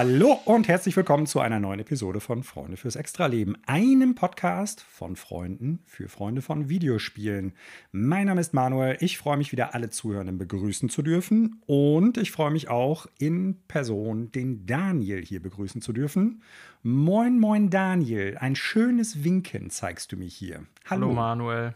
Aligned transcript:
Hallo 0.00 0.38
und 0.44 0.68
herzlich 0.68 0.96
willkommen 0.96 1.26
zu 1.26 1.40
einer 1.40 1.58
neuen 1.58 1.80
Episode 1.80 2.20
von 2.20 2.44
Freunde 2.44 2.76
fürs 2.76 2.94
Extraleben, 2.94 3.58
einem 3.66 4.14
Podcast 4.14 4.80
von 4.80 5.16
Freunden 5.16 5.80
für 5.86 6.08
Freunde 6.08 6.40
von 6.40 6.68
Videospielen. 6.68 7.52
Mein 7.90 8.28
Name 8.28 8.40
ist 8.40 8.54
Manuel, 8.54 8.96
ich 9.00 9.18
freue 9.18 9.36
mich 9.36 9.50
wieder 9.50 9.74
alle 9.74 9.90
Zuhörenden 9.90 10.38
begrüßen 10.38 10.88
zu 10.88 11.02
dürfen 11.02 11.60
und 11.66 12.16
ich 12.16 12.30
freue 12.30 12.52
mich 12.52 12.68
auch 12.68 13.08
in 13.18 13.60
Person 13.66 14.30
den 14.30 14.66
Daniel 14.66 15.24
hier 15.24 15.42
begrüßen 15.42 15.82
zu 15.82 15.92
dürfen. 15.92 16.44
Moin, 16.84 17.40
moin 17.40 17.68
Daniel, 17.68 18.38
ein 18.38 18.54
schönes 18.54 19.24
Winken 19.24 19.68
zeigst 19.68 20.12
du 20.12 20.16
mir 20.16 20.28
hier. 20.28 20.64
Hallo, 20.84 21.06
Hallo 21.06 21.12
Manuel. 21.12 21.74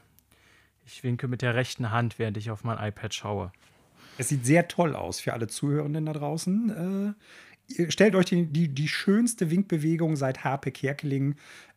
Ich 0.86 1.02
winke 1.02 1.26
mit 1.26 1.42
der 1.42 1.56
rechten 1.56 1.90
Hand, 1.90 2.20
während 2.20 2.36
ich 2.36 2.52
auf 2.52 2.62
mein 2.62 2.78
iPad 2.78 3.12
schaue. 3.12 3.52
Es 4.18 4.28
sieht 4.28 4.44
sehr 4.44 4.68
toll 4.68 4.94
aus 4.94 5.20
für 5.20 5.32
alle 5.32 5.48
Zuhörenden 5.48 6.06
da 6.06 6.12
draußen. 6.12 7.14
Äh, 7.14 7.51
stellt 7.88 8.14
euch 8.14 8.26
die, 8.26 8.46
die, 8.46 8.68
die 8.68 8.88
schönste 8.88 9.50
Winkbewegung 9.50 10.16
seit 10.16 10.44
Harpe 10.44 10.70
Kerkeling 10.70 11.36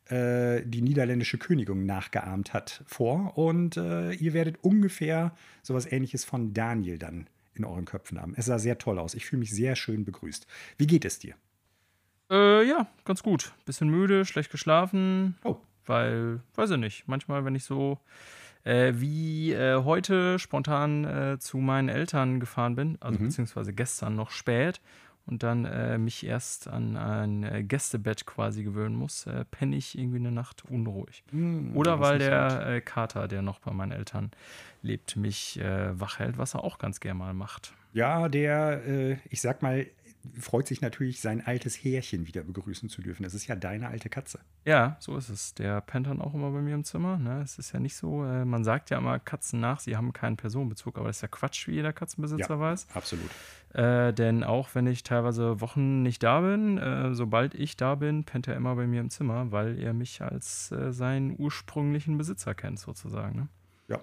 äh, 0.10 0.62
die 0.64 0.82
niederländische 0.82 1.38
Königin 1.40 1.86
nachgeahmt 1.86 2.54
hat 2.54 2.84
vor. 2.86 3.38
Und 3.38 3.78
äh, 3.78 4.12
ihr 4.14 4.34
werdet 4.34 4.58
ungefähr 4.62 5.36
sowas 5.64 5.92
ähnliches 5.92 6.24
von 6.24 6.54
Daniel 6.54 7.00
dann 7.00 7.28
in 7.56 7.66
euren 7.66 7.86
Köpfen 7.86 8.22
haben. 8.22 8.34
Es 8.36 8.46
sah 8.46 8.60
sehr 8.60 8.78
toll 8.78 9.00
aus. 9.00 9.16
Ich 9.16 9.26
fühle 9.26 9.40
mich 9.40 9.52
sehr 9.52 9.76
schön 9.76 10.06
begrüßt. 10.06 10.46
Wie 10.78 10.88
geht 10.88 11.06
es 11.06 11.20
dir? 11.20 11.34
Äh, 12.30 12.68
ja, 12.68 12.88
ganz 13.04 13.24
gut. 13.24 13.54
Bisschen 13.66 13.90
müde, 13.90 14.26
schlecht 14.26 14.52
geschlafen. 14.52 15.38
Oh. 15.44 15.58
Weil, 15.86 16.42
weiß 16.56 16.72
ich 16.72 16.78
nicht, 16.78 17.08
manchmal, 17.08 17.46
wenn 17.46 17.56
ich 17.56 17.64
so 17.64 18.00
äh, 18.64 18.94
wie 18.96 19.54
äh, 19.54 19.84
heute 19.84 20.40
spontan 20.40 21.06
äh, 21.06 21.40
zu 21.40 21.58
meinen 21.58 21.90
Eltern 21.90 22.40
gefahren 22.40 22.76
bin, 22.76 22.98
also 23.00 23.20
mhm. 23.20 23.26
beziehungsweise 23.26 23.74
gestern 23.74 24.16
noch 24.16 24.32
spät 24.32 24.82
und 25.28 25.44
dann 25.44 25.66
äh, 25.66 25.98
mich 25.98 26.26
erst 26.26 26.68
an 26.68 26.98
ein 26.98 27.44
äh, 27.44 27.64
Gästebett 27.64 28.26
quasi 28.26 28.64
gewöhnen 28.64 28.96
muss, 28.96 29.26
äh, 29.26 29.46
penne 29.46 29.76
ich 29.76 29.98
irgendwie 29.98 30.20
eine 30.20 30.32
Nacht 30.32 30.64
unruhig. 30.70 31.24
Mm, 31.32 31.76
Oder 31.76 32.00
weil 32.00 32.20
der 32.20 32.68
äh, 32.68 32.82
Kater, 32.82 33.28
der 33.28 33.42
noch 33.42 33.60
bei 33.60 33.72
meinen 33.72 33.92
Eltern 33.92 34.32
lebt, 34.82 35.16
mich 35.16 35.60
äh, 35.60 36.00
wach 36.00 36.20
hält, 36.20 36.38
was 36.38 36.54
er 36.54 36.64
auch 36.64 36.78
ganz 36.78 37.00
gerne 37.00 37.20
mal 37.20 37.34
macht. 37.34 37.74
Ja, 37.94 38.30
der, 38.30 38.86
äh, 38.86 39.18
ich 39.30 39.42
sag 39.42 39.62
mal, 39.62 39.88
freut 40.40 40.68
sich 40.68 40.82
natürlich, 40.82 41.22
sein 41.22 41.46
altes 41.46 41.76
Härchen 41.76 42.28
wieder 42.28 42.44
begrüßen 42.44 42.90
zu 42.90 43.02
dürfen. 43.02 43.24
Das 43.24 43.34
ist 43.34 43.48
ja 43.48 43.56
deine 43.56 43.88
alte 43.88 44.10
Katze. 44.10 44.40
Ja, 44.66 44.98
so 45.00 45.18
ist 45.18 45.30
es. 45.30 45.54
Der 45.54 45.82
pennt 45.82 46.08
dann 46.08 46.22
auch 46.22 46.34
immer 46.34 46.52
bei 46.52 46.62
mir 46.62 46.76
im 46.76 46.84
Zimmer. 46.84 47.18
Ne? 47.18 47.42
Es 47.42 47.58
ist 47.60 47.72
ja 47.72 47.80
nicht 47.80 47.96
so, 47.96 48.26
äh, 48.26 48.46
man 48.46 48.64
sagt 48.64 48.90
ja 48.90 48.98
immer 48.98 49.20
Katzen 49.20 49.60
nach, 49.60 49.80
sie 49.80 49.96
haben 49.96 50.14
keinen 50.14 50.38
Personenbezug, 50.38 50.98
aber 50.98 51.08
das 51.08 51.18
ist 51.18 51.22
ja 51.22 51.28
Quatsch, 51.28 51.68
wie 51.68 51.74
jeder 51.74 51.94
Katzenbesitzer 51.94 52.56
ja, 52.56 52.60
weiß. 52.60 52.88
Absolut. 52.94 53.30
Äh, 53.74 54.14
denn 54.14 54.44
auch 54.44 54.70
wenn 54.74 54.88
ich 54.88 55.04
teilweise 55.04 55.60
Wochen 55.60 56.02
nicht 56.02 56.24
da 56.24 56.42
bin, 56.42 56.78
äh, 56.78 57.14
sobald 57.14 57.54
ich 57.56 57.76
da 57.76 57.96
bin, 57.96 58.24
pennt 58.24 58.48
er 58.48 58.56
immer 58.56 58.76
bei 58.76 58.88
mir 58.88 59.02
im 59.02 59.10
Zimmer, 59.10 59.52
weil 59.52 59.78
er 59.80 59.94
mich 59.94 60.22
als 60.22 60.72
äh, 60.72 60.94
seinen 60.94 61.36
ursprünglichen 61.38 62.18
Besitzer 62.18 62.56
kennt, 62.56 62.80
sozusagen. 62.80 63.36
Ne? 63.36 63.48
Ja, 63.88 64.00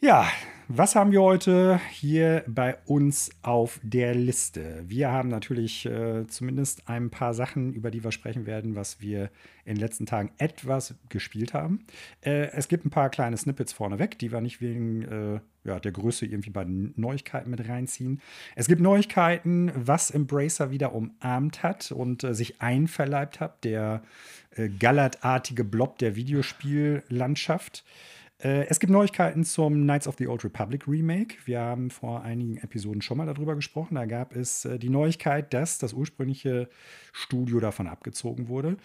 ja, 0.00 0.28
was 0.68 0.96
haben 0.96 1.12
wir 1.12 1.22
heute 1.22 1.80
hier 1.92 2.42
bei 2.48 2.76
uns 2.86 3.30
auf 3.42 3.78
der 3.84 4.16
Liste? 4.16 4.82
Wir 4.86 5.12
haben 5.12 5.28
natürlich 5.28 5.86
äh, 5.86 6.26
zumindest 6.26 6.88
ein 6.88 7.08
paar 7.08 7.34
Sachen, 7.34 7.72
über 7.72 7.92
die 7.92 8.02
wir 8.02 8.10
sprechen 8.10 8.46
werden, 8.46 8.74
was 8.74 9.00
wir 9.00 9.30
in 9.64 9.76
den 9.76 9.80
letzten 9.80 10.06
Tagen 10.06 10.32
etwas 10.38 10.96
gespielt 11.08 11.54
haben. 11.54 11.86
Äh, 12.20 12.48
es 12.50 12.66
gibt 12.66 12.84
ein 12.84 12.90
paar 12.90 13.10
kleine 13.10 13.36
Snippets 13.36 13.72
vorneweg, 13.72 14.18
die 14.18 14.32
wir 14.32 14.40
nicht 14.40 14.60
wegen 14.60 15.02
äh, 15.02 15.40
ja, 15.62 15.78
der 15.78 15.92
Größe 15.92 16.26
irgendwie 16.26 16.50
bei 16.50 16.64
Neuigkeiten 16.66 17.50
mit 17.50 17.68
reinziehen. 17.68 18.20
Es 18.56 18.66
gibt 18.66 18.80
Neuigkeiten, 18.80 19.70
was 19.74 20.10
Embracer 20.10 20.72
wieder 20.72 20.94
umarmt 20.94 21.62
hat 21.62 21.92
und 21.92 22.24
äh, 22.24 22.34
sich 22.34 22.60
einverleibt 22.60 23.38
hat, 23.38 23.62
der 23.62 24.02
äh, 24.56 24.68
gallertartige 24.68 25.62
Blob 25.62 25.98
der 25.98 26.16
Videospiellandschaft. 26.16 27.84
Äh, 28.42 28.66
es 28.66 28.80
gibt 28.80 28.92
Neuigkeiten 28.92 29.44
zum 29.44 29.82
Knights 29.82 30.06
of 30.06 30.16
the 30.18 30.26
Old 30.26 30.44
Republic 30.44 30.86
Remake. 30.86 31.36
Wir 31.46 31.60
haben 31.60 31.90
vor 31.90 32.22
einigen 32.22 32.58
Episoden 32.58 33.00
schon 33.00 33.16
mal 33.18 33.26
darüber 33.26 33.54
gesprochen. 33.54 33.94
Da 33.94 34.04
gab 34.04 34.36
es 34.36 34.64
äh, 34.64 34.78
die 34.78 34.90
Neuigkeit, 34.90 35.54
dass 35.54 35.78
das 35.78 35.94
ursprüngliche 35.94 36.68
Studio 37.12 37.60
davon 37.60 37.86
abgezogen 37.86 38.48
wurde. 38.48 38.76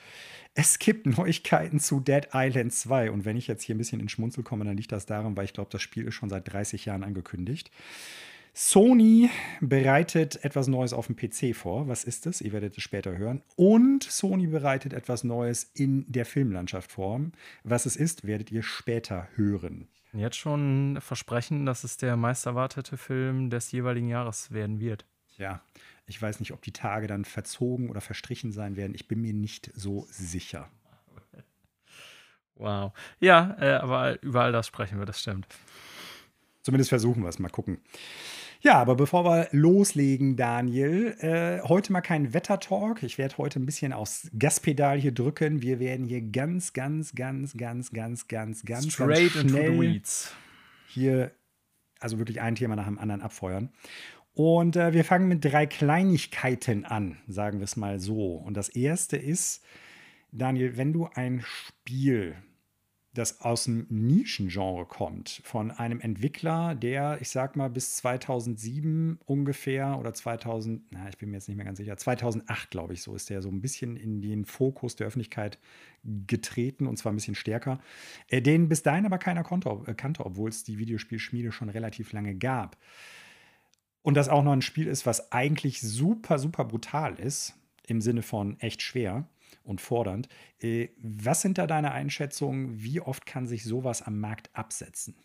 Es 0.54 0.80
gibt 0.80 1.06
Neuigkeiten 1.18 1.80
zu 1.80 2.00
Dead 2.00 2.30
Island 2.34 2.74
2. 2.74 3.12
Und 3.12 3.26
wenn 3.26 3.36
ich 3.36 3.48
jetzt 3.48 3.64
hier 3.64 3.76
ein 3.76 3.80
bisschen 3.80 4.00
in 4.00 4.10
Schmunzel 4.10 4.44
komme, 4.44 4.64
dann 4.64 4.78
liegt 4.78 4.92
das 4.92 5.06
daran, 5.06 5.36
weil 5.36 5.46
ich 5.46 5.54
glaube, 5.54 5.70
das 5.72 5.82
Spiel 5.82 6.06
ist 6.08 6.16
schon 6.16 6.30
seit 6.30 6.52
30 6.52 6.86
Jahren 6.86 7.04
angekündigt. 7.04 7.72
Sony 8.54 9.30
bereitet 9.62 10.44
etwas 10.44 10.68
Neues 10.68 10.92
auf 10.92 11.08
dem 11.08 11.16
PC 11.16 11.56
vor. 11.56 11.88
Was 11.88 12.04
ist 12.04 12.28
es? 12.28 12.42
Ihr 12.42 12.52
werdet 12.52 12.78
es 12.78 12.84
später 12.84 13.18
hören. 13.18 13.42
Und 13.56 14.04
Sony 14.04 14.48
bereitet 14.48 14.94
etwas 14.94 15.24
Neues 15.24 15.72
in 15.74 16.06
der 16.12 16.26
Filmlandschaft 16.26 16.92
vor. 16.92 17.22
Was 17.64 17.86
es 17.86 17.96
ist, 17.96 18.28
werdet 18.28 18.52
ihr 18.52 18.64
später 18.64 19.28
hören. 19.36 19.88
Jetzt 20.14 20.36
schon 20.36 20.98
versprechen, 21.00 21.66
dass 21.66 21.86
es 21.86 21.96
der 21.96 22.18
meist 22.18 22.46
erwartete 22.46 22.98
Film 22.98 23.50
des 23.50 23.72
jeweiligen 23.72 24.10
Jahres 24.10 24.52
werden 24.52 24.82
wird. 24.82 25.06
Ja, 25.38 25.62
ich 26.06 26.22
weiß 26.22 26.42
nicht, 26.42 26.52
ob 26.52 26.62
die 26.62 26.74
Tage 26.74 27.08
dann 27.08 27.24
verzogen 27.24 27.90
oder 27.90 28.02
verstrichen 28.02 28.52
sein 28.52 28.76
werden. 28.76 28.94
Ich 28.94 29.08
bin 29.08 29.22
mir 29.22 29.34
nicht 29.34 29.72
so 29.74 30.06
sicher. 30.10 30.70
Wow. 32.56 32.92
Ja, 33.20 33.56
äh, 33.60 33.74
aber 33.76 34.22
über 34.22 34.44
all 34.44 34.52
das 34.52 34.68
sprechen 34.68 35.00
wir, 35.00 35.06
das 35.06 35.22
stimmt. 35.22 35.48
Zumindest 36.62 36.90
versuchen 36.90 37.24
wir 37.24 37.30
es. 37.30 37.40
Mal 37.40 37.50
gucken. 37.50 37.80
Ja, 38.64 38.76
aber 38.76 38.94
bevor 38.94 39.26
wir 39.26 39.48
loslegen, 39.52 40.36
Daniel, 40.36 41.16
äh, 41.20 41.68
heute 41.68 41.92
mal 41.92 42.02
kein 42.02 42.32
Wettertalk. 42.36 43.02
Ich 43.02 43.18
werde 43.18 43.40
heute 43.40 43.60
ein 43.60 43.66
bisschen 43.66 43.92
aufs 43.92 44.30
Gaspedal 44.38 45.00
hier 45.00 45.12
drücken. 45.12 45.64
Wir 45.64 45.80
werden 45.80 46.06
hier 46.06 46.22
ganz, 46.22 46.72
ganz, 46.72 47.16
ganz, 47.16 47.58
ganz, 47.58 47.92
ganz, 47.92 48.28
ganz, 48.28 48.64
ganz, 48.64 48.94
Straight 48.94 49.34
ganz 49.34 49.50
schnell 49.50 49.66
into 49.66 49.74
the 49.74 49.80
weeds. 49.80 50.36
hier, 50.88 51.32
also 52.00 52.20
wirklich 52.20 52.40
ein 52.40 52.54
Thema 52.54 52.76
nach 52.76 52.86
dem 52.86 53.00
anderen 53.00 53.24
abfeuern. 53.24 53.70
Und 54.34 54.76
äh, 54.76 54.94
wir 54.94 55.06
fangen 55.06 55.28
mit 55.28 55.44
drei 55.44 55.66
Kleinigkeiten 55.66 56.86
an, 56.86 57.18
sagen 57.28 57.60
wir 57.60 57.66
es 57.66 57.78
mal 57.78 58.00
so. 58.00 58.36
Und 58.36 58.56
das 58.56 58.70
erste 58.70 59.18
ist, 59.18 59.64
Daniel, 60.32 60.78
wenn 60.78 60.94
du 60.94 61.08
ein 61.08 61.42
Spiel 61.44 62.36
das 63.14 63.42
aus 63.42 63.66
dem 63.66 63.88
Nischengenre 63.90 64.86
kommt, 64.86 65.42
von 65.44 65.70
einem 65.70 66.00
Entwickler, 66.00 66.76
der, 66.76 67.18
ich 67.20 67.30
sag 67.30 67.58
mal, 67.58 67.70
bis 67.70 67.98
2007 67.98 69.20
ungefähr 69.26 70.00
oder 70.00 70.14
2000, 70.14 70.84
na, 70.92 71.10
ich 71.10 71.18
bin 71.18 71.30
mir 71.30 71.38
jetzt 71.38 71.50
nicht 71.50 71.58
mehr 71.58 71.66
ganz 71.66 71.78
sicher, 71.78 71.98
2008, 71.98 72.72
glaube 72.72 72.94
ich, 72.94 73.02
so 73.02 73.14
ist 73.14 73.30
der 73.30 73.42
so 73.42 73.50
ein 73.50 73.60
bisschen 73.60 73.98
in 73.98 74.22
den 74.22 74.46
Fokus 74.46 74.96
der 74.96 75.08
Öffentlichkeit 75.08 75.60
getreten 76.26 76.88
und 76.88 76.98
zwar 76.98 77.12
ein 77.12 77.16
bisschen 77.16 77.36
stärker, 77.36 77.82
äh, 78.30 78.42
den 78.42 78.70
bis 78.70 78.82
dahin 78.82 79.06
aber 79.06 79.18
keiner 79.18 79.42
äh, 79.42 79.94
kannte, 79.94 80.26
obwohl 80.26 80.50
es 80.50 80.64
die 80.64 80.78
Videospielschmiede 80.78 81.52
schon 81.52 81.70
relativ 81.70 82.14
lange 82.14 82.36
gab. 82.36 82.78
Und 84.04 84.16
das 84.16 84.30
auch 84.30 84.44
noch 84.44 84.54
ein 84.54 84.62
Spiel 84.62 84.88
ist, 84.88 85.06
was 85.06 85.34
eigentlich 85.34 85.82
super, 85.82 86.40
super 86.40 86.64
brutal 86.64 87.20
ist, 87.20 87.56
im 87.88 88.00
Sinne 88.00 88.22
von 88.22 88.58
echt 88.62 88.82
schwer 88.82 89.28
und 89.64 89.82
fordernd. 89.82 90.28
Äh, 90.60 90.90
was 90.98 91.42
sind 91.42 91.58
da 91.58 91.68
deine 91.68 91.92
Einschätzungen? 91.92 92.82
Wie 92.82 93.02
oft 93.02 93.26
kann 93.26 93.48
sich 93.48 93.64
sowas 93.64 94.02
am 94.02 94.20
Markt 94.20 94.50
absetzen? 94.54 95.16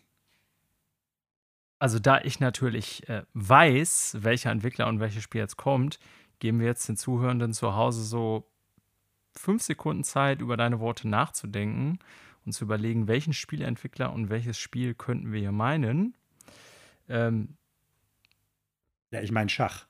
Also, 1.79 1.99
da 1.99 2.21
ich 2.21 2.39
natürlich 2.39 3.07
äh, 3.07 3.23
weiß, 3.33 4.17
welcher 4.21 4.51
Entwickler 4.51 4.87
und 4.87 4.99
welches 4.99 5.23
Spiel 5.23 5.41
jetzt 5.41 5.57
kommt, 5.57 5.99
geben 6.39 6.59
wir 6.59 6.67
jetzt 6.67 6.87
den 6.87 6.97
Zuhörenden 6.97 7.53
zu 7.53 7.75
Hause 7.75 8.03
so 8.03 8.49
fünf 9.33 9.61
Sekunden 9.61 10.03
Zeit, 10.03 10.41
über 10.41 10.57
deine 10.57 10.79
Worte 10.79 11.07
nachzudenken 11.07 11.99
und 12.45 12.53
zu 12.53 12.65
überlegen, 12.65 13.07
welchen 13.07 13.33
Spielentwickler 13.33 14.11
und 14.11 14.29
welches 14.29 14.57
Spiel 14.57 14.95
könnten 14.95 15.31
wir 15.31 15.39
hier 15.39 15.51
meinen. 15.51 16.15
Ähm, 17.09 17.57
ja, 19.11 19.21
ich 19.21 19.31
meine 19.31 19.49
Schach. 19.49 19.85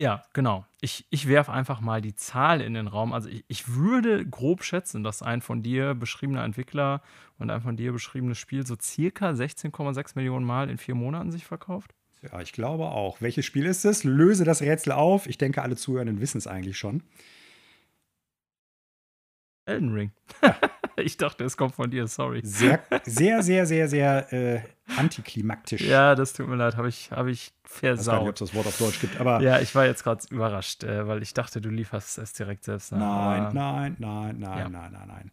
Ja, 0.00 0.22
genau. 0.32 0.64
Ich, 0.80 1.06
ich 1.10 1.26
werfe 1.26 1.52
einfach 1.52 1.80
mal 1.80 2.00
die 2.00 2.14
Zahl 2.14 2.60
in 2.60 2.74
den 2.74 2.86
Raum. 2.86 3.12
Also 3.12 3.28
ich, 3.28 3.44
ich 3.48 3.68
würde 3.68 4.24
grob 4.24 4.62
schätzen, 4.62 5.02
dass 5.02 5.22
ein 5.22 5.42
von 5.42 5.62
dir 5.62 5.94
beschriebener 5.94 6.44
Entwickler 6.44 7.02
und 7.38 7.50
ein 7.50 7.60
von 7.60 7.76
dir 7.76 7.92
beschriebenes 7.92 8.38
Spiel 8.38 8.64
so 8.64 8.76
circa 8.80 9.30
16,6 9.30 10.12
Millionen 10.14 10.46
Mal 10.46 10.70
in 10.70 10.78
vier 10.78 10.94
Monaten 10.94 11.32
sich 11.32 11.44
verkauft. 11.44 11.94
Ja, 12.22 12.40
ich 12.40 12.52
glaube 12.52 12.84
auch. 12.84 13.20
Welches 13.20 13.44
Spiel 13.44 13.66
ist 13.66 13.84
es? 13.84 14.04
Löse 14.04 14.44
das 14.44 14.62
Rätsel 14.62 14.92
auf. 14.92 15.26
Ich 15.26 15.38
denke, 15.38 15.62
alle 15.62 15.76
Zuhörenden 15.76 16.20
wissen 16.20 16.38
es 16.38 16.46
eigentlich 16.46 16.78
schon. 16.78 17.02
Elden 19.66 19.92
Ring. 19.92 20.12
Ich 21.00 21.16
dachte, 21.16 21.44
es 21.44 21.56
kommt 21.56 21.76
von 21.76 21.90
dir, 21.90 22.08
sorry. 22.08 22.40
Sehr, 22.42 22.82
sehr, 23.04 23.42
sehr, 23.44 23.66
sehr, 23.66 23.88
sehr 23.88 24.32
äh, 24.32 24.60
antiklimaktisch. 24.96 25.82
Ja, 25.82 26.16
das 26.16 26.32
tut 26.32 26.48
mir 26.48 26.56
leid. 26.56 26.76
Habe 26.76 26.88
ich, 26.88 27.12
hab 27.12 27.28
ich 27.28 27.52
versaut. 27.68 27.92
Ich 27.92 27.98
weiß 27.98 28.06
gar 28.06 28.18
nicht, 28.20 28.28
ob 28.28 28.34
es 28.34 28.40
das 28.40 28.54
Wort 28.54 28.66
auf 28.66 28.78
Deutsch 28.78 29.00
gibt, 29.00 29.20
aber. 29.20 29.40
Ja, 29.42 29.60
ich 29.60 29.74
war 29.74 29.84
jetzt 29.84 30.02
gerade 30.02 30.24
überrascht, 30.30 30.84
äh, 30.84 31.06
weil 31.06 31.22
ich 31.22 31.34
dachte, 31.34 31.60
du 31.60 31.68
lieferst 31.68 32.18
es 32.18 32.32
direkt 32.32 32.64
selbst 32.64 32.92
nach. 32.92 32.98
Nein, 32.98 33.54
nein, 33.54 33.96
nein, 33.98 34.38
nein, 34.38 34.58
ja. 34.58 34.68
nein, 34.68 34.92
nein, 34.92 35.08
nein. 35.08 35.30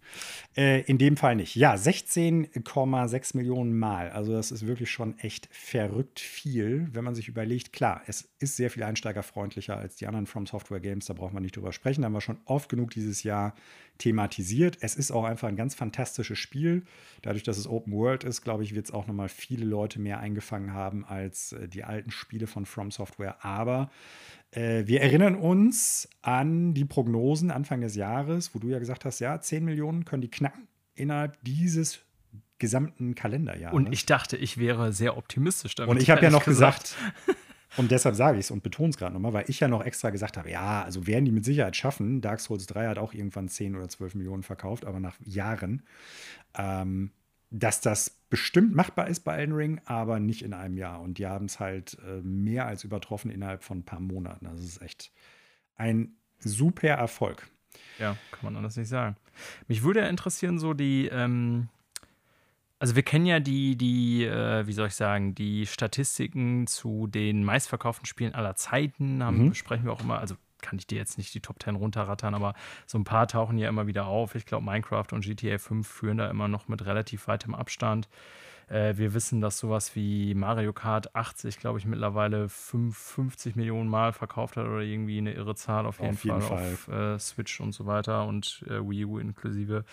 Äh, 0.55 0.81
in 0.81 0.97
dem 0.97 1.15
Fall 1.15 1.35
nicht. 1.37 1.55
Ja, 1.55 1.75
16,6 1.75 3.37
Millionen 3.37 3.77
Mal. 3.77 4.09
Also, 4.09 4.33
das 4.33 4.51
ist 4.51 4.67
wirklich 4.67 4.91
schon 4.91 5.17
echt 5.19 5.47
verrückt 5.51 6.19
viel, 6.19 6.89
wenn 6.91 7.05
man 7.05 7.15
sich 7.15 7.29
überlegt. 7.29 7.71
Klar, 7.71 8.01
es 8.05 8.29
ist 8.39 8.57
sehr 8.57 8.69
viel 8.69 8.83
einsteigerfreundlicher 8.83 9.77
als 9.77 9.95
die 9.95 10.07
anderen 10.07 10.25
From 10.25 10.45
Software 10.45 10.81
Games. 10.81 11.05
Da 11.05 11.13
braucht 11.13 11.33
man 11.33 11.41
nicht 11.41 11.55
drüber 11.55 11.71
sprechen. 11.71 12.01
Da 12.01 12.07
haben 12.07 12.13
wir 12.13 12.21
schon 12.21 12.39
oft 12.45 12.67
genug 12.67 12.91
dieses 12.91 13.23
Jahr 13.23 13.53
thematisiert. 13.97 14.77
Es 14.81 14.95
ist 14.95 15.11
auch 15.11 15.23
einfach 15.23 15.47
ein 15.47 15.55
ganz 15.55 15.73
fantastisches 15.73 16.37
Spiel. 16.37 16.83
Dadurch, 17.21 17.43
dass 17.43 17.57
es 17.57 17.67
Open 17.67 17.93
World 17.93 18.23
ist, 18.23 18.41
glaube 18.41 18.63
ich, 18.63 18.75
wird 18.75 18.85
es 18.85 18.93
auch 18.93 19.07
nochmal 19.07 19.29
viele 19.29 19.65
Leute 19.65 19.99
mehr 19.99 20.19
eingefangen 20.19 20.73
haben 20.73 21.05
als 21.05 21.53
äh, 21.53 21.67
die 21.67 21.83
alten 21.83 22.11
Spiele 22.11 22.24
von 22.47 22.65
From 22.65 22.91
Software. 22.91 23.43
Aber 23.43 23.89
äh, 24.51 24.83
wir 24.85 25.01
erinnern 25.01 25.35
uns 25.35 26.09
an 26.21 26.73
die 26.73 26.85
Prognosen 26.85 27.51
Anfang 27.51 27.81
des 27.81 27.95
Jahres, 27.95 28.53
wo 28.53 28.59
du 28.59 28.67
ja 28.69 28.79
gesagt 28.79 29.05
hast, 29.05 29.19
ja, 29.19 29.39
10 29.39 29.65
Millionen 29.65 30.05
können 30.05 30.21
die 30.21 30.31
knacken 30.31 30.67
innerhalb 30.95 31.37
dieses 31.43 31.99
gesamten 32.57 33.15
Kalenderjahres. 33.15 33.75
Und 33.75 33.91
ich 33.91 34.05
dachte, 34.05 34.37
ich 34.37 34.57
wäre 34.57 34.93
sehr 34.93 35.17
optimistisch 35.17 35.75
damit. 35.75 35.89
Und 35.89 36.01
ich 36.01 36.09
habe 36.09 36.21
ja 36.21 36.29
noch 36.29 36.45
gesagt, 36.45 36.95
gesagt 37.25 37.37
Und 37.77 37.91
deshalb 37.91 38.15
sage 38.15 38.37
ich 38.37 38.45
es 38.45 38.51
und 38.51 38.63
betone 38.63 38.89
es 38.89 38.97
gerade 38.97 39.13
nochmal, 39.13 39.33
weil 39.33 39.45
ich 39.47 39.59
ja 39.59 39.67
noch 39.67 39.83
extra 39.83 40.09
gesagt 40.09 40.37
habe, 40.37 40.49
ja, 40.49 40.83
also 40.83 41.07
werden 41.07 41.25
die 41.25 41.31
mit 41.31 41.45
Sicherheit 41.45 41.75
schaffen. 41.75 42.21
Dark 42.21 42.39
Souls 42.39 42.65
3 42.67 42.87
hat 42.87 42.97
auch 42.97 43.13
irgendwann 43.13 43.49
10 43.49 43.75
oder 43.75 43.89
12 43.89 44.15
Millionen 44.15 44.43
verkauft, 44.43 44.85
aber 44.85 44.99
nach 44.99 45.15
Jahren. 45.25 45.83
Ähm, 46.57 47.11
dass 47.51 47.81
das 47.81 48.21
bestimmt 48.29 48.75
machbar 48.75 49.07
ist 49.07 49.21
bei 49.21 49.37
Elden 49.37 49.55
Ring, 49.55 49.81
aber 49.85 50.19
nicht 50.19 50.41
in 50.41 50.53
einem 50.53 50.77
Jahr. 50.77 51.01
Und 51.01 51.17
die 51.17 51.27
haben 51.27 51.45
es 51.45 51.59
halt 51.59 51.97
äh, 52.05 52.21
mehr 52.21 52.65
als 52.65 52.83
übertroffen 52.83 53.31
innerhalb 53.31 53.63
von 53.63 53.79
ein 53.79 53.85
paar 53.85 53.99
Monaten. 53.99 54.45
Also 54.47 54.63
es 54.63 54.71
ist 54.71 54.81
echt 54.81 55.11
ein 55.75 56.15
super 56.39 56.89
Erfolg. 56.89 57.47
Ja, 57.99 58.17
kann 58.31 58.43
man 58.43 58.55
anders 58.57 58.77
nicht 58.77 58.89
sagen. 58.89 59.15
Mich 59.67 59.83
würde 59.83 60.01
ja 60.01 60.07
interessieren, 60.07 60.59
so 60.59 60.73
die, 60.73 61.07
ähm, 61.07 61.69
also 62.79 62.95
wir 62.95 63.03
kennen 63.03 63.25
ja 63.25 63.39
die, 63.39 63.77
die, 63.77 64.25
äh, 64.25 64.67
wie 64.67 64.73
soll 64.73 64.87
ich 64.87 64.95
sagen, 64.95 65.35
die 65.35 65.65
Statistiken 65.65 66.67
zu 66.67 67.07
den 67.07 67.43
meistverkauften 67.43 68.05
Spielen 68.05 68.35
aller 68.35 68.55
Zeiten, 68.55 69.23
haben, 69.23 69.45
mhm. 69.45 69.49
besprechen 69.49 69.85
wir 69.85 69.93
auch 69.93 70.01
immer, 70.01 70.19
also 70.19 70.35
kann 70.65 70.79
ich 70.79 70.87
dir 70.87 70.97
jetzt 70.97 71.17
nicht 71.17 71.33
die 71.33 71.41
Top 71.41 71.61
10 71.61 71.75
runterrattern, 71.75 72.33
aber 72.33 72.53
so 72.85 72.97
ein 72.97 73.03
paar 73.03 73.27
tauchen 73.27 73.57
ja 73.57 73.69
immer 73.69 73.87
wieder 73.87 74.07
auf. 74.07 74.35
Ich 74.35 74.45
glaube, 74.45 74.65
Minecraft 74.65 75.07
und 75.11 75.23
GTA 75.23 75.57
5 75.57 75.87
führen 75.87 76.17
da 76.17 76.29
immer 76.29 76.47
noch 76.47 76.67
mit 76.67 76.85
relativ 76.85 77.27
weitem 77.27 77.53
Abstand. 77.53 78.09
Äh, 78.67 78.97
wir 78.97 79.13
wissen, 79.13 79.41
dass 79.41 79.59
sowas 79.59 79.95
wie 79.95 80.33
Mario 80.33 80.73
Kart 80.73 81.15
80, 81.15 81.59
glaube 81.59 81.77
ich, 81.77 81.85
mittlerweile 81.85 82.49
5, 82.49 82.97
50 82.97 83.55
Millionen 83.55 83.89
Mal 83.89 84.11
verkauft 84.11 84.57
hat 84.57 84.65
oder 84.65 84.81
irgendwie 84.81 85.19
eine 85.19 85.33
irre 85.33 85.55
Zahl 85.55 85.85
auf 85.85 85.99
jeden, 85.99 86.13
auf 86.13 86.23
jeden 86.23 86.41
Fall, 86.41 86.75
Fall, 86.75 87.09
auf 87.13 87.15
äh, 87.15 87.19
Switch 87.19 87.61
und 87.61 87.73
so 87.73 87.85
weiter 87.85 88.25
und 88.25 88.65
äh, 88.67 88.79
Wii 88.79 89.05
U 89.05 89.19
inklusive. 89.19 89.85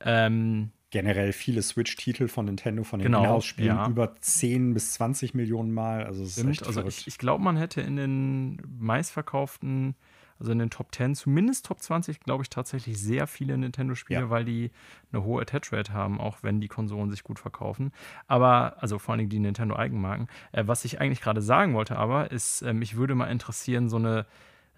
Ähm, 0.00 0.70
generell 0.90 1.32
viele 1.32 1.60
Switch-Titel 1.60 2.28
von 2.28 2.46
Nintendo, 2.46 2.84
von 2.84 3.00
den 3.00 3.06
genau, 3.06 3.24
Inhouse-Spielen, 3.24 3.76
ja. 3.76 3.88
über 3.88 4.14
10 4.20 4.74
bis 4.74 4.92
20 4.92 5.34
Millionen 5.34 5.74
Mal. 5.74 6.04
Also, 6.04 6.22
es 6.22 6.34
Stimmt, 6.34 6.64
also 6.66 6.86
ich, 6.86 7.06
ich 7.06 7.18
glaube, 7.18 7.42
man 7.42 7.56
hätte 7.56 7.80
in 7.80 7.96
den 7.96 8.62
meistverkauften, 8.78 9.96
also 10.38 10.52
in 10.52 10.58
den 10.58 10.70
Top 10.70 10.94
10, 10.94 11.14
zumindest 11.14 11.66
Top 11.66 11.80
20, 11.80 12.20
glaube 12.20 12.42
ich, 12.42 12.50
tatsächlich 12.50 13.00
sehr 13.00 13.26
viele 13.26 13.56
Nintendo-Spiele, 13.56 14.20
ja. 14.20 14.30
weil 14.30 14.44
die 14.44 14.70
eine 15.12 15.24
hohe 15.24 15.42
Attach-Rate 15.42 15.92
haben, 15.92 16.20
auch 16.20 16.38
wenn 16.42 16.60
die 16.60 16.68
Konsolen 16.68 17.10
sich 17.10 17.22
gut 17.22 17.38
verkaufen. 17.38 17.92
Aber, 18.26 18.76
also 18.80 18.98
vor 18.98 19.12
allen 19.12 19.20
Dingen 19.20 19.30
die 19.30 19.38
Nintendo-Eigenmarken. 19.38 20.28
Äh, 20.52 20.64
was 20.66 20.84
ich 20.84 21.00
eigentlich 21.00 21.20
gerade 21.20 21.42
sagen 21.42 21.74
wollte, 21.74 21.96
aber, 21.96 22.30
ist, 22.30 22.62
äh, 22.62 22.72
mich 22.72 22.96
würde 22.96 23.14
mal 23.14 23.26
interessieren, 23.26 23.88
so 23.88 23.96
eine 23.96 24.26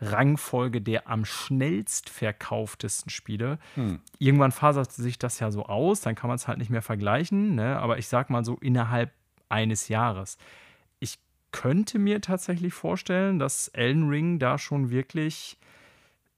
Rangfolge 0.01 0.83
der 0.83 1.09
am 1.09 1.25
schnellst 1.25 2.11
verkauftesten 2.11 3.11
Spiele. 3.11 3.59
Hm. 3.75 4.01
Irgendwann 4.19 4.53
fasert 4.53 4.93
sich 4.93 5.19
das 5.19 5.41
ja 5.41 5.51
so 5.51 5.67
aus, 5.67 6.01
dann 6.01 6.15
kann 6.15 6.29
man 6.29 6.37
es 6.37 6.49
halt 6.49 6.59
nicht 6.59 6.71
mehr 6.71 6.83
vergleichen, 6.83 7.55
ne? 7.55 7.79
aber 7.79 7.99
ich 7.99 8.09
sag 8.09 8.31
mal 8.31 8.45
so 8.45 8.57
innerhalb 8.57 9.13
eines 9.49 9.89
Jahres. 9.89 10.37
Könnte 11.53 11.99
mir 11.99 12.21
tatsächlich 12.21 12.75
vorstellen, 12.75 13.39
dass 13.39 13.69
Elden 13.69 14.09
Ring 14.09 14.39
da 14.39 14.59
schon 14.59 14.91
wirklich 14.91 15.59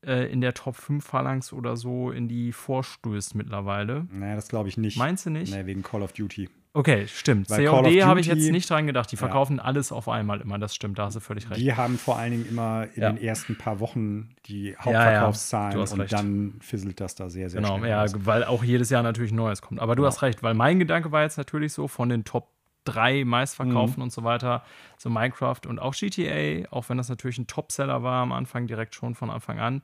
äh, 0.06 0.30
in 0.30 0.40
der 0.40 0.54
Top 0.54 0.76
5 0.76 1.04
Phalanx 1.04 1.52
oder 1.52 1.76
so 1.76 2.10
in 2.10 2.28
die 2.28 2.52
vorstößt 2.52 3.34
mittlerweile. 3.34 4.06
Naja, 4.12 4.36
das 4.36 4.48
glaube 4.48 4.68
ich 4.68 4.76
nicht. 4.76 4.96
Meinst 4.96 5.26
du 5.26 5.30
nicht? 5.30 5.52
Nee, 5.52 5.66
wegen 5.66 5.82
Call 5.82 6.02
of 6.02 6.12
Duty. 6.12 6.48
Okay, 6.74 7.08
stimmt. 7.08 7.50
Weil 7.50 7.66
COD 7.66 8.04
habe 8.04 8.20
ich 8.20 8.26
jetzt 8.26 8.50
nicht 8.50 8.70
dran 8.70 8.86
gedacht. 8.86 9.10
Die 9.10 9.16
verkaufen 9.16 9.56
ja. 9.56 9.64
alles 9.64 9.90
auf 9.90 10.08
einmal 10.08 10.40
immer. 10.40 10.58
Das 10.58 10.74
stimmt, 10.76 10.98
da 10.98 11.06
hast 11.06 11.16
du 11.16 11.20
völlig 11.20 11.50
recht. 11.50 11.60
Die 11.60 11.74
haben 11.74 11.98
vor 11.98 12.18
allen 12.18 12.30
Dingen 12.30 12.46
immer 12.48 12.86
in 12.94 13.02
ja. 13.02 13.10
den 13.10 13.20
ersten 13.20 13.56
paar 13.56 13.80
Wochen 13.80 14.28
die 14.46 14.76
Hauptverkaufszahlen 14.76 15.76
ja, 15.76 15.92
und 15.92 16.12
dann 16.12 16.54
fisselt 16.60 17.00
das 17.00 17.16
da 17.16 17.30
sehr, 17.30 17.50
sehr 17.50 17.60
genau, 17.60 17.78
schnell. 17.78 17.90
Genau, 17.90 18.04
ja, 18.04 18.26
weil 18.26 18.44
auch 18.44 18.62
jedes 18.62 18.90
Jahr 18.90 19.02
natürlich 19.02 19.32
Neues 19.32 19.62
kommt. 19.62 19.80
Aber 19.80 19.96
du 19.96 20.06
hast 20.06 20.22
recht, 20.22 20.42
weil 20.42 20.54
mein 20.54 20.78
Gedanke 20.78 21.10
war 21.10 21.22
jetzt 21.22 21.38
natürlich 21.38 21.72
so 21.72 21.88
von 21.88 22.10
den 22.10 22.24
Top 22.24 22.52
drei 22.92 23.24
meistverkaufen 23.24 23.96
mhm. 23.96 24.04
und 24.04 24.12
so 24.12 24.24
weiter, 24.24 24.62
so 24.96 25.10
Minecraft 25.10 25.60
und 25.66 25.78
auch 25.78 25.94
GTA, 25.94 26.68
auch 26.70 26.88
wenn 26.88 26.98
das 26.98 27.08
natürlich 27.08 27.38
ein 27.38 27.46
Topseller 27.46 28.02
war 28.02 28.22
am 28.22 28.32
Anfang, 28.32 28.66
direkt 28.66 28.94
schon 28.94 29.14
von 29.14 29.30
Anfang 29.30 29.58
an. 29.58 29.82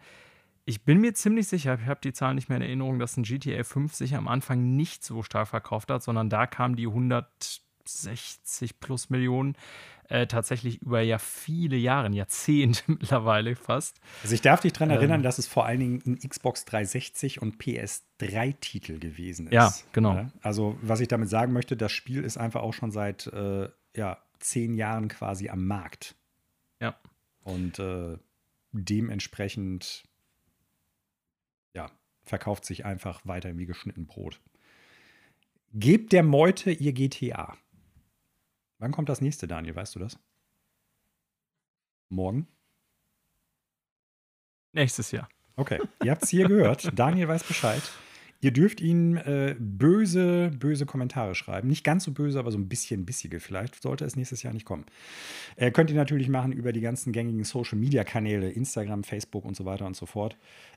Ich 0.66 0.84
bin 0.84 1.00
mir 1.00 1.12
ziemlich 1.12 1.48
sicher, 1.48 1.78
ich 1.80 1.86
habe 1.86 2.00
die 2.02 2.14
Zahlen 2.14 2.36
nicht 2.36 2.48
mehr 2.48 2.56
in 2.56 2.62
Erinnerung, 2.62 2.98
dass 2.98 3.16
ein 3.16 3.24
GTA 3.24 3.64
5 3.64 3.92
sich 3.94 4.16
am 4.16 4.28
Anfang 4.28 4.76
nicht 4.76 5.04
so 5.04 5.22
stark 5.22 5.48
verkauft 5.48 5.90
hat, 5.90 6.02
sondern 6.02 6.30
da 6.30 6.46
kamen 6.46 6.76
die 6.76 6.86
160 6.86 8.80
plus 8.80 9.10
Millionen 9.10 9.56
äh, 10.08 10.26
tatsächlich 10.26 10.82
über 10.82 11.00
ja 11.00 11.18
viele 11.18 11.76
Jahre, 11.76 12.10
Jahrzehnte 12.10 12.82
mittlerweile 12.86 13.56
fast. 13.56 14.00
Also 14.22 14.34
ich 14.34 14.42
darf 14.42 14.60
dich 14.60 14.72
daran 14.72 14.90
ähm, 14.90 14.96
erinnern, 14.96 15.22
dass 15.22 15.38
es 15.38 15.46
vor 15.46 15.66
allen 15.66 15.80
Dingen 15.80 16.02
ein 16.06 16.28
Xbox 16.28 16.64
360 16.64 17.42
und 17.42 17.56
PS3-Titel 17.56 18.98
gewesen 18.98 19.46
ist. 19.46 19.52
Ja, 19.52 19.72
genau. 19.92 20.14
Ja? 20.14 20.30
Also 20.42 20.78
was 20.82 21.00
ich 21.00 21.08
damit 21.08 21.28
sagen 21.28 21.52
möchte, 21.52 21.76
das 21.76 21.92
Spiel 21.92 22.24
ist 22.24 22.36
einfach 22.36 22.62
auch 22.62 22.74
schon 22.74 22.90
seit 22.90 23.26
äh, 23.28 23.68
ja, 23.96 24.18
zehn 24.40 24.74
Jahren 24.74 25.08
quasi 25.08 25.48
am 25.48 25.66
Markt. 25.66 26.16
Ja. 26.80 26.96
Und 27.42 27.78
äh, 27.78 28.18
dementsprechend 28.72 30.04
verkauft 32.24 32.64
sich 32.64 32.84
einfach 32.84 33.24
weiter 33.24 33.56
wie 33.56 33.66
geschnitten 33.66 34.06
Brot. 34.06 34.40
Gebt 35.72 36.12
der 36.12 36.22
Meute 36.22 36.70
ihr 36.70 36.92
GTA. 36.92 37.56
Wann 38.84 38.92
kommt 38.92 39.08
das 39.08 39.22
nächste, 39.22 39.48
Daniel? 39.48 39.74
Weißt 39.76 39.94
du 39.94 39.98
das? 39.98 40.18
Morgen? 42.10 42.46
Nächstes 44.72 45.10
Jahr. 45.10 45.26
Okay, 45.56 45.80
ihr 46.02 46.10
habt 46.10 46.24
es 46.24 46.28
hier 46.28 46.46
gehört. 46.46 46.90
Daniel 46.98 47.28
weiß 47.28 47.44
Bescheid. 47.44 47.80
Ihr 48.44 48.50
dürft 48.50 48.82
ihnen 48.82 49.16
äh, 49.16 49.56
böse, 49.58 50.50
böse 50.50 50.84
Kommentare 50.84 51.34
schreiben. 51.34 51.66
Nicht 51.66 51.82
ganz 51.82 52.04
so 52.04 52.12
böse, 52.12 52.38
aber 52.38 52.52
so 52.52 52.58
ein 52.58 52.68
bisschen 52.68 53.06
bissige 53.06 53.40
vielleicht. 53.40 53.80
Sollte 53.80 54.04
es 54.04 54.16
nächstes 54.16 54.42
Jahr 54.42 54.52
nicht 54.52 54.66
kommen. 54.66 54.84
Äh, 55.56 55.70
könnt 55.70 55.88
ihr 55.88 55.96
natürlich 55.96 56.28
machen 56.28 56.52
über 56.52 56.74
die 56.74 56.82
ganzen 56.82 57.14
gängigen 57.14 57.44
Social-Media-Kanäle, 57.44 58.50
Instagram, 58.50 59.02
Facebook 59.02 59.46
und 59.46 59.56
so 59.56 59.64
weiter 59.64 59.86
und 59.86 59.96
so 59.96 60.04
fort. 60.04 60.36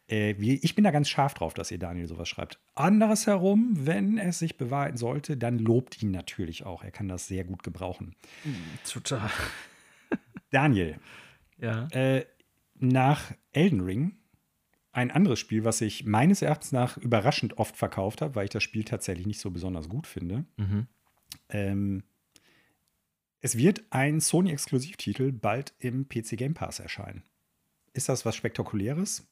Äh, 0.10 0.32
ich 0.32 0.76
bin 0.76 0.86
da 0.86 0.92
ganz 0.92 1.10
scharf 1.10 1.34
drauf, 1.34 1.54
dass 1.56 1.70
ihr 1.70 1.78
Daniel 1.78 2.08
sowas 2.08 2.30
schreibt. 2.30 2.58
Anderes 2.74 3.28
herum, 3.28 3.74
wenn 3.74 4.18
es 4.18 4.40
sich 4.40 4.56
bewahrheiten 4.56 4.96
sollte, 4.96 5.36
dann 5.36 5.60
lobt 5.60 6.02
ihn 6.02 6.12
natürlich 6.12 6.66
auch. 6.66 6.86
Er 6.86 6.92
kann 6.92 7.10
das 7.10 7.28
sehr 7.28 7.44
gut 7.44 7.64
gebrauchen. 7.64 8.16
Total. 8.90 9.30
Daniel. 10.52 10.96
Ja. 11.60 11.88
Äh, 11.88 12.24
nach 12.76 13.32
Elden 13.52 13.82
Ring 13.82 14.14
ein 14.98 15.12
anderes 15.12 15.38
Spiel, 15.38 15.63
was 15.63 15.80
ich 15.82 16.06
meines 16.06 16.42
Erachtens 16.42 16.72
nach 16.72 16.98
überraschend 16.98 17.60
oft 17.60 17.77
verkauft 17.77 18.24
habe, 18.24 18.34
weil 18.34 18.46
ich 18.46 18.50
das 18.50 18.63
Spiel 18.63 18.84
tatsächlich 18.84 19.27
nicht 19.27 19.39
so 19.39 19.51
besonders 19.51 19.89
gut 19.89 20.08
finde. 20.08 20.46
Mhm. 20.58 20.88
Ähm, 21.50 22.04
es 23.39 23.60
wird 23.60 23.84
ein 23.92 24.20
Sony-Exklusivtitel 24.20 25.32
bald 25.32 25.75
im 25.77 26.10
PC 26.10 26.36
Game 26.36 26.56
Pass 26.56 26.80
erscheinen. 26.80 27.22
Ist 27.94 28.10
das 28.10 28.25
was 28.25 28.36
Spektakuläres? 28.36 29.27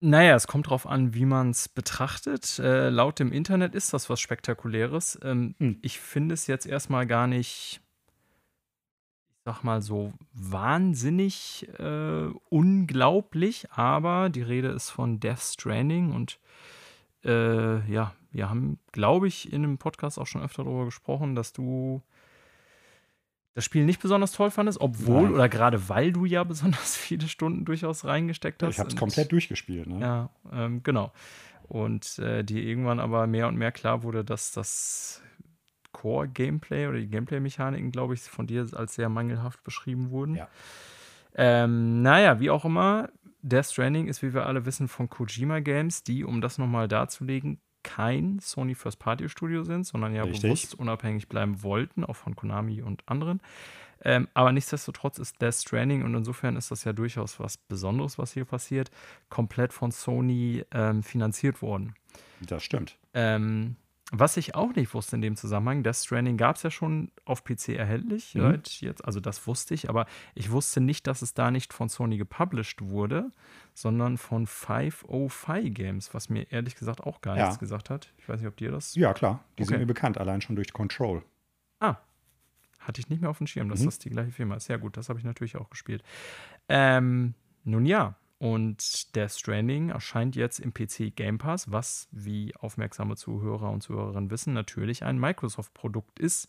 Naja, 0.00 0.36
es 0.36 0.46
kommt 0.46 0.68
drauf 0.68 0.86
an, 0.86 1.14
wie 1.14 1.24
man 1.24 1.48
es 1.48 1.70
betrachtet. 1.70 2.58
Äh, 2.58 2.90
laut 2.90 3.18
dem 3.18 3.32
Internet 3.32 3.74
ist 3.74 3.94
das 3.94 4.10
was 4.10 4.20
Spektakuläres. 4.20 5.18
Ähm, 5.22 5.54
hm. 5.56 5.78
Ich 5.80 6.00
finde 6.00 6.34
es 6.34 6.46
jetzt 6.46 6.66
erstmal 6.66 7.06
gar 7.06 7.26
nicht 7.26 7.80
sag 9.46 9.62
mal 9.62 9.80
so, 9.80 10.12
wahnsinnig 10.32 11.68
äh, 11.78 12.26
unglaublich, 12.48 13.70
aber 13.70 14.28
die 14.28 14.42
Rede 14.42 14.68
ist 14.70 14.90
von 14.90 15.20
Death 15.20 15.38
Stranding 15.38 16.10
und 16.10 16.40
äh, 17.24 17.88
ja, 17.88 18.12
wir 18.32 18.50
haben, 18.50 18.80
glaube 18.90 19.28
ich, 19.28 19.52
in 19.52 19.62
einem 19.62 19.78
Podcast 19.78 20.18
auch 20.18 20.26
schon 20.26 20.42
öfter 20.42 20.64
darüber 20.64 20.86
gesprochen, 20.86 21.36
dass 21.36 21.52
du 21.52 22.02
das 23.54 23.64
Spiel 23.64 23.84
nicht 23.84 24.02
besonders 24.02 24.32
toll 24.32 24.50
fandest, 24.50 24.80
obwohl 24.80 25.22
Nein. 25.22 25.34
oder 25.34 25.48
gerade 25.48 25.88
weil 25.88 26.10
du 26.12 26.24
ja 26.24 26.42
besonders 26.44 26.96
viele 26.96 27.28
Stunden 27.28 27.64
durchaus 27.64 28.04
reingesteckt 28.04 28.64
hast. 28.64 28.74
Ich 28.74 28.80
habe 28.80 28.88
es 28.88 28.96
komplett 28.96 29.30
durchgespielt. 29.30 29.86
Ne? 29.86 30.00
Ja, 30.00 30.30
ähm, 30.52 30.82
genau. 30.82 31.12
Und 31.68 32.18
äh, 32.18 32.42
dir 32.42 32.64
irgendwann 32.64 32.98
aber 32.98 33.28
mehr 33.28 33.46
und 33.46 33.56
mehr 33.56 33.70
klar 33.70 34.02
wurde, 34.02 34.24
dass 34.24 34.50
das 34.50 35.22
Core-Gameplay 35.96 36.88
oder 36.88 36.98
die 36.98 37.08
Gameplay-Mechaniken, 37.08 37.90
glaube 37.90 38.12
ich, 38.12 38.20
von 38.20 38.46
dir 38.46 38.66
als 38.74 38.94
sehr 38.94 39.08
mangelhaft 39.08 39.64
beschrieben 39.64 40.10
wurden. 40.10 40.34
Ja. 40.34 40.48
Ähm, 41.34 42.02
naja, 42.02 42.38
wie 42.38 42.50
auch 42.50 42.66
immer, 42.66 43.08
Death 43.40 43.66
Stranding 43.66 44.06
ist, 44.06 44.22
wie 44.22 44.34
wir 44.34 44.44
alle 44.44 44.66
wissen, 44.66 44.88
von 44.88 45.08
Kojima 45.08 45.60
Games, 45.60 46.02
die, 46.02 46.24
um 46.24 46.42
das 46.42 46.58
nochmal 46.58 46.86
darzulegen, 46.86 47.60
kein 47.82 48.40
Sony 48.40 48.74
First 48.74 48.98
Party 48.98 49.28
Studio 49.28 49.62
sind, 49.62 49.86
sondern 49.86 50.14
ja 50.14 50.24
Richtig. 50.24 50.42
bewusst 50.42 50.74
unabhängig 50.78 51.28
bleiben 51.28 51.62
wollten, 51.62 52.04
auch 52.04 52.16
von 52.16 52.36
Konami 52.36 52.82
und 52.82 53.02
anderen. 53.06 53.40
Ähm, 54.02 54.28
aber 54.34 54.52
nichtsdestotrotz 54.52 55.18
ist 55.18 55.40
Death 55.40 55.54
Stranding 55.54 56.02
und 56.02 56.14
insofern 56.14 56.56
ist 56.56 56.70
das 56.70 56.84
ja 56.84 56.92
durchaus 56.92 57.40
was 57.40 57.56
Besonderes, 57.56 58.18
was 58.18 58.32
hier 58.32 58.44
passiert, 58.44 58.90
komplett 59.30 59.72
von 59.72 59.92
Sony 59.92 60.64
ähm, 60.72 61.02
finanziert 61.02 61.62
worden. 61.62 61.94
Das 62.40 62.62
stimmt. 62.62 62.98
Ähm, 63.14 63.76
was 64.12 64.36
ich 64.36 64.54
auch 64.54 64.74
nicht 64.76 64.94
wusste 64.94 65.16
in 65.16 65.22
dem 65.22 65.34
Zusammenhang, 65.36 65.82
Death 65.82 65.96
Stranding 65.96 66.36
gab 66.36 66.56
es 66.56 66.62
ja 66.62 66.70
schon 66.70 67.10
auf 67.24 67.42
PC 67.44 67.70
erhältlich, 67.76 68.34
Mhm. 68.34 68.40
seit 68.40 68.68
jetzt, 68.80 69.04
also 69.04 69.18
das 69.18 69.46
wusste 69.48 69.74
ich, 69.74 69.88
aber 69.88 70.06
ich 70.34 70.50
wusste 70.52 70.80
nicht, 70.80 71.06
dass 71.08 71.22
es 71.22 71.34
da 71.34 71.50
nicht 71.50 71.72
von 71.72 71.88
Sony 71.88 72.16
gepublished 72.16 72.82
wurde, 72.82 73.32
sondern 73.74 74.16
von 74.16 74.46
505 74.46 75.74
Games, 75.74 76.14
was 76.14 76.28
mir 76.28 76.50
ehrlich 76.52 76.76
gesagt 76.76 77.00
auch 77.02 77.20
gar 77.20 77.36
Ja. 77.36 77.44
nichts 77.46 77.58
gesagt 77.58 77.90
hat. 77.90 78.12
Ich 78.18 78.28
weiß 78.28 78.38
nicht, 78.40 78.48
ob 78.48 78.56
dir 78.56 78.70
das. 78.70 78.94
Ja, 78.94 79.12
klar. 79.12 79.44
Die 79.58 79.64
sind 79.64 79.74
Okay. 79.74 79.80
mir 79.82 79.86
bekannt, 79.86 80.18
allein 80.18 80.40
schon 80.40 80.54
durch 80.56 80.72
Control. 80.72 81.22
Ah, 81.80 81.96
hatte 82.78 83.00
ich 83.00 83.08
nicht 83.08 83.20
mehr 83.20 83.30
auf 83.30 83.38
dem 83.38 83.48
Schirm, 83.48 83.68
dass 83.68 83.80
Mhm. 83.80 83.86
das 83.86 83.98
die 83.98 84.10
gleiche 84.10 84.30
Firma 84.30 84.54
ist. 84.54 84.68
Ja, 84.68 84.76
gut, 84.76 84.96
das 84.96 85.08
habe 85.08 85.18
ich 85.18 85.24
natürlich 85.24 85.56
auch 85.56 85.68
gespielt. 85.68 86.04
Ähm, 86.68 87.34
nun 87.64 87.84
ja, 87.86 88.14
und 88.38 89.14
Death 89.16 89.32
Stranding 89.32 89.88
erscheint 89.90 90.36
jetzt 90.36 90.58
im 90.60 90.74
PC 90.74 91.14
Game 91.16 91.38
Pass, 91.38 91.70
was, 91.72 92.06
wie 92.10 92.54
aufmerksame 92.56 93.16
Zuhörer 93.16 93.70
und 93.70 93.82
Zuhörerinnen 93.82 94.30
wissen, 94.30 94.52
natürlich 94.52 95.04
ein 95.04 95.18
Microsoft-Produkt 95.18 96.18
ist. 96.18 96.48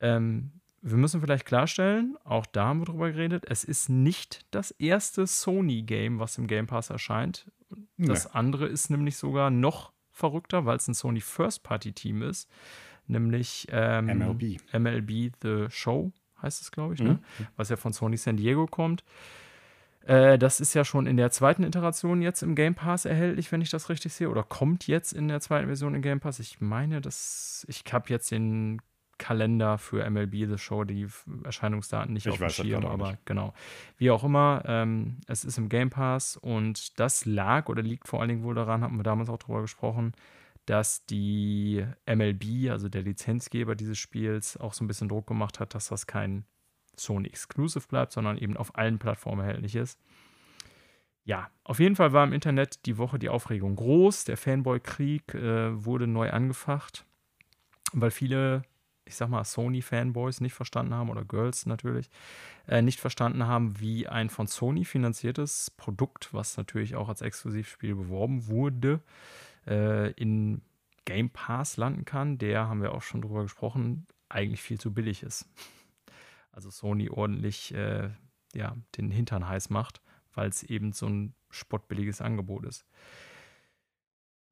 Ähm, 0.00 0.52
wir 0.82 0.96
müssen 0.98 1.20
vielleicht 1.20 1.46
klarstellen, 1.46 2.16
auch 2.24 2.44
da 2.46 2.66
haben 2.66 2.80
wir 2.80 2.86
drüber 2.86 3.10
geredet, 3.10 3.44
es 3.48 3.64
ist 3.64 3.88
nicht 3.88 4.44
das 4.50 4.70
erste 4.72 5.26
Sony-Game, 5.26 6.18
was 6.18 6.36
im 6.36 6.46
Game 6.46 6.66
Pass 6.66 6.90
erscheint. 6.90 7.50
Das 7.96 8.24
Nee. 8.26 8.30
andere 8.34 8.66
ist 8.66 8.90
nämlich 8.90 9.16
sogar 9.16 9.50
noch 9.50 9.92
verrückter, 10.10 10.66
weil 10.66 10.76
es 10.76 10.86
ein 10.86 10.94
Sony 10.94 11.20
First-Party-Team 11.20 12.22
ist, 12.22 12.50
nämlich 13.06 13.66
ähm, 13.70 14.06
MLB. 14.06 14.58
MLB 14.72 15.32
The 15.42 15.66
Show 15.70 16.12
heißt 16.42 16.60
es, 16.60 16.70
glaube 16.70 16.94
ich, 16.94 17.00
Mhm. 17.00 17.06
ne? 17.06 17.18
was 17.56 17.70
ja 17.70 17.76
von 17.76 17.92
Sony 17.92 18.16
San 18.16 18.36
Diego 18.36 18.66
kommt. 18.66 19.04
Äh, 20.06 20.38
das 20.38 20.60
ist 20.60 20.74
ja 20.74 20.84
schon 20.84 21.06
in 21.06 21.16
der 21.16 21.30
zweiten 21.30 21.64
Iteration 21.64 22.20
jetzt 22.20 22.42
im 22.42 22.54
Game 22.54 22.74
Pass 22.74 23.04
erhältlich, 23.04 23.50
wenn 23.52 23.60
ich 23.60 23.70
das 23.70 23.88
richtig 23.88 24.12
sehe, 24.12 24.28
oder 24.28 24.42
kommt 24.42 24.86
jetzt 24.86 25.12
in 25.12 25.28
der 25.28 25.40
zweiten 25.40 25.66
Version 25.66 25.94
im 25.94 26.02
Game 26.02 26.20
Pass. 26.20 26.38
Ich 26.38 26.60
meine, 26.60 27.00
dass 27.00 27.64
ich 27.68 27.84
habe 27.92 28.10
jetzt 28.10 28.30
den 28.30 28.80
Kalender 29.16 29.78
für 29.78 30.08
MLB 30.08 30.48
The 30.50 30.58
Show, 30.58 30.84
die 30.84 31.06
Erscheinungsdaten 31.44 32.12
nicht 32.12 32.26
Ich 32.26 32.32
auf 32.32 32.38
dem 32.38 32.50
Schirm, 32.50 32.84
aber 32.84 33.12
nicht. 33.12 33.26
genau. 33.26 33.54
Wie 33.96 34.10
auch 34.10 34.24
immer, 34.24 34.62
ähm, 34.66 35.18
es 35.26 35.44
ist 35.44 35.56
im 35.56 35.68
Game 35.68 35.90
Pass 35.90 36.36
und 36.36 36.98
das 36.98 37.24
lag 37.24 37.68
oder 37.68 37.82
liegt 37.82 38.08
vor 38.08 38.20
allen 38.20 38.28
Dingen 38.28 38.42
wohl 38.42 38.54
daran, 38.54 38.82
haben 38.82 38.96
wir 38.96 39.04
damals 39.04 39.30
auch 39.30 39.38
drüber 39.38 39.62
gesprochen, 39.62 40.12
dass 40.66 41.06
die 41.06 41.84
MLB, 42.06 42.70
also 42.70 42.88
der 42.88 43.02
Lizenzgeber 43.02 43.76
dieses 43.76 43.98
Spiels, 43.98 44.56
auch 44.56 44.74
so 44.74 44.84
ein 44.84 44.88
bisschen 44.88 45.08
Druck 45.08 45.26
gemacht 45.26 45.60
hat, 45.60 45.74
dass 45.74 45.88
das 45.88 46.06
kein 46.06 46.44
Sony 47.00 47.28
Exclusive 47.28 47.86
bleibt, 47.88 48.12
sondern 48.12 48.38
eben 48.38 48.56
auf 48.56 48.76
allen 48.76 48.98
Plattformen 48.98 49.40
erhältlich 49.40 49.76
ist. 49.76 49.98
Ja, 51.24 51.50
auf 51.64 51.80
jeden 51.80 51.96
Fall 51.96 52.12
war 52.12 52.24
im 52.24 52.34
Internet 52.34 52.84
die 52.84 52.98
Woche 52.98 53.18
die 53.18 53.30
Aufregung 53.30 53.76
groß. 53.76 54.24
Der 54.24 54.36
Fanboy-Krieg 54.36 55.34
äh, 55.34 55.84
wurde 55.84 56.06
neu 56.06 56.30
angefacht, 56.30 57.06
weil 57.94 58.10
viele, 58.10 58.62
ich 59.06 59.16
sag 59.16 59.30
mal, 59.30 59.44
Sony-Fanboys 59.44 60.42
nicht 60.42 60.52
verstanden 60.52 60.92
haben 60.92 61.08
oder 61.08 61.24
Girls 61.24 61.64
natürlich, 61.64 62.10
äh, 62.68 62.82
nicht 62.82 63.00
verstanden 63.00 63.46
haben, 63.46 63.80
wie 63.80 64.06
ein 64.06 64.28
von 64.28 64.46
Sony 64.46 64.84
finanziertes 64.84 65.70
Produkt, 65.70 66.34
was 66.34 66.58
natürlich 66.58 66.94
auch 66.94 67.08
als 67.08 67.22
Exklusivspiel 67.22 67.94
beworben 67.94 68.46
wurde, 68.48 69.00
äh, 69.66 70.10
in 70.12 70.60
Game 71.06 71.30
Pass 71.30 71.78
landen 71.78 72.04
kann, 72.04 72.36
der, 72.36 72.68
haben 72.68 72.82
wir 72.82 72.92
auch 72.92 73.02
schon 73.02 73.22
drüber 73.22 73.42
gesprochen, 73.42 74.06
eigentlich 74.28 74.62
viel 74.62 74.78
zu 74.78 74.92
billig 74.92 75.22
ist. 75.22 75.48
Also 76.54 76.70
Sony 76.70 77.08
ordentlich 77.10 77.74
äh, 77.74 78.10
ja, 78.54 78.76
den 78.96 79.10
Hintern 79.10 79.48
heiß 79.48 79.70
macht, 79.70 80.00
weil 80.34 80.48
es 80.48 80.62
eben 80.62 80.92
so 80.92 81.06
ein 81.06 81.34
spottbilliges 81.50 82.20
Angebot 82.20 82.64
ist. 82.64 82.84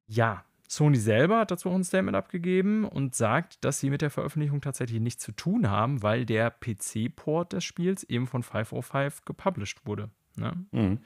Ja, 0.05 0.43
Sony 0.67 0.97
selber 0.97 1.39
hat 1.39 1.51
dazu 1.51 1.69
auch 1.69 1.75
ein 1.75 1.83
Statement 1.83 2.15
abgegeben 2.15 2.85
und 2.85 3.15
sagt, 3.15 3.63
dass 3.63 3.79
sie 3.79 3.89
mit 3.89 4.01
der 4.01 4.09
Veröffentlichung 4.09 4.59
tatsächlich 4.59 4.99
nichts 4.99 5.23
zu 5.23 5.31
tun 5.31 5.69
haben, 5.69 6.01
weil 6.01 6.25
der 6.25 6.49
PC-Port 6.49 7.53
des 7.53 7.63
Spiels 7.63 8.03
eben 8.03 8.27
von 8.27 8.43
505 8.43 9.23
gepublished 9.23 9.85
wurde. 9.85 10.09
Ne? 10.35 10.65
Mhm. 10.71 10.99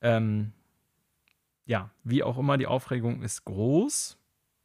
Ähm, 0.00 0.52
ja, 1.66 1.90
wie 2.02 2.22
auch 2.22 2.36
immer, 2.36 2.58
die 2.58 2.66
Aufregung 2.66 3.22
ist 3.22 3.44
groß, 3.44 4.18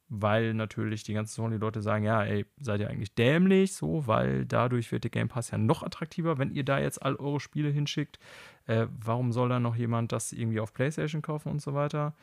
weil 0.08 0.54
natürlich 0.54 1.02
die 1.02 1.14
ganzen 1.14 1.34
Sony-Leute 1.34 1.82
sagen, 1.82 2.04
ja, 2.04 2.22
ey, 2.22 2.46
seid 2.60 2.80
ihr 2.80 2.88
eigentlich 2.88 3.14
dämlich, 3.14 3.74
so, 3.74 4.06
weil 4.06 4.46
dadurch 4.46 4.92
wird 4.92 5.04
der 5.04 5.10
Game 5.10 5.28
Pass 5.28 5.50
ja 5.50 5.58
noch 5.58 5.82
attraktiver, 5.82 6.38
wenn 6.38 6.52
ihr 6.52 6.64
da 6.64 6.78
jetzt 6.78 7.02
all 7.02 7.16
eure 7.16 7.40
Spiele 7.40 7.70
hinschickt. 7.70 8.18
Äh, 8.66 8.86
warum 8.90 9.32
soll 9.32 9.48
dann 9.48 9.62
noch 9.62 9.76
jemand 9.76 10.12
das 10.12 10.32
irgendwie 10.32 10.60
auf 10.60 10.72
PlayStation 10.72 11.22
kaufen 11.22 11.50
und 11.50 11.60
so 11.60 11.74
weiter? 11.74 12.14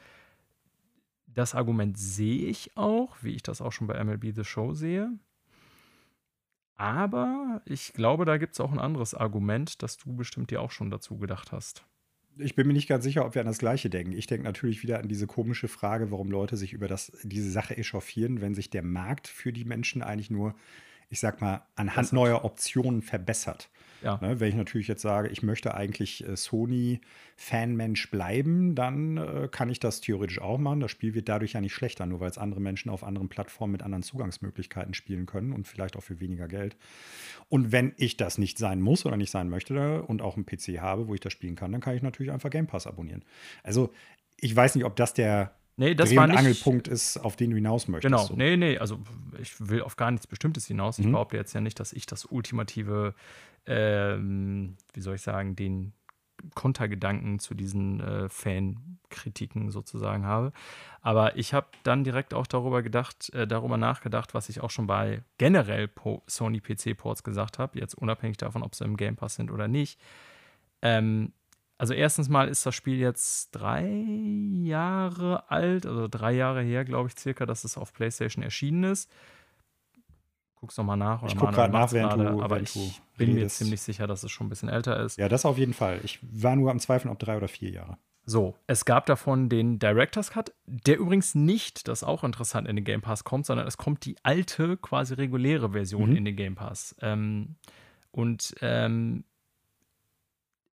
Das 1.27 1.55
Argument 1.55 1.97
sehe 1.97 2.45
ich 2.47 2.77
auch, 2.77 3.17
wie 3.21 3.35
ich 3.35 3.43
das 3.43 3.61
auch 3.61 3.71
schon 3.71 3.87
bei 3.87 4.01
MLB 4.01 4.33
The 4.35 4.43
Show 4.43 4.73
sehe. 4.73 5.09
Aber 6.75 7.61
ich 7.65 7.93
glaube, 7.93 8.25
da 8.25 8.37
gibt 8.37 8.53
es 8.53 8.59
auch 8.59 8.71
ein 8.71 8.79
anderes 8.79 9.13
Argument, 9.13 9.81
das 9.83 9.97
du 9.97 10.15
bestimmt 10.15 10.51
dir 10.51 10.61
auch 10.61 10.71
schon 10.71 10.89
dazu 10.89 11.17
gedacht 11.17 11.51
hast. 11.51 11.85
Ich 12.37 12.55
bin 12.55 12.67
mir 12.67 12.73
nicht 12.73 12.87
ganz 12.87 13.03
sicher, 13.03 13.25
ob 13.25 13.35
wir 13.35 13.41
an 13.41 13.47
das 13.47 13.59
Gleiche 13.59 13.89
denken. 13.89 14.13
Ich 14.13 14.27
denke 14.27 14.43
natürlich 14.43 14.81
wieder 14.81 14.99
an 14.99 15.07
diese 15.07 15.27
komische 15.27 15.67
Frage, 15.67 16.11
warum 16.11 16.31
Leute 16.31 16.57
sich 16.57 16.73
über 16.73 16.87
das, 16.87 17.11
diese 17.23 17.51
Sache 17.51 17.77
echauffieren, 17.77 18.41
wenn 18.41 18.55
sich 18.55 18.69
der 18.69 18.83
Markt 18.83 19.27
für 19.27 19.53
die 19.53 19.65
Menschen 19.65 20.01
eigentlich 20.01 20.31
nur, 20.31 20.55
ich 21.09 21.19
sag 21.19 21.41
mal, 21.41 21.65
anhand 21.75 22.07
Bessert. 22.07 22.13
neuer 22.13 22.45
Optionen 22.45 23.01
verbessert. 23.01 23.69
Ja. 24.03 24.19
Ne, 24.21 24.39
wenn 24.39 24.49
ich 24.49 24.55
natürlich 24.55 24.89
jetzt 24.89 25.01
sage, 25.01 25.29
ich 25.29 25.43
möchte 25.43 25.73
eigentlich 25.75 26.27
äh, 26.27 26.35
Sony-Fanmensch 26.35 28.11
bleiben, 28.11 28.75
dann 28.75 29.17
äh, 29.17 29.47
kann 29.49 29.69
ich 29.69 29.79
das 29.79 30.01
theoretisch 30.01 30.41
auch 30.41 30.57
machen. 30.57 30.81
Das 30.81 30.91
Spiel 30.91 31.13
wird 31.13 31.29
dadurch 31.29 31.53
ja 31.53 31.61
nicht 31.61 31.73
schlechter, 31.73 32.05
nur 32.05 32.19
weil 32.19 32.29
es 32.29 32.37
andere 32.37 32.59
Menschen 32.59 32.89
auf 32.89 33.03
anderen 33.03 33.29
Plattformen 33.29 33.71
mit 33.71 33.81
anderen 33.81 34.03
Zugangsmöglichkeiten 34.03 34.93
spielen 34.93 35.25
können 35.25 35.53
und 35.53 35.67
vielleicht 35.67 35.95
auch 35.95 36.03
für 36.03 36.19
weniger 36.19 36.49
Geld. 36.49 36.75
Und 37.47 37.71
wenn 37.71 37.93
ich 37.95 38.17
das 38.17 38.37
nicht 38.37 38.57
sein 38.57 38.81
muss 38.81 39.05
oder 39.05 39.15
nicht 39.15 39.31
sein 39.31 39.49
möchte 39.49 40.03
und 40.03 40.21
auch 40.21 40.35
einen 40.35 40.45
PC 40.45 40.81
habe, 40.81 41.07
wo 41.07 41.13
ich 41.13 41.21
das 41.21 41.31
spielen 41.31 41.55
kann, 41.55 41.71
dann 41.71 41.79
kann 41.79 41.95
ich 41.95 42.01
natürlich 42.01 42.31
einfach 42.31 42.49
Game 42.49 42.67
Pass 42.67 42.87
abonnieren. 42.87 43.23
Also 43.63 43.93
ich 44.37 44.53
weiß 44.53 44.75
nicht, 44.75 44.83
ob 44.83 44.97
das 44.97 45.13
der 45.13 45.55
Nee, 45.75 45.95
das 45.95 46.09
Dreh- 46.09 46.17
war 46.17 46.27
nicht, 46.27 46.37
Angelpunkt 46.37 46.87
ist, 46.87 47.17
auf 47.17 47.35
den 47.35 47.49
du 47.49 47.55
hinaus 47.55 47.87
möchtest. 47.87 48.11
Genau, 48.11 48.23
So. 48.25 48.35
nee, 48.35 48.57
nee, 48.57 48.77
also 48.77 48.99
ich 49.41 49.53
will 49.59 49.81
auf 49.81 49.95
gar 49.95 50.11
nichts 50.11 50.27
Bestimmtes 50.27 50.67
hinaus. 50.67 50.99
Ich 50.99 51.07
Mhm. 51.07 51.13
behaupte 51.13 51.35
jetzt 51.37 51.53
ja 51.53 51.61
nicht, 51.61 51.79
dass 51.79 51.93
ich 51.93 52.05
das 52.05 52.25
ultimative, 52.25 53.15
ähm, 53.65 54.75
wie 54.93 55.01
soll 55.01 55.15
ich 55.15 55.21
sagen, 55.21 55.55
den 55.55 55.93
Kontergedanken 56.55 57.39
zu 57.39 57.53
diesen 57.53 58.01
äh, 58.01 58.27
Fankritiken 58.29 59.71
sozusagen 59.71 60.25
habe. 60.25 60.51
Aber 61.01 61.37
ich 61.37 61.53
habe 61.53 61.67
dann 61.83 62.03
direkt 62.03 62.33
auch 62.33 62.47
darüber 62.47 62.81
gedacht, 62.83 63.33
äh, 63.33 63.47
darüber 63.47 63.77
nachgedacht, 63.77 64.33
was 64.33 64.49
ich 64.49 64.61
auch 64.61 64.69
schon 64.69 64.85
bei 64.87 65.23
generell 65.37 65.87
po 65.87 66.21
Sony 66.27 66.59
PC-Ports 66.59 67.23
gesagt 67.23 67.59
habe, 67.59 67.79
jetzt 67.79 67.95
unabhängig 67.95 68.37
davon, 68.37 68.61
ob 68.63 68.75
sie 68.75 68.83
im 68.83 68.97
Game 68.97 69.15
Pass 69.15 69.35
sind 69.35 69.51
oder 69.51 69.67
nicht. 69.67 69.99
Ähm, 70.81 71.31
also 71.83 71.93
erstens 71.93 72.29
mal 72.29 72.47
ist 72.47 72.65
das 72.65 72.73
Spiel 72.73 72.97
jetzt 72.97 73.51
drei 73.51 73.85
Jahre 74.63 75.51
alt, 75.51 75.85
also 75.85 76.07
drei 76.07 76.31
Jahre 76.31 76.61
her, 76.61 76.85
glaube 76.85 77.09
ich, 77.09 77.19
circa, 77.19 77.45
dass 77.45 77.65
es 77.65 77.77
auf 77.77 77.91
PlayStation 77.91 78.41
erschienen 78.41 78.85
ist. 78.85 79.11
Guck's 80.55 80.77
noch 80.77 80.85
mal 80.85 80.95
nach. 80.95 81.21
Oder 81.23 81.27
Ich 81.33 81.37
guck 81.37 81.51
Manuel 81.51 81.55
grad 81.57 81.71
nach, 81.73 81.91
während 81.91 82.13
gerade, 82.13 82.31
du- 82.37 82.41
aber 82.41 82.55
während 82.55 82.73
ich 82.73 83.01
bin 83.17 83.33
mir 83.33 83.39
redest. 83.41 83.57
ziemlich 83.57 83.81
sicher, 83.81 84.07
dass 84.07 84.23
es 84.23 84.31
schon 84.31 84.47
ein 84.47 84.49
bisschen 84.49 84.69
älter 84.69 84.97
ist. 85.03 85.17
Ja, 85.17 85.27
das 85.27 85.43
auf 85.45 85.57
jeden 85.57 85.73
Fall. 85.73 85.99
Ich 86.05 86.19
war 86.21 86.55
nur 86.55 86.71
am 86.71 86.79
Zweifeln, 86.79 87.11
ob 87.11 87.19
drei 87.19 87.35
oder 87.35 87.49
vier 87.49 87.69
Jahre. 87.69 87.97
So, 88.25 88.55
es 88.67 88.85
gab 88.85 89.05
davon 89.05 89.49
den 89.49 89.77
Director's 89.79 90.31
Cut, 90.31 90.53
der 90.65 90.97
übrigens 90.97 91.35
nicht, 91.35 91.89
das 91.89 92.03
ist 92.03 92.07
auch 92.07 92.23
interessant, 92.23 92.69
in 92.69 92.77
den 92.77 92.85
Game 92.85 93.01
Pass 93.01 93.25
kommt, 93.25 93.45
sondern 93.45 93.67
es 93.67 93.75
kommt 93.75 94.05
die 94.05 94.15
alte, 94.23 94.77
quasi 94.77 95.15
reguläre 95.15 95.71
Version 95.73 96.11
Mhm. 96.11 96.15
in 96.15 96.23
den 96.23 96.37
Game 96.37 96.55
Pass. 96.55 96.95
Ähm, 97.01 97.55
und 98.11 98.55
ähm, 98.61 99.25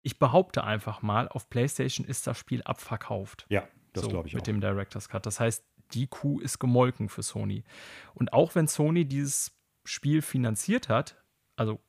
ich 0.02 0.20
behaupte 0.20 0.64
einfach 0.64 1.02
mal, 1.02 1.28
auf 1.28 1.50
PlayStation 1.50 2.06
ist 2.06 2.28
das 2.28 2.38
Spiel 2.38 2.62
abverkauft. 2.64 3.46
Ja, 3.50 3.68
das 3.94 4.04
So, 4.04 4.10
glaube 4.10 4.28
ich 4.28 4.34
mit 4.34 4.44
auch. 4.44 4.46
dem 4.46 4.62
Director's 4.62 5.10
Cut. 5.10 5.26
Das 5.26 5.40
heißt, 5.40 5.64
die 5.94 6.08
Kuh 6.08 6.40
ist 6.40 6.60
gemolken 6.60 7.10
für 7.10 7.24
Sony. 7.24 7.64
Und 8.14 8.34
auch 8.34 8.56
wenn 8.56 8.68
Sony 8.68 9.06
dieses 9.06 9.52
Spiel 9.84 10.22
finanziert 10.22 10.88
hat, 10.90 11.18
also 11.56 11.80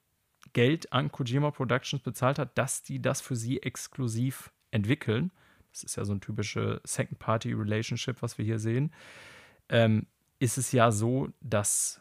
Geld 0.52 0.92
an 0.92 1.12
Kojima 1.12 1.50
Productions 1.50 2.02
bezahlt 2.02 2.38
hat, 2.38 2.56
dass 2.56 2.82
die 2.82 3.00
das 3.00 3.20
für 3.20 3.36
sie 3.36 3.62
exklusiv 3.62 4.50
entwickeln, 4.70 5.30
das 5.70 5.84
ist 5.84 5.96
ja 5.96 6.04
so 6.04 6.12
ein 6.12 6.20
typische 6.20 6.80
Second-Party-Relationship, 6.84 8.22
was 8.22 8.38
wir 8.38 8.44
hier 8.44 8.58
sehen, 8.58 8.92
ähm, 9.68 10.06
ist 10.38 10.58
es 10.58 10.72
ja 10.72 10.90
so, 10.90 11.28
dass 11.40 12.00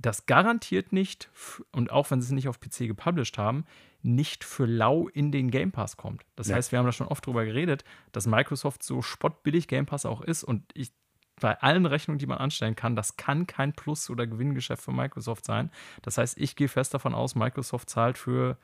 das 0.00 0.26
garantiert 0.26 0.92
nicht, 0.92 1.30
und 1.72 1.90
auch 1.90 2.10
wenn 2.10 2.20
sie 2.20 2.26
es 2.26 2.32
nicht 2.32 2.48
auf 2.48 2.60
PC 2.60 2.86
gepublished 2.86 3.38
haben, 3.38 3.64
nicht 4.02 4.44
für 4.44 4.64
lau 4.64 5.08
in 5.08 5.30
den 5.30 5.50
Game 5.50 5.72
Pass 5.72 5.96
kommt. 5.96 6.24
Das 6.36 6.48
ja. 6.48 6.56
heißt, 6.56 6.72
wir 6.72 6.78
haben 6.78 6.86
da 6.86 6.92
schon 6.92 7.08
oft 7.08 7.26
drüber 7.26 7.44
geredet, 7.44 7.84
dass 8.12 8.26
Microsoft 8.26 8.82
so 8.82 9.02
spottbillig 9.02 9.68
Game 9.68 9.86
Pass 9.86 10.06
auch 10.06 10.22
ist 10.22 10.42
und 10.42 10.64
ich 10.74 10.92
bei 11.40 11.58
allen 11.60 11.86
Rechnungen, 11.86 12.18
die 12.18 12.26
man 12.26 12.38
anstellen 12.38 12.76
kann, 12.76 12.96
das 12.96 13.16
kann 13.16 13.46
kein 13.46 13.72
Plus- 13.72 14.10
oder 14.10 14.26
Gewinngeschäft 14.26 14.82
für 14.82 14.92
Microsoft 14.92 15.46
sein. 15.46 15.70
Das 16.02 16.18
heißt, 16.18 16.36
ich 16.38 16.54
gehe 16.54 16.68
fest 16.68 16.92
davon 16.92 17.14
aus, 17.14 17.34
Microsoft 17.34 17.88
zahlt 17.88 18.18
für 18.18 18.58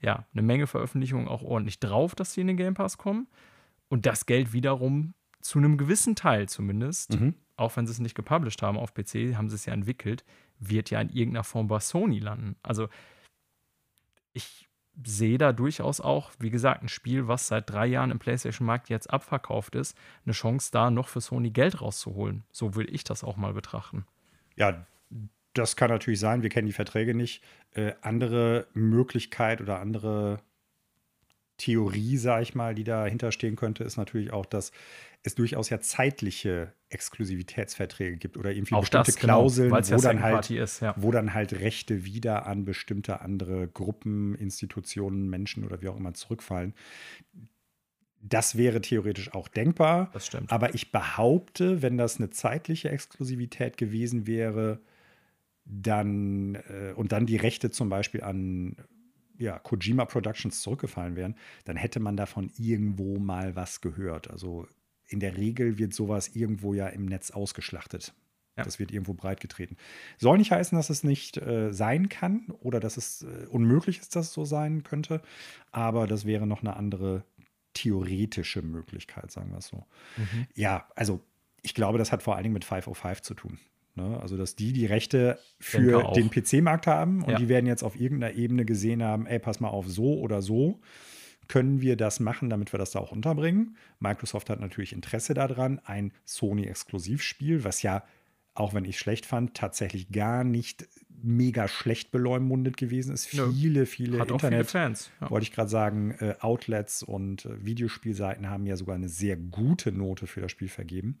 ja, 0.00 0.26
eine 0.32 0.42
Menge 0.42 0.66
Veröffentlichungen 0.66 1.28
auch 1.28 1.42
ordentlich 1.42 1.80
drauf, 1.80 2.14
dass 2.14 2.32
sie 2.32 2.40
in 2.40 2.46
den 2.46 2.56
Game 2.56 2.74
Pass 2.74 2.98
kommen. 2.98 3.28
Und 3.88 4.06
das 4.06 4.24
Geld 4.26 4.54
wiederum 4.54 5.12
zu 5.40 5.58
einem 5.58 5.76
gewissen 5.76 6.16
Teil 6.16 6.48
zumindest, 6.48 7.20
mhm. 7.20 7.34
auch 7.56 7.76
wenn 7.76 7.86
sie 7.86 7.92
es 7.92 7.98
nicht 7.98 8.14
gepublished 8.14 8.62
haben 8.62 8.78
auf 8.78 8.94
PC, 8.94 9.36
haben 9.36 9.50
sie 9.50 9.56
es 9.56 9.66
ja 9.66 9.74
entwickelt, 9.74 10.24
wird 10.58 10.90
ja 10.90 11.00
in 11.00 11.10
irgendeiner 11.10 11.44
Form 11.44 11.68
bei 11.68 11.80
Sony 11.80 12.18
landen. 12.18 12.56
Also 12.62 12.88
ich 14.32 14.68
sehe 15.02 15.38
da 15.38 15.52
durchaus 15.52 16.00
auch, 16.00 16.30
wie 16.38 16.50
gesagt, 16.50 16.82
ein 16.82 16.88
Spiel, 16.88 17.26
was 17.26 17.48
seit 17.48 17.70
drei 17.70 17.86
Jahren 17.86 18.10
im 18.10 18.18
PlayStation-Markt 18.18 18.88
jetzt 18.88 19.10
abverkauft 19.10 19.74
ist, 19.74 19.96
eine 20.24 20.32
Chance 20.32 20.70
da 20.72 20.90
noch 20.90 21.08
für 21.08 21.20
Sony 21.20 21.50
Geld 21.50 21.80
rauszuholen. 21.80 22.44
So 22.52 22.76
will 22.76 22.92
ich 22.92 23.02
das 23.04 23.24
auch 23.24 23.36
mal 23.36 23.52
betrachten. 23.52 24.06
Ja, 24.56 24.86
das 25.52 25.76
kann 25.76 25.90
natürlich 25.90 26.20
sein. 26.20 26.42
Wir 26.42 26.50
kennen 26.50 26.66
die 26.66 26.72
Verträge 26.72 27.14
nicht. 27.14 27.42
Äh, 27.72 27.94
andere 28.02 28.66
Möglichkeit 28.72 29.60
oder 29.60 29.80
andere 29.80 30.40
Theorie, 31.56 32.16
sage 32.16 32.42
ich 32.42 32.54
mal, 32.54 32.74
die 32.74 32.84
dahinter 32.84 33.30
stehen 33.30 33.56
könnte, 33.56 33.84
ist 33.84 33.96
natürlich 33.96 34.32
auch, 34.32 34.46
dass 34.46 34.72
es 35.24 35.34
durchaus 35.34 35.70
ja 35.70 35.80
zeitliche 35.80 36.72
Exklusivitätsverträge 36.90 38.18
gibt 38.18 38.36
oder 38.36 38.52
irgendwie 38.52 38.74
auch 38.74 38.80
bestimmte 38.80 39.10
das, 39.10 39.16
genau, 39.16 39.40
Klauseln, 39.40 39.70
wo, 39.70 39.76
ja 39.76 39.96
dann 39.96 40.22
halt, 40.22 40.50
ist, 40.50 40.80
ja. 40.80 40.94
wo 40.98 41.10
dann 41.10 41.32
halt 41.32 41.54
Rechte 41.54 42.04
wieder 42.04 42.46
an 42.46 42.66
bestimmte 42.66 43.22
andere 43.22 43.66
Gruppen, 43.66 44.34
Institutionen, 44.34 45.30
Menschen 45.30 45.64
oder 45.64 45.80
wie 45.80 45.88
auch 45.88 45.96
immer 45.96 46.12
zurückfallen. 46.12 46.74
Das 48.20 48.56
wäre 48.56 48.82
theoretisch 48.82 49.32
auch 49.34 49.48
denkbar. 49.48 50.10
Das 50.12 50.26
stimmt. 50.26 50.52
Aber 50.52 50.74
ich 50.74 50.92
behaupte, 50.92 51.80
wenn 51.80 51.96
das 51.96 52.18
eine 52.18 52.28
zeitliche 52.28 52.90
Exklusivität 52.90 53.78
gewesen 53.78 54.26
wäre, 54.26 54.80
dann 55.64 56.56
äh, 56.68 56.92
und 56.94 57.12
dann 57.12 57.24
die 57.24 57.36
Rechte 57.36 57.70
zum 57.70 57.88
Beispiel 57.88 58.22
an 58.22 58.76
ja, 59.38 59.58
Kojima 59.58 60.04
Productions 60.04 60.60
zurückgefallen 60.60 61.16
wären, 61.16 61.34
dann 61.64 61.76
hätte 61.76 61.98
man 61.98 62.16
davon 62.16 62.50
irgendwo 62.58 63.18
mal 63.18 63.56
was 63.56 63.80
gehört. 63.80 64.30
Also 64.30 64.68
in 65.08 65.20
der 65.20 65.36
Regel 65.36 65.78
wird 65.78 65.94
sowas 65.94 66.28
irgendwo 66.34 66.74
ja 66.74 66.88
im 66.88 67.06
Netz 67.06 67.30
ausgeschlachtet. 67.30 68.14
Ja. 68.56 68.62
Das 68.62 68.78
wird 68.78 68.92
irgendwo 68.92 69.14
breitgetreten. 69.14 69.76
Soll 70.16 70.38
nicht 70.38 70.52
heißen, 70.52 70.76
dass 70.76 70.88
es 70.88 71.02
nicht 71.02 71.36
äh, 71.38 71.72
sein 71.72 72.08
kann 72.08 72.46
oder 72.60 72.78
dass 72.78 72.96
es 72.96 73.22
äh, 73.22 73.46
unmöglich 73.48 73.98
ist, 73.98 74.14
dass 74.14 74.28
es 74.28 74.32
so 74.32 74.44
sein 74.44 74.84
könnte, 74.84 75.22
aber 75.72 76.06
das 76.06 76.24
wäre 76.24 76.46
noch 76.46 76.60
eine 76.60 76.76
andere 76.76 77.24
theoretische 77.72 78.62
Möglichkeit, 78.62 79.32
sagen 79.32 79.50
wir 79.50 79.58
es 79.58 79.66
so. 79.66 79.84
Mhm. 80.16 80.46
Ja, 80.54 80.86
also 80.94 81.20
ich 81.62 81.74
glaube, 81.74 81.98
das 81.98 82.12
hat 82.12 82.22
vor 82.22 82.36
allen 82.36 82.44
Dingen 82.44 82.54
mit 82.54 82.64
505 82.64 83.22
zu 83.22 83.34
tun. 83.34 83.58
Ne? 83.96 84.20
Also, 84.20 84.36
dass 84.36 84.54
die 84.54 84.72
die 84.72 84.86
Rechte 84.86 85.38
für 85.58 86.12
den 86.14 86.30
PC-Markt 86.30 86.86
haben 86.86 87.22
und 87.22 87.32
ja. 87.32 87.38
die 87.38 87.48
werden 87.48 87.66
jetzt 87.66 87.82
auf 87.82 87.98
irgendeiner 87.98 88.34
Ebene 88.34 88.64
gesehen 88.64 89.02
haben, 89.02 89.26
ey, 89.26 89.38
pass 89.38 89.60
mal 89.60 89.68
auf, 89.68 89.88
so 89.88 90.18
oder 90.20 90.42
so 90.42 90.80
können 91.48 91.80
wir 91.80 91.96
das 91.96 92.20
machen, 92.20 92.50
damit 92.50 92.72
wir 92.72 92.78
das 92.78 92.92
da 92.92 92.98
auch 92.98 93.12
unterbringen. 93.12 93.76
Microsoft 94.00 94.50
hat 94.50 94.60
natürlich 94.60 94.92
Interesse 94.92 95.34
daran, 95.34 95.80
ein 95.84 96.12
Sony-Exklusivspiel, 96.24 97.64
was 97.64 97.82
ja, 97.82 98.04
auch 98.54 98.74
wenn 98.74 98.84
ich 98.84 98.98
schlecht 98.98 99.26
fand, 99.26 99.54
tatsächlich 99.54 100.10
gar 100.10 100.44
nicht 100.44 100.88
mega 101.24 101.68
schlecht 101.68 102.10
beleumundet 102.10 102.76
gewesen 102.76 103.12
ist. 103.12 103.26
Viele, 103.26 103.52
viele, 103.52 103.86
viele 103.86 104.18
Hat 104.20 104.30
Internet, 104.30 104.70
viele 104.70 104.84
Fans. 104.84 105.10
Ja. 105.20 105.30
wollte 105.30 105.44
ich 105.44 105.52
gerade 105.52 105.70
sagen, 105.70 106.12
äh, 106.20 106.34
Outlets 106.40 107.02
und 107.02 107.46
äh, 107.46 107.64
Videospielseiten 107.64 108.50
haben 108.50 108.66
ja 108.66 108.76
sogar 108.76 108.94
eine 108.94 109.08
sehr 109.08 109.36
gute 109.36 109.90
Note 109.90 110.26
für 110.26 110.42
das 110.42 110.50
Spiel 110.50 110.68
vergeben. 110.68 111.18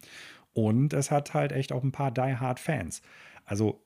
Und 0.52 0.92
es 0.92 1.10
hat 1.10 1.34
halt 1.34 1.52
echt 1.52 1.72
auch 1.72 1.82
ein 1.82 1.92
paar 1.92 2.12
Die-Hard-Fans. 2.12 3.02
Also, 3.44 3.83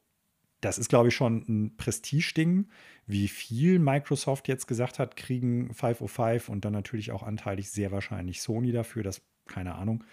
das 0.61 0.79
ist, 0.79 0.89
glaube 0.89 1.09
ich, 1.09 1.15
schon 1.15 1.45
ein 1.49 1.77
Prestigeding. 1.77 2.69
Wie 3.07 3.29
viel 3.29 3.79
Microsoft 3.79 4.49
jetzt 4.49 4.67
gesagt 4.67 4.99
hat, 4.99 5.17
kriegen 5.17 5.73
505 5.73 6.49
und 6.49 6.65
dann 6.65 6.73
natürlich 6.73 7.13
auch 7.13 7.23
anteilig 7.23 7.71
sehr 7.71 7.93
wahrscheinlich 7.93 8.43
Sony 8.43 8.73
dafür, 8.73 9.03
das 9.03 9.23
keine 9.47 9.75
Ahnung. 9.77 10.05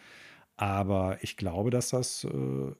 Aber 0.57 1.17
ich 1.21 1.35
glaube, 1.37 1.69
dass 1.69 1.89
das 1.89 2.23
äh, 2.23 2.71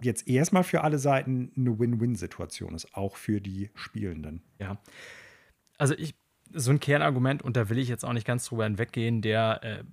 jetzt 0.00 0.28
erstmal 0.28 0.64
für 0.64 0.82
alle 0.82 0.98
Seiten 0.98 1.52
eine 1.56 1.78
Win-Win-Situation 1.78 2.74
ist, 2.74 2.94
auch 2.94 3.16
für 3.16 3.40
die 3.40 3.70
Spielenden. 3.74 4.42
Ja. 4.58 4.78
Also 5.78 5.94
ich, 5.94 6.14
so 6.52 6.70
ein 6.70 6.80
Kernargument, 6.80 7.42
und 7.42 7.56
da 7.56 7.68
will 7.68 7.78
ich 7.78 7.88
jetzt 7.88 8.04
auch 8.04 8.12
nicht 8.12 8.26
ganz 8.26 8.44
drüber 8.46 8.64
hinweggehen, 8.64 9.22
der, 9.22 9.60
äh, 9.62 9.84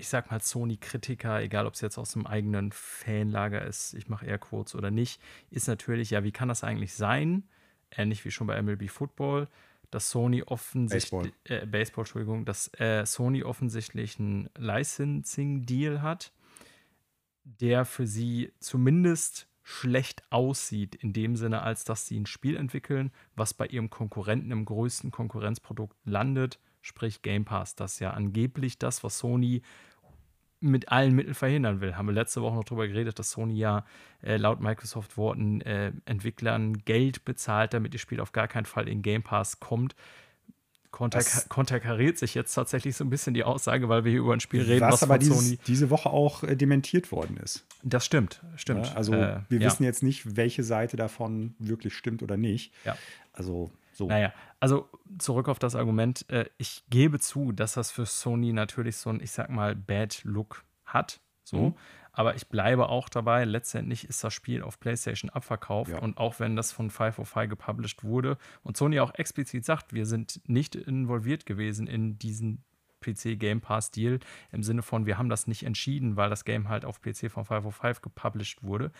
ich 0.00 0.08
sag 0.08 0.30
mal, 0.30 0.40
Sony-Kritiker, 0.40 1.40
egal 1.42 1.66
ob 1.66 1.74
es 1.74 1.80
jetzt 1.80 1.98
aus 1.98 2.12
dem 2.12 2.26
eigenen 2.26 2.72
Fanlager 2.72 3.64
ist, 3.64 3.94
ich 3.94 4.08
mache 4.08 4.26
eher 4.26 4.38
Quotes 4.38 4.74
oder 4.74 4.90
nicht, 4.90 5.20
ist 5.50 5.68
natürlich, 5.68 6.10
ja, 6.10 6.24
wie 6.24 6.32
kann 6.32 6.48
das 6.48 6.64
eigentlich 6.64 6.94
sein? 6.94 7.44
Ähnlich 7.90 8.24
wie 8.24 8.30
schon 8.30 8.46
bei 8.46 8.60
MLB 8.60 8.90
Football, 8.90 9.48
dass 9.90 10.10
Sony 10.10 10.42
offensichtlich, 10.42 11.10
Baseball, 11.10 11.32
äh, 11.44 11.66
Baseball 11.66 12.02
Entschuldigung, 12.02 12.44
dass 12.44 12.70
äh, 12.78 13.04
Sony 13.04 13.42
offensichtlich 13.42 14.18
einen 14.18 14.48
Licensing-Deal 14.56 16.02
hat 16.02 16.32
der 17.44 17.84
für 17.84 18.06
sie 18.06 18.52
zumindest 18.60 19.48
schlecht 19.62 20.22
aussieht, 20.30 20.94
in 20.94 21.12
dem 21.12 21.36
Sinne, 21.36 21.62
als 21.62 21.84
dass 21.84 22.06
sie 22.06 22.18
ein 22.18 22.26
Spiel 22.26 22.56
entwickeln, 22.56 23.12
was 23.36 23.54
bei 23.54 23.66
ihrem 23.66 23.90
Konkurrenten 23.90 24.50
im 24.50 24.64
größten 24.64 25.10
Konkurrenzprodukt 25.10 25.96
landet, 26.04 26.58
sprich 26.80 27.22
Game 27.22 27.44
Pass. 27.44 27.76
Das 27.76 27.98
ja 27.98 28.12
angeblich 28.12 28.78
das, 28.78 29.04
was 29.04 29.18
Sony 29.18 29.62
mit 30.60 30.90
allen 30.90 31.14
Mitteln 31.14 31.34
verhindern 31.34 31.80
will. 31.80 31.96
Haben 31.96 32.08
wir 32.08 32.12
letzte 32.12 32.42
Woche 32.42 32.54
noch 32.54 32.64
darüber 32.64 32.86
geredet, 32.86 33.18
dass 33.18 33.30
Sony 33.30 33.56
ja 33.56 33.84
äh, 34.22 34.36
laut 34.36 34.60
Microsoft 34.60 35.16
Worten 35.16 35.60
äh, 35.62 35.92
Entwicklern 36.04 36.84
Geld 36.84 37.24
bezahlt, 37.24 37.74
damit 37.74 37.94
ihr 37.94 38.00
Spiel 38.00 38.20
auf 38.20 38.32
gar 38.32 38.48
keinen 38.48 38.66
Fall 38.66 38.88
in 38.88 39.02
Game 39.02 39.22
Pass 39.22 39.60
kommt 39.60 39.94
konterkariert 40.90 42.18
sich 42.18 42.34
jetzt 42.34 42.52
tatsächlich 42.52 42.96
so 42.96 43.04
ein 43.04 43.10
bisschen 43.10 43.32
die 43.32 43.44
Aussage, 43.44 43.88
weil 43.88 44.04
wir 44.04 44.10
hier 44.10 44.20
über 44.20 44.32
ein 44.32 44.40
Spiel 44.40 44.62
reden, 44.62 44.80
was, 44.80 44.94
was 44.94 45.02
aber 45.04 45.18
dieses, 45.18 45.38
Sony 45.38 45.58
diese 45.66 45.88
Woche 45.88 46.10
auch 46.10 46.42
äh, 46.42 46.56
dementiert 46.56 47.12
worden 47.12 47.36
ist. 47.36 47.64
Das 47.82 48.04
stimmt, 48.04 48.42
stimmt. 48.56 48.86
Ja, 48.86 48.94
also 48.94 49.14
äh, 49.14 49.40
wir 49.48 49.60
ja. 49.60 49.66
wissen 49.66 49.84
jetzt 49.84 50.02
nicht, 50.02 50.36
welche 50.36 50.64
Seite 50.64 50.96
davon 50.96 51.54
wirklich 51.58 51.94
stimmt 51.94 52.22
oder 52.22 52.36
nicht. 52.36 52.72
Ja. 52.84 52.96
Also 53.32 53.70
so. 54.00 54.06
Naja, 54.06 54.32
also 54.60 54.88
zurück 55.18 55.48
auf 55.48 55.58
das 55.58 55.74
Argument. 55.74 56.28
Äh, 56.30 56.46
ich 56.56 56.84
gebe 56.88 57.20
zu, 57.20 57.52
dass 57.52 57.74
das 57.74 57.90
für 57.90 58.06
Sony 58.06 58.52
natürlich 58.52 58.96
so 58.96 59.10
ein, 59.10 59.20
ich 59.20 59.30
sag 59.30 59.50
mal, 59.50 59.76
Bad 59.76 60.22
Look 60.24 60.64
hat. 60.86 61.20
So. 61.44 61.58
Mhm. 61.58 61.74
Aber 62.12 62.34
ich 62.34 62.48
bleibe 62.48 62.88
auch 62.88 63.08
dabei, 63.08 63.44
letztendlich 63.44 64.08
ist 64.08 64.24
das 64.24 64.32
Spiel 64.32 64.62
auf 64.62 64.80
PlayStation 64.80 65.30
abverkauft. 65.30 65.92
Ja. 65.92 65.98
Und 65.98 66.16
auch 66.16 66.40
wenn 66.40 66.56
das 66.56 66.72
von 66.72 66.90
505 66.90 67.50
gepublished 67.50 68.02
wurde 68.02 68.38
und 68.62 68.76
Sony 68.76 69.00
auch 69.00 69.14
explizit 69.14 69.64
sagt, 69.64 69.92
wir 69.92 70.06
sind 70.06 70.40
nicht 70.48 70.74
involviert 70.74 71.44
gewesen 71.44 71.86
in 71.86 72.18
diesen 72.18 72.64
PC 73.00 73.38
Game 73.38 73.60
Pass 73.60 73.90
Deal 73.90 74.18
im 74.50 74.62
Sinne 74.62 74.82
von, 74.82 75.06
wir 75.06 75.18
haben 75.18 75.28
das 75.28 75.46
nicht 75.46 75.62
entschieden, 75.64 76.16
weil 76.16 76.30
das 76.30 76.44
Game 76.44 76.68
halt 76.68 76.84
auf 76.84 77.00
PC 77.02 77.30
von 77.30 77.44
505 77.44 78.00
gepublished 78.00 78.62
wurde, 78.62 78.92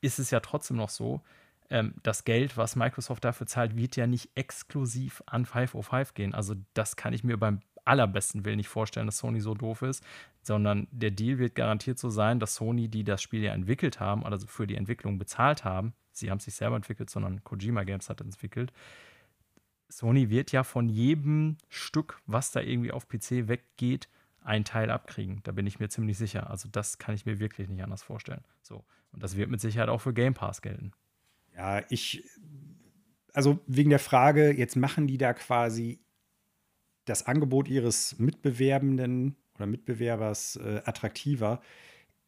ist 0.00 0.18
es 0.18 0.30
ja 0.30 0.40
trotzdem 0.40 0.76
noch 0.76 0.90
so, 0.90 1.22
ähm, 1.70 1.94
das 2.02 2.24
Geld, 2.24 2.56
was 2.56 2.76
Microsoft 2.76 3.24
dafür 3.24 3.46
zahlt, 3.46 3.76
wird 3.76 3.96
ja 3.96 4.06
nicht 4.06 4.30
exklusiv 4.34 5.22
an 5.26 5.44
505 5.44 6.14
gehen. 6.14 6.34
Also 6.34 6.54
das 6.74 6.96
kann 6.96 7.12
ich 7.12 7.24
mir 7.24 7.36
beim 7.36 7.60
allerbesten 7.84 8.44
Willen 8.44 8.58
nicht 8.58 8.68
vorstellen, 8.68 9.06
dass 9.06 9.18
Sony 9.18 9.40
so 9.40 9.54
doof 9.54 9.82
ist, 9.82 10.04
sondern 10.42 10.86
der 10.90 11.10
Deal 11.10 11.38
wird 11.38 11.54
garantiert 11.54 11.98
so 11.98 12.10
sein, 12.10 12.38
dass 12.38 12.54
Sony, 12.54 12.88
die 12.88 13.04
das 13.04 13.22
Spiel 13.22 13.42
ja 13.42 13.52
entwickelt 13.52 13.98
haben, 13.98 14.24
also 14.24 14.46
für 14.46 14.66
die 14.66 14.76
Entwicklung 14.76 15.18
bezahlt 15.18 15.64
haben, 15.64 15.94
sie 16.12 16.30
haben 16.30 16.38
es 16.38 16.44
sich 16.44 16.54
selber 16.54 16.76
entwickelt, 16.76 17.10
sondern 17.10 17.42
Kojima 17.44 17.84
Games 17.84 18.10
hat 18.10 18.20
es 18.20 18.26
entwickelt, 18.26 18.72
Sony 19.88 20.28
wird 20.28 20.52
ja 20.52 20.64
von 20.64 20.88
jedem 20.88 21.56
Stück, 21.70 22.20
was 22.26 22.50
da 22.50 22.60
irgendwie 22.60 22.92
auf 22.92 23.08
PC 23.08 23.48
weggeht, 23.48 24.08
einen 24.42 24.64
Teil 24.64 24.90
abkriegen. 24.90 25.40
Da 25.44 25.52
bin 25.52 25.66
ich 25.66 25.78
mir 25.78 25.88
ziemlich 25.88 26.18
sicher. 26.18 26.50
Also 26.50 26.68
das 26.70 26.98
kann 26.98 27.14
ich 27.14 27.26
mir 27.26 27.38
wirklich 27.38 27.68
nicht 27.68 27.82
anders 27.82 28.02
vorstellen. 28.02 28.44
So. 28.62 28.84
Und 29.12 29.22
das 29.22 29.36
wird 29.36 29.50
mit 29.50 29.60
Sicherheit 29.60 29.88
auch 29.88 30.00
für 30.00 30.12
Game 30.12 30.34
Pass 30.34 30.60
gelten. 30.60 30.92
Ja, 31.58 31.82
ich, 31.88 32.22
also 33.34 33.58
wegen 33.66 33.90
der 33.90 33.98
Frage, 33.98 34.52
jetzt 34.52 34.76
machen 34.76 35.08
die 35.08 35.18
da 35.18 35.34
quasi 35.34 35.98
das 37.04 37.26
Angebot 37.26 37.68
ihres 37.68 38.16
Mitbewerbenden 38.18 39.34
oder 39.56 39.66
Mitbewerbers 39.66 40.56
äh, 40.56 40.82
attraktiver. 40.84 41.60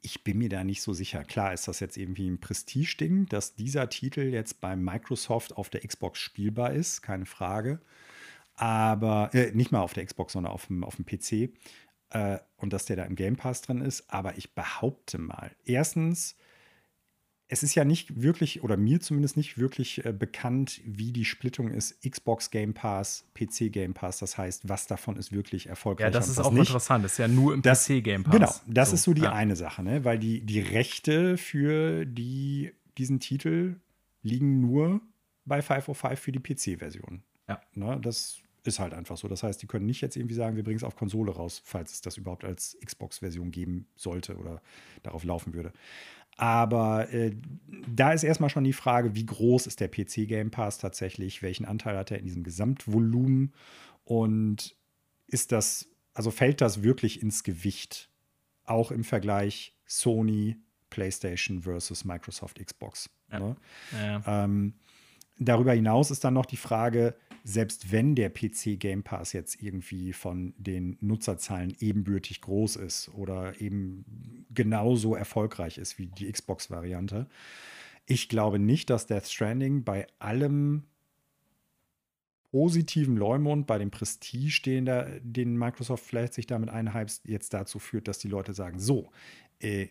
Ich 0.00 0.24
bin 0.24 0.38
mir 0.38 0.48
da 0.48 0.64
nicht 0.64 0.82
so 0.82 0.92
sicher. 0.92 1.22
Klar 1.22 1.52
ist 1.52 1.68
das 1.68 1.78
jetzt 1.78 1.96
irgendwie 1.96 2.28
ein 2.28 2.40
Prestigeding, 2.40 3.26
dass 3.26 3.54
dieser 3.54 3.88
Titel 3.88 4.22
jetzt 4.22 4.60
bei 4.60 4.74
Microsoft 4.74 5.56
auf 5.56 5.70
der 5.70 5.86
Xbox 5.86 6.18
spielbar 6.18 6.72
ist, 6.72 7.00
keine 7.00 7.26
Frage. 7.26 7.80
Aber 8.54 9.30
äh, 9.32 9.52
nicht 9.52 9.70
mal 9.70 9.80
auf 9.80 9.92
der 9.92 10.04
Xbox, 10.06 10.32
sondern 10.32 10.52
auf 10.52 10.66
dem, 10.66 10.82
auf 10.82 10.96
dem 10.96 11.06
PC. 11.06 11.54
Äh, 12.10 12.38
und 12.56 12.72
dass 12.72 12.84
der 12.84 12.96
da 12.96 13.04
im 13.04 13.14
Game 13.14 13.36
Pass 13.36 13.62
drin 13.62 13.80
ist. 13.80 14.12
Aber 14.12 14.36
ich 14.38 14.54
behaupte 14.54 15.18
mal, 15.18 15.52
erstens, 15.64 16.36
es 17.52 17.64
ist 17.64 17.74
ja 17.74 17.84
nicht 17.84 18.22
wirklich, 18.22 18.62
oder 18.62 18.76
mir 18.76 19.00
zumindest 19.00 19.36
nicht 19.36 19.58
wirklich 19.58 20.04
äh, 20.04 20.12
bekannt, 20.12 20.80
wie 20.84 21.12
die 21.12 21.24
Splittung 21.24 21.68
ist, 21.68 22.00
Xbox 22.08 22.52
Game 22.52 22.74
Pass, 22.74 23.24
PC 23.34 23.72
Game 23.72 23.92
Pass. 23.92 24.18
Das 24.20 24.38
heißt, 24.38 24.68
was 24.68 24.86
davon 24.86 25.16
ist 25.16 25.32
wirklich 25.32 25.66
erfolgreich. 25.66 26.06
Ja, 26.06 26.10
das 26.10 26.28
ist 26.28 26.38
auch 26.38 26.52
nicht. 26.52 26.68
interessant. 26.68 27.04
Das 27.04 27.12
ist 27.12 27.18
ja 27.18 27.26
nur 27.26 27.52
im 27.52 27.62
das, 27.62 27.86
PC 27.86 28.04
Game 28.04 28.22
Pass. 28.22 28.32
Genau, 28.32 28.54
das 28.68 28.90
so, 28.90 28.94
ist 28.94 29.02
so 29.02 29.14
die 29.14 29.22
ja. 29.22 29.32
eine 29.32 29.56
Sache, 29.56 29.82
ne? 29.82 30.04
weil 30.04 30.20
die, 30.20 30.42
die 30.42 30.60
Rechte 30.60 31.36
für 31.36 32.06
die, 32.06 32.72
diesen 32.98 33.18
Titel 33.18 33.80
liegen 34.22 34.60
nur 34.60 35.00
bei 35.44 35.60
505 35.60 36.20
für 36.20 36.30
die 36.30 36.38
PC-Version. 36.38 37.24
Ja. 37.48 37.60
Ne? 37.74 37.98
Das 38.00 38.38
ist 38.62 38.78
halt 38.78 38.94
einfach 38.94 39.16
so. 39.16 39.26
Das 39.26 39.42
heißt, 39.42 39.60
die 39.60 39.66
können 39.66 39.86
nicht 39.86 40.02
jetzt 40.02 40.16
irgendwie 40.16 40.34
sagen, 40.34 40.54
wir 40.54 40.62
bringen 40.62 40.76
es 40.76 40.84
auf 40.84 40.94
Konsole 40.94 41.32
raus, 41.32 41.62
falls 41.64 41.94
es 41.94 42.00
das 42.00 42.16
überhaupt 42.16 42.44
als 42.44 42.76
Xbox-Version 42.84 43.50
geben 43.50 43.86
sollte 43.96 44.36
oder 44.36 44.62
darauf 45.02 45.24
laufen 45.24 45.54
würde. 45.54 45.72
Aber 46.36 47.12
äh, 47.12 47.32
da 47.86 48.12
ist 48.12 48.22
erstmal 48.22 48.50
schon 48.50 48.64
die 48.64 48.72
Frage, 48.72 49.14
wie 49.14 49.26
groß 49.26 49.66
ist 49.66 49.80
der 49.80 49.88
PC 49.88 50.26
Game 50.28 50.50
Pass 50.50 50.78
tatsächlich? 50.78 51.42
Welchen 51.42 51.66
Anteil 51.66 51.96
hat 51.96 52.10
er 52.10 52.18
in 52.18 52.24
diesem 52.24 52.44
Gesamtvolumen? 52.44 53.52
Und 54.04 54.76
ist 55.26 55.52
das, 55.52 55.88
also 56.14 56.30
fällt 56.30 56.60
das 56.60 56.82
wirklich 56.82 57.22
ins 57.22 57.44
Gewicht? 57.44 58.10
Auch 58.64 58.90
im 58.90 59.04
Vergleich 59.04 59.74
Sony, 59.86 60.56
PlayStation 60.88 61.62
versus 61.62 62.04
Microsoft 62.04 62.64
Xbox. 62.64 63.10
Ja. 63.30 63.38
Ne? 63.38 63.56
Ja. 63.92 64.44
Ähm, 64.44 64.74
darüber 65.38 65.72
hinaus 65.72 66.10
ist 66.10 66.24
dann 66.24 66.34
noch 66.34 66.46
die 66.46 66.56
Frage, 66.56 67.14
selbst 67.44 67.92
wenn 67.92 68.14
der 68.14 68.30
PC 68.30 68.78
Game 68.78 69.02
Pass 69.02 69.32
jetzt 69.32 69.62
irgendwie 69.62 70.12
von 70.12 70.54
den 70.58 70.96
Nutzerzahlen 71.00 71.74
ebenbürtig 71.80 72.40
groß 72.40 72.76
ist 72.76 73.08
oder 73.10 73.60
eben 73.60 74.46
genauso 74.50 75.14
erfolgreich 75.14 75.78
ist 75.78 75.98
wie 75.98 76.06
die 76.06 76.30
Xbox-Variante, 76.30 77.28
ich 78.06 78.28
glaube 78.28 78.58
nicht, 78.58 78.90
dass 78.90 79.06
Death 79.06 79.26
Stranding 79.26 79.84
bei 79.84 80.06
allem 80.18 80.84
positiven 82.50 83.16
Leumund, 83.16 83.66
bei 83.66 83.78
dem 83.78 83.90
Prestige, 83.90 84.60
den, 84.64 84.84
da, 84.84 85.06
den 85.20 85.56
Microsoft 85.56 86.04
vielleicht 86.04 86.34
sich 86.34 86.46
damit 86.46 86.68
einheimst, 86.68 87.24
jetzt 87.26 87.54
dazu 87.54 87.78
führt, 87.78 88.08
dass 88.08 88.18
die 88.18 88.28
Leute 88.28 88.54
sagen, 88.54 88.80
so, 88.80 89.10
äh, 89.60 89.88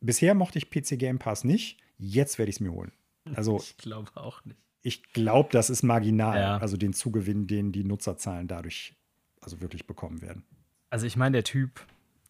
bisher 0.00 0.34
mochte 0.34 0.58
ich 0.58 0.70
PC 0.70 0.98
Game 0.98 1.18
Pass 1.18 1.42
nicht, 1.42 1.78
jetzt 1.98 2.38
werde 2.38 2.50
ich 2.50 2.56
es 2.56 2.60
mir 2.60 2.72
holen. 2.72 2.92
Also, 3.34 3.58
ich 3.58 3.76
glaube 3.78 4.10
auch 4.16 4.44
nicht 4.44 4.58
ich 4.84 5.02
glaube, 5.14 5.48
das 5.50 5.70
ist 5.70 5.82
marginal, 5.82 6.38
ja. 6.38 6.58
also 6.58 6.76
den 6.76 6.92
Zugewinn, 6.92 7.46
den 7.46 7.72
die 7.72 7.84
Nutzerzahlen 7.84 8.46
dadurch 8.46 8.94
also 9.40 9.60
wirklich 9.60 9.86
bekommen 9.86 10.20
werden. 10.20 10.44
Also 10.90 11.06
ich 11.06 11.16
meine, 11.16 11.32
der 11.32 11.44
Typ 11.44 11.80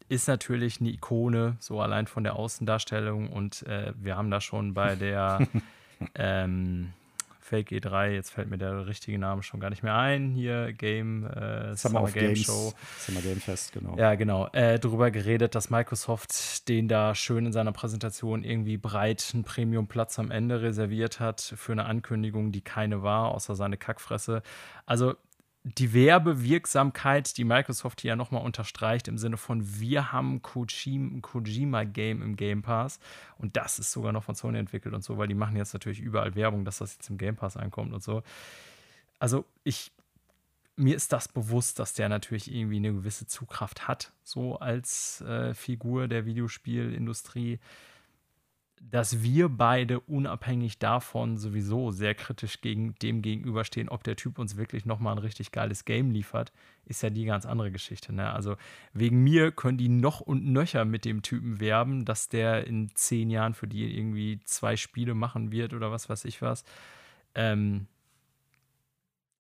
ist 0.09 0.29
natürlich 0.29 0.81
eine 0.81 0.91
Ikone, 0.91 1.57
so 1.59 1.81
allein 1.81 2.07
von 2.07 2.23
der 2.23 2.37
Außendarstellung 2.37 3.29
und 3.29 3.65
äh, 3.65 3.93
wir 3.97 4.17
haben 4.17 4.31
da 4.31 4.41
schon 4.41 4.73
bei 4.73 4.95
der 4.95 5.47
ähm, 6.15 6.93
Fake 7.45 7.73
E3, 7.73 8.13
jetzt 8.13 8.31
fällt 8.31 8.49
mir 8.49 8.57
der 8.57 8.87
richtige 8.87 9.19
Name 9.19 9.43
schon 9.43 9.61
gar 9.61 9.69
nicht 9.69 9.83
mehr 9.83 9.95
ein. 9.95 10.31
Hier 10.31 10.73
Game 10.73 11.27
äh, 11.27 11.77
Summer, 11.77 12.01
Summer 12.01 12.11
Game 12.11 12.25
Games, 12.29 12.47
Show. 12.47 12.73
Summer 12.99 13.21
Game 13.21 13.39
Fest, 13.39 13.75
genau. 13.75 13.99
Ja, 13.99 14.15
genau. 14.15 14.49
Äh, 14.53 14.79
darüber 14.79 15.11
geredet, 15.11 15.55
dass 15.55 15.69
Microsoft 15.69 16.71
den 16.71 16.89
da 16.89 17.15
schön 17.15 17.45
in 17.45 17.53
seiner 17.53 17.73
Präsentation 17.73 18.45
irgendwie 18.45 18.79
breit 18.79 19.33
einen 19.35 19.45
Premium-Platz 19.45 20.19
am 20.19 20.31
Ende 20.31 20.63
reserviert 20.63 21.21
hat 21.21 21.43
für 21.43 21.73
eine 21.73 21.85
Ankündigung, 21.85 22.51
die 22.51 22.63
keine 22.63 23.03
war, 23.03 23.33
außer 23.33 23.55
seine 23.55 23.77
Kackfresse. 23.77 24.41
Also 24.87 25.15
die 25.65 25.95
Werbewirksamkeit, 25.95 27.39
die 27.39 27.45
Microsoft 27.45 28.03
hier 28.03 28.17
nochmal 28.17 28.45
unterstreicht, 28.45 29.09
im 29.09 29.17
Sinne 29.17 29.39
von, 29.39 29.81
wir 29.81 30.13
haben 30.13 30.35
ein 30.35 31.23
Kojima-Game 31.23 32.21
im 32.21 32.37
Game 32.37 32.61
Pass 32.61 33.01
und 33.39 33.57
das 33.57 33.79
ist 33.79 33.91
sogar 33.91 34.13
noch 34.13 34.25
von 34.25 34.35
Sony 34.35 34.59
entwickelt 34.59 34.95
und 34.95 35.03
so, 35.03 35.17
weil 35.17 35.27
die 35.27 35.35
machen 35.35 35.57
jetzt 35.57 35.73
natürlich 35.73 36.01
überall 36.01 36.35
Werbung, 36.35 36.67
dass 36.67 36.79
das 36.79 36.95
jetzt 36.97 37.09
im 37.09 37.17
Game 37.17 37.37
Pass 37.37 37.57
einkommt 37.57 37.95
und 37.95 38.03
so. 38.03 38.23
Also 39.19 39.47
ich, 39.65 39.91
mir 40.77 40.95
ist 40.95 41.15
das 41.15 41.29
bewusst, 41.29 41.79
dass 41.79 41.95
der 41.95 42.11
natürlich 42.11 42.55
irgendwie 42.55 42.77
eine 42.77 42.93
gewisse 42.93 43.27
Zugkraft 43.27 43.89
hat, 43.89 44.13
so 44.23 44.59
als 44.59 45.23
äh, 45.23 45.55
Figur 45.55 46.09
der 46.09 46.27
Videospielindustrie 46.27 47.59
dass 48.81 49.23
wir 49.23 49.49
beide 49.49 50.01
unabhängig 50.01 50.79
davon 50.79 51.37
sowieso 51.37 51.91
sehr 51.91 52.15
kritisch 52.15 52.61
gegen 52.61 52.95
dem 52.97 53.23
gegenüberstehen, 53.23 53.89
ob 53.89 54.05
der 54.05 54.17
Typ 54.17 54.39
uns 54.39 54.57
wirklich 54.57 54.85
nochmal 54.85 55.15
ein 55.15 55.19
richtig 55.19 55.53
geiles 55.53 55.85
Game 55.85 56.11
liefert, 56.11 56.53
ist 56.85 57.03
ja 57.03 57.11
die 57.11 57.25
ganz 57.25 57.47
andere 57.47 57.73
Geschichte. 57.73 58.13
Ne? 58.13 58.31
Also 58.33 58.57
wegen 58.93 59.23
mir 59.23 59.53
können 59.53 59.79
die 59.79 59.89
noch 59.89 60.21
und 60.21 60.47
nöcher 60.47 60.85
mit 60.85 61.05
dem 61.05 61.23
Typen 61.23 61.61
werben, 61.61 62.05
dass 62.05 62.29
der 62.29 62.67
in 62.67 62.91
zehn 62.95 63.31
Jahren 63.31 63.55
für 63.55 63.67
die 63.67 63.97
irgendwie 63.99 64.41
zwei 64.45 64.77
Spiele 64.77 65.15
machen 65.15 65.51
wird 65.51 65.73
oder 65.73 65.91
was 65.91 66.09
weiß 66.09 66.25
ich 66.27 66.43
was. 66.43 66.65
Ähm, 67.35 67.87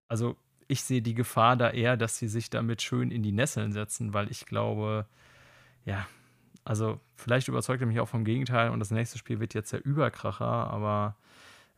also 0.09 0.37
ich 0.69 0.83
sehe 0.83 1.03
die 1.03 1.15
Gefahr 1.15 1.57
da 1.57 1.71
eher, 1.71 1.97
dass 1.97 2.19
sie 2.19 2.29
sich 2.29 2.51
damit 2.51 2.83
schön 2.83 3.11
in 3.11 3.23
die 3.23 3.33
Nesseln 3.33 3.73
setzen, 3.73 4.15
weil 4.15 4.31
ich 4.31 4.47
glaube, 4.47 5.07
ja, 5.85 6.07
also 6.65 7.01
vielleicht 7.15 7.49
überzeugt 7.49 7.83
er 7.83 7.87
mich 7.87 8.01
auch 8.01 8.09
vom 8.09 8.25
Gegenteil 8.25 8.71
und 8.71 8.81
das 8.81 8.91
nächste 8.91 9.19
Spiel 9.19 9.41
wird 9.41 9.55
jetzt 9.55 9.73
der 9.73 9.85
Überkracher, 9.85 10.47
aber 10.47 11.17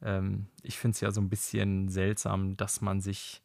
ähm, 0.03 0.47
ich 0.63 0.79
finde 0.79 0.95
es 0.95 1.01
ja 1.01 1.11
so 1.11 1.21
ein 1.21 1.29
bisschen 1.29 1.89
seltsam, 1.89 2.57
dass 2.57 2.81
man 2.81 3.01
sich 3.01 3.43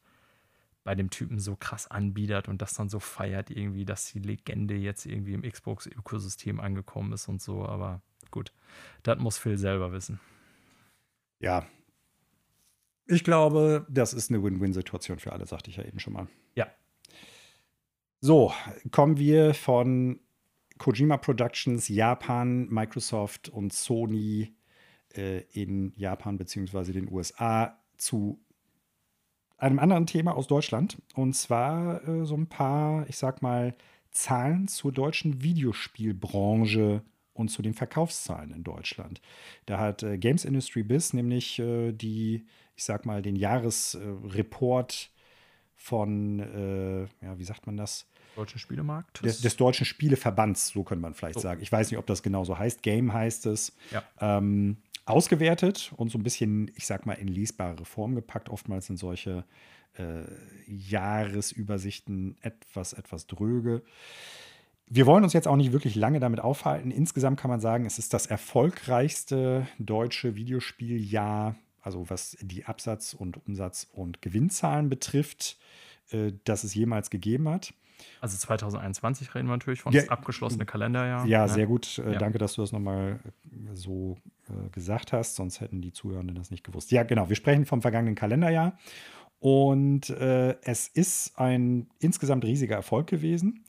bei 0.84 0.96
dem 0.96 1.10
Typen 1.10 1.40
so 1.40 1.56
krass 1.56 1.90
anbietet 1.90 2.48
und 2.48 2.62
das 2.62 2.74
dann 2.74 2.90
so 2.90 3.00
feiert 3.00 3.52
irgendwie, 3.52 3.86
dass 3.86 4.12
die 4.12 4.20
Legende 4.20 4.76
jetzt 4.76 5.06
irgendwie 5.06 5.34
im 5.34 5.44
Xbox-Ökosystem 5.44 6.60
angekommen 6.60 7.14
ist 7.14 7.28
und 7.28 7.42
so, 7.42 7.66
aber 7.66 8.02
gut, 8.32 8.52
das 9.04 9.20
muss 9.20 9.38
Phil 9.38 9.58
selber 9.58 9.92
wissen. 9.92 10.20
Ja. 11.40 11.66
Ich 13.08 13.24
glaube, 13.24 13.86
das 13.90 14.14
ist 14.14 14.30
eine 14.30 14.42
Win-Win-Situation 14.44 15.20
für 15.20 15.34
alle, 15.34 15.46
sagte 15.46 15.70
ich 15.70 15.78
ja 15.78 15.84
eben 15.84 16.00
schon 16.00 16.14
mal. 16.14 16.28
Ja. 16.56 16.68
So, 18.22 18.54
kommen 18.92 19.18
wir 19.18 19.54
von 19.54 20.20
Kojima 20.82 21.18
Productions, 21.18 21.90
Japan, 21.90 22.68
Microsoft 22.70 23.50
und 23.50 23.72
Sony 23.72 24.56
äh, 25.16 25.42
in 25.54 25.94
Japan 25.96 26.40
bzw. 26.40 26.92
den 26.92 27.12
USA 27.12 27.80
zu 27.98 28.40
einem 29.58 29.78
anderen 29.78 30.08
Thema 30.08 30.36
aus 30.36 30.48
Deutschland. 30.48 31.00
Und 31.14 31.36
zwar 31.36 32.08
äh, 32.08 32.26
so 32.26 32.36
ein 32.36 32.48
paar, 32.48 33.08
ich 33.08 33.18
sag 33.18 33.44
mal, 33.44 33.76
Zahlen 34.10 34.68
zur 34.68 34.92
deutschen 34.92 35.44
Videospielbranche 35.44 37.04
und 37.34 37.50
zu 37.50 37.62
den 37.62 37.76
Verkaufszahlen 37.76 38.52
in 38.52 38.64
Deutschland. 38.64 39.22
Da 39.68 39.78
hat 39.78 40.02
äh, 40.02 40.18
Games 40.18 40.46
Industry 40.46 40.82
Biz 40.82 41.14
nämlich 41.14 41.60
äh, 41.60 41.92
die, 41.92 42.48
ich 42.76 42.86
sag 42.86 43.06
mal, 43.06 43.22
den 43.22 43.36
Jahresreport 43.36 45.12
von, 45.76 46.40
äh, 46.40 47.02
ja, 47.24 47.38
wie 47.38 47.44
sagt 47.44 47.68
man 47.68 47.78
das? 47.78 48.08
Deutschen 48.36 48.60
Spielemarkt? 48.60 49.24
Des, 49.24 49.42
des, 49.42 49.58
Deutschen 49.58 49.86
Spieleverbands, 49.86 50.70
so 50.70 50.84
könnte 50.84 51.02
man 51.02 51.14
vielleicht 51.14 51.38
oh. 51.38 51.42
sagen. 51.42 51.62
Ich 51.62 51.72
weiß 51.72 51.92
nicht, 51.92 51.98
ob 51.98 52.08
das 52.08 52.24
genauso 52.24 52.58
heißt. 52.58 52.82
Game 52.84 53.14
heißt 53.14 53.46
es. 53.46 53.74
Ja. 53.92 54.04
Ähm, 54.20 54.78
ausgewertet 55.06 55.92
und 55.98 56.10
so 56.10 56.18
ein 56.18 56.24
bisschen, 56.24 56.72
ich 56.76 56.86
sag 56.86 57.06
mal, 57.06 57.14
in 57.14 57.28
lesbare 57.28 57.86
Form 57.86 58.16
gepackt. 58.16 58.50
Oftmals 58.50 58.88
sind 58.88 58.98
solche 58.98 59.46
äh, 59.98 60.24
Jahresübersichten 60.68 62.38
etwas, 62.42 62.94
etwas 62.94 63.28
dröge. 63.28 63.84
Wir 64.88 65.06
wollen 65.06 65.24
uns 65.24 65.34
jetzt 65.34 65.48
auch 65.48 65.56
nicht 65.56 65.72
wirklich 65.72 65.96
lange 65.96 66.20
damit 66.20 66.42
aufhalten. 66.42 66.92
Insgesamt 66.92 67.40
kann 67.40 67.50
man 67.50 67.62
sagen, 67.62 67.86
es 67.86 67.98
ist 67.98 68.14
das 68.14 68.26
erfolgreichste 68.26 69.68
deutsche 69.80 70.36
Videospieljahr, 70.36 71.56
also 71.82 72.10
was 72.10 72.38
die 72.42 72.66
Absatz- 72.66 73.14
und 73.14 73.46
Umsatz- 73.48 73.88
und 73.94 74.22
Gewinnzahlen 74.22 74.90
betrifft, 74.90 75.58
äh, 76.12 76.34
das 76.44 76.64
es 76.64 76.76
jemals 76.76 77.10
gegeben 77.10 77.50
hat. 77.50 77.74
Also 78.20 78.38
2021 78.38 79.34
reden 79.36 79.48
wir 79.48 79.54
natürlich 79.54 79.82
von 79.82 79.94
ja, 79.94 80.02
das 80.02 80.10
abgeschlossene 80.10 80.66
Kalenderjahr. 80.66 81.26
Ja, 81.26 81.46
ne? 81.46 81.50
sehr 81.50 81.68
gut. 81.68 82.00
Äh, 82.00 82.14
ja. 82.14 82.20
Danke, 82.20 82.38
dass 82.38 82.54
du 82.54 82.62
das 82.62 82.72
nochmal 82.72 83.20
äh, 83.24 83.76
so 83.76 84.18
äh, 84.50 84.70
gesagt 84.70 85.14
hast, 85.14 85.36
sonst 85.36 85.62
hätten 85.62 85.82
die 85.82 85.92
Zuhörenden 85.92 86.36
das 86.36 86.52
nicht 86.52 86.64
gewusst. 86.64 86.92
Ja, 86.92 87.04
genau. 87.04 87.30
Wir 87.30 87.36
sprechen 87.36 87.66
vom 87.66 87.82
vergangenen 87.82 88.16
Kalenderjahr. 88.16 88.78
Und 89.40 90.10
äh, 90.12 90.56
es 90.62 90.88
ist 90.88 91.40
ein 91.40 91.90
insgesamt 92.00 92.46
riesiger 92.46 92.76
Erfolg 92.76 93.08
gewesen. 93.08 93.64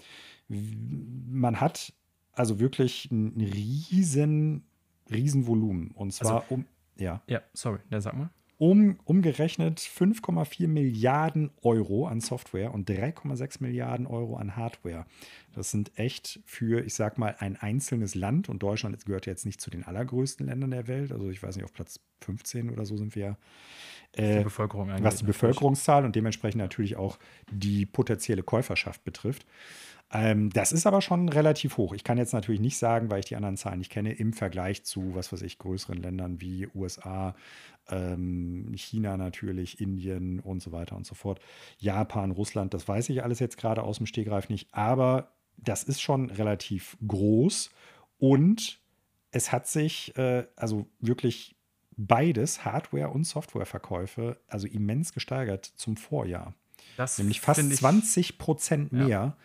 Man 0.48 1.60
hat 1.60 1.94
also 2.34 2.60
wirklich 2.60 3.10
ein 3.10 3.40
riesen, 3.40 4.66
riesen 5.10 5.46
Volumen. 5.46 5.92
Und 5.92 6.12
zwar 6.12 6.42
also, 6.42 6.54
um. 6.54 6.66
Ja. 6.98 7.22
Ja, 7.26 7.40
sorry, 7.54 7.78
der 7.90 8.02
sag 8.02 8.14
mal 8.16 8.30
um, 8.62 8.96
umgerechnet 9.02 9.80
5,4 9.80 10.68
Milliarden 10.68 11.50
Euro 11.62 12.06
an 12.06 12.20
Software 12.20 12.72
und 12.72 12.88
3,6 12.88 13.56
Milliarden 13.60 14.06
Euro 14.06 14.36
an 14.36 14.54
Hardware. 14.54 15.04
Das 15.52 15.72
sind 15.72 15.90
echt 15.98 16.38
für, 16.44 16.84
ich 16.84 16.94
sag 16.94 17.18
mal, 17.18 17.34
ein 17.40 17.56
einzelnes 17.56 18.14
Land 18.14 18.48
und 18.48 18.62
Deutschland 18.62 19.04
gehört 19.04 19.26
jetzt 19.26 19.46
nicht 19.46 19.60
zu 19.60 19.68
den 19.68 19.82
allergrößten 19.82 20.46
Ländern 20.46 20.70
der 20.70 20.86
Welt. 20.86 21.10
Also 21.10 21.28
ich 21.28 21.42
weiß 21.42 21.56
nicht, 21.56 21.64
auf 21.64 21.72
Platz 21.72 21.98
15 22.20 22.70
oder 22.70 22.86
so 22.86 22.96
sind 22.96 23.16
wir. 23.16 23.36
Äh, 24.12 24.38
die 24.38 24.44
Bevölkerung 24.44 24.92
was 25.00 25.16
die 25.16 25.24
Bevölkerungszahl 25.24 26.04
und 26.04 26.14
dementsprechend 26.14 26.60
natürlich 26.60 26.94
auch 26.94 27.18
die 27.50 27.84
potenzielle 27.84 28.44
Käuferschaft 28.44 29.02
betrifft. 29.02 29.44
Ähm, 30.12 30.50
das 30.50 30.72
ist 30.72 30.86
aber 30.86 31.00
schon 31.00 31.28
relativ 31.28 31.78
hoch. 31.78 31.94
Ich 31.94 32.04
kann 32.04 32.18
jetzt 32.18 32.34
natürlich 32.34 32.60
nicht 32.60 32.76
sagen, 32.76 33.10
weil 33.10 33.20
ich 33.20 33.26
die 33.26 33.36
anderen 33.36 33.56
Zahlen 33.56 33.78
nicht 33.78 33.90
kenne, 33.90 34.12
im 34.12 34.32
Vergleich 34.34 34.84
zu, 34.84 35.14
was 35.14 35.32
weiß 35.32 35.42
ich, 35.42 35.58
größeren 35.58 35.96
Ländern 35.96 36.40
wie 36.40 36.68
USA, 36.74 37.34
ähm, 37.88 38.72
China 38.76 39.16
natürlich, 39.16 39.80
Indien 39.80 40.40
und 40.40 40.60
so 40.62 40.70
weiter 40.70 40.96
und 40.96 41.06
so 41.06 41.14
fort. 41.14 41.40
Japan, 41.78 42.30
Russland, 42.30 42.74
das 42.74 42.86
weiß 42.86 43.08
ich 43.08 43.24
alles 43.24 43.38
jetzt 43.38 43.56
gerade 43.56 43.82
aus 43.82 43.96
dem 43.96 44.06
Stegreif 44.06 44.50
nicht, 44.50 44.68
aber 44.72 45.32
das 45.56 45.82
ist 45.82 46.02
schon 46.02 46.30
relativ 46.30 46.96
groß 47.06 47.70
und 48.18 48.80
es 49.30 49.50
hat 49.50 49.66
sich 49.66 50.16
äh, 50.18 50.46
also 50.56 50.86
wirklich 51.00 51.56
beides, 51.96 52.64
Hardware- 52.64 53.10
und 53.10 53.24
Softwareverkäufe, 53.24 54.38
also 54.46 54.66
immens 54.66 55.12
gesteigert 55.12 55.64
zum 55.64 55.96
Vorjahr. 55.96 56.54
Das 56.96 57.18
Nämlich 57.18 57.40
fast 57.40 57.72
20 57.72 58.38
Prozent 58.38 58.92
mehr. 58.92 59.08
Ja. 59.08 59.36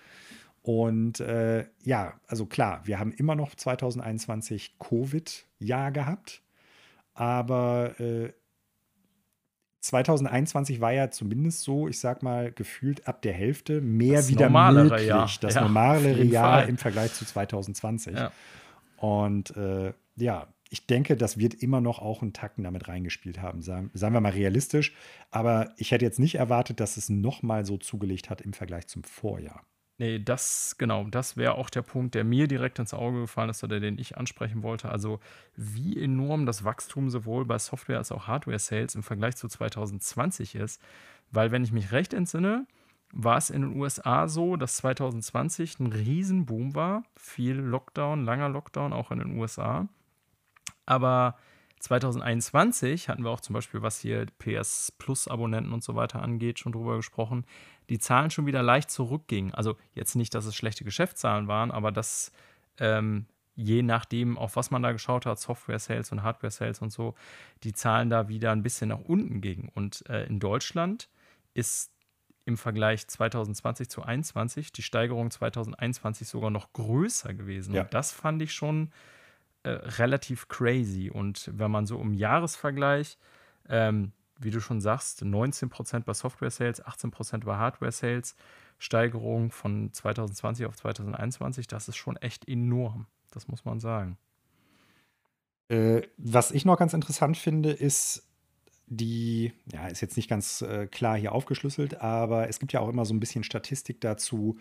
Und 0.67 1.21
äh, 1.21 1.65
ja, 1.85 2.19
also 2.27 2.45
klar, 2.45 2.81
wir 2.83 2.99
haben 2.99 3.13
immer 3.13 3.35
noch 3.35 3.55
2021 3.55 4.75
Covid-Jahr 4.79 5.93
gehabt, 5.93 6.41
aber 7.13 7.97
äh, 8.01 8.33
2021 9.79 10.81
war 10.81 10.91
ja 10.91 11.09
zumindest 11.09 11.61
so, 11.61 11.87
ich 11.87 12.01
sag 12.01 12.21
mal, 12.21 12.51
gefühlt 12.51 13.07
ab 13.07 13.21
der 13.21 13.31
Hälfte 13.31 13.79
mehr 13.79 14.17
das 14.17 14.27
wieder 14.27 14.49
möglich. 14.49 15.07
Jahr. 15.07 15.31
Das 15.39 15.55
ja, 15.55 15.61
normalere 15.61 16.21
Jahr 16.25 16.59
Fall. 16.59 16.69
im 16.69 16.77
Vergleich 16.77 17.13
zu 17.13 17.23
2020. 17.23 18.15
Ja. 18.17 18.33
Und 18.97 19.55
äh, 19.55 19.93
ja, 20.17 20.47
ich 20.69 20.85
denke, 20.85 21.15
das 21.15 21.37
wird 21.37 21.53
immer 21.53 21.79
noch 21.79 21.99
auch 21.99 22.21
einen 22.21 22.33
Tacken 22.33 22.65
damit 22.65 22.89
reingespielt 22.89 23.41
haben, 23.41 23.61
sagen, 23.61 23.89
sagen 23.93 24.13
wir 24.13 24.19
mal 24.19 24.33
realistisch. 24.33 24.93
Aber 25.31 25.71
ich 25.77 25.91
hätte 25.91 26.03
jetzt 26.03 26.19
nicht 26.19 26.35
erwartet, 26.35 26.81
dass 26.81 26.97
es 26.97 27.07
nochmal 27.07 27.65
so 27.65 27.77
zugelegt 27.77 28.29
hat 28.29 28.41
im 28.41 28.51
Vergleich 28.51 28.87
zum 28.87 29.05
Vorjahr. 29.05 29.63
Nee, 29.99 30.19
das, 30.19 30.75
genau, 30.77 31.05
das 31.05 31.37
wäre 31.37 31.55
auch 31.55 31.71
der 31.71 31.81
Punkt, 31.81 32.13
der 32.13 32.23
mir 32.23 32.47
direkt 32.47 32.77
ins 32.77 32.93
Auge 32.93 33.21
gefallen 33.21 33.49
ist 33.49 33.63
oder 33.63 33.79
den 33.79 33.97
ich 33.97 34.15
ansprechen 34.15 34.61
wollte. 34.61 34.89
Also, 34.89 35.19
wie 35.55 35.99
enorm 35.99 36.45
das 36.45 36.63
Wachstum 36.63 37.09
sowohl 37.09 37.45
bei 37.45 37.57
Software 37.57 37.97
als 37.97 38.11
auch 38.11 38.27
Hardware-Sales 38.27 38.93
im 38.93 39.01
Vergleich 39.01 39.37
zu 39.37 39.47
2020 39.47 40.53
ist. 40.53 40.81
Weil, 41.31 41.51
wenn 41.51 41.63
ich 41.63 41.71
mich 41.71 41.91
recht 41.91 42.13
entsinne, 42.13 42.67
war 43.11 43.37
es 43.37 43.49
in 43.49 43.63
den 43.63 43.75
USA 43.75 44.27
so, 44.27 44.55
dass 44.55 44.77
2020 44.77 45.79
ein 45.79 45.87
Riesenboom 45.87 46.75
war. 46.75 47.03
Viel 47.15 47.55
Lockdown, 47.55 48.23
langer 48.23 48.49
Lockdown, 48.49 48.93
auch 48.93 49.09
in 49.09 49.17
den 49.17 49.37
USA. 49.39 49.87
Aber 50.85 51.37
2021 51.79 53.09
hatten 53.09 53.23
wir 53.23 53.31
auch 53.31 53.41
zum 53.41 53.53
Beispiel, 53.53 53.81
was 53.81 53.99
hier 53.99 54.25
PS 54.39 54.91
Plus 54.97 55.27
Abonnenten 55.27 55.73
und 55.73 55.83
so 55.83 55.95
weiter 55.95 56.21
angeht, 56.21 56.59
schon 56.59 56.71
drüber 56.71 56.97
gesprochen, 56.97 57.45
die 57.89 57.99
Zahlen 57.99 58.31
schon 58.31 58.45
wieder 58.45 58.63
leicht 58.63 58.91
zurückgingen. 58.91 59.53
Also 59.53 59.77
jetzt 59.93 60.15
nicht, 60.15 60.33
dass 60.33 60.45
es 60.45 60.55
schlechte 60.55 60.83
Geschäftszahlen 60.83 61.47
waren, 61.47 61.71
aber 61.71 61.91
dass 61.91 62.31
ähm, 62.79 63.25
je 63.55 63.81
nachdem, 63.81 64.37
auf 64.37 64.55
was 64.55 64.71
man 64.71 64.83
da 64.83 64.91
geschaut 64.91 65.25
hat, 65.25 65.39
Software-Sales 65.39 66.11
und 66.11 66.23
Hardware-Sales 66.23 66.81
und 66.81 66.91
so, 66.91 67.15
die 67.63 67.73
Zahlen 67.73 68.09
da 68.09 68.29
wieder 68.29 68.51
ein 68.51 68.61
bisschen 68.61 68.89
nach 68.89 68.99
unten 68.99 69.41
gingen. 69.41 69.69
Und 69.73 70.07
äh, 70.09 70.25
in 70.25 70.39
Deutschland 70.39 71.09
ist 71.53 71.91
im 72.45 72.55
Vergleich 72.55 73.07
2020 73.07 73.89
zu 73.89 74.01
2021 74.01 74.71
die 74.71 74.83
Steigerung 74.83 75.31
2021 75.31 76.27
sogar 76.27 76.51
noch 76.51 76.71
größer 76.71 77.33
gewesen. 77.33 77.73
Ja. 77.73 77.81
Und 77.81 77.93
das 77.93 78.11
fand 78.11 78.41
ich 78.41 78.53
schon 78.53 78.91
äh, 79.63 79.69
relativ 79.69 80.47
crazy. 80.47 81.09
Und 81.09 81.51
wenn 81.53 81.71
man 81.71 81.85
so 81.87 81.99
im 81.99 82.13
Jahresvergleich, 82.13 83.17
ähm, 83.67 84.13
wie 84.39 84.51
du 84.51 84.59
schon 84.59 84.81
sagst, 84.81 85.23
19% 85.23 86.01
bei 86.01 86.13
Software-Sales, 86.13 86.83
18% 86.83 87.43
bei 87.43 87.55
Hardware-Sales, 87.55 88.35
Steigerung 88.79 89.51
von 89.51 89.91
2020 89.91 90.65
auf 90.65 90.75
2021, 90.75 91.67
das 91.67 91.87
ist 91.87 91.97
schon 91.97 92.15
echt 92.17 92.47
enorm. 92.47 93.07
Das 93.31 93.47
muss 93.47 93.65
man 93.65 93.79
sagen. 93.79 94.17
Äh, 95.69 96.03
was 96.17 96.51
ich 96.51 96.65
noch 96.65 96.77
ganz 96.77 96.93
interessant 96.93 97.37
finde, 97.37 97.71
ist 97.71 98.23
die, 98.87 99.51
ja, 99.71 99.87
ist 99.87 100.01
jetzt 100.01 100.15
nicht 100.15 100.29
ganz 100.29 100.61
äh, 100.61 100.87
klar 100.87 101.17
hier 101.17 101.33
aufgeschlüsselt, 101.33 102.01
aber 102.01 102.47
es 102.47 102.59
gibt 102.59 102.71
ja 102.71 102.79
auch 102.79 102.89
immer 102.89 103.05
so 103.05 103.13
ein 103.13 103.19
bisschen 103.19 103.43
Statistik 103.43 103.99
dazu, 103.99 104.57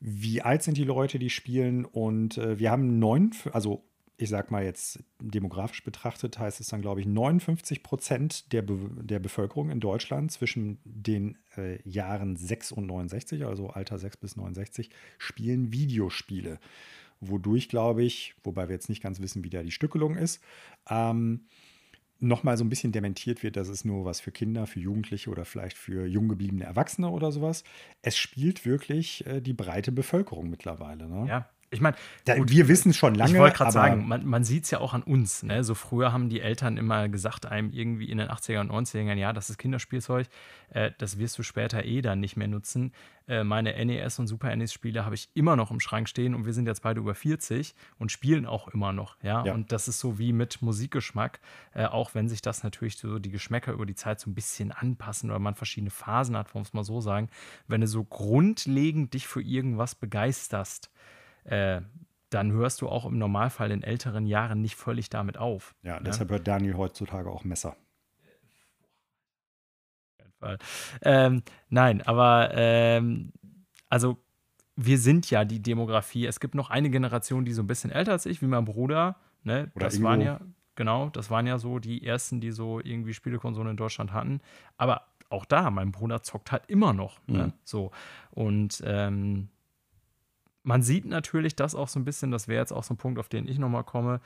wie 0.00 0.42
alt 0.42 0.62
sind 0.62 0.76
die 0.76 0.84
Leute, 0.84 1.18
die 1.18 1.30
spielen. 1.30 1.86
Und 1.86 2.36
äh, 2.36 2.58
wir 2.58 2.70
haben 2.70 2.98
neun, 2.98 3.30
also 3.52 3.84
ich 4.16 4.28
sag 4.28 4.50
mal 4.50 4.64
jetzt 4.64 5.02
demografisch 5.20 5.82
betrachtet, 5.82 6.38
heißt 6.38 6.60
es 6.60 6.68
dann, 6.68 6.82
glaube 6.82 7.00
ich, 7.00 7.06
59 7.06 7.82
Prozent 7.82 8.52
der, 8.52 8.62
Be 8.62 8.78
der 9.02 9.18
Bevölkerung 9.18 9.70
in 9.70 9.80
Deutschland 9.80 10.30
zwischen 10.30 10.78
den 10.84 11.38
äh, 11.56 11.80
Jahren 11.88 12.36
6 12.36 12.72
und 12.72 12.86
69, 12.86 13.44
also 13.44 13.68
Alter 13.70 13.98
6 13.98 14.18
bis 14.18 14.36
69, 14.36 14.90
spielen 15.18 15.72
Videospiele. 15.72 16.60
Wodurch, 17.20 17.68
glaube 17.68 18.04
ich, 18.04 18.34
wobei 18.44 18.68
wir 18.68 18.74
jetzt 18.74 18.88
nicht 18.88 19.02
ganz 19.02 19.20
wissen, 19.20 19.42
wie 19.42 19.50
da 19.50 19.62
die 19.62 19.72
Stückelung 19.72 20.16
ist, 20.16 20.42
ähm, 20.88 21.46
nochmal 22.20 22.56
so 22.56 22.64
ein 22.64 22.68
bisschen 22.68 22.92
dementiert 22.92 23.42
wird, 23.42 23.56
dass 23.56 23.68
es 23.68 23.84
nur 23.84 24.04
was 24.04 24.20
für 24.20 24.30
Kinder, 24.30 24.66
für 24.66 24.80
Jugendliche 24.80 25.30
oder 25.30 25.44
vielleicht 25.44 25.76
für 25.76 26.06
jung 26.06 26.28
gebliebene 26.28 26.64
Erwachsene 26.64 27.10
oder 27.10 27.32
sowas. 27.32 27.64
Es 28.02 28.16
spielt 28.16 28.64
wirklich 28.64 29.26
äh, 29.26 29.40
die 29.40 29.52
breite 29.52 29.90
Bevölkerung 29.90 30.48
mittlerweile. 30.50 31.08
Ne? 31.08 31.28
Ja, 31.28 31.50
ich 31.74 31.80
meine, 31.80 31.96
wir 32.24 32.68
wissen 32.68 32.94
schon 32.94 33.14
lange. 33.14 33.32
Ich 33.32 33.38
wollte 33.38 33.56
gerade 33.56 33.72
sagen, 33.72 34.08
man, 34.08 34.24
man 34.24 34.44
sieht 34.44 34.64
es 34.64 34.70
ja 34.70 34.80
auch 34.80 34.94
an 34.94 35.02
uns. 35.02 35.42
Ne? 35.42 35.64
So 35.64 35.74
früher 35.74 36.12
haben 36.12 36.28
die 36.28 36.40
Eltern 36.40 36.76
immer 36.76 37.08
gesagt, 37.08 37.46
einem 37.46 37.70
irgendwie 37.70 38.10
in 38.10 38.18
den 38.18 38.28
80er 38.28 38.60
und 38.60 38.70
90er 38.70 39.14
ja, 39.14 39.32
das 39.32 39.50
ist 39.50 39.58
Kinderspielzeug, 39.58 40.28
äh, 40.70 40.92
das 40.98 41.18
wirst 41.18 41.38
du 41.38 41.42
später 41.42 41.84
eh 41.84 42.00
dann 42.00 42.20
nicht 42.20 42.36
mehr 42.36 42.48
nutzen. 42.48 42.92
Äh, 43.26 43.44
meine 43.44 43.72
NES 43.84 44.18
und 44.18 44.26
Super 44.26 44.54
NES-Spiele 44.54 45.04
habe 45.04 45.14
ich 45.14 45.30
immer 45.34 45.56
noch 45.56 45.70
im 45.70 45.80
Schrank 45.80 46.08
stehen 46.08 46.34
und 46.34 46.44
wir 46.44 46.52
sind 46.52 46.66
jetzt 46.66 46.82
beide 46.82 47.00
über 47.00 47.14
40 47.14 47.74
und 47.98 48.12
spielen 48.12 48.44
auch 48.46 48.68
immer 48.68 48.92
noch. 48.92 49.16
Ja, 49.22 49.44
ja. 49.44 49.54
und 49.54 49.72
das 49.72 49.88
ist 49.88 49.98
so 49.98 50.18
wie 50.18 50.32
mit 50.32 50.60
Musikgeschmack, 50.60 51.40
äh, 51.74 51.86
auch 51.86 52.14
wenn 52.14 52.28
sich 52.28 52.42
das 52.42 52.62
natürlich 52.62 52.96
so 52.96 53.18
die 53.18 53.30
Geschmäcker 53.30 53.72
über 53.72 53.86
die 53.86 53.94
Zeit 53.94 54.20
so 54.20 54.30
ein 54.30 54.34
bisschen 54.34 54.72
anpassen 54.72 55.30
oder 55.30 55.38
man 55.38 55.54
verschiedene 55.54 55.90
Phasen 55.90 56.36
hat, 56.36 56.54
wollen 56.54 56.64
wir 56.64 56.68
es 56.68 56.74
mal 56.74 56.84
so 56.84 57.00
sagen. 57.00 57.28
Wenn 57.66 57.80
du 57.80 57.86
so 57.86 58.04
grundlegend 58.04 59.14
dich 59.14 59.26
für 59.26 59.42
irgendwas 59.42 59.94
begeisterst, 59.94 60.90
äh, 61.44 61.80
dann 62.30 62.52
hörst 62.52 62.80
du 62.80 62.88
auch 62.88 63.06
im 63.06 63.18
Normalfall 63.18 63.70
in 63.70 63.82
älteren 63.82 64.26
Jahren 64.26 64.60
nicht 64.60 64.74
völlig 64.76 65.08
damit 65.08 65.38
auf. 65.38 65.74
Ja, 65.82 65.96
ne? 65.96 66.04
deshalb 66.06 66.30
hört 66.30 66.48
Daniel 66.48 66.76
heutzutage 66.76 67.30
auch 67.30 67.44
Messer. 67.44 67.76
Ähm, 71.02 71.42
nein, 71.70 72.02
aber 72.02 72.50
ähm, 72.54 73.32
also 73.88 74.18
wir 74.76 74.98
sind 74.98 75.30
ja 75.30 75.44
die 75.44 75.62
Demografie. 75.62 76.26
Es 76.26 76.40
gibt 76.40 76.54
noch 76.54 76.70
eine 76.70 76.90
Generation, 76.90 77.44
die 77.44 77.52
so 77.52 77.62
ein 77.62 77.66
bisschen 77.66 77.90
älter 77.90 78.12
als 78.12 78.26
ich, 78.26 78.42
wie 78.42 78.46
mein 78.46 78.64
Bruder. 78.64 79.16
Ne? 79.42 79.70
Oder 79.74 79.86
das 79.86 79.94
Ingo. 79.94 80.08
waren 80.08 80.20
ja, 80.20 80.40
genau, 80.74 81.10
das 81.10 81.30
waren 81.30 81.46
ja 81.46 81.58
so 81.58 81.78
die 81.78 82.04
ersten, 82.04 82.40
die 82.40 82.50
so 82.50 82.80
irgendwie 82.80 83.14
Spielekonsolen 83.14 83.70
in 83.70 83.76
Deutschland 83.76 84.12
hatten. 84.12 84.40
Aber 84.76 85.06
auch 85.30 85.44
da, 85.44 85.70
mein 85.70 85.92
Bruder 85.92 86.22
zockt 86.22 86.52
halt 86.52 86.64
immer 86.66 86.92
noch. 86.92 87.18
Ne? 87.26 87.32
Mhm. 87.32 87.38
Ne? 87.38 87.52
So. 87.64 87.90
Und 88.30 88.82
ähm, 88.84 89.48
man 90.64 90.82
sieht 90.82 91.04
natürlich 91.04 91.54
das 91.54 91.74
auch 91.74 91.88
so 91.88 92.00
ein 92.00 92.04
bisschen, 92.04 92.30
das 92.30 92.48
wäre 92.48 92.60
jetzt 92.60 92.72
auch 92.72 92.82
so 92.82 92.94
ein 92.94 92.96
Punkt, 92.96 93.20
auf 93.20 93.28
den 93.28 93.46
ich 93.46 93.58
nochmal 93.58 93.84
komme, 93.84 94.20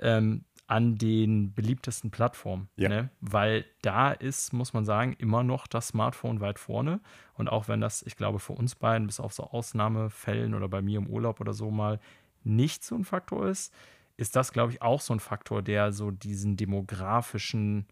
ähm, 0.00 0.44
an 0.66 0.96
den 0.96 1.54
beliebtesten 1.54 2.10
Plattformen. 2.10 2.68
Ja. 2.76 2.90
Ne? 2.90 3.10
Weil 3.22 3.64
da 3.80 4.12
ist, 4.12 4.52
muss 4.52 4.74
man 4.74 4.84
sagen, 4.84 5.14
immer 5.18 5.42
noch 5.42 5.66
das 5.66 5.88
Smartphone 5.88 6.40
weit 6.40 6.58
vorne. 6.58 7.00
Und 7.34 7.48
auch 7.48 7.68
wenn 7.68 7.80
das, 7.80 8.02
ich 8.02 8.16
glaube, 8.16 8.38
für 8.38 8.52
uns 8.52 8.74
beiden, 8.74 9.06
bis 9.06 9.18
auf 9.18 9.32
so 9.32 9.44
Ausnahmefällen 9.44 10.54
oder 10.54 10.68
bei 10.68 10.82
mir 10.82 10.98
im 10.98 11.06
Urlaub 11.06 11.40
oder 11.40 11.54
so 11.54 11.70
mal 11.70 12.00
nicht 12.44 12.84
so 12.84 12.96
ein 12.96 13.04
Faktor 13.04 13.48
ist, 13.48 13.72
ist 14.18 14.36
das, 14.36 14.52
glaube 14.52 14.72
ich, 14.72 14.82
auch 14.82 15.00
so 15.00 15.14
ein 15.14 15.20
Faktor, 15.20 15.62
der 15.62 15.92
so 15.92 16.10
diesen 16.10 16.56
demografischen 16.56 17.86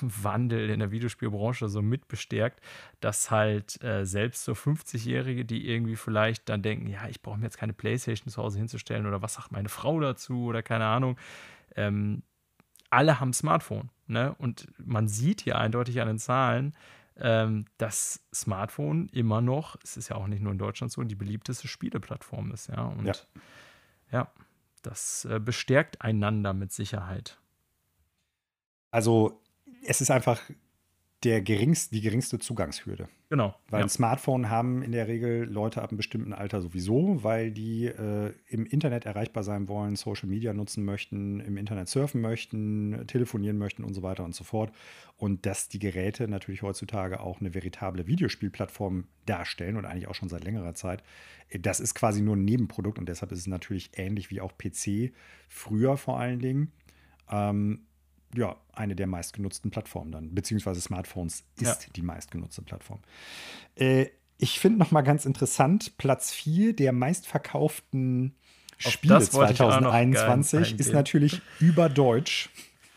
Wandel 0.00 0.70
in 0.70 0.80
der 0.80 0.90
Videospielbranche 0.90 1.68
so 1.68 1.82
mit 1.82 2.08
bestärkt, 2.08 2.60
dass 3.00 3.30
halt 3.30 3.82
äh, 3.82 4.04
selbst 4.04 4.44
so 4.44 4.52
50-Jährige, 4.52 5.44
die 5.44 5.68
irgendwie 5.68 5.96
vielleicht 5.96 6.48
dann 6.48 6.62
denken, 6.62 6.86
ja, 6.86 7.08
ich 7.08 7.22
brauche 7.22 7.38
mir 7.38 7.46
jetzt 7.46 7.58
keine 7.58 7.72
Playstation 7.72 8.28
zu 8.28 8.42
Hause 8.42 8.58
hinzustellen 8.58 9.06
oder 9.06 9.22
was 9.22 9.34
sagt 9.34 9.52
meine 9.52 9.68
Frau 9.68 10.00
dazu 10.00 10.44
oder 10.44 10.62
keine 10.62 10.86
Ahnung, 10.86 11.16
ähm, 11.76 12.22
alle 12.90 13.20
haben 13.20 13.32
Smartphone. 13.32 13.90
Ne? 14.06 14.34
Und 14.38 14.66
man 14.78 15.08
sieht 15.08 15.42
hier 15.42 15.58
eindeutig 15.58 16.00
an 16.00 16.08
den 16.08 16.18
Zahlen, 16.18 16.74
ähm, 17.16 17.66
dass 17.78 18.24
Smartphone 18.34 19.08
immer 19.08 19.40
noch, 19.40 19.76
es 19.82 19.96
ist 19.96 20.08
ja 20.08 20.16
auch 20.16 20.26
nicht 20.26 20.42
nur 20.42 20.52
in 20.52 20.58
Deutschland 20.58 20.92
so, 20.92 21.02
die 21.02 21.14
beliebteste 21.14 21.68
Spieleplattform 21.68 22.50
ist. 22.52 22.68
Ja, 22.68 22.82
und 22.84 23.06
ja, 23.06 23.14
ja 24.10 24.32
das 24.82 25.26
äh, 25.26 25.38
bestärkt 25.38 26.00
einander 26.02 26.52
mit 26.54 26.72
Sicherheit. 26.72 27.38
Also 28.90 29.40
es 29.82 30.00
ist 30.00 30.10
einfach 30.10 30.40
der 31.24 31.42
geringst, 31.42 31.92
die 31.92 32.00
geringste 32.00 32.38
Zugangshürde. 32.38 33.08
Genau. 33.28 33.54
Weil 33.68 33.80
ja. 33.80 33.86
ein 33.86 33.90
Smartphone 33.90 34.48
haben 34.48 34.82
in 34.82 34.90
der 34.90 35.06
Regel 35.06 35.44
Leute 35.44 35.82
ab 35.82 35.90
einem 35.90 35.98
bestimmten 35.98 36.32
Alter 36.32 36.62
sowieso, 36.62 37.22
weil 37.22 37.52
die 37.52 37.86
äh, 37.86 38.32
im 38.46 38.64
Internet 38.64 39.04
erreichbar 39.04 39.42
sein 39.42 39.68
wollen, 39.68 39.96
Social 39.96 40.28
Media 40.28 40.54
nutzen 40.54 40.82
möchten, 40.84 41.40
im 41.40 41.58
Internet 41.58 41.88
surfen 41.88 42.22
möchten, 42.22 43.04
telefonieren 43.06 43.58
möchten 43.58 43.84
und 43.84 43.92
so 43.92 44.02
weiter 44.02 44.24
und 44.24 44.34
so 44.34 44.44
fort. 44.44 44.72
Und 45.16 45.44
dass 45.44 45.68
die 45.68 45.78
Geräte 45.78 46.26
natürlich 46.26 46.62
heutzutage 46.62 47.20
auch 47.20 47.40
eine 47.40 47.54
veritable 47.54 48.06
Videospielplattform 48.06 49.04
darstellen 49.26 49.76
und 49.76 49.84
eigentlich 49.84 50.08
auch 50.08 50.14
schon 50.14 50.30
seit 50.30 50.44
längerer 50.44 50.74
Zeit, 50.74 51.02
das 51.50 51.80
ist 51.80 51.94
quasi 51.94 52.22
nur 52.22 52.36
ein 52.36 52.44
Nebenprodukt 52.44 52.98
und 52.98 53.08
deshalb 53.08 53.30
ist 53.30 53.40
es 53.40 53.46
natürlich 53.46 53.90
ähnlich 53.94 54.30
wie 54.30 54.40
auch 54.40 54.56
PC, 54.56 55.12
früher 55.48 55.98
vor 55.98 56.18
allen 56.18 56.40
Dingen. 56.40 56.72
Ähm, 57.30 57.86
ja, 58.34 58.56
eine 58.72 58.94
der 58.94 59.06
meistgenutzten 59.06 59.70
Plattformen 59.70 60.12
dann, 60.12 60.34
beziehungsweise 60.34 60.80
Smartphones 60.80 61.44
ist 61.56 61.84
ja. 61.84 61.92
die 61.96 62.02
meistgenutzte 62.02 62.62
Plattform. 62.62 63.00
Äh, 63.74 64.06
ich 64.38 64.58
finde 64.58 64.78
noch 64.78 64.90
mal 64.90 65.02
ganz 65.02 65.26
interessant, 65.26 65.98
Platz 65.98 66.32
4 66.32 66.74
der 66.74 66.92
meistverkauften 66.92 68.34
Spiele 68.78 69.20
2021 69.20 70.80
ist 70.80 70.92
natürlich 70.92 71.42
über 71.58 71.88
Deutsch. 71.88 72.48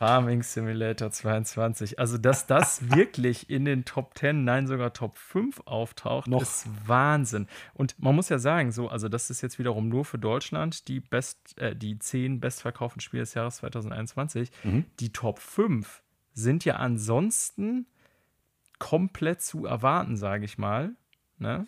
Farming 0.04 0.44
Simulator 0.44 1.12
22. 1.12 1.98
Also, 1.98 2.18
dass 2.18 2.46
das 2.46 2.90
wirklich 2.94 3.50
in 3.50 3.64
den 3.64 3.86
Top 3.86 4.18
10, 4.18 4.44
nein, 4.44 4.68
sogar 4.68 4.92
Top 4.92 5.18
5 5.18 5.62
auftaucht, 5.64 6.28
Noch. 6.28 6.42
ist 6.42 6.68
Wahnsinn. 6.86 7.48
Und 7.74 7.96
man 8.00 8.14
muss 8.14 8.28
ja 8.28 8.38
sagen, 8.38 8.74
so, 8.74 8.90
also 8.90 9.08
das 9.08 9.30
ist 9.30 9.42
jetzt 9.42 9.60
wiederum 9.60 9.88
nur 9.88 10.04
für 10.04 10.18
Deutschland 10.18 10.90
die 10.90 11.00
best, 11.00 11.58
äh, 11.58 11.74
die 11.74 11.98
10 11.98 12.42
bestverkauften 12.42 13.00
Spiele 13.00 13.24
des 13.24 13.34
Jahres 13.34 13.58
2021. 13.58 14.52
Mhm. 14.66 14.84
Die 15.00 15.14
Top 15.14 15.40
5 15.40 16.04
sind 16.34 16.66
ja 16.66 16.76
ansonsten 16.76 17.88
komplett 18.80 19.42
zu 19.42 19.66
erwarten, 19.66 20.18
sage 20.18 20.44
ich 20.44 20.58
mal. 20.58 20.92
Ne? 21.38 21.66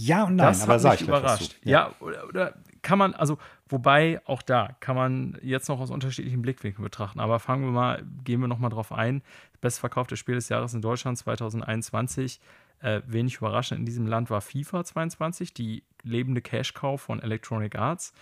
Ja 0.00 0.24
und 0.24 0.36
nein, 0.36 0.46
das 0.46 0.62
aber 0.62 0.78
sag 0.78 1.00
ich 1.00 1.08
überrascht. 1.08 1.56
Ja, 1.64 1.70
ja 1.70 1.94
oder, 1.98 2.28
oder, 2.28 2.54
kann 2.82 2.98
man, 2.98 3.14
also, 3.14 3.36
wobei 3.68 4.20
auch 4.26 4.42
da 4.42 4.76
kann 4.78 4.94
man 4.94 5.36
jetzt 5.42 5.68
noch 5.68 5.80
aus 5.80 5.90
unterschiedlichen 5.90 6.40
Blickwinkeln 6.40 6.84
betrachten. 6.84 7.18
Aber 7.18 7.40
fangen 7.40 7.64
wir 7.64 7.72
mal, 7.72 8.04
gehen 8.22 8.40
wir 8.40 8.46
noch 8.46 8.60
mal 8.60 8.68
drauf 8.68 8.92
ein. 8.92 9.22
Bestverkaufte 9.60 10.16
Spiel 10.16 10.36
des 10.36 10.48
Jahres 10.50 10.72
in 10.72 10.82
Deutschland 10.82 11.18
2021. 11.18 12.40
Äh, 12.78 13.02
wenig 13.08 13.38
überraschend 13.38 13.80
in 13.80 13.86
diesem 13.86 14.06
Land 14.06 14.30
war 14.30 14.40
FIFA 14.40 14.84
22, 14.84 15.52
die 15.52 15.82
lebende 16.04 16.42
Cash-Cow 16.42 17.00
von 17.00 17.20
Electronic 17.20 17.74
Arts. 17.76 18.12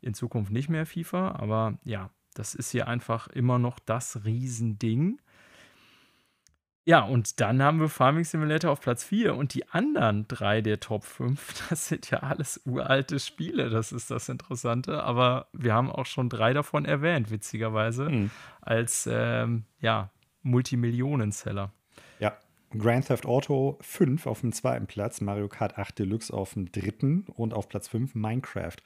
In 0.00 0.14
Zukunft 0.14 0.50
nicht 0.50 0.70
mehr 0.70 0.86
FIFA, 0.86 1.32
aber 1.32 1.74
ja, 1.84 2.08
das 2.32 2.54
ist 2.54 2.70
hier 2.70 2.88
einfach 2.88 3.28
immer 3.28 3.58
noch 3.58 3.78
das 3.78 4.24
Riesending. 4.24 5.20
Ja, 6.90 7.02
und 7.02 7.38
dann 7.38 7.62
haben 7.62 7.78
wir 7.78 7.88
Farming 7.88 8.24
Simulator 8.24 8.72
auf 8.72 8.80
Platz 8.80 9.04
4 9.04 9.36
und 9.36 9.54
die 9.54 9.64
anderen 9.68 10.26
drei 10.26 10.60
der 10.60 10.80
Top 10.80 11.04
5, 11.04 11.68
das 11.70 11.86
sind 11.86 12.10
ja 12.10 12.18
alles 12.18 12.60
uralte 12.66 13.20
Spiele, 13.20 13.70
das 13.70 13.92
ist 13.92 14.10
das 14.10 14.28
Interessante, 14.28 15.04
aber 15.04 15.46
wir 15.52 15.72
haben 15.72 15.88
auch 15.88 16.06
schon 16.06 16.28
drei 16.28 16.52
davon 16.52 16.84
erwähnt, 16.84 17.30
witzigerweise, 17.30 18.10
mhm. 18.10 18.30
als 18.60 19.08
ähm, 19.08 19.66
ja, 19.80 20.10
Multimillionen-Seller. 20.42 21.72
Ja, 22.18 22.36
Grand 22.76 23.06
Theft 23.06 23.24
Auto 23.24 23.78
5 23.82 24.26
auf 24.26 24.40
dem 24.40 24.50
zweiten 24.50 24.88
Platz, 24.88 25.20
Mario 25.20 25.46
Kart 25.46 25.78
8 25.78 25.96
Deluxe 25.96 26.34
auf 26.34 26.54
dem 26.54 26.72
dritten 26.72 27.26
und 27.36 27.54
auf 27.54 27.68
Platz 27.68 27.86
5 27.86 28.16
Minecraft. 28.16 28.78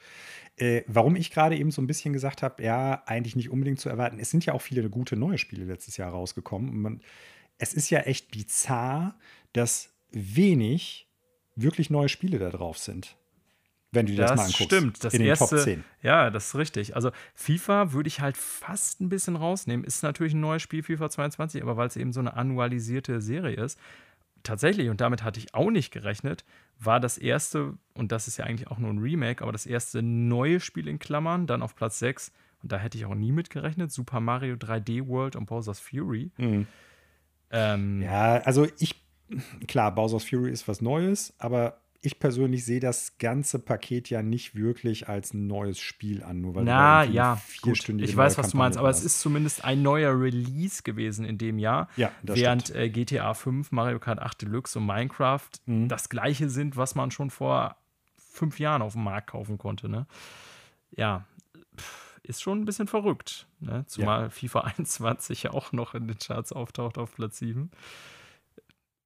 Äh, 0.57 0.83
warum 0.89 1.17
ich 1.17 1.31
gerade 1.31 1.57
eben 1.57 1.71
so 1.71 1.81
ein 1.81 1.87
bisschen 1.87 2.13
gesagt 2.13 2.43
habe, 2.43 2.63
ja, 2.63 3.03
eigentlich 3.07 3.35
nicht 3.35 3.49
unbedingt 3.49 3.81
zu 3.81 3.89
erwarten. 3.89 4.19
Es 4.19 4.31
sind 4.31 4.45
ja 4.45 4.53
auch 4.53 4.61
viele 4.63 4.91
gute 4.91 5.17
neue 5.17 5.39
Spiele 5.39 5.65
letztes 5.65 5.97
Jahr 5.97 6.11
rausgekommen. 6.11 6.69
Und 6.69 6.83
man, 6.83 7.01
es 7.59 7.75
ist 7.75 7.91
ja 7.91 8.01
echt 8.01 8.31
bizarr, 8.31 9.19
dass 9.53 9.93
wenig 10.11 11.09
wirklich 11.57 11.91
neue 11.91 12.09
Spiele 12.09 12.39
da 12.39 12.51
drauf 12.51 12.79
sind. 12.79 13.17
Wenn 13.93 14.07
du 14.07 14.13
dir 14.13 14.23
das, 14.23 14.31
das 14.31 14.37
mal 14.37 14.45
anguckst. 14.47 14.65
Stimmt, 14.65 15.05
das 15.05 15.15
in 15.15 15.21
erste, 15.23 15.55
den 15.55 15.57
Top 15.57 15.65
10. 15.65 15.85
Ja, 16.03 16.31
das 16.31 16.49
ist 16.49 16.55
richtig. 16.57 16.97
Also 16.97 17.13
FIFA 17.35 17.93
würde 17.93 18.09
ich 18.09 18.21
halt 18.21 18.37
fast 18.37 19.01
ein 19.01 19.09
bisschen 19.09 19.37
rausnehmen. 19.37 19.85
Ist 19.85 20.03
natürlich 20.03 20.35
ein 20.35 20.41
neues 20.41 20.63
Spiel, 20.63 20.83
FIFA 20.83 21.11
22, 21.11 21.63
aber 21.63 21.77
weil 21.77 21.87
es 21.87 21.97
eben 21.97 22.13
so 22.13 22.19
eine 22.19 22.35
annualisierte 22.35 23.21
Serie 23.21 23.57
ist, 23.57 23.79
tatsächlich, 24.43 24.89
und 24.89 25.01
damit 25.01 25.23
hatte 25.23 25.39
ich 25.39 25.55
auch 25.55 25.71
nicht 25.71 25.93
gerechnet, 25.93 26.45
war 26.81 26.99
das 26.99 27.19
erste, 27.19 27.79
und 27.95 28.11
das 28.11 28.27
ist 28.27 28.37
ja 28.37 28.45
eigentlich 28.45 28.69
auch 28.69 28.79
nur 28.79 28.91
ein 28.91 28.99
Remake, 28.99 29.43
aber 29.43 29.53
das 29.53 29.65
erste 29.65 30.03
neue 30.03 30.59
Spiel 30.61 30.89
in 30.89 30.99
Klammern, 30.99 31.47
dann 31.47 31.63
auf 31.63 31.77
Platz 31.77 32.01
6, 32.01 32.33
und 32.63 32.73
da 32.73 32.79
hätte 32.79 32.99
ich 32.99 33.05
auch 33.05 33.15
nie 33.15 33.33
mit 33.33 33.49
gerechnet, 33.51 33.93
Super 33.93 34.21
Mario 34.21 34.57
3D 34.57 35.07
World 35.07 35.37
und 35.37 35.47
Bowser's 35.47 35.81
Fury. 35.81 36.31
Mhm. 36.37 36.67
Ähm, 37.51 38.03
ja, 38.03 38.37
also 38.39 38.67
ich, 38.79 38.95
klar, 39.69 39.95
Bowser's 39.95 40.25
Fury 40.25 40.51
ist 40.51 40.67
was 40.69 40.81
Neues, 40.81 41.35
aber 41.39 41.81
ich 42.05 42.19
persönlich 42.19 42.67
sehe 42.67 42.81
das 42.81 43.17
ganze 43.19 43.59
Paket 43.59 44.11
ja 44.11 44.23
nicht 44.23 44.55
wirklich 44.55 45.09
als 45.09 45.33
ein 45.33 45.47
neues 45.47 45.79
Spiel 45.79 46.23
an, 46.23 46.43
nur 46.43 46.55
weil 46.55 46.65
Na, 46.65 47.03
ja, 47.03 47.37
vierstündige 47.37 48.09
Ich 48.09 48.17
weiß, 48.17 48.37
was 48.37 48.51
du 48.51 48.59
meinst, 48.59 48.79
aber 48.79 48.91
es 48.91 49.03
ist 49.03 49.21
zumindest 49.21 49.65
ein 49.65 49.83
neuer 49.83 50.19
Release 50.19 50.83
gewesen 50.83 51.25
in 51.25 51.39
dem 51.39 51.59
Jahr. 51.59 51.89
Ja, 51.97 52.13
das 52.23 52.39
während 52.39 52.75
äh, 52.75 52.91
GTA 52.91 53.33
5, 53.33 53.73
Mario 53.73 53.99
Kart 53.99 54.19
8 54.19 54.43
Deluxe 54.43 54.79
und 54.79 54.87
Minecraft 54.87 55.49
mhm. 55.65 55.89
das 55.89 56.11
gleiche 56.11 56.51
sind, 56.51 56.77
was 56.77 56.95
man 56.95 57.11
schon 57.11 57.31
vor 57.31 57.77
fünf 58.17 58.59
Jahren 58.61 58.83
auf 58.83 58.93
dem 58.93 59.05
Markt 59.05 59.31
kaufen 59.31 59.57
konnte. 59.57 59.89
Ne? 59.89 60.07
Ja, 60.97 61.25
ist 62.25 62.43
schon 62.43 62.61
ein 62.61 62.65
bisschen 62.65 62.89
verrückt. 62.89 63.47
Ne? 63.61 63.85
Zumal 63.87 64.23
ja. 64.25 64.31
FIFA 64.31 64.61
21 64.79 65.45
ja 65.45 65.51
auch 65.53 65.73
noch 65.73 65.95
in 65.95 66.09
den 66.09 66.19
Charts 66.19 66.53
auftaucht 66.53 66.99
auf 66.99 67.15
Platz 67.15 67.39
7. 67.39 67.71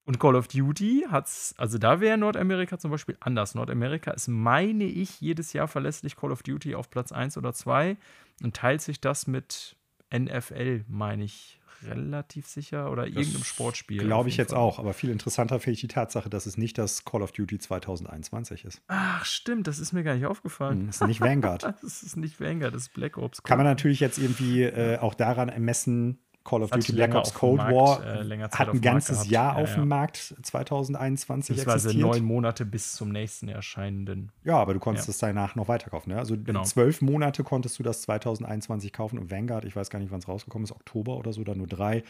Und 0.04 0.18
Call 0.18 0.36
of 0.36 0.48
Duty 0.48 1.06
hat 1.10 1.26
es, 1.26 1.54
also 1.58 1.76
da 1.76 2.00
wäre 2.00 2.16
Nordamerika 2.16 2.78
zum 2.78 2.90
Beispiel 2.90 3.18
anders. 3.20 3.54
Nordamerika 3.54 4.12
ist, 4.12 4.28
meine 4.28 4.84
ich, 4.84 5.20
jedes 5.20 5.52
Jahr 5.52 5.68
verlässlich 5.68 6.16
Call 6.16 6.32
of 6.32 6.42
Duty 6.42 6.74
auf 6.74 6.88
Platz 6.88 7.12
1 7.12 7.36
oder 7.36 7.52
2 7.52 7.98
und 8.42 8.56
teilt 8.56 8.80
sich 8.80 9.02
das 9.02 9.26
mit 9.26 9.76
NFL, 10.10 10.84
meine 10.88 11.24
ich, 11.24 11.57
relativ 11.86 12.46
sicher 12.46 12.90
oder 12.90 13.04
das 13.06 13.14
irgendeinem 13.14 13.44
Sportspiel. 13.44 13.98
Glaube 13.98 14.28
ich 14.28 14.36
jetzt 14.36 14.50
Fall. 14.50 14.58
auch, 14.58 14.78
aber 14.78 14.92
viel 14.92 15.10
interessanter 15.10 15.60
finde 15.60 15.74
ich 15.74 15.80
die 15.80 15.88
Tatsache, 15.88 16.30
dass 16.30 16.46
es 16.46 16.56
nicht 16.56 16.78
das 16.78 17.04
Call 17.04 17.22
of 17.22 17.32
Duty 17.32 17.58
2021 17.58 18.64
ist. 18.64 18.82
Ach, 18.88 19.24
stimmt, 19.24 19.66
das 19.66 19.78
ist 19.78 19.92
mir 19.92 20.02
gar 20.02 20.14
nicht 20.14 20.26
aufgefallen. 20.26 20.86
Das 20.86 21.00
hm, 21.00 21.04
ist 21.04 21.08
nicht 21.08 21.20
Vanguard. 21.20 21.62
das 21.82 22.02
ist 22.02 22.16
nicht 22.16 22.40
Vanguard, 22.40 22.74
das 22.74 22.82
ist 22.82 22.94
Black 22.94 23.16
Ops. 23.18 23.42
Kann 23.42 23.58
man 23.58 23.66
natürlich 23.66 24.00
jetzt 24.00 24.18
irgendwie 24.18 24.62
äh, 24.62 24.98
auch 24.98 25.14
daran 25.14 25.48
ermessen, 25.48 26.18
Call 26.48 26.62
of 26.62 26.70
Duty 26.70 26.92
Black 26.92 27.14
Ops 27.14 27.34
Cold 27.34 27.58
Markt, 27.58 27.74
War 27.74 28.22
äh, 28.22 28.48
hat 28.50 28.68
ein 28.70 28.80
ganzes 28.80 29.28
Jahr 29.28 29.56
auf 29.56 29.74
dem 29.74 29.86
Markt 29.86 30.34
2021 30.42 31.56
Beziehungsweise 31.56 31.88
existiert. 31.88 32.10
neun 32.10 32.24
Monate 32.24 32.64
bis 32.64 32.94
zum 32.94 33.10
nächsten 33.10 33.48
erscheinenden. 33.48 34.32
Ja, 34.44 34.56
aber 34.56 34.72
du 34.72 34.80
konntest 34.80 35.10
es 35.10 35.18
danach 35.18 35.56
noch 35.56 35.68
weiterkaufen. 35.68 36.12
Ne? 36.12 36.18
Also 36.18 36.38
genau. 36.38 36.62
zwölf 36.62 37.02
Monate 37.02 37.44
konntest 37.44 37.78
du 37.78 37.82
das 37.82 38.00
2021 38.02 38.94
kaufen 38.94 39.18
und 39.18 39.30
Vanguard, 39.30 39.66
ich 39.66 39.76
weiß 39.76 39.90
gar 39.90 39.98
nicht, 39.98 40.10
wann 40.10 40.20
es 40.20 40.28
rausgekommen 40.28 40.64
ist, 40.64 40.72
Oktober 40.72 41.18
oder 41.18 41.34
so, 41.34 41.42
oder 41.42 41.54
nur 41.54 41.66
drei. 41.66 42.02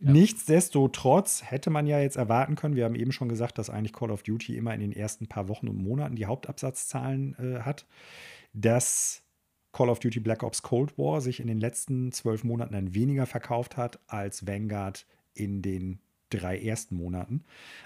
Nichtsdestotrotz 0.00 1.44
hätte 1.44 1.70
man 1.70 1.86
ja 1.86 2.00
jetzt 2.00 2.16
erwarten 2.16 2.56
können, 2.56 2.74
wir 2.74 2.86
haben 2.86 2.96
eben 2.96 3.12
schon 3.12 3.28
gesagt, 3.28 3.58
dass 3.58 3.70
eigentlich 3.70 3.92
Call 3.92 4.10
of 4.10 4.24
Duty 4.24 4.56
immer 4.56 4.74
in 4.74 4.80
den 4.80 4.92
ersten 4.92 5.28
paar 5.28 5.48
Wochen 5.48 5.68
und 5.68 5.78
Monaten 5.78 6.16
die 6.16 6.26
Hauptabsatzzahlen 6.26 7.36
äh, 7.38 7.60
hat, 7.60 7.86
dass 8.54 9.23
Call 9.74 9.90
of 9.90 9.98
Duty 9.98 10.20
Black 10.20 10.42
Ops 10.42 10.62
Cold 10.62 10.96
War 10.96 11.20
sich 11.20 11.40
in 11.40 11.48
den 11.48 11.58
letzten 11.58 12.12
zwölf 12.12 12.44
Monaten 12.44 12.72
dann 12.72 12.94
weniger 12.94 13.26
verkauft 13.26 13.76
hat 13.76 13.98
als 14.06 14.46
Vanguard 14.46 15.04
in 15.34 15.62
den 15.62 15.98
drei 16.30 16.58
ersten 16.58 16.96
Monaten. 16.96 17.44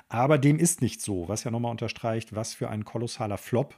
Aber 0.09 0.37
dem 0.39 0.59
ist 0.59 0.83
nicht 0.83 1.01
so, 1.01 1.29
was 1.29 1.45
ja 1.45 1.51
nochmal 1.51 1.71
unterstreicht, 1.71 2.35
was 2.35 2.55
für 2.55 2.69
ein 2.69 2.85
kolossaler 2.85 3.39
Flop 3.39 3.75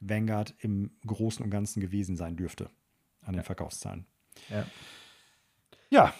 Vanguard 0.00 0.54
im 0.60 0.92
Großen 1.06 1.44
und 1.44 1.50
Ganzen 1.50 1.80
gewesen 1.80 2.16
sein 2.16 2.36
dürfte 2.36 2.70
an 3.22 3.34
den. 3.34 3.42
Verkaufszahlen. 3.42 4.06
Ja. 4.48 4.64
Ja. 5.90 6.14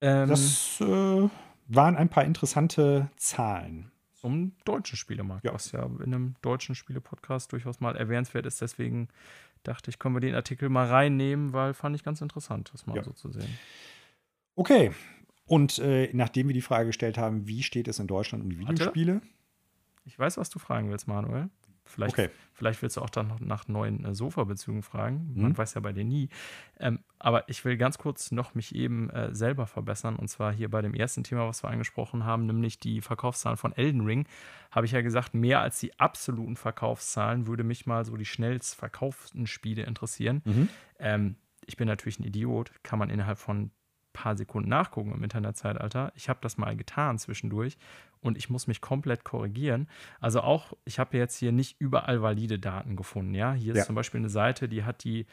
Ähm, 0.00 0.30
das 0.30 0.80
äh, 0.80 1.28
waren 1.68 1.96
ein 1.96 2.08
paar 2.08 2.24
interessante 2.24 3.10
Zahlen. 3.16 3.90
Zum 4.14 4.56
deutschen 4.64 4.96
Spielemarkt, 4.96 5.44
ja. 5.44 5.54
was 5.54 5.70
ja 5.70 5.84
in 5.84 6.14
einem 6.14 6.34
deutschen 6.42 6.74
Spiele-Podcast 6.74 7.52
durchaus 7.52 7.78
mal 7.78 7.96
erwähnenswert 7.96 8.46
ist. 8.46 8.60
Deswegen 8.60 9.08
dachte 9.62 9.90
ich, 9.90 9.98
können 9.98 10.14
wir 10.14 10.20
den 10.20 10.34
Artikel 10.34 10.68
mal 10.68 10.86
reinnehmen, 10.86 11.52
weil 11.52 11.74
fand 11.74 11.96
ich 11.96 12.04
ganz 12.04 12.20
interessant, 12.20 12.70
das 12.72 12.86
mal 12.86 12.96
ja. 12.96 13.02
so 13.02 13.12
zu 13.12 13.30
sehen. 13.30 13.58
Okay. 14.54 14.92
Und 15.44 15.78
äh, 15.78 16.10
nachdem 16.12 16.48
wir 16.48 16.54
die 16.54 16.62
Frage 16.62 16.88
gestellt 16.88 17.16
haben, 17.16 17.46
wie 17.46 17.62
steht 17.62 17.88
es 17.88 17.98
in 17.98 18.06
Deutschland 18.06 18.44
um 18.44 18.50
die 18.50 18.58
Videospiele? 18.58 19.14
Warte. 19.14 19.26
Ich 20.04 20.18
weiß, 20.18 20.36
was 20.36 20.50
du 20.50 20.58
fragen 20.58 20.90
willst, 20.90 21.08
Manuel. 21.08 21.48
Vielleicht, 21.88 22.18
okay. 22.18 22.30
vielleicht 22.52 22.82
willst 22.82 22.96
du 22.96 23.00
auch 23.00 23.10
dann 23.10 23.28
noch 23.28 23.40
nach 23.40 23.66
neuen 23.66 24.04
äh, 24.04 24.14
Sofa-Bezügen 24.14 24.82
fragen. 24.82 25.32
Man 25.34 25.52
mhm. 25.52 25.58
weiß 25.58 25.74
ja 25.74 25.80
bei 25.80 25.92
dir 25.92 26.04
nie. 26.04 26.28
Ähm, 26.78 27.00
aber 27.18 27.48
ich 27.48 27.64
will 27.64 27.76
ganz 27.76 27.98
kurz 27.98 28.30
noch 28.30 28.54
mich 28.54 28.74
eben 28.74 29.10
äh, 29.10 29.34
selber 29.34 29.66
verbessern. 29.66 30.16
Und 30.16 30.28
zwar 30.28 30.52
hier 30.52 30.70
bei 30.70 30.82
dem 30.82 30.94
ersten 30.94 31.24
Thema, 31.24 31.48
was 31.48 31.62
wir 31.62 31.70
angesprochen 31.70 32.24
haben, 32.24 32.46
nämlich 32.46 32.78
die 32.78 33.00
Verkaufszahlen 33.00 33.56
von 33.56 33.72
Elden 33.72 34.02
Ring. 34.02 34.26
Habe 34.70 34.86
ich 34.86 34.92
ja 34.92 35.00
gesagt, 35.00 35.34
mehr 35.34 35.60
als 35.60 35.80
die 35.80 35.98
absoluten 35.98 36.56
Verkaufszahlen 36.56 37.46
würde 37.46 37.64
mich 37.64 37.86
mal 37.86 38.04
so 38.04 38.16
die 38.16 38.26
schnellst 38.26 38.74
verkauften 38.74 39.46
Spiele 39.46 39.82
interessieren. 39.82 40.42
Mhm. 40.44 40.68
Ähm, 40.98 41.36
ich 41.66 41.76
bin 41.76 41.88
natürlich 41.88 42.18
ein 42.18 42.24
Idiot. 42.24 42.72
Kann 42.82 42.98
man 42.98 43.10
innerhalb 43.10 43.38
von 43.38 43.70
paar 44.18 44.36
Sekunden 44.36 44.68
nachgucken 44.68 45.12
im 45.12 45.22
Internetzeitalter. 45.22 46.12
Ich 46.16 46.28
habe 46.28 46.40
das 46.42 46.58
mal 46.58 46.76
getan 46.76 47.18
zwischendurch 47.18 47.78
und 48.20 48.36
ich 48.36 48.50
muss 48.50 48.66
mich 48.66 48.80
komplett 48.80 49.24
korrigieren. 49.24 49.88
Also 50.20 50.40
auch, 50.40 50.72
ich 50.84 50.98
habe 50.98 51.16
jetzt 51.16 51.36
hier 51.36 51.52
nicht 51.52 51.80
überall 51.80 52.20
valide 52.20 52.58
Daten 52.58 52.96
gefunden. 52.96 53.34
Ja, 53.34 53.52
hier 53.52 53.72
ist 53.72 53.78
ja. 53.78 53.84
zum 53.84 53.94
Beispiel 53.94 54.18
eine 54.18 54.28
Seite, 54.28 54.68
die 54.68 54.84
hat 54.84 55.04
die 55.04 55.26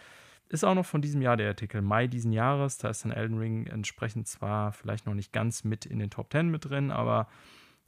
ist 0.48 0.64
auch 0.64 0.76
noch 0.76 0.86
von 0.86 1.02
diesem 1.02 1.24
Jahr 1.24 1.38
der 1.38 1.48
Artikel, 1.48 1.82
Mai 1.82 2.06
diesen 2.06 2.32
Jahres. 2.32 2.78
Da 2.78 2.90
ist 2.90 3.04
dann 3.04 3.12
Elden 3.12 3.40
Ring 3.40 3.66
entsprechend 3.66 4.28
zwar 4.28 4.72
vielleicht 4.74 5.08
noch 5.08 5.16
nicht 5.16 5.34
ganz 5.34 5.64
mit 5.64 5.88
in 5.88 5.98
den 5.98 6.12
Top 6.12 6.32
10 6.32 6.50
mit 6.50 6.70
drin, 6.70 6.92
aber 6.92 7.28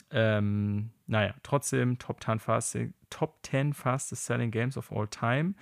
ähm, 0.09 0.89
naja, 1.05 1.35
trotzdem 1.43 1.99
Top 1.99 2.23
10, 2.23 2.39
fast, 2.39 2.75
Top 3.11 3.37
10 3.43 3.73
Fastest 3.73 4.25
Selling 4.25 4.49
Games 4.49 4.75
of 4.75 4.91
All 4.91 5.07
Time. 5.07 5.53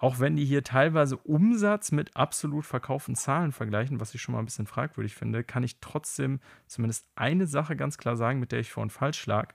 Auch 0.00 0.20
wenn 0.20 0.36
die 0.36 0.44
hier 0.44 0.62
teilweise 0.62 1.16
Umsatz 1.16 1.90
mit 1.90 2.16
absolut 2.16 2.64
verkauften 2.64 3.16
Zahlen 3.16 3.50
vergleichen, 3.50 3.98
was 3.98 4.14
ich 4.14 4.22
schon 4.22 4.32
mal 4.32 4.38
ein 4.38 4.44
bisschen 4.44 4.66
fragwürdig 4.66 5.14
finde, 5.14 5.42
kann 5.42 5.64
ich 5.64 5.80
trotzdem 5.80 6.38
zumindest 6.68 7.06
eine 7.16 7.48
Sache 7.48 7.74
ganz 7.74 7.98
klar 7.98 8.16
sagen, 8.16 8.38
mit 8.38 8.52
der 8.52 8.60
ich 8.60 8.70
vorhin 8.70 8.90
falsch 8.90 9.26
lag. 9.26 9.54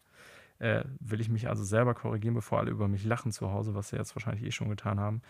Äh, 0.60 0.84
will 1.00 1.22
ich 1.22 1.30
mich 1.30 1.48
also 1.48 1.64
selber 1.64 1.94
korrigieren, 1.94 2.36
bevor 2.36 2.60
alle 2.60 2.72
über 2.72 2.90
mich 2.90 3.06
lachen 3.06 3.32
zu 3.32 3.52
Hause, 3.52 3.74
was 3.74 3.90
sie 3.90 3.96
jetzt 3.96 4.16
wahrscheinlich 4.16 4.46
eh 4.46 4.52
schon 4.52 4.70
getan 4.70 5.00
haben. 5.00 5.22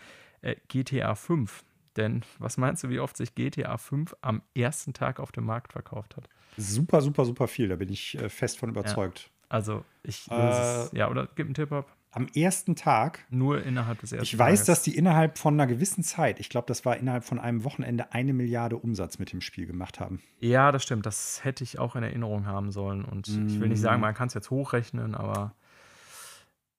Äh, 0.42 0.56
GTA 0.68 1.14
5. 1.14 1.64
Denn 1.96 2.24
was 2.38 2.56
meinst 2.56 2.82
du, 2.82 2.88
wie 2.88 2.98
oft 2.98 3.16
sich 3.16 3.36
GTA 3.36 3.78
5 3.78 4.16
am 4.20 4.42
ersten 4.54 4.94
Tag 4.94 5.20
auf 5.20 5.30
dem 5.30 5.44
Markt 5.44 5.72
verkauft 5.72 6.16
hat? 6.16 6.28
Super, 6.56 7.00
super, 7.00 7.24
super 7.24 7.46
viel. 7.46 7.68
Da 7.68 7.76
bin 7.76 7.88
ich 7.88 8.18
äh, 8.18 8.28
fest 8.28 8.58
von 8.58 8.70
überzeugt. 8.70 9.20
Ja. 9.20 9.30
Also 9.48 9.84
ich 10.02 10.28
äh, 10.30 10.96
ja, 10.96 11.08
oder 11.08 11.28
gib 11.36 11.46
einen 11.46 11.54
Tipp 11.54 11.70
ab. 11.70 11.96
Am 12.14 12.28
ersten 12.28 12.76
Tag. 12.76 13.24
Nur 13.28 13.64
innerhalb 13.64 13.98
des 13.98 14.12
ersten 14.12 14.24
Ich 14.24 14.38
weiß, 14.38 14.60
Tages. 14.60 14.66
dass 14.66 14.82
die 14.84 14.96
innerhalb 14.96 15.36
von 15.36 15.54
einer 15.54 15.66
gewissen 15.66 16.04
Zeit, 16.04 16.38
ich 16.38 16.48
glaube, 16.48 16.66
das 16.68 16.84
war 16.84 16.96
innerhalb 16.96 17.24
von 17.24 17.40
einem 17.40 17.64
Wochenende, 17.64 18.12
eine 18.12 18.32
Milliarde 18.32 18.76
Umsatz 18.76 19.18
mit 19.18 19.32
dem 19.32 19.40
Spiel 19.40 19.66
gemacht 19.66 19.98
haben. 19.98 20.22
Ja, 20.38 20.70
das 20.70 20.84
stimmt. 20.84 21.06
Das 21.06 21.42
hätte 21.42 21.64
ich 21.64 21.80
auch 21.80 21.96
in 21.96 22.04
Erinnerung 22.04 22.46
haben 22.46 22.70
sollen. 22.70 23.04
Und 23.04 23.28
mm. 23.28 23.48
ich 23.48 23.58
will 23.58 23.68
nicht 23.68 23.80
sagen, 23.80 24.00
man 24.00 24.14
kann 24.14 24.28
es 24.28 24.34
jetzt 24.34 24.50
hochrechnen, 24.50 25.16
aber. 25.16 25.56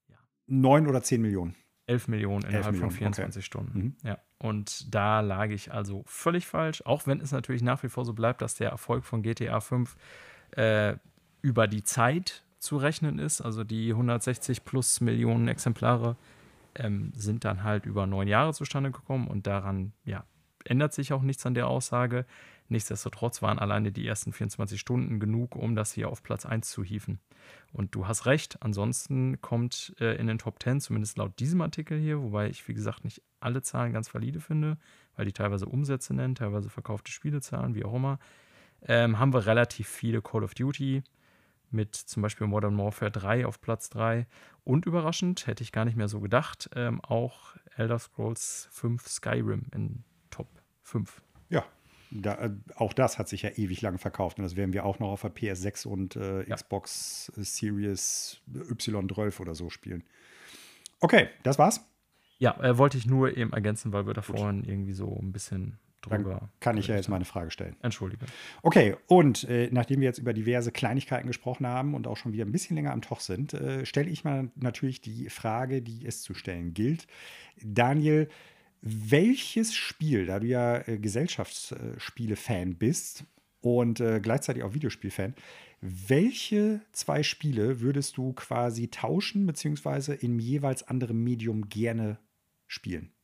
Ja. 0.07 0.15
Neun 0.47 0.87
oder 0.87 1.03
zehn 1.03 1.21
Millionen. 1.21 1.55
11 1.87 2.07
Millionen 2.07 2.43
innerhalb 2.43 2.65
11 2.67 2.71
Millionen, 2.71 2.91
von 2.91 2.97
24 2.97 3.39
okay. 3.39 3.45
Stunden. 3.45 3.79
Mhm. 3.79 3.95
Ja. 4.03 4.17
Und 4.37 4.93
da 4.95 5.19
lag 5.19 5.49
ich 5.49 5.73
also 5.73 6.03
völlig 6.07 6.47
falsch, 6.47 6.81
auch 6.85 7.07
wenn 7.07 7.19
es 7.19 7.31
natürlich 7.31 7.61
nach 7.61 7.83
wie 7.83 7.89
vor 7.89 8.05
so 8.05 8.13
bleibt, 8.13 8.41
dass 8.41 8.55
der 8.55 8.69
Erfolg 8.69 9.03
von 9.03 9.21
GTA 9.21 9.59
5 9.59 9.95
äh, 10.51 10.95
über 11.41 11.67
die 11.67 11.83
Zeit 11.83 12.44
zu 12.65 12.77
rechnen 12.77 13.19
ist. 13.19 13.41
Also 13.41 13.63
die 13.63 13.91
160 13.91 14.65
plus 14.65 15.01
Millionen 15.01 15.47
Exemplare 15.47 16.17
ähm, 16.75 17.11
sind 17.15 17.45
dann 17.45 17.63
halt 17.63 17.85
über 17.85 18.05
neun 18.05 18.27
Jahre 18.27 18.53
zustande 18.53 18.91
gekommen 18.91 19.27
und 19.27 19.47
daran 19.47 19.93
ja, 20.03 20.25
ändert 20.65 20.93
sich 20.93 21.13
auch 21.13 21.21
nichts 21.21 21.45
an 21.45 21.53
der 21.53 21.67
Aussage. 21.67 22.25
Nichtsdestotrotz 22.67 23.43
waren 23.43 23.59
alleine 23.59 23.91
die 23.91 24.07
ersten 24.07 24.33
24 24.33 24.79
Stunden 24.79 25.19
genug, 25.19 25.55
um 25.55 25.75
das 25.75 25.93
hier 25.93 26.09
auf 26.09 26.23
Platz 26.23 26.45
1 26.45 26.69
zu 26.69 26.83
hieven. 26.83 27.19
Und 27.71 27.93
du 27.93 28.07
hast 28.07 28.25
recht, 28.25 28.57
ansonsten 28.61 29.39
kommt 29.39 29.95
äh, 29.99 30.15
in 30.15 30.25
den 30.25 30.39
Top 30.39 30.61
10, 30.61 30.81
zumindest 30.81 31.17
laut 31.17 31.39
diesem 31.39 31.61
Artikel 31.61 31.99
hier, 31.99 32.21
wobei 32.21 32.49
ich, 32.49 32.67
wie 32.67 32.73
gesagt, 32.73 33.03
nicht 33.03 33.21
alle 33.39 33.61
Zahlen 33.61 33.93
ganz 33.93 34.11
valide 34.13 34.39
finde, 34.39 34.77
weil 35.15 35.25
die 35.25 35.33
teilweise 35.33 35.67
Umsätze 35.67 36.15
nennen, 36.15 36.33
teilweise 36.33 36.69
verkaufte 36.69 37.11
Spielezahlen, 37.11 37.75
wie 37.75 37.85
auch 37.85 37.93
immer, 37.93 38.17
ähm, 38.87 39.19
haben 39.19 39.33
wir 39.33 39.45
relativ 39.45 39.87
viele 39.87 40.23
Call 40.23 40.43
of 40.43 40.55
Duty 40.55 41.03
mit 41.75 41.95
zum 41.95 42.21
Beispiel 42.23 42.47
Modern 42.47 42.77
Warfare 42.77 43.11
3 43.11 43.45
auf 43.45 43.61
Platz 43.61 43.89
3. 43.89 44.25
Und 44.63 44.85
überraschend, 44.85 45.45
hätte 45.45 45.63
ich 45.63 45.71
gar 45.71 45.85
nicht 45.85 45.97
mehr 45.97 46.07
so 46.07 46.19
gedacht, 46.19 46.69
ähm, 46.75 47.01
auch 47.01 47.55
Elder 47.75 47.99
Scrolls 47.99 48.67
5 48.71 49.07
Skyrim 49.07 49.67
in 49.73 50.03
Top 50.31 50.47
5. 50.81 51.21
Ja, 51.49 51.65
da, 52.09 52.35
äh, 52.35 52.51
auch 52.75 52.93
das 52.93 53.19
hat 53.19 53.27
sich 53.27 53.43
ja 53.43 53.51
ewig 53.51 53.81
lang 53.81 53.97
verkauft. 53.97 54.37
Und 54.37 54.43
das 54.43 54.55
werden 54.55 54.73
wir 54.73 54.85
auch 54.85 54.99
noch 54.99 55.09
auf 55.09 55.21
der 55.21 55.33
PS6 55.33 55.85
und 55.85 56.15
äh, 56.15 56.47
ja. 56.47 56.55
Xbox 56.55 57.31
Series 57.35 58.41
Y12 58.51 59.39
oder 59.39 59.53
so 59.53 59.69
spielen. 59.69 60.03
Okay, 60.99 61.29
das 61.43 61.59
war's. 61.59 61.81
Ja, 62.37 62.59
äh, 62.61 62.77
wollte 62.77 62.97
ich 62.97 63.05
nur 63.05 63.37
eben 63.37 63.53
ergänzen, 63.53 63.93
weil 63.93 64.07
wir 64.07 64.13
da 64.13 64.21
vorhin 64.21 64.63
irgendwie 64.63 64.93
so 64.93 65.17
ein 65.21 65.31
bisschen 65.31 65.77
drüber. 66.01 66.37
Dann 66.39 66.49
kann 66.59 66.77
ich 66.77 66.87
ja 66.87 66.95
jetzt 66.95 67.09
meine 67.09 67.25
Frage 67.25 67.51
stellen. 67.51 67.75
Entschuldige. 67.81 68.25
Okay, 68.61 68.95
und 69.07 69.43
äh, 69.45 69.69
nachdem 69.71 70.01
wir 70.01 70.07
jetzt 70.07 70.19
über 70.19 70.33
diverse 70.33 70.71
Kleinigkeiten 70.71 71.27
gesprochen 71.27 71.67
haben 71.67 71.93
und 71.93 72.07
auch 72.07 72.17
schon 72.17 72.33
wieder 72.33 72.45
ein 72.45 72.51
bisschen 72.51 72.75
länger 72.75 72.91
am 72.91 73.01
Toch 73.01 73.21
sind, 73.21 73.53
äh, 73.53 73.85
stelle 73.85 74.09
ich 74.09 74.23
mal 74.23 74.51
natürlich 74.55 75.01
die 75.01 75.29
Frage, 75.29 75.81
die 75.81 76.05
es 76.05 76.21
zu 76.21 76.33
stellen 76.33 76.73
gilt. 76.73 77.07
Daniel, 77.63 78.29
welches 78.81 79.73
Spiel, 79.73 80.25
da 80.25 80.39
du 80.39 80.47
ja 80.47 80.87
äh, 80.87 80.99
Gesellschaftsspiele-Fan 80.99 82.75
bist 82.75 83.25
und 83.61 83.99
äh, 83.99 84.19
gleichzeitig 84.21 84.63
auch 84.63 84.73
Videospiel-Fan, 84.73 85.33
welche 85.81 86.81
zwei 86.91 87.23
Spiele 87.23 87.79
würdest 87.81 88.17
du 88.17 88.33
quasi 88.33 88.89
tauschen, 88.89 89.45
beziehungsweise 89.45 90.13
im 90.13 90.39
jeweils 90.39 90.87
anderen 90.87 91.23
Medium 91.23 91.69
gerne 91.69 92.19
spielen? 92.67 93.14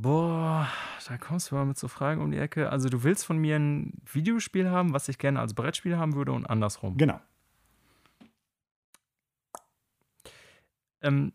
Boah, 0.00 0.68
da 1.08 1.18
kommst 1.18 1.50
du 1.50 1.56
mal 1.56 1.64
mit 1.64 1.76
so 1.76 1.88
Fragen 1.88 2.20
um 2.20 2.30
die 2.30 2.38
Ecke. 2.38 2.70
Also 2.70 2.88
du 2.88 3.02
willst 3.02 3.26
von 3.26 3.36
mir 3.36 3.56
ein 3.56 3.94
Videospiel 4.04 4.70
haben, 4.70 4.92
was 4.92 5.08
ich 5.08 5.18
gerne 5.18 5.40
als 5.40 5.54
Brettspiel 5.54 5.96
haben 5.96 6.14
würde 6.14 6.30
und 6.30 6.46
andersrum. 6.46 6.96
Genau. 6.96 7.20
Ähm, 11.02 11.32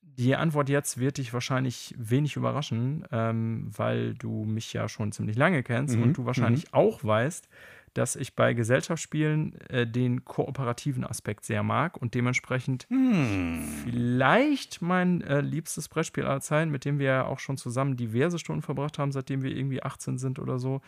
die 0.00 0.34
Antwort 0.34 0.68
jetzt 0.68 0.98
wird 0.98 1.18
dich 1.18 1.32
wahrscheinlich 1.32 1.94
wenig 1.96 2.34
überraschen, 2.34 3.06
ähm, 3.12 3.70
weil 3.76 4.14
du 4.14 4.44
mich 4.44 4.72
ja 4.72 4.88
schon 4.88 5.12
ziemlich 5.12 5.36
lange 5.36 5.62
kennst 5.62 5.94
mhm. 5.94 6.02
und 6.02 6.18
du 6.18 6.26
wahrscheinlich 6.26 6.64
mhm. 6.64 6.74
auch 6.74 7.04
weißt, 7.04 7.48
dass 7.94 8.16
ich 8.16 8.36
bei 8.36 8.54
Gesellschaftsspielen 8.54 9.54
äh, 9.68 9.86
den 9.86 10.24
kooperativen 10.24 11.04
Aspekt 11.04 11.44
sehr 11.44 11.62
mag 11.62 11.96
und 11.96 12.14
dementsprechend 12.14 12.86
hm. 12.88 13.64
vielleicht 13.84 14.80
mein 14.80 15.22
äh, 15.22 15.40
liebstes 15.40 15.88
Brettspiel 15.88 16.24
aller 16.24 16.40
Zeiten, 16.40 16.70
mit 16.70 16.84
dem 16.84 16.98
wir 16.98 17.06
ja 17.06 17.26
auch 17.26 17.38
schon 17.38 17.56
zusammen 17.56 17.96
diverse 17.96 18.38
Stunden 18.38 18.62
verbracht 18.62 18.98
haben, 18.98 19.12
seitdem 19.12 19.42
wir 19.42 19.50
irgendwie 19.50 19.82
18 19.82 20.18
sind 20.18 20.38
oder 20.38 20.58
so. 20.58 20.80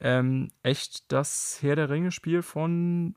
Ähm, 0.00 0.48
echt 0.62 1.10
das 1.12 1.58
Herr 1.62 1.76
der 1.76 1.90
Ringe-Spiel 1.90 2.42
von, 2.42 3.14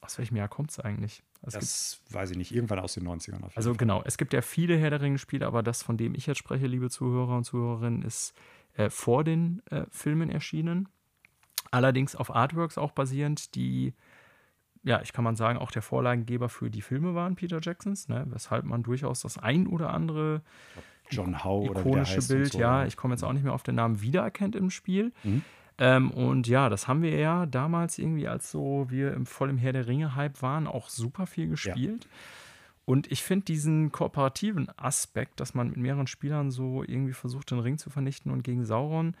aus 0.00 0.18
welchem 0.18 0.36
Jahr 0.36 0.48
kommt 0.48 0.70
es 0.70 0.80
eigentlich? 0.80 1.22
Es 1.42 1.54
das 1.54 2.00
gibt, 2.04 2.14
weiß 2.14 2.30
ich 2.30 2.36
nicht, 2.36 2.54
irgendwann 2.54 2.78
aus 2.78 2.94
den 2.94 3.06
90ern. 3.06 3.42
Also 3.54 3.70
Fall. 3.70 3.76
genau, 3.76 4.02
es 4.04 4.16
gibt 4.16 4.32
ja 4.32 4.42
viele 4.42 4.76
Herr 4.76 4.90
der 4.90 5.00
Ringe-Spiele, 5.00 5.46
aber 5.46 5.62
das, 5.62 5.82
von 5.82 5.96
dem 5.96 6.14
ich 6.14 6.26
jetzt 6.26 6.38
spreche, 6.38 6.66
liebe 6.66 6.88
Zuhörer 6.88 7.36
und 7.36 7.44
Zuhörerinnen, 7.44 8.02
ist 8.02 8.34
äh, 8.74 8.90
vor 8.90 9.24
den 9.24 9.62
äh, 9.66 9.84
Filmen 9.90 10.30
erschienen. 10.30 10.88
Allerdings 11.70 12.16
auf 12.16 12.34
Artworks 12.34 12.78
auch 12.78 12.92
basierend, 12.92 13.54
die, 13.54 13.94
ja, 14.82 15.00
ich 15.02 15.12
kann 15.12 15.24
man 15.24 15.36
sagen, 15.36 15.58
auch 15.58 15.70
der 15.70 15.82
Vorlagengeber 15.82 16.48
für 16.48 16.70
die 16.70 16.82
Filme 16.82 17.14
waren, 17.14 17.36
Peter 17.36 17.60
Jacksons, 17.62 18.08
ne? 18.08 18.26
weshalb 18.28 18.64
man 18.64 18.82
durchaus 18.82 19.20
das 19.20 19.38
ein 19.38 19.66
oder 19.66 19.90
andere 19.90 20.42
John 21.10 21.44
Howe 21.44 21.66
ikonische 21.66 22.18
oder 22.18 22.28
Bild, 22.28 22.52
so, 22.52 22.58
ja, 22.58 22.86
ich 22.86 22.96
komme 22.96 23.14
jetzt 23.14 23.22
auch 23.22 23.32
nicht 23.32 23.44
mehr 23.44 23.52
auf 23.52 23.62
den 23.62 23.74
Namen, 23.74 24.00
wiedererkennt 24.00 24.56
im 24.56 24.70
Spiel. 24.70 25.12
Mhm. 25.22 25.44
Ähm, 25.78 26.10
und 26.10 26.46
ja, 26.48 26.68
das 26.68 26.88
haben 26.88 27.02
wir 27.02 27.18
ja 27.18 27.46
damals 27.46 27.98
irgendwie, 27.98 28.28
als 28.28 28.50
so 28.50 28.86
wir 28.88 29.14
im 29.14 29.26
voll 29.26 29.50
im 29.50 29.58
Herr 29.58 29.72
der 29.72 29.86
Ringe-Hype 29.86 30.42
waren, 30.42 30.66
auch 30.66 30.88
super 30.88 31.26
viel 31.26 31.48
gespielt. 31.48 32.04
Ja. 32.04 32.10
Und 32.84 33.10
ich 33.10 33.22
finde 33.22 33.44
diesen 33.44 33.92
kooperativen 33.92 34.68
Aspekt, 34.76 35.40
dass 35.40 35.54
man 35.54 35.68
mit 35.68 35.76
mehreren 35.76 36.06
Spielern 36.06 36.50
so 36.50 36.82
irgendwie 36.82 37.12
versucht, 37.12 37.50
den 37.50 37.60
Ring 37.60 37.78
zu 37.78 37.90
vernichten 37.90 38.32
und 38.32 38.42
gegen 38.42 38.64
Sauron 38.64 39.14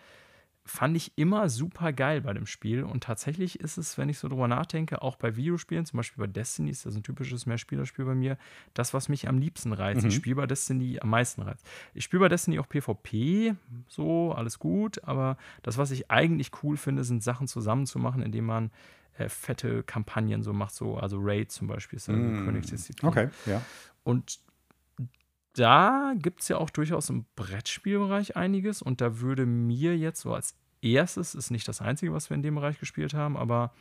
fand 0.64 0.96
ich 0.96 1.12
immer 1.16 1.48
super 1.48 1.92
geil 1.92 2.20
bei 2.20 2.32
dem 2.32 2.46
Spiel. 2.46 2.84
Und 2.84 3.02
tatsächlich 3.02 3.58
ist 3.60 3.78
es, 3.78 3.98
wenn 3.98 4.08
ich 4.08 4.18
so 4.18 4.28
drüber 4.28 4.46
nachdenke, 4.46 5.02
auch 5.02 5.16
bei 5.16 5.36
Videospielen, 5.36 5.86
zum 5.86 5.96
Beispiel 5.96 6.24
bei 6.24 6.30
Destiny, 6.30 6.70
ist 6.70 6.86
das 6.86 6.94
ein 6.94 7.02
typisches 7.02 7.46
Mehrspielerspiel 7.46 8.04
bei 8.04 8.14
mir, 8.14 8.38
das, 8.74 8.94
was 8.94 9.08
mich 9.08 9.28
am 9.28 9.38
liebsten 9.38 9.72
reizt. 9.72 10.02
Mhm. 10.02 10.08
Ich 10.08 10.14
spiele 10.14 10.36
bei 10.36 10.46
Destiny 10.46 10.98
am 11.00 11.10
meisten 11.10 11.42
reizt. 11.42 11.66
Ich 11.94 12.04
spiele 12.04 12.20
bei 12.20 12.28
Destiny 12.28 12.58
auch 12.60 12.68
PvP, 12.68 13.54
so, 13.88 14.32
alles 14.32 14.58
gut, 14.58 15.02
aber 15.04 15.36
das, 15.62 15.78
was 15.78 15.90
ich 15.90 16.10
eigentlich 16.10 16.50
cool 16.62 16.76
finde, 16.76 17.02
sind 17.02 17.24
Sachen 17.24 17.48
zusammenzumachen, 17.48 18.22
indem 18.22 18.44
man 18.44 18.70
äh, 19.18 19.28
fette 19.28 19.82
Kampagnen 19.82 20.42
so 20.42 20.52
macht, 20.52 20.74
so, 20.74 20.96
also 20.96 21.18
Raid 21.20 21.50
zum 21.50 21.66
Beispiel 21.66 21.96
ist 21.96 22.06
ja 22.06 22.14
mhm. 22.14 22.44
Königsdisziplin. 22.44 23.08
Okay, 23.08 23.28
ja. 23.46 23.62
Und 24.04 24.40
da 25.54 26.14
gibt 26.16 26.40
es 26.40 26.48
ja 26.48 26.58
auch 26.58 26.70
durchaus 26.70 27.10
im 27.10 27.26
Brettspielbereich 27.36 28.36
einiges 28.36 28.82
und 28.82 29.00
da 29.00 29.20
würde 29.20 29.46
mir 29.46 29.96
jetzt 29.96 30.20
so 30.20 30.34
als 30.34 30.56
erstes, 30.80 31.34
ist 31.34 31.50
nicht 31.50 31.68
das 31.68 31.80
Einzige, 31.80 32.12
was 32.12 32.30
wir 32.30 32.34
in 32.34 32.42
dem 32.42 32.54
Bereich 32.54 32.78
gespielt 32.78 33.14
haben, 33.14 33.36
aber 33.36 33.72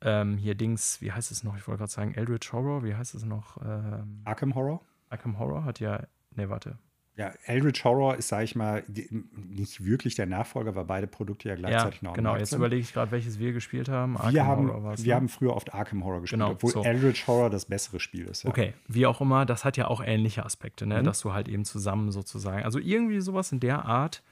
ähm, 0.00 0.36
hier 0.36 0.54
Dings, 0.54 1.00
wie 1.00 1.12
heißt 1.12 1.30
es 1.30 1.42
noch? 1.44 1.56
Ich 1.56 1.66
wollte 1.66 1.78
gerade 1.78 1.92
sagen 1.92 2.14
Eldritch 2.14 2.52
Horror, 2.52 2.84
wie 2.84 2.94
heißt 2.94 3.14
es 3.14 3.24
noch? 3.24 3.56
Ähm, 3.64 4.20
Arkham 4.24 4.54
Horror? 4.54 4.80
Arkham 5.08 5.38
Horror 5.38 5.64
hat 5.64 5.80
ja, 5.80 6.06
ne, 6.32 6.48
warte, 6.50 6.78
ja, 7.16 7.32
Eldritch 7.44 7.84
Horror 7.84 8.16
ist, 8.16 8.28
sage 8.28 8.44
ich 8.44 8.56
mal, 8.56 8.82
nicht 8.88 9.84
wirklich 9.84 10.16
der 10.16 10.26
Nachfolger, 10.26 10.74
weil 10.74 10.84
beide 10.84 11.06
Produkte 11.06 11.48
ja 11.48 11.54
gleichzeitig 11.54 12.02
ja, 12.02 12.08
noch 12.08 12.14
Genau, 12.14 12.36
jetzt 12.36 12.52
überlege 12.52 12.82
ich 12.82 12.92
gerade, 12.92 13.12
welches 13.12 13.38
wir 13.38 13.52
gespielt 13.52 13.88
haben. 13.88 14.16
Arkham 14.16 14.34
wir 14.34 14.46
haben, 14.46 14.68
Horror 14.68 14.98
wir 14.98 15.04
ne? 15.04 15.14
haben 15.14 15.28
früher 15.28 15.54
oft 15.54 15.72
Arkham 15.72 16.04
Horror 16.04 16.22
gespielt, 16.22 16.40
genau, 16.40 16.52
obwohl 16.52 16.72
so. 16.72 16.82
Eldritch 16.82 17.26
Horror 17.26 17.50
das 17.50 17.66
bessere 17.66 18.00
Spiel 18.00 18.24
ist. 18.24 18.42
Ja. 18.42 18.50
Okay, 18.50 18.74
wie 18.88 19.06
auch 19.06 19.20
immer, 19.20 19.46
das 19.46 19.64
hat 19.64 19.76
ja 19.76 19.86
auch 19.86 20.02
ähnliche 20.04 20.44
Aspekte, 20.44 20.86
ne? 20.86 21.00
Mhm. 21.00 21.04
dass 21.04 21.20
du 21.20 21.32
halt 21.32 21.48
eben 21.48 21.64
zusammen 21.64 22.10
sozusagen, 22.10 22.64
also 22.64 22.80
irgendwie 22.80 23.20
sowas 23.20 23.52
in 23.52 23.60
der 23.60 23.84
Art 23.84 24.22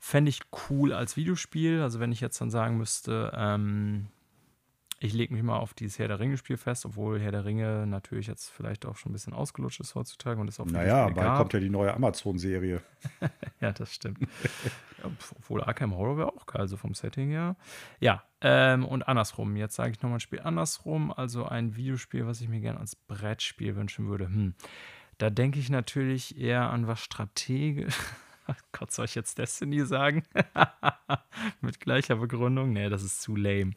Fände 0.00 0.28
ich 0.28 0.40
cool 0.70 0.92
als 0.92 1.16
Videospiel. 1.16 1.82
Also 1.82 1.98
wenn 2.00 2.12
ich 2.12 2.20
jetzt 2.20 2.40
dann 2.40 2.50
sagen 2.50 2.78
müsste, 2.78 3.32
ähm, 3.36 4.06
ich 5.00 5.12
lege 5.12 5.32
mich 5.32 5.42
mal 5.42 5.56
auf 5.56 5.74
dieses 5.74 5.98
Herr 5.98 6.08
der 6.08 6.18
Ringe-Spiel 6.18 6.56
fest, 6.56 6.84
obwohl 6.84 7.20
Herr 7.20 7.30
der 7.30 7.44
Ringe 7.44 7.86
natürlich 7.86 8.26
jetzt 8.26 8.50
vielleicht 8.50 8.84
auch 8.84 8.96
schon 8.96 9.10
ein 9.10 9.12
bisschen 9.12 9.32
ausgelutscht 9.32 9.80
ist 9.80 9.94
heutzutage 9.94 10.40
und 10.40 10.48
ist 10.48 10.58
auch 10.58 10.66
Naja, 10.66 11.08
bald 11.08 11.36
kommt 11.36 11.52
ja 11.52 11.60
die 11.60 11.70
neue 11.70 11.94
Amazon-Serie. 11.94 12.82
ja, 13.60 13.72
das 13.72 13.94
stimmt. 13.94 14.18
obwohl 15.36 15.62
Arkham 15.62 15.96
Horror 15.96 16.18
wäre 16.18 16.32
auch 16.32 16.46
geil, 16.46 16.66
so 16.66 16.76
vom 16.76 16.94
Setting 16.94 17.30
her. 17.30 17.56
Ja, 18.00 18.24
ähm, 18.40 18.84
und 18.84 19.06
andersrum. 19.06 19.56
Jetzt 19.56 19.76
sage 19.76 19.92
ich 19.92 20.02
nochmal 20.02 20.18
ein 20.18 20.20
Spiel 20.20 20.40
andersrum. 20.40 21.12
Also 21.12 21.44
ein 21.44 21.76
Videospiel, 21.76 22.26
was 22.26 22.40
ich 22.40 22.48
mir 22.48 22.60
gerne 22.60 22.80
als 22.80 22.96
Brettspiel 22.96 23.76
wünschen 23.76 24.08
würde. 24.08 24.26
Hm. 24.26 24.54
Da 25.18 25.30
denke 25.30 25.60
ich 25.60 25.70
natürlich 25.70 26.40
eher 26.40 26.70
an 26.70 26.86
was 26.88 27.00
strategisch. 27.00 27.96
Gott, 28.72 28.92
soll 28.92 29.04
ich 29.04 29.14
jetzt 29.14 29.38
Destiny 29.38 29.84
sagen? 29.84 30.22
Mit 31.60 31.80
gleicher 31.80 32.16
Begründung? 32.16 32.72
Nee, 32.72 32.88
das 32.88 33.02
ist 33.02 33.22
zu 33.22 33.36
lame. 33.36 33.72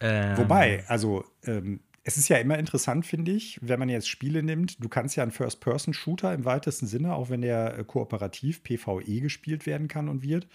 Ähm, 0.00 0.36
Wobei, 0.36 0.84
also 0.88 1.24
ähm, 1.44 1.80
es 2.04 2.16
ist 2.16 2.28
ja 2.28 2.38
immer 2.38 2.58
interessant, 2.58 3.04
finde 3.04 3.32
ich, 3.32 3.58
wenn 3.60 3.78
man 3.78 3.88
jetzt 3.88 4.08
Spiele 4.08 4.42
nimmt. 4.42 4.82
Du 4.82 4.88
kannst 4.88 5.16
ja 5.16 5.22
einen 5.22 5.32
First-Person-Shooter 5.32 6.32
im 6.32 6.44
weitesten 6.44 6.86
Sinne, 6.86 7.14
auch 7.14 7.28
wenn 7.28 7.42
der 7.42 7.78
äh, 7.78 7.84
kooperativ 7.84 8.62
PvE 8.62 9.20
gespielt 9.20 9.66
werden 9.66 9.88
kann 9.88 10.08
und 10.08 10.22
wird. 10.22 10.46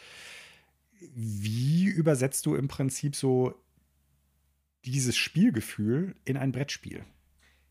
Wie 1.14 1.86
übersetzt 1.86 2.46
du 2.46 2.56
im 2.56 2.68
Prinzip 2.68 3.16
so 3.16 3.54
dieses 4.86 5.16
Spielgefühl 5.16 6.16
in 6.26 6.38
ein 6.38 6.52
Brettspiel? 6.52 7.04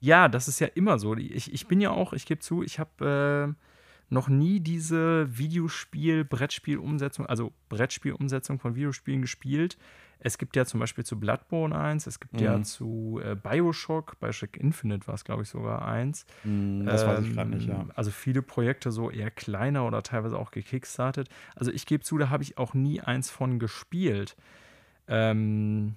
Ja, 0.00 0.28
das 0.28 0.48
ist 0.48 0.60
ja 0.60 0.66
immer 0.68 0.98
so. 0.98 1.16
Ich, 1.16 1.52
ich 1.52 1.66
bin 1.66 1.80
ja 1.80 1.90
auch, 1.90 2.12
ich 2.12 2.26
gebe 2.26 2.40
zu, 2.40 2.62
ich 2.62 2.78
habe 2.78 3.56
äh, 3.56 4.12
noch 4.12 4.28
nie 4.28 4.60
diese 4.60 5.26
Videospiel-Brettspiel-Umsetzung, 5.36 7.26
also 7.26 7.52
Brettspiel-Umsetzung 7.68 8.58
von 8.58 8.74
Videospielen 8.74 9.22
gespielt. 9.22 9.78
Es 10.24 10.38
gibt 10.38 10.54
ja 10.54 10.64
zum 10.64 10.78
Beispiel 10.78 11.04
zu 11.04 11.18
Bloodborne 11.18 11.76
eins, 11.76 12.06
es 12.06 12.20
gibt 12.20 12.34
mhm. 12.34 12.40
ja 12.40 12.62
zu 12.62 13.20
äh, 13.24 13.34
Bioshock, 13.34 14.20
Bioshock 14.20 14.56
Infinite 14.56 15.06
war 15.08 15.14
es, 15.14 15.24
glaube 15.24 15.42
ich, 15.42 15.48
sogar 15.48 15.84
eins. 15.84 16.26
Mhm, 16.44 16.86
das 16.86 17.02
ähm, 17.02 17.08
weiß 17.08 17.24
ich 17.24 17.32
gerade 17.34 17.50
nicht, 17.50 17.68
ja. 17.68 17.86
Also 17.94 18.10
viele 18.10 18.40
Projekte 18.40 18.92
so 18.92 19.10
eher 19.10 19.30
kleiner 19.30 19.86
oder 19.86 20.02
teilweise 20.02 20.38
auch 20.38 20.52
gekickstartet. 20.52 21.28
Also 21.56 21.72
ich 21.72 21.86
gebe 21.86 22.04
zu, 22.04 22.18
da 22.18 22.30
habe 22.30 22.44
ich 22.44 22.56
auch 22.56 22.72
nie 22.74 23.00
eins 23.00 23.30
von 23.30 23.58
gespielt. 23.58 24.36
Ähm, 25.08 25.96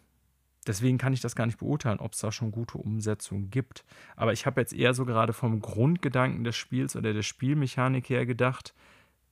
Deswegen 0.67 0.97
kann 0.97 1.13
ich 1.13 1.21
das 1.21 1.35
gar 1.35 1.45
nicht 1.45 1.59
beurteilen, 1.59 1.99
ob 1.99 2.13
es 2.13 2.19
da 2.19 2.31
schon 2.31 2.51
gute 2.51 2.77
Umsetzungen 2.77 3.51
gibt. 3.51 3.85
Aber 4.15 4.33
ich 4.33 4.45
habe 4.45 4.61
jetzt 4.61 4.73
eher 4.73 4.93
so 4.93 5.05
gerade 5.05 5.31
vom 5.31 5.61
Grundgedanken 5.61 6.43
des 6.43 6.55
Spiels 6.55 6.95
oder 6.95 7.13
der 7.13 7.21
Spielmechanik 7.21 8.09
her 8.09 8.25
gedacht, 8.25 8.73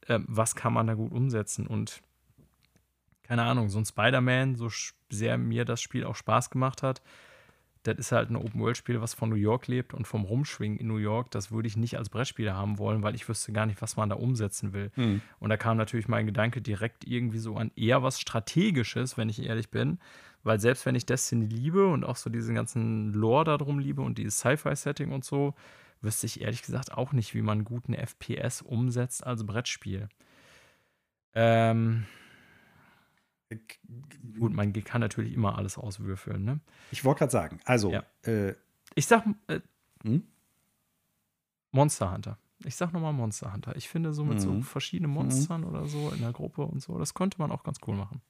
äh, 0.08 0.20
was 0.28 0.56
kann 0.56 0.74
man 0.74 0.88
da 0.88 0.94
gut 0.94 1.12
umsetzen? 1.12 1.66
Und 1.66 2.02
keine 3.24 3.44
Ahnung, 3.44 3.70
so 3.70 3.80
ein 3.80 3.86
Spider-Man, 3.86 4.56
so 4.56 4.70
sehr 5.10 5.38
mir 5.38 5.66
das 5.66 5.82
Spiel 5.82 6.04
auch 6.04 6.16
Spaß 6.16 6.50
gemacht 6.50 6.84
hat, 6.84 7.02
das 7.84 7.98
ist 7.98 8.12
halt 8.14 8.30
ein 8.30 8.38
Open-World-Spiel, 8.38 9.02
was 9.02 9.14
von 9.14 9.30
New 9.30 9.36
York 9.36 9.68
lebt 9.68 9.94
und 9.94 10.08
vom 10.08 10.24
Rumschwingen 10.24 10.78
in 10.78 10.88
New 10.88 10.98
York, 10.98 11.32
das 11.32 11.52
würde 11.52 11.68
ich 11.68 11.76
nicht 11.76 11.98
als 11.98 12.10
Brettspiel 12.10 12.54
haben 12.54 12.78
wollen, 12.78 13.04
weil 13.04 13.14
ich 13.14 13.28
wüsste 13.28 13.52
gar 13.52 13.66
nicht, 13.66 13.82
was 13.82 13.98
man 13.98 14.10
da 14.10 14.16
umsetzen 14.16 14.72
will. 14.72 14.92
Mhm. 14.96 15.22
Und 15.40 15.50
da 15.50 15.58
kam 15.58 15.76
natürlich 15.76 16.08
mein 16.08 16.26
Gedanke 16.26 16.62
direkt 16.62 17.06
irgendwie 17.06 17.40
so 17.40 17.58
an 17.58 17.72
eher 17.76 18.02
was 18.02 18.22
Strategisches, 18.22 19.18
wenn 19.18 19.28
ich 19.28 19.44
ehrlich 19.44 19.70
bin, 19.70 20.00
weil 20.44 20.60
selbst 20.60 20.86
wenn 20.86 20.96
ich 20.96 21.06
Destiny 21.06 21.46
liebe 21.46 21.88
und 21.88 22.06
auch 22.06 22.16
so 22.16 22.30
diesen 22.30 22.56
ganzen 22.56 23.14
Lore 23.14 23.46
darum 23.46 23.80
liebe 23.80 24.02
und 24.02 24.18
dieses 24.18 24.40
Sci-Fi-Setting 24.40 25.12
und 25.12 25.26
so, 25.26 25.54
wüsste 26.02 26.26
ich 26.26 26.42
ehrlich 26.42 26.62
gesagt 26.62 26.94
auch 26.94 27.12
nicht, 27.12 27.34
wie 27.34 27.42
man 27.42 27.60
einen 27.60 27.66
guten 27.66 27.94
FPS 27.94 28.62
umsetzt 28.62 29.26
als 29.26 29.46
Brettspiel. 29.46 30.08
Ähm, 31.34 32.06
gut, 34.40 34.54
man 34.54 34.74
kann 34.74 35.02
natürlich 35.02 35.34
immer 35.34 35.58
alles 35.58 35.78
auswürfeln, 35.78 36.44
ne? 36.44 36.60
Ich 36.92 37.04
wollte 37.04 37.20
gerade 37.20 37.32
sagen, 37.32 37.60
also. 37.66 37.92
Ja. 37.92 38.04
Äh, 38.24 38.56
ich 38.96 39.08
sag 39.08 39.26
äh, 39.48 39.60
hm? 40.04 40.24
Monster 41.72 42.14
Hunter. 42.14 42.38
Ich 42.66 42.76
sag 42.76 42.94
nochmal 42.94 43.14
Monster 43.14 43.52
Hunter. 43.52 43.76
Ich 43.76 43.90
finde 43.90 44.14
so 44.14 44.24
mit 44.24 44.36
mhm. 44.36 44.42
so 44.42 44.62
verschiedenen 44.62 45.12
mhm. 45.12 45.16
Monstern 45.16 45.62
mhm. 45.62 45.68
oder 45.68 45.88
so 45.88 46.12
in 46.12 46.22
der 46.22 46.32
Gruppe 46.32 46.64
und 46.64 46.82
so, 46.82 46.98
das 46.98 47.14
könnte 47.14 47.40
man 47.40 47.52
auch 47.52 47.64
ganz 47.64 47.80
cool 47.88 47.96
machen. 47.96 48.22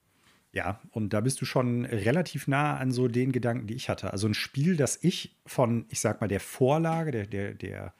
Ja, 0.52 0.80
und 0.92 1.12
da 1.12 1.20
bist 1.20 1.40
du 1.40 1.44
schon 1.44 1.84
relativ 1.84 2.46
nah 2.46 2.76
an 2.76 2.92
so 2.92 3.08
den 3.08 3.32
Gedanken, 3.32 3.66
die 3.66 3.74
ich 3.74 3.88
hatte. 3.88 4.12
Also 4.12 4.28
ein 4.28 4.34
Spiel, 4.34 4.76
das 4.76 5.02
ich 5.02 5.36
von, 5.46 5.84
ich 5.88 5.98
sag 5.98 6.20
mal, 6.20 6.28
der 6.28 6.38
Vorlage, 6.38 7.10
der, 7.10 7.26
der, 7.26 7.54
der 7.54 7.94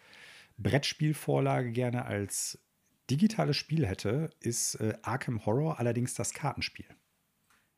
Brettspielvorlage 0.59 1.73
gerne 1.73 2.05
als 2.05 2.61
digitales 3.11 3.57
Spiel 3.57 3.87
hätte, 3.87 4.31
ist 4.39 4.77
äh, 4.77 4.95
Arkham 5.03 5.45
Horror, 5.45 5.81
allerdings 5.81 6.15
das 6.15 6.33
Kartenspiel. 6.33 6.87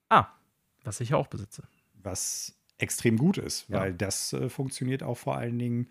Ah, 0.08 0.28
was 0.84 1.00
ich 1.00 1.14
auch 1.14 1.26
besitze. 1.26 1.64
Was 2.02 2.56
extrem 2.78 3.16
gut 3.16 3.38
ist, 3.38 3.70
weil 3.70 3.90
ja. 3.90 3.96
das 3.96 4.32
äh, 4.32 4.48
funktioniert 4.48 5.02
auch 5.02 5.16
vor 5.16 5.36
allen 5.36 5.58
Dingen 5.58 5.88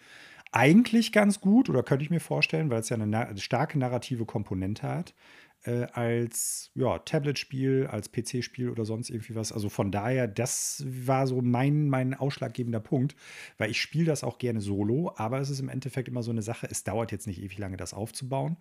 eigentlich 0.52 1.12
ganz 1.12 1.42
gut, 1.42 1.70
oder 1.70 1.84
könnte 1.84 2.06
ich 2.06 2.12
mir 2.12 2.20
vorstellen, 2.22 2.70
weil 2.70 2.80
es 2.80 2.90
ja 2.90 2.96
eine 2.96 3.08
na 3.08 3.36
starke 3.36 3.78
narrative 3.78 4.26
Komponente 4.26 4.88
hat 4.88 5.14
äh, 5.66 5.88
als 5.94 6.72
ja, 6.76 7.00
Tablet-Spiel, 7.00 7.88
als 7.88 8.12
PC-Spiel 8.12 8.70
oder 8.70 8.86
sonst 8.86 9.10
irgendwie 9.10 9.36
was. 9.36 9.52
Also 9.52 9.70
von 9.70 9.92
daher, 9.92 10.28
das 10.28 10.84
war 10.88 11.28
so 11.28 11.42
mein, 11.42 11.90
mein 11.90 12.14
ausschlaggebender 12.14 12.80
Punkt, 12.80 13.16
weil 13.58 13.72
ich 13.72 13.82
spiele 13.82 14.06
das 14.06 14.24
auch 14.24 14.38
gerne 14.38 14.62
solo, 14.62 15.14
aber 15.16 15.40
es 15.40 15.50
ist 15.50 15.60
im 15.60 15.70
Endeffekt 15.70 16.08
immer 16.08 16.24
so 16.24 16.32
eine 16.32 16.42
Sache, 16.42 16.68
es 16.70 16.84
dauert 16.84 17.12
jetzt 17.12 17.28
nicht 17.28 17.42
ewig 17.42 17.58
lange, 17.58 17.78
das 17.78 17.94
aufzubauen. 17.94 18.58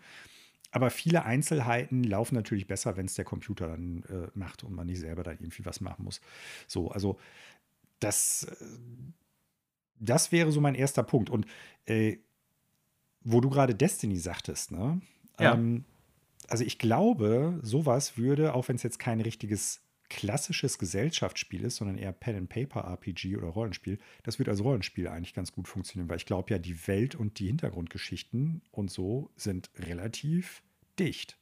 Aber 0.74 0.90
viele 0.90 1.24
Einzelheiten 1.24 2.02
laufen 2.02 2.34
natürlich 2.34 2.66
besser, 2.66 2.96
wenn 2.96 3.06
es 3.06 3.14
der 3.14 3.24
Computer 3.24 3.68
dann 3.68 4.02
äh, 4.08 4.26
macht 4.36 4.64
und 4.64 4.74
man 4.74 4.88
nicht 4.88 4.98
selber 4.98 5.22
dann 5.22 5.38
irgendwie 5.38 5.64
was 5.64 5.80
machen 5.80 6.04
muss. 6.04 6.20
So, 6.66 6.90
also 6.90 7.16
das, 8.00 8.42
äh, 8.42 8.56
das 10.00 10.32
wäre 10.32 10.50
so 10.50 10.60
mein 10.60 10.74
erster 10.74 11.04
Punkt. 11.04 11.30
Und 11.30 11.46
äh, 11.86 12.16
wo 13.20 13.40
du 13.40 13.50
gerade 13.50 13.76
Destiny 13.76 14.16
sagtest, 14.16 14.72
ne? 14.72 15.00
Ja. 15.38 15.54
Ähm, 15.54 15.84
also 16.48 16.64
ich 16.64 16.78
glaube, 16.78 17.60
sowas 17.62 18.18
würde, 18.18 18.52
auch 18.52 18.66
wenn 18.66 18.74
es 18.74 18.82
jetzt 18.82 18.98
kein 18.98 19.20
richtiges 19.20 19.80
klassisches 20.08 20.78
Gesellschaftsspiel 20.78 21.64
ist, 21.64 21.76
sondern 21.76 21.98
eher 21.98 22.12
Pen-and-Paper-RPG 22.12 23.36
oder 23.36 23.48
Rollenspiel, 23.48 23.98
das 24.22 24.38
wird 24.38 24.48
als 24.48 24.62
Rollenspiel 24.62 25.08
eigentlich 25.08 25.34
ganz 25.34 25.52
gut 25.52 25.68
funktionieren, 25.68 26.08
weil 26.08 26.18
ich 26.18 26.26
glaube 26.26 26.50
ja, 26.50 26.58
die 26.58 26.86
Welt 26.86 27.14
und 27.14 27.38
die 27.38 27.46
Hintergrundgeschichten 27.46 28.62
und 28.70 28.90
so 28.90 29.30
sind 29.36 29.70
relativ 29.78 30.62
dicht. 30.98 31.38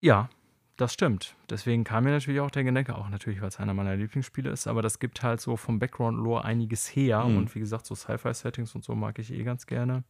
Ja, 0.00 0.30
das 0.76 0.94
stimmt. 0.94 1.36
Deswegen 1.48 1.84
kam 1.84 2.04
mir 2.04 2.10
natürlich 2.10 2.40
auch 2.40 2.50
der 2.50 2.64
Gedanke, 2.64 2.96
auch 2.96 3.08
natürlich, 3.08 3.40
weil 3.40 3.48
es 3.48 3.60
einer 3.60 3.74
meiner 3.74 3.94
Lieblingsspiele 3.94 4.50
ist, 4.50 4.66
aber 4.66 4.82
das 4.82 4.98
gibt 4.98 5.22
halt 5.22 5.40
so 5.40 5.56
vom 5.56 5.78
Background-Lore 5.78 6.44
einiges 6.44 6.88
her 6.88 7.24
mhm. 7.24 7.36
und 7.36 7.54
wie 7.54 7.60
gesagt, 7.60 7.86
so 7.86 7.94
Sci-Fi-Settings 7.94 8.74
und 8.74 8.84
so 8.84 8.94
mag 8.94 9.18
ich 9.18 9.32
eh 9.32 9.44
ganz 9.44 9.66
gerne. 9.66 10.02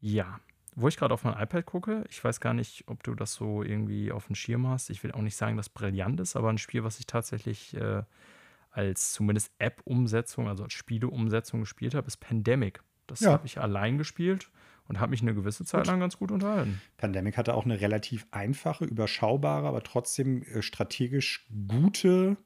Ja, 0.00 0.38
wo 0.76 0.88
ich 0.88 0.96
gerade 0.96 1.14
auf 1.14 1.24
mein 1.24 1.40
iPad 1.40 1.66
gucke, 1.66 2.04
ich 2.08 2.22
weiß 2.22 2.40
gar 2.40 2.54
nicht, 2.54 2.84
ob 2.86 3.02
du 3.02 3.14
das 3.14 3.34
so 3.34 3.62
irgendwie 3.62 4.12
auf 4.12 4.26
dem 4.26 4.34
Schirm 4.34 4.66
hast. 4.68 4.90
Ich 4.90 5.02
will 5.02 5.12
auch 5.12 5.22
nicht 5.22 5.36
sagen, 5.36 5.56
dass 5.56 5.68
brillant 5.68 6.20
ist, 6.20 6.36
aber 6.36 6.50
ein 6.50 6.58
Spiel, 6.58 6.84
was 6.84 6.98
ich 6.98 7.06
tatsächlich 7.06 7.74
äh, 7.74 8.02
als 8.70 9.12
zumindest 9.12 9.52
App-Umsetzung, 9.58 10.48
also 10.48 10.64
als 10.64 10.72
Spiele-Umsetzung 10.72 11.60
gespielt 11.60 11.94
habe, 11.94 12.06
ist 12.06 12.18
Pandemic. 12.18 12.82
Das 13.06 13.20
ja. 13.20 13.32
habe 13.32 13.46
ich 13.46 13.60
allein 13.60 13.98
gespielt 13.98 14.50
und 14.86 15.00
habe 15.00 15.10
mich 15.10 15.22
eine 15.22 15.34
gewisse 15.34 15.64
Zeit 15.64 15.86
lang 15.86 16.00
ganz 16.00 16.18
gut 16.18 16.30
unterhalten. 16.30 16.80
Pandemic 16.96 17.36
hatte 17.36 17.54
auch 17.54 17.64
eine 17.64 17.80
relativ 17.80 18.26
einfache, 18.30 18.84
überschaubare, 18.84 19.66
aber 19.66 19.82
trotzdem 19.82 20.42
äh, 20.42 20.62
strategisch 20.62 21.46
gute 21.68 22.36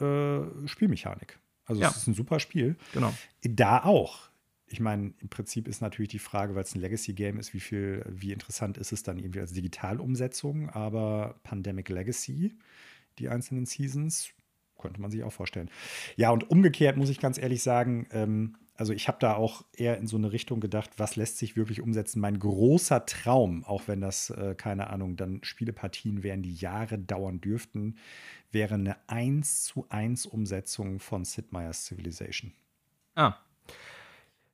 äh, 0.00 0.66
Spielmechanik. 0.66 1.38
Also 1.64 1.82
ja. 1.82 1.88
es 1.88 1.98
ist 1.98 2.06
ein 2.06 2.14
super 2.14 2.40
Spiel. 2.40 2.76
Genau. 2.94 3.12
Da 3.42 3.84
auch 3.84 4.30
ich 4.70 4.80
meine, 4.80 5.12
im 5.20 5.28
Prinzip 5.28 5.68
ist 5.68 5.80
natürlich 5.80 6.10
die 6.10 6.18
Frage, 6.18 6.54
weil 6.54 6.62
es 6.62 6.74
ein 6.74 6.80
Legacy-Game 6.80 7.38
ist, 7.38 7.54
wie 7.54 7.60
viel, 7.60 8.04
wie 8.08 8.32
interessant 8.32 8.78
ist 8.78 8.92
es 8.92 9.02
dann 9.02 9.18
irgendwie 9.18 9.40
als 9.40 9.52
Digitalumsetzung, 9.52 10.70
aber 10.70 11.36
Pandemic 11.42 11.88
Legacy, 11.88 12.56
die 13.18 13.28
einzelnen 13.28 13.66
Seasons, 13.66 14.30
könnte 14.78 15.00
man 15.00 15.10
sich 15.10 15.24
auch 15.24 15.32
vorstellen. 15.32 15.70
Ja, 16.16 16.30
und 16.30 16.50
umgekehrt 16.50 16.96
muss 16.96 17.08
ich 17.08 17.20
ganz 17.20 17.38
ehrlich 17.38 17.62
sagen, 17.62 18.06
ähm, 18.12 18.56
also 18.76 18.92
ich 18.92 19.08
habe 19.08 19.18
da 19.20 19.34
auch 19.34 19.64
eher 19.72 19.98
in 19.98 20.06
so 20.06 20.16
eine 20.16 20.30
Richtung 20.30 20.60
gedacht, 20.60 20.90
was 20.98 21.16
lässt 21.16 21.38
sich 21.38 21.56
wirklich 21.56 21.80
umsetzen. 21.80 22.20
Mein 22.20 22.38
großer 22.38 23.06
Traum, 23.06 23.64
auch 23.64 23.88
wenn 23.88 24.00
das, 24.00 24.30
äh, 24.30 24.54
keine 24.56 24.90
Ahnung, 24.90 25.16
dann 25.16 25.40
Spielepartien 25.42 26.22
wären, 26.22 26.42
die 26.42 26.54
Jahre 26.54 26.96
dauern 26.96 27.40
dürften, 27.40 27.96
wäre 28.52 28.74
eine 28.74 28.96
1 29.08 29.64
zu 29.64 29.86
1 29.88 30.26
Umsetzung 30.26 31.00
von 31.00 31.24
Sid 31.24 31.50
Meier's 31.50 31.86
Civilization. 31.86 32.52
Ah, 33.16 33.34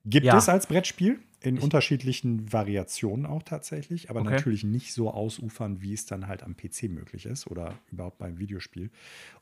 Gibt 0.05 0.25
ja. 0.25 0.37
es 0.37 0.47
als 0.49 0.67
Brettspiel 0.67 1.19
in 1.41 1.57
ich 1.57 1.63
unterschiedlichen 1.63 2.51
Variationen 2.51 3.25
auch 3.25 3.43
tatsächlich, 3.43 4.09
aber 4.09 4.21
okay. 4.21 4.31
natürlich 4.31 4.63
nicht 4.63 4.93
so 4.93 5.11
ausufern, 5.11 5.81
wie 5.81 5.93
es 5.93 6.05
dann 6.05 6.27
halt 6.27 6.43
am 6.43 6.55
PC 6.55 6.83
möglich 6.83 7.25
ist 7.25 7.47
oder 7.47 7.73
überhaupt 7.91 8.19
beim 8.19 8.37
Videospiel. 8.37 8.91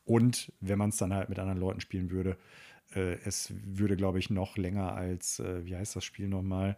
Und 0.05 0.51
wenn 0.59 0.77
man 0.77 0.89
es 0.89 0.97
dann 0.97 1.13
halt 1.13 1.29
mit 1.29 1.39
anderen 1.39 1.59
Leuten 1.59 1.81
spielen 1.81 2.11
würde, 2.11 2.37
äh, 2.95 3.17
es 3.25 3.53
würde, 3.65 3.95
glaube 3.95 4.19
ich, 4.19 4.29
noch 4.29 4.57
länger 4.57 4.93
als, 4.93 5.39
äh, 5.39 5.65
wie 5.65 5.75
heißt 5.75 5.95
das 5.95 6.03
Spiel 6.03 6.27
nochmal? 6.27 6.77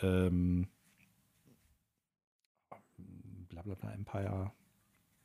Ähm, 0.00 0.68
bla 3.48 3.62
bla 3.62 3.92
Empire. 3.92 4.52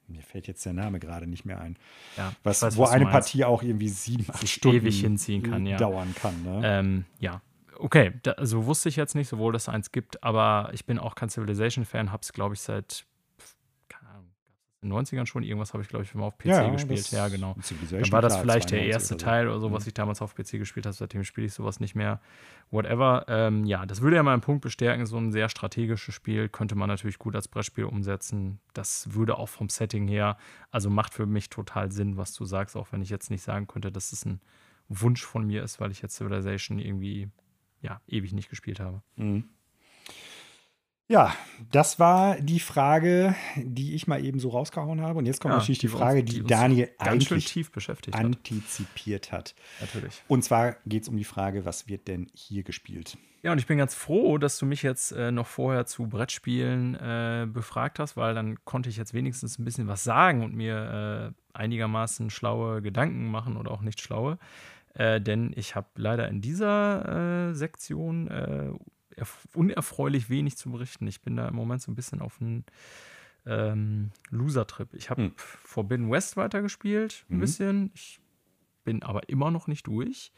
Mir 0.08 0.22
fällt 0.22 0.48
jetzt 0.48 0.66
der 0.66 0.74
Name 0.74 1.00
gerade 1.00 1.28
nicht 1.28 1.46
mehr 1.46 1.62
ein. 1.62 1.78
Ja, 2.18 2.34
was, 2.44 2.62
weiß, 2.62 2.76
wo 2.76 2.84
was 2.84 2.92
eine 2.92 3.06
Partie 3.06 3.46
auch 3.46 3.64
irgendwie 3.64 3.88
sieben, 3.88 4.26
acht 4.30 4.48
Stunden 4.48 4.78
ewig 4.80 5.00
hinziehen 5.00 5.44
kann, 5.44 5.66
ja. 5.66 5.78
dauern 5.78 6.14
kann. 6.14 6.44
Ne? 6.44 6.62
Ähm, 6.64 7.06
ja, 7.20 7.42
okay, 7.84 8.14
da, 8.24 8.32
also 8.32 8.66
wusste 8.66 8.90
ich 8.90 8.96
jetzt 8.96 9.14
nicht, 9.16 9.28
sowohl 9.28 9.54
dass 9.54 9.64
es 9.64 9.70
eins 9.70 9.92
gibt, 9.92 10.24
aber 10.24 10.70
ich 10.74 10.86
bin 10.86 10.98
auch 11.00 11.16
kein 11.16 11.30
Civilization-Fan, 11.30 12.12
habe 12.12 12.22
es, 12.22 12.34
glaube 12.34 12.56
ich, 12.56 12.62
seit 12.62 13.06
in 14.84 14.90
den 14.90 15.00
90ern 15.00 15.26
schon. 15.26 15.44
Irgendwas 15.44 15.74
habe 15.74 15.82
ich, 15.82 15.90
glaube 15.90 16.04
ich, 16.04 16.14
mal 16.14 16.26
auf 16.26 16.38
PC 16.38 16.46
ja, 16.46 16.70
gespielt. 16.70 17.12
Ja, 17.12 17.28
genau. 17.30 17.56
Dann 17.90 18.12
war 18.12 18.22
das 18.22 18.38
vielleicht 18.38 18.72
der 18.72 18.86
erste 18.86 19.16
oder 19.16 19.24
Teil 19.24 19.48
oder 19.48 19.60
so, 19.60 19.72
was 19.72 19.86
mhm. 19.86 19.88
ich 19.88 19.94
damals 19.94 20.22
auf 20.22 20.36
PC 20.36 20.52
gespielt 20.52 20.86
habe. 20.86 20.94
Seitdem 20.94 21.24
spiele 21.24 21.48
ich 21.48 21.54
sowas 21.54 21.80
nicht 21.80 21.96
mehr. 21.96 22.20
Whatever. 22.70 23.26
Ähm, 23.28 23.66
ja, 23.66 23.86
das 23.86 24.02
würde 24.02 24.18
ja 24.18 24.24
meinen 24.24 24.42
Punkt 24.42 24.62
bestärken. 24.62 25.06
So 25.06 25.18
ein 25.18 25.32
sehr 25.32 25.50
strategisches 25.50 26.14
Spiel 26.14 26.50
könnte 26.50 26.76
man 26.76 26.90
natürlich 26.90 27.18
gut 27.18 27.36
als 27.36 27.48
Brettspiel 27.48 27.86
umsetzen. 27.86 28.60
Das 28.74 29.14
würde 29.14 29.38
auch 29.38 29.50
vom 29.50 29.70
Setting 29.70 30.08
her, 30.08 30.38
also 30.72 30.90
macht 30.90 31.14
für 31.14 31.26
mich 31.26 31.50
total 31.50 31.92
Sinn, 31.92 32.18
was 32.18 32.34
du 32.34 32.46
sagst, 32.46 32.76
auch 32.76 32.88
wenn 32.92 33.02
ich 33.02 33.10
jetzt 33.10 33.32
nicht 33.32 33.44
sagen 33.44 33.68
könnte, 33.68 33.92
dass 33.92 34.12
es 34.12 34.26
ein 34.26 34.42
Wunsch 34.90 35.24
von 35.24 35.46
mir 35.48 35.64
ist, 35.64 35.80
weil 35.80 35.92
ich 35.92 36.02
jetzt 36.02 36.16
Civilization 36.16 36.78
irgendwie 36.78 37.30
ja, 37.84 38.02
ewig 38.08 38.34
nicht 38.34 38.50
gespielt 38.50 38.80
habe. 38.80 39.04
Mhm. 39.16 39.44
Ja, 41.10 41.36
das 41.72 42.00
war 42.00 42.40
die 42.40 42.62
Frage, 42.62 43.36
die 43.58 43.94
ich 43.94 44.08
mal 44.08 44.24
eben 44.24 44.40
so 44.40 44.50
rausgehauen 44.50 45.02
habe. 45.02 45.20
Und 45.20 45.26
jetzt 45.26 45.42
kommt 45.42 45.52
ja, 45.52 45.58
natürlich 45.60 45.80
die, 45.80 45.88
die 45.88 45.94
Frage, 45.94 46.22
uns, 46.22 46.32
die, 46.32 46.42
die 46.42 46.48
Daniel 46.48 46.90
eigentlich 46.98 47.46
tief 47.46 47.72
beschäftigt 47.72 48.18
antizipiert 48.18 49.32
hat. 49.32 49.54
Natürlich. 49.82 50.24
Und 50.28 50.44
zwar 50.44 50.78
geht 50.86 51.04
es 51.04 51.10
um 51.10 51.18
die 51.18 51.26
Frage, 51.26 51.66
was 51.66 51.88
wird 51.88 52.08
denn 52.08 52.32
hier 52.34 52.64
gespielt? 52.64 53.18
Ja, 53.44 53.52
und 53.52 53.58
ich 53.58 53.68
bin 53.68 53.78
ganz 53.78 53.94
froh, 53.94 54.38
dass 54.38 54.58
du 54.58 54.66
mich 54.66 54.82
jetzt 54.82 55.12
äh, 55.12 55.30
noch 55.30 55.48
vorher 55.48 55.86
zu 55.86 56.08
Brettspielen 56.08 56.96
äh, 56.96 57.46
befragt 57.52 58.00
hast, 58.00 58.16
weil 58.16 58.34
dann 58.34 58.64
konnte 58.64 58.90
ich 58.90 58.96
jetzt 58.96 59.14
wenigstens 59.14 59.60
ein 59.60 59.66
bisschen 59.66 59.90
was 59.90 60.06
sagen 60.06 60.44
und 60.44 60.56
mir 60.56 61.34
äh, 61.54 61.58
einigermaßen 61.58 62.30
schlaue 62.30 62.82
Gedanken 62.82 63.30
machen 63.30 63.58
oder 63.58 63.72
auch 63.72 63.82
nicht 63.82 64.00
schlaue. 64.00 64.40
Äh, 64.94 65.22
denn 65.22 65.54
ich 65.56 65.76
habe 65.76 65.88
leider 65.96 66.28
in 66.28 66.42
dieser 66.42 67.50
äh, 67.50 67.56
Sektion 67.56 68.28
äh, 68.28 68.72
unerfreulich 69.54 70.30
wenig 70.30 70.58
zu 70.58 70.72
berichten. 70.72 71.08
Ich 71.08 71.22
bin 71.22 71.36
da 71.36 71.48
im 71.48 71.56
Moment 71.56 71.82
so 71.82 71.92
ein 71.92 71.96
bisschen 71.96 72.22
auf 72.22 72.42
einem 72.42 72.64
ähm, 73.46 74.12
Loser-Trip. 74.30 74.94
Ich 74.94 75.10
habe 75.10 75.24
hm. 75.24 75.34
Forbidden 75.36 76.12
West 76.12 76.38
weitergespielt, 76.38 77.26
ein 77.30 77.38
mhm. 77.38 77.40
bisschen. 77.40 77.92
Ich 77.94 78.20
bin 78.84 79.04
aber 79.04 79.28
immer 79.30 79.52
noch 79.52 79.68
nicht 79.68 79.88
durch. 79.88 80.32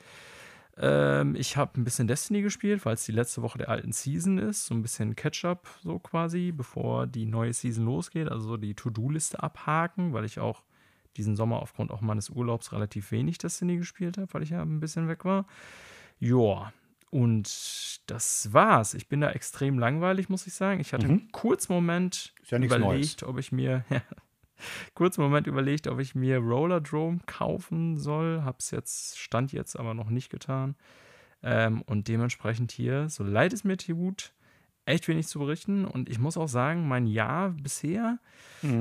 Ähm, 0.77 1.35
ich 1.35 1.55
habe 1.57 1.79
ein 1.79 1.83
bisschen 1.83 2.07
Destiny 2.07 2.41
gespielt, 2.41 2.85
weil 2.85 2.95
es 2.95 3.05
die 3.05 3.11
letzte 3.11 3.41
Woche 3.41 3.57
der 3.57 3.69
alten 3.69 3.91
Season 3.91 4.37
ist. 4.37 4.65
So 4.65 4.75
ein 4.75 4.81
bisschen 4.81 5.15
Catch-up, 5.15 5.67
so 5.81 5.99
quasi, 5.99 6.51
bevor 6.51 7.07
die 7.07 7.25
neue 7.25 7.53
Season 7.53 7.85
losgeht. 7.85 8.29
Also 8.29 8.57
die 8.57 8.75
To-Do-Liste 8.75 9.41
abhaken, 9.41 10.13
weil 10.13 10.25
ich 10.25 10.39
auch 10.39 10.63
diesen 11.17 11.35
Sommer 11.35 11.61
aufgrund 11.61 11.91
auch 11.91 12.01
meines 12.01 12.29
Urlaubs 12.29 12.71
relativ 12.71 13.11
wenig 13.11 13.37
Destiny 13.37 13.77
gespielt 13.77 14.17
habe, 14.17 14.33
weil 14.33 14.43
ich 14.43 14.49
ja 14.51 14.61
ein 14.61 14.79
bisschen 14.79 15.07
weg 15.07 15.25
war. 15.25 15.45
Joa, 16.19 16.73
und 17.15 18.01
das 18.07 18.51
war's. 18.51 18.93
Ich 18.93 19.07
bin 19.07 19.21
da 19.21 19.31
extrem 19.31 19.79
langweilig, 19.79 20.27
muss 20.27 20.47
ich 20.47 20.53
sagen. 20.53 20.81
Ich 20.81 20.93
hatte 20.93 21.05
mhm. 21.05 21.11
einen 21.11 21.31
kurzen 21.31 21.73
Moment 21.73 22.33
ja 22.49 22.57
überlegt, 22.57 23.21
Neues. 23.21 23.23
ob 23.23 23.39
ich 23.39 23.51
mir 23.51 23.85
ja, 23.89 24.01
kurzen 24.95 25.21
Moment 25.21 25.47
überlegt, 25.47 25.87
ob 25.87 25.99
ich 25.99 26.15
mir 26.15 26.39
Roller 26.39 26.81
Drome 26.81 27.19
kaufen 27.25 27.97
soll. 27.97 28.43
Hab's 28.43 28.71
jetzt, 28.71 29.17
stand 29.17 29.53
jetzt 29.53 29.77
aber 29.79 29.93
noch 29.93 30.09
nicht 30.09 30.29
getan. 30.29 30.75
Ähm, 31.41 31.83
und 31.83 32.07
dementsprechend 32.07 32.71
hier, 32.71 33.07
so 33.07 33.23
leid 33.23 33.53
es 33.53 33.63
mir 33.63 33.77
tut, 33.77 34.33
echt 34.85 35.07
wenig 35.07 35.27
zu 35.27 35.39
berichten. 35.39 35.85
Und 35.85 36.09
ich 36.09 36.19
muss 36.19 36.37
auch 36.37 36.47
sagen, 36.47 36.87
mein 36.87 37.07
Jahr 37.07 37.49
bisher, 37.49 38.19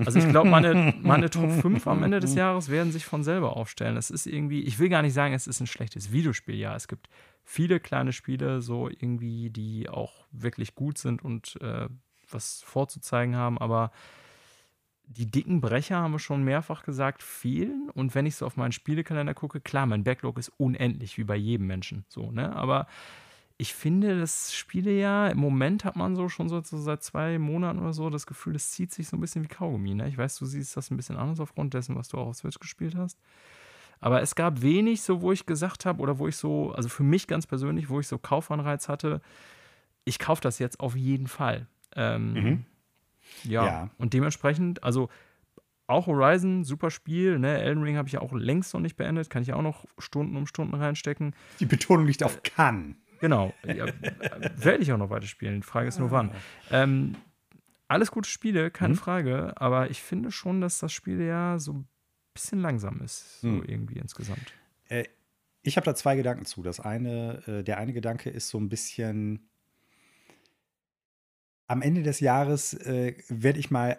also 0.05 0.19
ich 0.19 0.29
glaube, 0.29 0.49
meine, 0.49 0.95
meine 1.03 1.31
Top 1.31 1.51
5 1.63 1.87
am 1.87 2.03
Ende 2.03 2.21
des 2.21 2.35
Jahres 2.35 2.69
werden 2.69 2.93
sich 2.93 3.05
von 3.05 3.23
selber 3.23 3.57
aufstellen. 3.57 3.97
Es 3.97 4.11
ist 4.11 4.27
irgendwie, 4.27 4.63
ich 4.63 4.79
will 4.79 4.89
gar 4.89 5.03
nicht 5.03 5.15
sagen, 5.15 5.35
es 5.35 5.47
ist 5.47 5.61
ein 5.61 5.67
schlechtes 5.67 6.13
Videospieljahr. 6.13 6.77
Es 6.77 6.89
gibt 6.89 7.09
viele 7.45 7.81
kleine 7.81 8.13
Spiele, 8.13 8.63
so 8.63 8.89
irgendwie, 8.89 9.51
die 9.51 9.89
auch 9.89 10.27
wirklich 10.33 10.75
gut 10.75 10.99
sind 10.99 11.23
und 11.23 11.61
äh, 11.61 11.89
was 12.31 12.63
vorzuzeigen 12.63 13.37
haben, 13.37 13.59
aber 13.59 13.91
die 15.07 15.31
dicken 15.31 15.61
Brecher, 15.61 15.97
haben 15.97 16.13
wir 16.13 16.19
schon 16.19 16.45
mehrfach 16.45 16.83
gesagt, 16.83 17.23
fehlen. 17.23 17.91
Und 17.93 18.15
wenn 18.15 18.27
ich 18.27 18.37
so 18.37 18.47
auf 18.47 18.57
meinen 18.57 18.73
Spielekalender 18.73 19.35
gucke, 19.35 19.61
klar, 19.61 19.85
mein 19.87 20.03
Backlog 20.03 20.39
ist 20.39 20.51
unendlich, 20.57 21.19
wie 21.19 21.25
bei 21.25 21.37
jedem 21.37 21.67
Menschen. 21.67 22.05
So, 22.09 22.31
ne? 22.31 22.57
Aber 22.57 22.87
ich 23.57 23.73
finde, 23.73 24.19
das 24.19 24.53
Spielejahr, 24.53 25.31
im 25.31 25.39
Moment 25.39 25.85
hat 25.85 25.95
man 25.95 26.17
so 26.17 26.29
schon 26.29 26.49
so, 26.49 26.61
so, 26.63 26.79
seit 26.79 27.03
zwei 27.03 27.39
Monaten 27.39 27.79
oder 27.79 27.93
so 27.93 28.11
das 28.11 28.27
Gefühl, 28.27 28.55
das 28.55 28.73
zieht 28.73 28.93
sich 28.93 29.07
so 29.07 29.17
ein 29.17 29.21
bisschen 29.21 29.45
wie 29.45 29.49
Kaugummi. 29.49 29.95
Ne? 29.95 30.09
Ich 30.09 30.19
weiß, 30.19 30.37
du 30.39 30.47
siehst 30.47 30.77
das 30.77 30.91
ein 30.91 30.97
bisschen 30.97 31.17
anders 31.17 31.39
aufgrund 31.39 31.73
dessen, 31.75 31.95
was 31.95 32.09
du 32.09 32.19
auch 32.19 32.29
auf 32.29 32.37
Switch 32.37 32.59
gespielt 32.59 32.97
hast. 32.97 33.19
Aber 34.01 34.21
es 34.23 34.35
gab 34.35 34.61
wenig, 34.61 35.03
so 35.03 35.23
wo 35.23 35.31
ich 35.31 35.47
gesagt 35.47 35.87
habe, 35.87 36.03
oder 36.03 36.19
wo 36.19 36.27
ich 36.27 36.37
so, 36.37 36.73
also 36.73 36.89
für 36.89 37.05
mich 37.05 37.29
ganz 37.29 37.47
persönlich, 37.47 37.89
wo 37.89 38.01
ich 38.01 38.09
so 38.09 38.19
Kaufanreiz 38.19 38.89
hatte, 38.89 39.21
ich 40.05 40.19
kaufe 40.19 40.43
das 40.43 40.59
jetzt 40.59 40.81
auf 40.81 40.97
jeden 40.97 41.29
Fall. 41.29 41.69
Ähm, 41.95 42.33
mhm. 42.33 42.65
ja. 43.45 43.65
ja, 43.65 43.91
und 43.99 44.13
dementsprechend, 44.13 44.83
also 44.83 45.09
auch 45.87 46.07
Horizon, 46.07 46.65
super 46.65 46.91
Spiel. 46.91 47.39
Ne? 47.39 47.61
Elden 47.61 47.83
Ring 47.83 47.97
habe 47.97 48.09
ich 48.09 48.15
ja 48.15 48.21
auch 48.21 48.33
längst 48.33 48.75
noch 48.75 48.81
nicht 48.81 48.97
beendet. 48.97 49.31
Kann 49.31 49.43
ich 49.43 49.53
auch 49.53 49.63
noch 49.63 49.85
Stunden 49.99 50.37
um 50.37 50.47
Stunden 50.47 50.75
reinstecken. 50.75 51.35
Die 51.61 51.67
Betonung 51.67 52.07
liegt 52.07 52.23
auf 52.23 52.43
kann. 52.43 52.97
Genau. 53.25 53.55
Ja, 53.67 53.87
Werde 54.57 54.83
ich 54.83 54.93
auch 54.93 54.99
noch 54.99 55.09
weiterspielen. 55.09 55.63
Die 55.63 55.67
Frage 55.67 55.89
ist 55.89 55.99
nur, 55.99 56.11
wann. 56.11 56.31
Ähm, 56.71 57.17
alles 57.89 58.11
gute 58.11 58.29
Spiele, 58.29 58.71
keine 58.71 58.93
mhm. 58.93 58.99
Frage. 58.99 59.55
Aber 59.57 59.89
ich 59.89 60.03
finde 60.03 60.31
schon, 60.31 60.61
dass 60.61 60.79
das 60.79 60.93
Spiel 60.93 61.23
ja 61.23 61.59
so 61.59 61.87
bisschen 62.35 62.61
langsam 62.61 63.01
ist, 63.01 63.41
so 63.41 63.49
hm. 63.49 63.65
irgendwie 63.65 63.99
insgesamt. 63.99 64.53
Äh, 64.89 65.05
ich 65.63 65.79
habe 65.79 65.87
da 65.87 65.95
zwei 65.95 66.17
Gedanken 66.17 66.45
zu. 66.45 66.63
Das 66.63 66.81
eine, 66.81 67.43
äh, 67.47 67.63
der 67.63 67.79
eine 67.79 67.95
Gedanke 67.95 68.29
ist 68.29 68.51
so 68.51 68.59
ein 68.59 68.69
bisschen, 68.69 69.49
am 71.67 71.81
Ende 71.81 72.03
des 72.03 72.21
Jahres 72.21 72.75
äh, 72.75 73.15
werde 73.29 73.59
ich 73.59 73.71
mal 73.71 73.99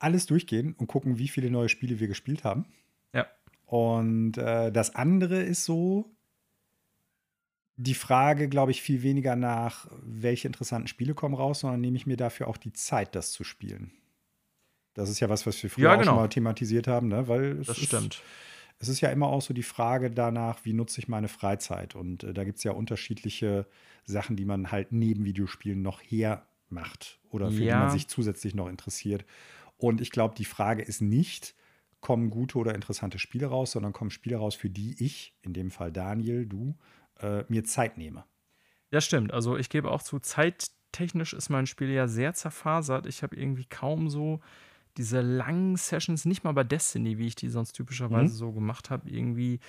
alles 0.00 0.26
durchgehen 0.26 0.74
und 0.76 0.88
gucken, 0.88 1.18
wie 1.18 1.28
viele 1.28 1.52
neue 1.52 1.68
Spiele 1.68 2.00
wir 2.00 2.08
gespielt 2.08 2.42
haben. 2.42 2.64
Ja. 3.12 3.28
Und 3.66 4.38
äh, 4.38 4.72
das 4.72 4.96
andere 4.96 5.40
ist 5.40 5.64
so, 5.64 6.10
die 7.82 7.94
Frage, 7.94 8.48
glaube 8.48 8.70
ich, 8.70 8.80
viel 8.80 9.02
weniger 9.02 9.34
nach, 9.34 9.88
welche 10.02 10.46
interessanten 10.46 10.88
Spiele 10.88 11.14
kommen 11.14 11.34
raus, 11.34 11.60
sondern 11.60 11.80
nehme 11.80 11.96
ich 11.96 12.06
mir 12.06 12.16
dafür 12.16 12.48
auch 12.48 12.56
die 12.56 12.72
Zeit, 12.72 13.14
das 13.14 13.32
zu 13.32 13.44
spielen. 13.44 13.92
Das 14.94 15.08
ist 15.08 15.20
ja 15.20 15.28
was, 15.28 15.46
was 15.46 15.60
wir 15.62 15.70
früher 15.70 15.84
ja, 15.84 15.90
genau. 15.92 16.00
auch 16.00 16.04
schon 16.04 16.12
genau. 16.12 16.22
mal 16.22 16.28
thematisiert 16.28 16.86
haben, 16.86 17.08
ne? 17.08 17.26
Weil 17.28 17.56
das 17.56 17.78
ist, 17.78 17.86
stimmt. 17.86 18.22
Es 18.78 18.88
ist 18.88 19.00
ja 19.00 19.10
immer 19.10 19.28
auch 19.28 19.42
so 19.42 19.54
die 19.54 19.62
Frage 19.62 20.10
danach, 20.10 20.64
wie 20.64 20.72
nutze 20.72 21.00
ich 21.00 21.08
meine 21.08 21.28
Freizeit? 21.28 21.94
Und 21.94 22.24
äh, 22.24 22.34
da 22.34 22.44
gibt 22.44 22.58
es 22.58 22.64
ja 22.64 22.72
unterschiedliche 22.72 23.66
Sachen, 24.04 24.36
die 24.36 24.44
man 24.44 24.70
halt 24.70 24.92
neben 24.92 25.24
Videospielen 25.24 25.82
noch 25.82 26.00
hermacht 26.02 27.20
oder 27.30 27.50
für 27.50 27.64
ja. 27.64 27.76
die 27.76 27.84
man 27.84 27.90
sich 27.90 28.08
zusätzlich 28.08 28.54
noch 28.54 28.68
interessiert. 28.68 29.24
Und 29.76 30.00
ich 30.00 30.10
glaube, 30.10 30.34
die 30.36 30.44
Frage 30.44 30.82
ist 30.82 31.00
nicht, 31.00 31.54
kommen 32.00 32.30
gute 32.30 32.58
oder 32.58 32.74
interessante 32.74 33.18
Spiele 33.18 33.46
raus, 33.46 33.72
sondern 33.72 33.92
kommen 33.92 34.10
Spiele 34.10 34.36
raus, 34.36 34.54
für 34.54 34.70
die 34.70 35.02
ich, 35.02 35.34
in 35.42 35.54
dem 35.54 35.70
Fall 35.70 35.90
Daniel, 35.90 36.46
du, 36.46 36.74
äh, 37.22 37.44
mir 37.48 37.64
Zeit 37.64 37.98
nehme. 37.98 38.24
Ja, 38.90 39.00
stimmt. 39.00 39.32
Also 39.32 39.56
ich 39.56 39.70
gebe 39.70 39.90
auch 39.90 40.02
zu, 40.02 40.18
zeittechnisch 40.18 41.32
ist 41.32 41.48
mein 41.48 41.66
Spiel 41.66 41.88
ja 41.88 42.08
sehr 42.08 42.34
zerfasert. 42.34 43.06
Ich 43.06 43.22
habe 43.22 43.36
irgendwie 43.36 43.64
kaum 43.64 44.10
so 44.10 44.40
diese 44.96 45.22
langen 45.22 45.76
Sessions, 45.76 46.24
nicht 46.24 46.44
mal 46.44 46.52
bei 46.52 46.64
Destiny, 46.64 47.18
wie 47.18 47.26
ich 47.26 47.34
die 47.34 47.48
sonst 47.48 47.72
typischerweise 47.72 48.34
mhm. 48.34 48.38
so 48.38 48.52
gemacht 48.52 48.90
habe, 48.90 49.08
irgendwie. 49.08 49.60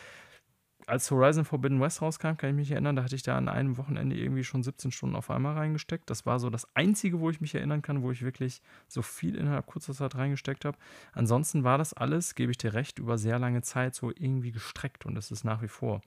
Als 0.85 1.09
Horizon 1.09 1.45
Forbidden 1.45 1.79
West 1.79 2.01
rauskam, 2.01 2.35
kann 2.35 2.49
ich 2.49 2.55
mich 2.57 2.71
erinnern, 2.71 2.97
da 2.97 3.03
hatte 3.05 3.15
ich 3.15 3.23
da 3.23 3.37
an 3.37 3.47
einem 3.47 3.77
Wochenende 3.77 4.17
irgendwie 4.17 4.43
schon 4.43 4.63
17 4.63 4.91
Stunden 4.91 5.15
auf 5.15 5.29
einmal 5.29 5.53
reingesteckt. 5.53 6.09
Das 6.09 6.25
war 6.25 6.41
so 6.41 6.49
das 6.49 6.67
Einzige, 6.75 7.21
wo 7.21 7.29
ich 7.29 7.39
mich 7.39 7.55
erinnern 7.55 7.81
kann, 7.81 8.03
wo 8.03 8.11
ich 8.11 8.21
wirklich 8.21 8.61
so 8.89 9.01
viel 9.01 9.35
innerhalb 9.35 9.65
kurzer 9.65 9.93
Zeit 9.93 10.15
reingesteckt 10.15 10.65
habe. 10.65 10.77
Ansonsten 11.13 11.63
war 11.63 11.77
das 11.77 11.93
alles, 11.93 12.35
gebe 12.35 12.51
ich 12.51 12.57
dir 12.57 12.73
recht, 12.73 12.99
über 12.99 13.17
sehr 13.17 13.39
lange 13.39 13.61
Zeit 13.61 13.95
so 13.95 14.09
irgendwie 14.09 14.51
gestreckt 14.51 15.05
und 15.05 15.15
das 15.15 15.31
ist 15.31 15.45
nach 15.45 15.61
wie 15.61 15.69
vor. 15.69 16.01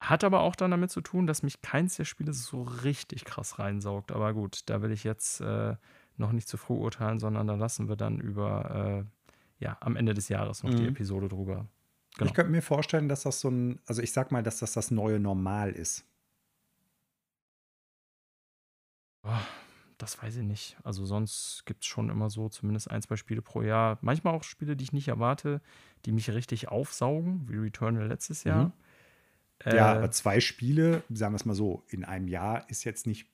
Hat 0.00 0.24
aber 0.24 0.40
auch 0.40 0.56
dann 0.56 0.70
damit 0.70 0.90
zu 0.90 1.02
tun, 1.02 1.26
dass 1.26 1.42
mich 1.42 1.60
keins 1.60 1.96
der 1.96 2.06
Spiele 2.06 2.32
so 2.32 2.62
richtig 2.62 3.24
krass 3.26 3.58
reinsaugt. 3.58 4.12
Aber 4.12 4.32
gut, 4.32 4.62
da 4.66 4.80
will 4.80 4.92
ich 4.92 5.04
jetzt 5.04 5.40
äh, 5.42 5.76
noch 6.16 6.32
nicht 6.32 6.48
zu 6.48 6.56
früh 6.56 6.74
urteilen, 6.74 7.18
sondern 7.18 7.46
da 7.46 7.54
lassen 7.54 7.88
wir 7.88 7.96
dann 7.96 8.18
über, 8.18 9.04
äh, 9.04 9.64
ja, 9.64 9.76
am 9.80 9.96
Ende 9.96 10.14
des 10.14 10.28
Jahres 10.30 10.62
noch 10.62 10.70
mhm. 10.70 10.76
die 10.76 10.86
Episode 10.86 11.28
drüber. 11.28 11.66
Genau. 12.16 12.28
Ich 12.28 12.34
könnte 12.34 12.50
mir 12.50 12.62
vorstellen, 12.62 13.08
dass 13.08 13.24
das 13.24 13.40
so 13.40 13.50
ein, 13.50 13.78
also 13.86 14.00
ich 14.00 14.12
sag 14.12 14.32
mal, 14.32 14.42
dass 14.42 14.58
das 14.58 14.72
das 14.72 14.90
neue 14.90 15.20
Normal 15.20 15.72
ist. 15.72 16.06
Oh, 19.22 19.36
das 19.98 20.20
weiß 20.22 20.36
ich 20.36 20.44
nicht. 20.44 20.78
Also 20.82 21.04
sonst 21.04 21.64
gibt 21.66 21.84
es 21.84 21.88
schon 21.88 22.08
immer 22.08 22.30
so 22.30 22.48
zumindest 22.48 22.90
ein, 22.90 23.02
zwei 23.02 23.16
Spiele 23.16 23.42
pro 23.42 23.60
Jahr. 23.60 23.98
Manchmal 24.00 24.34
auch 24.34 24.44
Spiele, 24.44 24.76
die 24.76 24.84
ich 24.84 24.94
nicht 24.94 25.08
erwarte, 25.08 25.60
die 26.06 26.12
mich 26.12 26.30
richtig 26.30 26.68
aufsaugen, 26.68 27.46
wie 27.48 27.56
Returnal 27.56 28.06
letztes 28.06 28.44
Jahr. 28.44 28.66
Mhm. 28.66 28.72
Ja, 29.64 29.94
äh, 29.94 29.98
aber 29.98 30.10
zwei 30.10 30.40
Spiele, 30.40 31.02
sagen 31.10 31.34
wir 31.34 31.36
es 31.36 31.44
mal 31.44 31.54
so, 31.54 31.84
in 31.88 32.04
einem 32.04 32.28
Jahr 32.28 32.68
ist 32.70 32.84
jetzt 32.84 33.06
nicht 33.06 33.26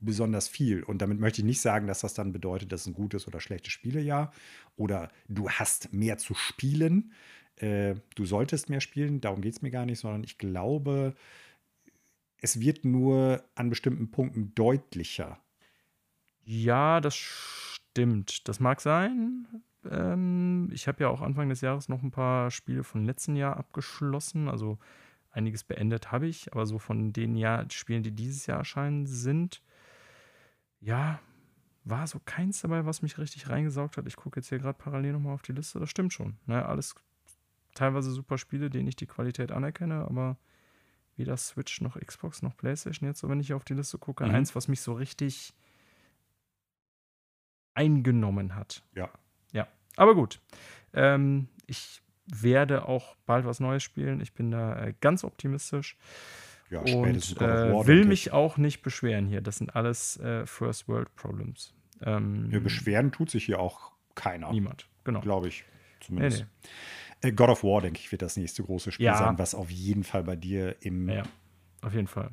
besonders 0.00 0.48
viel. 0.48 0.82
Und 0.82 1.02
damit 1.02 1.18
möchte 1.18 1.40
ich 1.40 1.44
nicht 1.44 1.60
sagen, 1.60 1.86
dass 1.86 2.00
das 2.00 2.14
dann 2.14 2.32
bedeutet, 2.32 2.72
dass 2.72 2.82
es 2.82 2.86
ein 2.86 2.94
gutes 2.94 3.26
oder 3.26 3.40
schlechtes 3.40 3.72
Spielejahr 3.72 4.32
oder 4.76 5.10
du 5.28 5.50
hast 5.50 5.92
mehr 5.92 6.18
zu 6.18 6.34
spielen. 6.34 7.12
Äh, 7.56 7.96
du 8.14 8.24
solltest 8.24 8.70
mehr 8.70 8.80
spielen, 8.80 9.20
darum 9.20 9.40
geht 9.40 9.54
es 9.54 9.62
mir 9.62 9.70
gar 9.70 9.86
nicht, 9.86 9.98
sondern 9.98 10.22
ich 10.22 10.38
glaube, 10.38 11.14
es 12.40 12.60
wird 12.60 12.84
nur 12.84 13.44
an 13.56 13.68
bestimmten 13.68 14.10
Punkten 14.10 14.54
deutlicher. 14.54 15.40
Ja, 16.44 17.00
das 17.00 17.16
stimmt. 17.16 18.48
Das 18.48 18.60
mag 18.60 18.80
sein. 18.80 19.46
Ähm, 19.90 20.70
ich 20.72 20.86
habe 20.86 21.02
ja 21.02 21.08
auch 21.08 21.20
Anfang 21.20 21.48
des 21.48 21.60
Jahres 21.60 21.88
noch 21.88 22.02
ein 22.02 22.12
paar 22.12 22.50
Spiele 22.50 22.84
von 22.84 23.04
letzten 23.04 23.34
Jahr 23.36 23.56
abgeschlossen. 23.56 24.48
Also 24.48 24.78
einiges 25.30 25.64
beendet 25.64 26.12
habe 26.12 26.26
ich, 26.26 26.52
aber 26.52 26.66
so 26.66 26.78
von 26.78 27.12
den 27.12 27.36
Jahr 27.36 27.66
Spielen, 27.70 28.02
die 28.02 28.12
dieses 28.12 28.46
Jahr 28.46 28.58
erscheinen, 28.58 29.06
sind 29.06 29.62
ja, 30.80 31.20
war 31.84 32.06
so 32.06 32.20
keins 32.24 32.60
dabei, 32.60 32.86
was 32.86 33.02
mich 33.02 33.18
richtig 33.18 33.48
reingesaugt 33.48 33.96
hat. 33.96 34.06
Ich 34.06 34.16
gucke 34.16 34.40
jetzt 34.40 34.48
hier 34.48 34.58
gerade 34.58 34.78
parallel 34.78 35.12
nochmal 35.12 35.34
auf 35.34 35.42
die 35.42 35.52
Liste. 35.52 35.78
Das 35.78 35.90
stimmt 35.90 36.12
schon. 36.12 36.38
Ne? 36.46 36.64
Alles 36.64 36.94
teilweise 37.74 38.10
super 38.10 38.38
Spiele, 38.38 38.70
denen 38.70 38.88
ich 38.88 38.96
die 38.96 39.06
Qualität 39.06 39.52
anerkenne, 39.52 40.04
aber 40.04 40.36
weder 41.16 41.36
Switch 41.36 41.80
noch 41.80 41.98
Xbox 41.98 42.42
noch 42.42 42.56
PlayStation 42.56 43.08
jetzt, 43.08 43.20
so 43.20 43.28
wenn 43.28 43.40
ich 43.40 43.52
auf 43.52 43.64
die 43.64 43.74
Liste 43.74 43.98
gucke, 43.98 44.24
mhm. 44.24 44.34
eins, 44.34 44.54
was 44.54 44.68
mich 44.68 44.80
so 44.80 44.92
richtig 44.92 45.54
eingenommen 47.74 48.54
hat. 48.54 48.82
Ja. 48.94 49.10
Ja. 49.52 49.68
Aber 49.96 50.14
gut. 50.14 50.40
Ähm, 50.92 51.48
ich 51.66 52.02
werde 52.30 52.86
auch 52.86 53.16
bald 53.26 53.44
was 53.44 53.60
Neues 53.60 53.82
spielen. 53.82 54.20
Ich 54.20 54.32
bin 54.32 54.50
da 54.50 54.86
äh, 54.86 54.94
ganz 55.00 55.24
optimistisch. 55.24 55.96
Ja, 56.70 56.80
und 56.80 57.40
äh, 57.40 57.86
will 57.86 58.04
mich 58.04 58.32
auch 58.32 58.58
nicht 58.58 58.82
beschweren 58.82 59.26
hier. 59.26 59.40
Das 59.40 59.56
sind 59.56 59.74
alles 59.74 60.18
äh, 60.18 60.44
First 60.46 60.86
World 60.86 61.14
Problems. 61.16 61.74
Ähm, 62.02 62.50
ja, 62.50 62.60
beschweren 62.60 63.10
tut 63.10 63.30
sich 63.30 63.44
hier 63.44 63.58
auch 63.58 63.92
keiner. 64.14 64.52
Niemand, 64.52 64.86
genau. 65.04 65.20
Glaube 65.20 65.48
ich 65.48 65.64
zumindest. 66.00 66.40
Nee, 66.40 66.46
nee. 67.22 67.28
Äh, 67.28 67.32
God 67.32 67.48
of 67.48 67.64
War, 67.64 67.80
denke 67.80 68.00
ich, 68.00 68.12
wird 68.12 68.22
das 68.22 68.36
nächste 68.36 68.62
große 68.62 68.92
Spiel 68.92 69.06
ja. 69.06 69.16
sein, 69.16 69.38
was 69.38 69.54
auf 69.54 69.70
jeden 69.70 70.04
Fall 70.04 70.22
bei 70.22 70.36
dir 70.36 70.76
im. 70.80 71.08
Ja, 71.08 71.22
auf 71.80 71.94
jeden 71.94 72.06
Fall. 72.06 72.30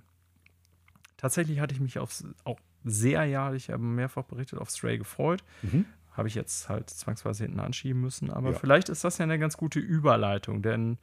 Tatsächlich 1.18 1.60
hatte 1.60 1.74
ich 1.74 1.80
mich 1.80 1.98
aufs, 1.98 2.26
auch 2.44 2.60
sehr 2.84 3.26
Jahr, 3.26 3.54
ich 3.56 3.70
habe 3.70 3.82
mehrfach 3.82 4.24
berichtet, 4.24 4.60
auf 4.60 4.70
Stray 4.70 4.98
gefreut. 4.98 5.44
Mhm. 5.62 5.86
Habe 6.16 6.28
ich 6.28 6.36
jetzt 6.36 6.70
halt 6.70 6.90
zwangsweise 6.90 7.44
hinten 7.44 7.60
anschieben 7.60 8.02
müssen. 8.02 8.32
Aber 8.32 8.52
ja. 8.52 8.58
vielleicht 8.58 8.90
ist 8.90 9.04
das 9.04 9.18
ja 9.18 9.24
eine 9.24 9.40
ganz 9.40 9.58
gute 9.58 9.80
Überleitung, 9.80 10.62
denn 10.62 10.98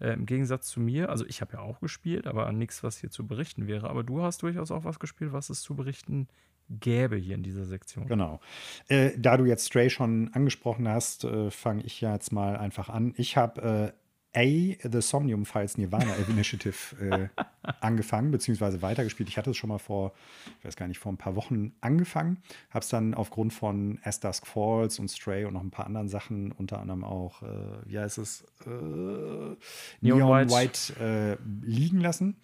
äh, 0.00 0.12
Im 0.12 0.26
Gegensatz 0.26 0.68
zu 0.68 0.80
mir, 0.80 1.08
also 1.08 1.24
ich 1.26 1.40
habe 1.40 1.54
ja 1.54 1.60
auch 1.60 1.80
gespielt, 1.80 2.26
aber 2.26 2.50
nichts, 2.52 2.82
was 2.82 2.98
hier 2.98 3.10
zu 3.10 3.26
berichten 3.26 3.66
wäre. 3.66 3.88
Aber 3.88 4.02
du 4.02 4.22
hast 4.22 4.42
durchaus 4.42 4.70
auch 4.70 4.84
was 4.84 4.98
gespielt, 4.98 5.32
was 5.32 5.50
es 5.50 5.62
zu 5.62 5.74
berichten 5.74 6.28
gäbe 6.68 7.16
hier 7.16 7.36
in 7.36 7.42
dieser 7.42 7.64
Sektion. 7.64 8.06
Genau. 8.06 8.40
Äh, 8.88 9.12
da 9.16 9.36
du 9.36 9.44
jetzt 9.44 9.66
Stray 9.66 9.88
schon 9.88 10.30
angesprochen 10.34 10.88
hast, 10.88 11.24
äh, 11.24 11.50
fange 11.50 11.82
ich 11.84 12.00
ja 12.00 12.12
jetzt 12.12 12.32
mal 12.32 12.56
einfach 12.56 12.88
an. 12.88 13.14
Ich 13.16 13.36
habe 13.36 13.92
äh, 13.94 14.05
A, 14.36 14.76
The 14.82 15.00
Somnium 15.00 15.46
Files 15.46 15.78
Nirvana 15.78 16.14
Initiative 16.28 16.76
äh, 17.00 17.28
angefangen, 17.80 18.30
beziehungsweise 18.30 18.82
weitergespielt. 18.82 19.30
Ich 19.30 19.38
hatte 19.38 19.50
es 19.50 19.56
schon 19.56 19.68
mal 19.68 19.78
vor, 19.78 20.12
ich 20.58 20.64
weiß 20.66 20.76
gar 20.76 20.88
nicht, 20.88 20.98
vor 20.98 21.10
ein 21.10 21.16
paar 21.16 21.36
Wochen 21.36 21.72
angefangen. 21.80 22.42
Habe 22.70 22.82
es 22.82 22.90
dann 22.90 23.14
aufgrund 23.14 23.54
von 23.54 23.98
As 24.04 24.20
Dusk 24.20 24.46
Falls 24.46 24.98
und 24.98 25.08
Stray 25.10 25.46
und 25.46 25.54
noch 25.54 25.62
ein 25.62 25.70
paar 25.70 25.86
anderen 25.86 26.08
Sachen, 26.08 26.52
unter 26.52 26.80
anderem 26.80 27.02
auch, 27.02 27.42
äh, 27.42 27.46
wie 27.86 27.98
heißt 27.98 28.18
es, 28.18 28.42
äh, 28.66 28.68
Neon, 28.68 29.56
Neon 30.00 30.50
White, 30.50 30.52
White 30.52 31.38
äh, 31.40 31.66
liegen 31.66 32.00
lassen 32.00 32.36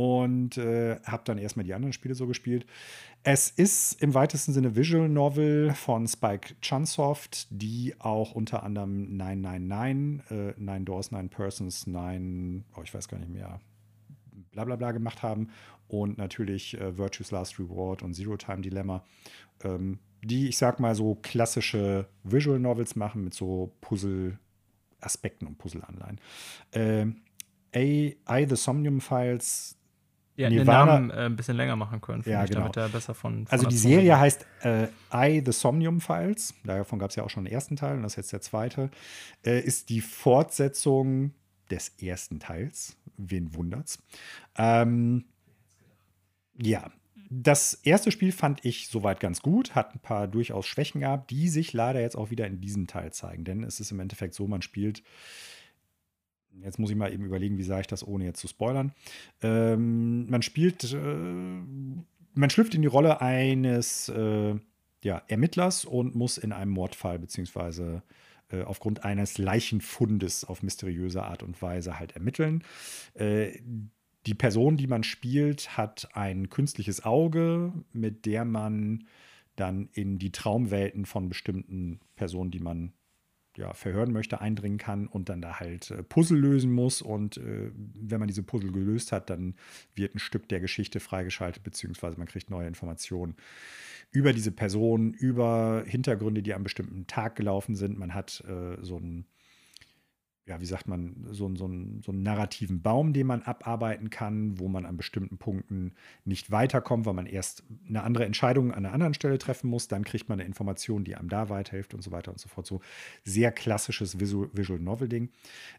und 0.00 0.56
äh, 0.56 0.98
habe 1.04 1.24
dann 1.26 1.36
erstmal 1.36 1.66
die 1.66 1.74
anderen 1.74 1.92
Spiele 1.92 2.14
so 2.14 2.26
gespielt. 2.26 2.64
Es 3.22 3.50
ist 3.50 4.00
im 4.00 4.14
weitesten 4.14 4.54
Sinne 4.54 4.74
Visual 4.74 5.10
Novel 5.10 5.74
von 5.74 6.08
Spike 6.08 6.54
Chunsoft, 6.62 7.46
die 7.50 7.94
auch 7.98 8.32
unter 8.32 8.62
anderem 8.62 9.14
999, 9.18 10.30
äh, 10.30 10.54
Nine 10.56 10.84
Doors, 10.86 11.12
Nine 11.12 11.28
Persons, 11.28 11.86
Nine, 11.86 12.64
oh, 12.78 12.80
ich 12.82 12.94
weiß 12.94 13.08
gar 13.08 13.18
nicht 13.18 13.30
mehr, 13.30 13.60
bla 14.52 14.64
bla 14.64 14.76
bla 14.76 14.92
gemacht 14.92 15.22
haben. 15.22 15.48
Und 15.86 16.16
natürlich 16.16 16.80
äh, 16.80 16.96
Virtue's 16.96 17.30
Last 17.30 17.58
Reward 17.58 18.02
und 18.02 18.14
Zero 18.14 18.38
Time 18.38 18.62
Dilemma, 18.62 19.04
ähm, 19.64 19.98
die, 20.22 20.48
ich 20.48 20.56
sag 20.56 20.80
mal, 20.80 20.94
so 20.94 21.16
klassische 21.16 22.08
Visual 22.24 22.58
Novels 22.58 22.96
machen 22.96 23.24
mit 23.24 23.34
so 23.34 23.74
Puzzle-Aspekten 23.82 25.46
und 25.46 25.58
Puzzle-Anleihen. 25.58 26.20
Äh, 26.70 27.06
A, 27.74 28.38
I, 28.38 28.46
The 28.48 28.56
Somnium 28.56 29.02
Files, 29.02 29.76
ja, 30.40 30.50
Nirvana, 30.50 30.98
den 30.98 31.06
Namen 31.06 31.10
äh, 31.10 31.26
ein 31.26 31.36
bisschen 31.36 31.56
länger 31.56 31.76
machen 31.76 32.00
können, 32.00 32.22
ja, 32.26 32.44
genau. 32.44 32.60
damit 32.60 32.76
er 32.76 32.88
besser 32.88 33.14
von, 33.14 33.46
von 33.46 33.52
Also 33.52 33.68
die 33.68 33.76
Serie 33.76 34.18
heißt 34.18 34.46
äh, 34.62 34.86
I, 35.12 35.42
The 35.44 35.52
Somnium 35.52 36.00
Files, 36.00 36.54
davon 36.64 36.98
gab 36.98 37.10
es 37.10 37.16
ja 37.16 37.24
auch 37.24 37.30
schon 37.30 37.44
den 37.44 37.52
ersten 37.52 37.76
Teil 37.76 37.96
und 37.96 38.02
das 38.02 38.12
ist 38.12 38.16
jetzt 38.16 38.32
der 38.32 38.40
zweite, 38.40 38.90
äh, 39.44 39.60
ist 39.60 39.88
die 39.90 40.00
Fortsetzung 40.00 41.32
des 41.70 41.90
ersten 42.00 42.40
Teils. 42.40 42.96
Wen 43.16 43.54
wundert's? 43.54 44.02
Ähm, 44.56 45.26
ja, 46.60 46.90
das 47.28 47.74
erste 47.74 48.10
Spiel 48.10 48.32
fand 48.32 48.64
ich 48.64 48.88
soweit 48.88 49.20
ganz 49.20 49.40
gut, 49.40 49.74
hat 49.74 49.94
ein 49.94 50.00
paar 50.00 50.26
durchaus 50.26 50.66
Schwächen 50.66 51.02
gehabt, 51.02 51.30
die 51.30 51.48
sich 51.48 51.72
leider 51.72 52.00
jetzt 52.00 52.16
auch 52.16 52.30
wieder 52.30 52.46
in 52.46 52.60
diesem 52.60 52.86
Teil 52.86 53.12
zeigen. 53.12 53.44
Denn 53.44 53.62
es 53.62 53.78
ist 53.78 53.92
im 53.92 54.00
Endeffekt 54.00 54.34
so, 54.34 54.48
man 54.48 54.62
spielt 54.62 55.02
jetzt 56.62 56.78
muss 56.78 56.90
ich 56.90 56.96
mal 56.96 57.12
eben 57.12 57.24
überlegen, 57.24 57.58
wie 57.58 57.62
sage 57.62 57.82
ich 57.82 57.86
das, 57.86 58.06
ohne 58.06 58.24
jetzt 58.24 58.40
zu 58.40 58.48
spoilern. 58.48 58.92
Ähm, 59.42 60.28
man 60.28 60.42
spielt, 60.42 60.92
äh, 60.92 60.96
man 60.96 62.50
schlüpft 62.50 62.74
in 62.74 62.82
die 62.82 62.88
Rolle 62.88 63.20
eines 63.20 64.08
äh, 64.08 64.54
ja, 65.02 65.22
Ermittlers 65.28 65.84
und 65.84 66.14
muss 66.14 66.38
in 66.38 66.52
einem 66.52 66.72
Mordfall 66.72 67.18
beziehungsweise 67.18 68.02
äh, 68.50 68.62
aufgrund 68.62 69.04
eines 69.04 69.38
Leichenfundes 69.38 70.44
auf 70.44 70.62
mysteriöse 70.62 71.22
Art 71.22 71.42
und 71.42 71.60
Weise 71.62 71.98
halt 71.98 72.12
ermitteln. 72.12 72.64
Äh, 73.14 73.58
die 74.26 74.34
Person, 74.34 74.76
die 74.76 74.86
man 74.86 75.02
spielt, 75.02 75.76
hat 75.78 76.08
ein 76.14 76.50
künstliches 76.50 77.04
Auge, 77.04 77.72
mit 77.92 78.26
der 78.26 78.44
man 78.44 79.06
dann 79.56 79.88
in 79.92 80.18
die 80.18 80.32
Traumwelten 80.32 81.06
von 81.06 81.28
bestimmten 81.28 82.00
Personen, 82.16 82.50
die 82.50 82.60
man 82.60 82.92
ja, 83.56 83.74
verhören 83.74 84.12
möchte, 84.12 84.40
eindringen 84.40 84.78
kann 84.78 85.06
und 85.06 85.28
dann 85.28 85.40
da 85.42 85.60
halt 85.60 85.90
äh, 85.90 86.02
Puzzle 86.02 86.38
lösen 86.38 86.72
muss. 86.72 87.02
Und 87.02 87.36
äh, 87.36 87.70
wenn 87.74 88.18
man 88.18 88.28
diese 88.28 88.42
Puzzle 88.42 88.72
gelöst 88.72 89.12
hat, 89.12 89.30
dann 89.30 89.54
wird 89.94 90.14
ein 90.14 90.18
Stück 90.18 90.48
der 90.48 90.60
Geschichte 90.60 91.00
freigeschaltet, 91.00 91.62
beziehungsweise 91.62 92.18
man 92.18 92.28
kriegt 92.28 92.50
neue 92.50 92.68
Informationen 92.68 93.36
über 94.12 94.32
diese 94.32 94.52
Person, 94.52 95.12
über 95.12 95.84
Hintergründe, 95.86 96.42
die 96.42 96.54
am 96.54 96.62
bestimmten 96.62 97.06
Tag 97.06 97.36
gelaufen 97.36 97.76
sind. 97.76 97.98
Man 97.98 98.14
hat 98.14 98.42
äh, 98.46 98.76
so 98.82 98.98
ein 98.98 99.26
ja, 100.46 100.60
wie 100.60 100.66
sagt 100.66 100.88
man, 100.88 101.14
so, 101.30 101.48
so, 101.54 101.70
so 102.00 102.12
einen 102.12 102.22
narrativen 102.22 102.82
Baum, 102.82 103.12
den 103.12 103.26
man 103.26 103.42
abarbeiten 103.42 104.10
kann, 104.10 104.58
wo 104.58 104.68
man 104.68 104.84
an 104.84 104.96
bestimmten 104.96 105.38
Punkten 105.38 105.92
nicht 106.24 106.50
weiterkommt, 106.50 107.06
weil 107.06 107.14
man 107.14 107.26
erst 107.26 107.62
eine 107.88 108.02
andere 108.02 108.24
Entscheidung 108.24 108.72
an 108.72 108.84
einer 108.84 108.92
anderen 108.92 109.14
Stelle 109.14 109.38
treffen 109.38 109.68
muss. 109.68 109.86
Dann 109.86 110.04
kriegt 110.04 110.28
man 110.28 110.40
eine 110.40 110.46
Information, 110.48 111.04
die 111.04 111.14
einem 111.14 111.28
da 111.28 111.50
weiterhilft 111.50 111.94
und 111.94 112.02
so 112.02 112.10
weiter 112.10 112.32
und 112.32 112.40
so 112.40 112.48
fort. 112.48 112.66
So 112.66 112.80
sehr 113.24 113.52
klassisches 113.52 114.18
Visual, 114.18 114.80
Novel-Ding. 114.80 115.30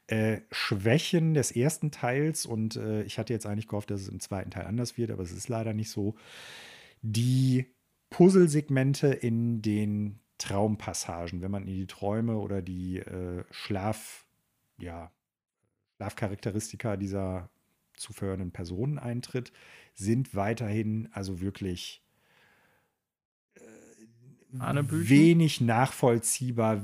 Äh, 0.08 0.42
Schwächen 0.52 1.34
des 1.34 1.52
ersten 1.52 1.92
Teils, 1.92 2.46
und 2.46 2.78
äh, 2.78 3.04
ich 3.04 3.20
hatte 3.20 3.34
jetzt 3.34 3.46
eigentlich 3.46 3.68
gehofft, 3.68 3.92
dass 3.92 4.02
es 4.02 4.10
im 4.10 4.22
zweiten 4.22 4.52
Teil 4.52 4.68
anders 4.68 4.98
wird, 4.98 5.12
aber 5.12 5.24
es 5.24 5.32
ist 5.32 5.50
leider 5.50 5.74
nicht 5.74 5.90
so. 5.90 6.16
Die 7.02 7.66
Puzzlesegmente 8.10 9.08
in 9.08 9.62
den 9.62 10.20
Traumpassagen, 10.38 11.42
wenn 11.42 11.52
man 11.52 11.68
in 11.68 11.76
die 11.76 11.88
Träume 11.88 12.38
oder 12.38 12.62
die 12.62 13.00
äh, 13.00 13.44
Schlaf 13.52 14.26
ja, 14.82 15.12
Schlafcharakteristika 15.98 16.98
dieser 16.98 17.50
zu 17.96 18.14
Personen 18.52 18.98
eintritt, 18.98 19.52
sind 19.94 20.36
weiterhin 20.36 21.10
also 21.12 21.42
wirklich 21.42 22.02
äh, 23.56 23.62
wenig 24.90 25.62
nachvollziehbar, 25.62 26.82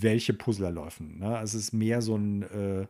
welche 0.00 0.32
Puzzler 0.32 0.70
laufen. 0.70 1.18
Ne? 1.18 1.40
Es 1.42 1.54
ist 1.54 1.72
mehr 1.72 2.00
so 2.00 2.16
ein 2.16 2.42
äh, 2.42 2.86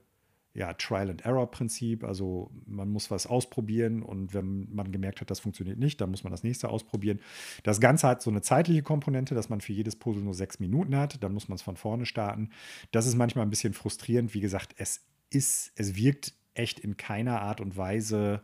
ja, 0.55 0.73
Trial-and-Error-Prinzip. 0.73 2.05
Also 2.05 2.51
man 2.67 2.89
muss 2.89 3.11
was 3.11 3.27
ausprobieren 3.27 4.03
und 4.03 4.35
wenn 4.35 4.73
man 4.73 4.93
gemerkt 4.93 5.21
hat, 5.21 5.31
das 5.31 5.41
funktioniert 5.41 5.79
nicht, 5.79 6.01
dann 6.01 6.11
muss 6.11 6.23
man 6.23 6.31
das 6.31 6.45
nächste 6.45 6.69
ausprobieren. 6.69 7.21
Das 7.65 7.81
Ganze 7.81 8.07
hat 8.07 8.23
so 8.23 8.31
eine 8.31 8.41
zeitliche 8.41 8.83
Komponente, 8.83 9.35
dass 9.35 9.49
man 9.49 9.61
für 9.61 9.73
jedes 9.73 9.97
Puzzle 9.97 10.23
nur 10.23 10.35
sechs 10.35 10.61
Minuten 10.61 10.97
hat. 10.97 11.23
Dann 11.23 11.35
muss 11.35 11.49
man 11.49 11.57
es 11.57 11.63
von 11.63 11.77
vorne 11.77 12.07
starten. 12.07 12.51
Das 12.93 13.07
ist 13.07 13.17
manchmal 13.17 13.45
ein 13.45 13.51
bisschen 13.51 13.75
frustrierend. 13.75 14.33
Wie 14.33 14.41
gesagt, 14.41 14.75
es 14.79 15.01
ist, 15.31 15.73
es 15.75 15.97
wirkt 15.97 16.33
echt 16.55 16.79
in 16.79 16.97
keiner 16.97 17.41
Art 17.41 17.61
und 17.61 17.77
Weise 17.77 18.43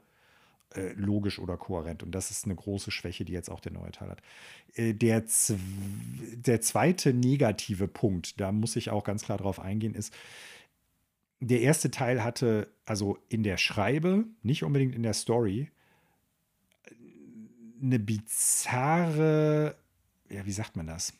äh, 0.75 0.93
logisch 0.95 1.39
oder 1.39 1.57
kohärent. 1.57 2.03
Und 2.03 2.13
das 2.13 2.33
ist 2.33 2.45
eine 2.45 2.57
große 2.57 2.91
Schwäche, 2.91 3.25
die 3.25 3.33
jetzt 3.33 3.51
auch 3.51 3.61
der 3.61 3.73
neue 3.73 3.93
Teil 3.93 4.11
hat. 4.11 4.23
Äh, 4.75 4.95
der, 4.95 5.25
der 6.35 6.61
zweite 6.61 7.15
negative 7.15 7.87
Punkt, 7.87 8.41
da 8.41 8.51
muss 8.51 8.75
ich 8.75 8.91
auch 8.91 9.05
ganz 9.05 9.23
klar 9.23 9.39
drauf 9.39 9.61
eingehen, 9.61 9.95
ist, 9.95 10.13
der 11.41 11.61
erste 11.61 11.91
Teil 11.91 12.23
hatte 12.23 12.69
also 12.85 13.19
in 13.29 13.43
der 13.43 13.57
Schreibe, 13.57 14.27
nicht 14.43 14.63
unbedingt 14.63 14.95
in 14.95 15.03
der 15.03 15.15
Story, 15.15 15.71
eine 17.83 17.99
bizarre, 17.99 19.75
ja, 20.29 20.45
wie 20.45 20.53
sagt 20.53 20.77
man 20.77 20.87
das? 20.87 21.15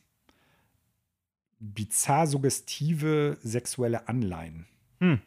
Bizarr 1.59 2.27
suggestive 2.27 3.39
sexuelle 3.43 4.09
Anleihen. 4.09 4.67
Hm. 4.99 5.21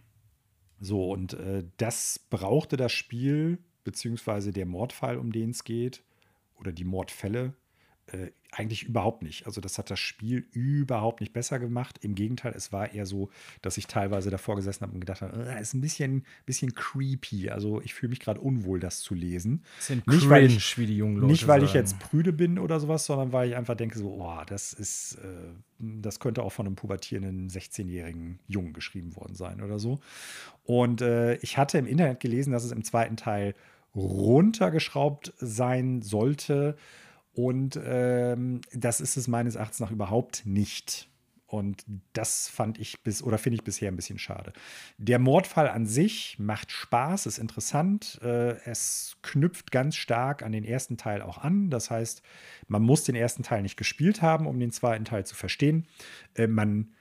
So, 0.79 1.11
und 1.11 1.33
äh, 1.33 1.63
das 1.77 2.19
brauchte 2.29 2.77
das 2.77 2.91
Spiel, 2.91 3.57
beziehungsweise 3.83 4.51
der 4.51 4.65
Mordfall, 4.65 5.17
um 5.17 5.31
den 5.31 5.51
es 5.51 5.63
geht, 5.63 6.03
oder 6.55 6.71
die 6.71 6.83
Mordfälle, 6.83 7.53
äh, 8.07 8.31
eigentlich 8.51 8.83
überhaupt 8.83 9.23
nicht. 9.23 9.47
Also 9.47 9.61
das 9.61 9.77
hat 9.77 9.89
das 9.89 9.99
Spiel 9.99 10.45
überhaupt 10.51 11.21
nicht 11.21 11.33
besser 11.33 11.57
gemacht. 11.57 11.97
Im 12.01 12.13
Gegenteil, 12.13 12.53
es 12.55 12.71
war 12.71 12.93
eher 12.93 13.05
so, 13.05 13.29
dass 13.61 13.77
ich 13.77 13.87
teilweise 13.87 14.29
davor 14.29 14.55
gesessen 14.55 14.81
habe 14.81 14.93
und 14.93 14.99
gedacht 14.99 15.21
habe, 15.21 15.49
äh, 15.49 15.61
ist 15.61 15.73
ein 15.73 15.81
bisschen, 15.81 16.25
bisschen 16.45 16.75
creepy. 16.75 17.49
Also 17.49 17.81
ich 17.81 17.93
fühle 17.93 18.11
mich 18.11 18.19
gerade 18.19 18.39
unwohl, 18.41 18.79
das 18.79 18.99
zu 18.99 19.15
lesen. 19.15 19.63
Sind 19.79 20.05
nicht, 20.05 20.19
cringe, 20.19 20.29
weil 20.31 20.45
ich, 20.45 20.77
wie 20.77 20.85
die 20.85 20.97
jungen 20.97 21.15
Leute 21.15 21.31
Nicht, 21.31 21.47
weil 21.47 21.63
ich 21.63 21.69
sagen. 21.69 21.79
jetzt 21.79 21.99
prüde 21.99 22.33
bin 22.33 22.59
oder 22.59 22.79
sowas, 22.79 23.05
sondern 23.05 23.31
weil 23.31 23.49
ich 23.49 23.55
einfach 23.55 23.75
denke, 23.75 23.97
so, 23.97 24.21
oh, 24.21 24.41
das 24.45 24.73
ist, 24.73 25.15
äh, 25.15 25.53
das 25.79 26.19
könnte 26.19 26.43
auch 26.43 26.51
von 26.51 26.67
einem 26.67 26.75
pubertierenden 26.75 27.49
16-jährigen 27.49 28.39
Jungen 28.47 28.73
geschrieben 28.73 29.15
worden 29.15 29.33
sein 29.33 29.61
oder 29.61 29.79
so. 29.79 29.99
Und 30.63 31.01
äh, 31.01 31.35
ich 31.37 31.57
hatte 31.57 31.77
im 31.77 31.87
Internet 31.87 32.19
gelesen, 32.19 32.51
dass 32.51 32.63
es 32.63 32.71
im 32.71 32.83
zweiten 32.83 33.17
Teil 33.17 33.55
runtergeschraubt 33.95 35.33
sein 35.37 36.01
sollte. 36.01 36.75
Und 37.33 37.79
ähm, 37.83 38.61
das 38.73 39.01
ist 39.01 39.17
es 39.17 39.27
meines 39.27 39.55
Erachtens 39.55 39.79
nach 39.79 39.91
überhaupt 39.91 40.45
nicht. 40.45 41.09
Und 41.53 41.85
das 42.13 42.47
fand 42.47 42.79
ich 42.79 43.03
bis 43.03 43.21
oder 43.21 43.37
finde 43.37 43.57
ich 43.57 43.63
bisher 43.63 43.91
ein 43.91 43.95
bisschen 43.95 44.17
schade. 44.17 44.53
Der 44.97 45.19
Mordfall 45.19 45.69
an 45.69 45.85
sich 45.85 46.39
macht 46.39 46.71
Spaß, 46.71 47.27
ist 47.27 47.37
interessant. 47.37 48.19
Äh, 48.23 48.55
es 48.65 49.17
knüpft 49.21 49.71
ganz 49.71 49.95
stark 49.95 50.41
an 50.41 50.51
den 50.51 50.63
ersten 50.63 50.97
Teil 50.97 51.21
auch 51.21 51.37
an. 51.37 51.69
Das 51.69 51.91
heißt, 51.91 52.23
man 52.67 52.81
muss 52.81 53.03
den 53.03 53.13
ersten 53.13 53.43
Teil 53.43 53.61
nicht 53.61 53.77
gespielt 53.77 54.23
haben, 54.23 54.47
um 54.47 54.59
den 54.59 54.71
zweiten 54.71 55.05
Teil 55.05 55.27
zu 55.27 55.35
verstehen. 55.35 55.85
Äh, 56.33 56.47
man 56.47 56.95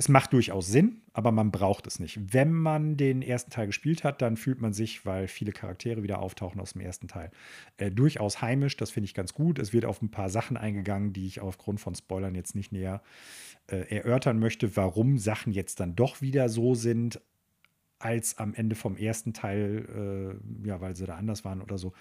es 0.00 0.08
macht 0.08 0.32
durchaus 0.32 0.66
Sinn, 0.66 1.02
aber 1.12 1.30
man 1.30 1.50
braucht 1.50 1.86
es 1.86 2.00
nicht. 2.00 2.32
Wenn 2.32 2.54
man 2.54 2.96
den 2.96 3.20
ersten 3.20 3.50
Teil 3.50 3.66
gespielt 3.66 4.02
hat, 4.02 4.22
dann 4.22 4.38
fühlt 4.38 4.58
man 4.58 4.72
sich, 4.72 5.04
weil 5.04 5.28
viele 5.28 5.52
Charaktere 5.52 6.02
wieder 6.02 6.20
auftauchen 6.20 6.58
aus 6.58 6.72
dem 6.72 6.80
ersten 6.80 7.06
Teil, 7.06 7.30
äh, 7.76 7.90
durchaus 7.90 8.40
heimisch. 8.40 8.78
Das 8.78 8.90
finde 8.90 9.04
ich 9.04 9.14
ganz 9.14 9.34
gut. 9.34 9.58
Es 9.58 9.74
wird 9.74 9.84
auf 9.84 10.00
ein 10.00 10.10
paar 10.10 10.30
Sachen 10.30 10.56
eingegangen, 10.56 11.12
die 11.12 11.26
ich 11.26 11.42
aufgrund 11.42 11.80
von 11.82 11.94
Spoilern 11.94 12.34
jetzt 12.34 12.54
nicht 12.54 12.72
näher 12.72 13.02
äh, 13.66 13.94
erörtern 13.94 14.38
möchte, 14.38 14.74
warum 14.74 15.18
Sachen 15.18 15.52
jetzt 15.52 15.80
dann 15.80 15.96
doch 15.96 16.22
wieder 16.22 16.48
so 16.48 16.74
sind, 16.74 17.20
als 17.98 18.38
am 18.38 18.54
Ende 18.54 18.76
vom 18.76 18.96
ersten 18.96 19.34
Teil, 19.34 20.40
äh, 20.64 20.66
ja, 20.66 20.80
weil 20.80 20.96
sie 20.96 21.04
da 21.04 21.16
anders 21.16 21.44
waren 21.44 21.60
oder 21.60 21.76
so. 21.76 21.92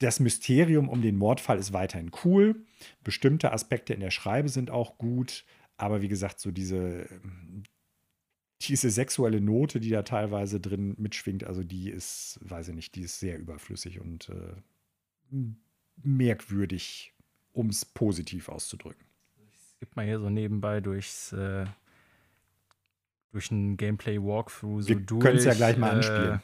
Das 0.00 0.20
Mysterium 0.20 0.90
um 0.90 1.00
den 1.00 1.16
Mordfall 1.16 1.56
ist 1.56 1.72
weiterhin 1.72 2.10
cool. 2.26 2.56
Bestimmte 3.04 3.52
Aspekte 3.54 3.94
in 3.94 4.00
der 4.00 4.10
Schreibe 4.10 4.50
sind 4.50 4.70
auch 4.70 4.98
gut. 4.98 5.46
Aber 5.76 6.02
wie 6.02 6.08
gesagt, 6.08 6.40
so 6.40 6.50
diese, 6.50 7.08
diese 8.60 8.90
sexuelle 8.90 9.40
Note, 9.40 9.80
die 9.80 9.90
da 9.90 10.02
teilweise 10.02 10.60
drin 10.60 10.94
mitschwingt, 10.98 11.44
also 11.44 11.62
die 11.64 11.90
ist, 11.90 12.38
weiß 12.42 12.68
ich 12.68 12.74
nicht, 12.74 12.94
die 12.94 13.02
ist 13.02 13.18
sehr 13.18 13.38
überflüssig 13.38 14.00
und 14.00 14.28
äh, 14.28 14.54
merkwürdig, 16.02 17.12
um 17.52 17.68
es 17.68 17.84
positiv 17.84 18.48
auszudrücken. 18.48 19.04
Ich 19.52 19.78
gebe 19.80 19.92
mal 19.96 20.04
hier 20.06 20.20
so 20.20 20.30
nebenbei 20.30 20.80
durchs 20.80 21.32
äh, 21.32 21.66
durch 23.32 23.50
ein 23.50 23.76
Gameplay-Walkthrough 23.76 24.82
so 24.82 24.88
Wir 24.88 24.96
durch. 24.96 25.20
können 25.20 25.38
es 25.38 25.44
ja 25.44 25.54
gleich 25.54 25.76
mal 25.76 25.90
anspielen. 25.90 26.40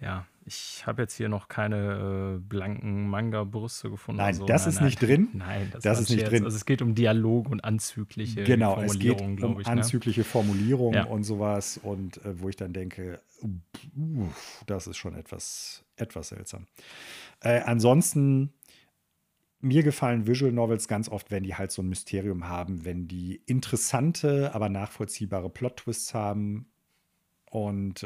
Äh, 0.00 0.04
ja, 0.04 0.26
ich 0.46 0.86
habe 0.86 1.02
jetzt 1.02 1.14
hier 1.16 1.28
noch 1.28 1.48
keine 1.48 2.36
äh, 2.36 2.38
blanken 2.38 3.08
Manga-Brüste 3.08 3.90
gefunden. 3.90 4.18
Nein, 4.18 4.34
so. 4.34 4.44
das 4.46 4.62
nein, 4.62 4.68
ist 4.68 4.74
nein. 4.76 4.84
nicht 4.86 5.02
drin. 5.02 5.28
Nein, 5.32 5.68
das, 5.72 5.82
Das 5.82 6.00
ist 6.00 6.10
nicht 6.10 6.20
Scherz. 6.20 6.30
drin. 6.30 6.44
Also 6.44 6.56
es 6.56 6.64
geht 6.66 6.82
um 6.82 6.94
Dialog 6.94 7.48
und 7.48 7.64
anzügliche 7.64 8.44
Genau, 8.44 8.80
es 8.80 8.98
geht 8.98 9.18
Formulierungen, 9.18 9.30
um 9.30 9.36
glaube 9.36 9.60
ich. 9.62 9.66
Ne? 9.66 9.72
anzügliche 9.72 10.24
Formulierungen 10.24 10.94
Ja. 10.94 11.04
und 11.04 11.24
sowas 11.24 11.78
und 11.82 12.18
äh, 12.24 12.40
wo 12.40 12.48
ich 12.48 12.56
dann 12.56 12.72
denke, 12.72 13.20
uff, 13.42 14.62
das 14.66 14.86
ist 14.86 14.96
schon 14.96 15.14
etwas, 15.14 15.84
etwas 15.96 16.28
seltsam. 16.28 16.66
Äh, 17.40 17.60
ansonsten, 17.60 18.52
mir 19.60 19.82
gefallen 19.82 20.26
Visual 20.26 20.52
Novels 20.52 20.88
ganz 20.88 21.08
oft, 21.08 21.30
wenn 21.30 21.42
die 21.42 21.54
halt 21.54 21.70
so 21.72 21.80
ein 21.82 21.88
Mysterium 21.88 22.48
haben, 22.48 22.84
wenn 22.84 23.08
die 23.08 23.40
interessante, 23.46 24.54
aber 24.54 24.68
nachvollziehbare 24.68 25.48
Plot-Twists 25.48 26.12
haben. 26.12 26.66
Und 27.50 28.02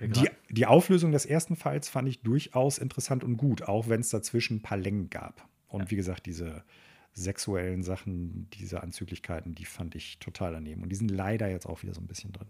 die, 0.00 0.28
die 0.48 0.66
Auflösung 0.66 1.12
des 1.12 1.26
ersten 1.26 1.56
Falls 1.56 1.88
fand 1.88 2.08
ich 2.08 2.22
durchaus 2.22 2.78
interessant 2.78 3.24
und 3.24 3.36
gut, 3.36 3.62
auch 3.62 3.88
wenn 3.88 4.00
es 4.00 4.10
dazwischen 4.10 4.58
ein 4.58 4.62
paar 4.62 4.78
Längen 4.78 5.10
gab. 5.10 5.48
Und 5.68 5.82
Ja. 5.82 5.90
wie 5.90 5.96
gesagt, 5.96 6.26
diese 6.26 6.64
sexuellen 7.12 7.82
Sachen, 7.82 8.48
diese 8.50 8.82
Anzüglichkeiten, 8.82 9.54
die 9.54 9.64
fand 9.64 9.94
ich 9.94 10.18
total 10.18 10.52
daneben. 10.52 10.82
Und 10.82 10.90
die 10.90 10.96
sind 10.96 11.10
leider 11.10 11.48
jetzt 11.48 11.66
auch 11.66 11.82
wieder 11.82 11.94
so 11.94 12.00
ein 12.00 12.06
bisschen 12.06 12.32
drin. 12.32 12.48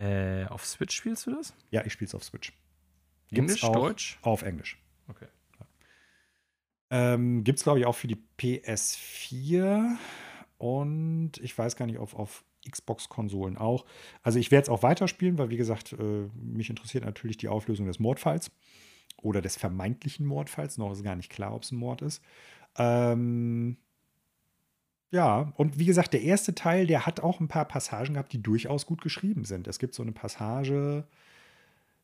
äh, 0.00 0.44
auf 0.46 0.64
Switch 0.66 0.96
spielst 0.96 1.26
du 1.26 1.30
das? 1.30 1.54
Ja, 1.70 1.84
ich 1.84 1.92
spiele 1.92 2.08
es 2.08 2.14
auf 2.16 2.24
Switch. 2.24 2.52
Gibt's 3.28 3.52
Englisch, 3.52 3.64
auch 3.64 3.72
Deutsch? 3.72 4.18
Auf 4.22 4.42
Englisch. 4.42 4.76
Okay. 5.06 5.28
Ähm, 6.90 7.44
Gibt 7.44 7.58
es, 7.58 7.62
glaube 7.64 7.78
ich, 7.78 7.86
auch 7.86 7.94
für 7.94 8.08
die 8.08 8.22
PS4 8.38 9.96
und 10.58 11.32
ich 11.40 11.56
weiß 11.56 11.76
gar 11.76 11.86
nicht, 11.86 11.98
ob 11.98 12.14
auf 12.14 12.44
Xbox-Konsolen 12.68 13.56
auch. 13.56 13.84
Also 14.22 14.38
ich 14.38 14.50
werde 14.50 14.64
es 14.64 14.68
auch 14.68 14.82
weiterspielen, 14.82 15.38
weil, 15.38 15.50
wie 15.50 15.56
gesagt, 15.56 15.92
äh, 15.92 16.28
mich 16.34 16.70
interessiert 16.70 17.04
natürlich 17.04 17.36
die 17.36 17.48
Auflösung 17.48 17.86
des 17.86 17.98
Mordfalls 17.98 18.50
oder 19.22 19.40
des 19.40 19.56
vermeintlichen 19.56 20.26
Mordfalls. 20.26 20.78
Noch 20.78 20.92
ist 20.92 21.02
gar 21.02 21.16
nicht 21.16 21.30
klar, 21.30 21.54
ob 21.54 21.62
es 21.62 21.72
ein 21.72 21.76
Mord 21.76 22.02
ist. 22.02 22.22
Ähm, 22.76 23.76
ja, 25.10 25.52
und 25.56 25.78
wie 25.78 25.84
gesagt, 25.84 26.12
der 26.12 26.22
erste 26.22 26.54
Teil, 26.54 26.86
der 26.86 27.06
hat 27.06 27.20
auch 27.20 27.38
ein 27.38 27.46
paar 27.46 27.66
Passagen 27.66 28.14
gehabt, 28.14 28.32
die 28.32 28.42
durchaus 28.42 28.84
gut 28.84 29.00
geschrieben 29.00 29.44
sind. 29.44 29.68
Es 29.68 29.78
gibt 29.78 29.94
so 29.94 30.02
eine 30.02 30.10
Passage, 30.10 31.06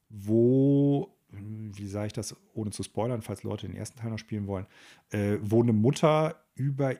wo, 0.08 1.12
wie 1.28 1.88
sage 1.88 2.08
ich 2.08 2.12
das, 2.12 2.36
ohne 2.54 2.70
zu 2.70 2.84
spoilern, 2.84 3.22
falls 3.22 3.42
Leute 3.42 3.66
den 3.66 3.76
ersten 3.76 3.98
Teil 3.98 4.10
noch 4.10 4.18
spielen 4.18 4.46
wollen, 4.46 4.66
äh, 5.10 5.38
wo 5.42 5.60
eine 5.60 5.72
Mutter 5.72 6.40
über 6.54 6.94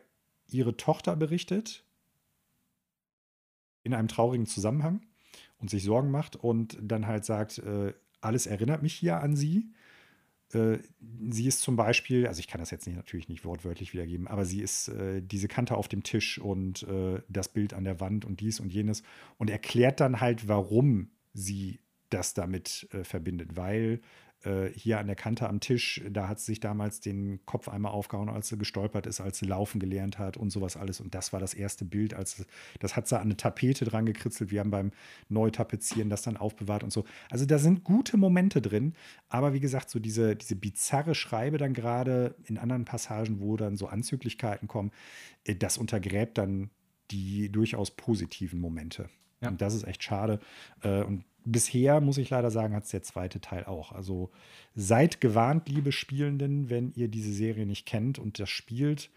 ihre 0.48 0.76
Tochter 0.76 1.14
berichtet, 1.14 1.84
in 3.82 3.94
einem 3.94 4.08
traurigen 4.08 4.46
Zusammenhang 4.46 5.00
und 5.58 5.70
sich 5.70 5.84
Sorgen 5.84 6.10
macht 6.10 6.36
und 6.36 6.78
dann 6.80 7.06
halt 7.06 7.24
sagt, 7.24 7.58
äh, 7.58 7.92
alles 8.20 8.46
erinnert 8.46 8.82
mich 8.82 8.94
hier 8.94 9.20
an 9.20 9.36
sie. 9.36 9.72
Äh, 10.52 10.78
sie 11.30 11.46
ist 11.46 11.60
zum 11.60 11.76
Beispiel, 11.76 12.26
also 12.26 12.40
ich 12.40 12.48
kann 12.48 12.60
das 12.60 12.70
jetzt 12.70 12.86
nicht, 12.86 12.96
natürlich 12.96 13.28
nicht 13.28 13.44
wortwörtlich 13.44 13.92
wiedergeben, 13.92 14.26
aber 14.26 14.44
sie 14.44 14.60
ist 14.60 14.88
äh, 14.88 15.22
diese 15.22 15.48
Kante 15.48 15.76
auf 15.76 15.88
dem 15.88 16.02
Tisch 16.02 16.38
und 16.38 16.82
äh, 16.84 17.22
das 17.28 17.48
Bild 17.48 17.74
an 17.74 17.84
der 17.84 18.00
Wand 18.00 18.24
und 18.24 18.40
dies 18.40 18.60
und 18.60 18.72
jenes 18.72 19.02
und 19.38 19.50
erklärt 19.50 20.00
dann 20.00 20.20
halt, 20.20 20.48
warum 20.48 21.10
sie 21.32 21.80
das 22.10 22.34
damit 22.34 22.88
äh, 22.92 23.04
verbindet, 23.04 23.56
weil 23.56 24.00
hier 24.74 24.98
an 24.98 25.06
der 25.06 25.16
Kante 25.16 25.48
am 25.48 25.60
Tisch, 25.60 26.00
da 26.08 26.26
hat 26.26 26.40
sie 26.40 26.46
sich 26.46 26.60
damals 26.60 27.00
den 27.00 27.44
Kopf 27.44 27.68
einmal 27.68 27.92
aufgehauen, 27.92 28.30
als 28.30 28.48
sie 28.48 28.56
gestolpert 28.56 29.06
ist, 29.06 29.20
als 29.20 29.38
sie 29.38 29.44
laufen 29.44 29.80
gelernt 29.80 30.18
hat 30.18 30.38
und 30.38 30.48
sowas 30.48 30.78
alles. 30.78 31.00
Und 31.00 31.14
das 31.14 31.34
war 31.34 31.40
das 31.40 31.52
erste 31.52 31.84
Bild, 31.84 32.14
als 32.14 32.46
das 32.78 32.96
hat 32.96 33.06
sie 33.06 33.16
an 33.16 33.24
eine 33.24 33.36
Tapete 33.36 33.84
dran 33.84 34.06
gekritzelt. 34.06 34.50
Wir 34.50 34.60
haben 34.60 34.70
beim 34.70 34.92
Neutapezieren 35.28 36.08
das 36.08 36.22
dann 36.22 36.38
aufbewahrt 36.38 36.82
und 36.82 36.90
so. 36.90 37.04
Also 37.30 37.44
da 37.44 37.58
sind 37.58 37.84
gute 37.84 38.16
Momente 38.16 38.62
drin, 38.62 38.94
aber 39.28 39.52
wie 39.52 39.60
gesagt, 39.60 39.90
so 39.90 39.98
diese, 39.98 40.36
diese 40.36 40.56
bizarre 40.56 41.14
Schreibe 41.14 41.58
dann 41.58 41.74
gerade 41.74 42.34
in 42.46 42.56
anderen 42.56 42.86
Passagen, 42.86 43.40
wo 43.40 43.58
dann 43.58 43.76
so 43.76 43.88
Anzüglichkeiten 43.88 44.68
kommen, 44.68 44.90
äh, 45.44 45.54
das 45.54 45.76
untergräbt 45.76 46.38
dann 46.38 46.70
die 47.10 47.50
durchaus 47.50 47.90
positiven 47.90 48.60
Momente. 48.60 49.10
Ja. 49.40 49.48
Und 49.48 49.60
das 49.60 49.74
ist 49.74 49.84
echt 49.84 50.02
schade. 50.02 50.38
Äh, 50.82 51.02
Und 51.02 51.24
bisher, 51.44 52.00
muss 52.00 52.18
ich 52.18 52.30
leider 52.30 52.50
sagen, 52.50 52.74
hat 52.74 52.84
es 52.84 52.90
der 52.90 53.02
zweite 53.02 53.40
Teil 53.40 53.64
auch. 53.64 53.92
Also 53.92 54.30
seid 54.74 55.20
gewarnt, 55.20 55.68
liebe 55.68 55.92
Spielenden, 55.92 56.70
wenn 56.70 56.92
ihr 56.94 57.08
diese 57.08 57.32
Serie 57.32 57.66
nicht 57.66 57.86
kennt 57.86 58.18
und 58.18 58.38
das 58.38 58.50
spielt, 58.50 59.10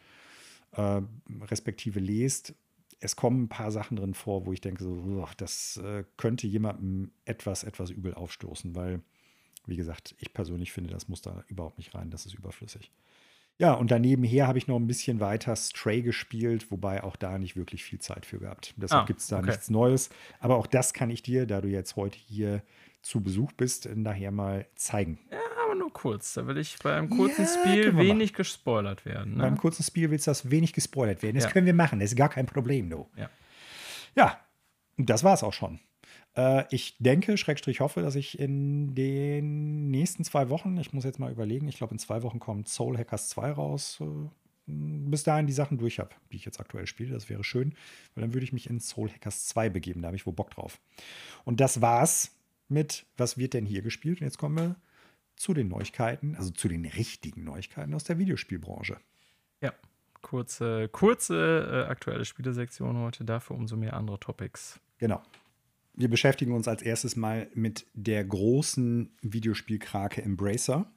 äh, 0.74 1.02
respektive 1.42 2.00
lest. 2.00 2.54
Es 3.00 3.16
kommen 3.16 3.44
ein 3.44 3.50
paar 3.50 3.72
Sachen 3.72 3.98
drin 3.98 4.14
vor, 4.14 4.46
wo 4.46 4.54
ich 4.54 4.62
denke, 4.62 4.84
so, 4.84 5.28
das 5.38 5.78
äh, 5.78 6.06
könnte 6.18 6.48
jemandem 6.48 7.12
etwas, 7.26 7.64
etwas 7.64 7.90
übel 7.90 8.14
aufstoßen, 8.14 8.76
weil, 8.76 9.02
wie 9.66 9.76
gesagt, 9.76 10.16
ich 10.20 10.34
persönlich 10.34 10.72
finde, 10.72 10.90
das 10.92 11.10
muss 11.10 11.22
da 11.22 11.44
überhaupt 11.48 11.78
nicht 11.78 11.94
rein, 11.96 12.10
das 12.10 12.26
ist 12.26 12.34
überflüssig. 12.34 12.92
Ja, 13.60 13.74
und 13.74 13.92
daneben 13.92 14.24
her 14.24 14.48
habe 14.48 14.58
ich 14.58 14.68
noch 14.68 14.78
ein 14.78 14.88
bisschen 14.88 15.20
weiter 15.20 15.56
Stray 15.56 16.02
gespielt, 16.02 16.72
wobei 16.72 17.04
auch 17.04 17.16
da 17.16 17.38
nicht 17.38 17.56
wirklich 17.56 17.84
viel 17.84 18.00
Zeit 18.00 18.26
für 18.26 18.40
gehabt. 18.40 18.74
Deshalb 18.78 19.04
Ah, 19.04 19.06
gibt 19.06 19.20
es 19.20 19.28
da 19.28 19.38
okay. 19.38 19.48
nichts 19.48 19.70
Neues. 19.70 20.10
Aber 20.40 20.58
auch 20.58 20.66
das 20.68 20.94
kann 20.94 21.10
ich 21.10 21.22
dir, 21.22 21.46
da 21.46 21.62
du 21.62 21.68
jetzt 21.68 21.96
heute 21.96 22.18
hier 22.18 22.64
zu 23.04 23.22
Besuch 23.22 23.52
bist, 23.52 23.88
nachher 23.96 24.32
mal 24.32 24.66
zeigen. 24.76 25.20
Ja, 25.32 25.38
aber 25.66 25.76
nur 25.76 25.94
kurz. 25.94 26.34
Da 26.34 26.48
will 26.48 26.58
ich 26.58 26.78
bei 26.82 26.96
einem 26.98 27.10
kurzen 27.10 27.44
Ja, 27.44 27.48
Spiel 27.48 27.96
wenig 27.98 28.34
gespoilert 28.34 29.06
werden. 29.06 29.36
Ne? 29.36 29.44
Beim 29.44 29.58
kurzen 29.58 29.84
Spiel 29.84 30.10
willst 30.10 30.26
du 30.26 30.32
das 30.32 30.50
wenig 30.50 30.74
gespoilert 30.74 31.22
werden. 31.22 31.36
Das 31.36 31.44
Ja. 31.46 31.52
können 31.52 31.66
wir 31.68 31.74
machen, 31.76 32.00
das 32.00 32.12
ist 32.12 32.18
gar 32.18 32.30
kein 32.30 32.46
Problem, 32.48 32.90
du. 32.90 33.08
Ja. 33.16 33.30
Ja, 34.16 34.40
und 34.98 35.10
das 35.10 35.24
war 35.24 35.34
es 35.36 35.44
auch 35.44 35.54
schon. 35.54 35.80
Äh, 36.36 36.66
ich 36.72 36.98
denke, 37.00 37.38
Schrägstrich 37.38 37.80
hoffe, 37.80 38.02
dass 38.02 38.16
ich 38.16 38.40
in 38.40 38.96
den 38.96 39.90
nächsten 39.92 40.24
zwei 40.24 40.50
Wochen, 40.50 40.78
ich 40.78 40.94
muss 40.94 41.04
jetzt 41.04 41.20
mal 41.20 41.32
überlegen, 41.32 41.68
ich 41.68 41.78
glaube, 41.78 41.94
in 41.94 42.00
zwei 42.00 42.24
Wochen 42.24 42.40
kommt 42.40 42.68
Soul 42.68 42.98
Hackers 42.98 43.30
2 43.30 43.52
raus. 43.52 44.00
Äh, 44.02 44.30
bis 44.66 45.24
dahin 45.24 45.46
die 45.46 45.54
Sachen 45.54 45.78
durch 45.78 46.00
habe, 46.00 46.12
die 46.32 46.38
ich 46.38 46.46
jetzt 46.46 46.60
aktuell 46.60 46.88
spiele. 46.88 47.14
Das 47.14 47.30
wäre 47.30 47.44
schön, 47.44 47.76
weil 48.16 48.22
dann 48.22 48.34
würde 48.34 48.46
ich 48.46 48.54
mich 48.54 48.70
in 48.70 48.80
Soul 48.80 49.10
Hackers 49.10 49.48
2 49.48 49.70
begeben. 49.70 50.02
Da 50.02 50.08
habe 50.08 50.16
ich 50.16 50.26
wohl 50.26 50.34
Bock 50.34 50.52
drauf. 50.52 50.80
Und 51.44 51.60
das 51.60 51.82
war's 51.82 52.32
mit 52.70 53.06
Was 53.18 53.38
wird 53.38 53.54
denn 53.54 53.66
hier 53.66 53.82
gespielt? 53.82 54.22
Und 54.22 54.26
jetzt 54.26 54.38
kommen 54.38 54.58
wir 54.58 54.76
zu 55.36 55.54
den 55.54 55.68
Neuigkeiten, 55.68 56.36
also 56.36 56.52
zu 56.52 56.68
den 56.68 56.86
richtigen 56.86 57.44
Neuigkeiten 57.44 57.94
aus 57.94 58.06
der 58.06 58.18
Videospielbranche. 58.20 58.98
Ja, 59.62 59.74
kurze, 60.22 60.88
kurze 60.90 61.86
äh, 61.88 61.92
aktuelle 61.92 62.24
Spielesektion 62.24 62.98
heute, 62.98 63.26
dafür 63.26 63.58
umso 63.58 63.76
mehr 63.76 63.96
andere 63.96 64.20
Topics. 64.20 64.80
Genau. 64.98 65.22
Wir 65.96 66.10
beschäftigen 66.10 66.54
uns 66.54 66.68
als 66.68 66.82
erstes 66.82 67.16
mal 67.16 67.48
mit 67.54 67.86
der 67.94 68.24
großen 68.26 69.12
Videospielkrake 69.22 70.24
Embracer, 70.24 70.92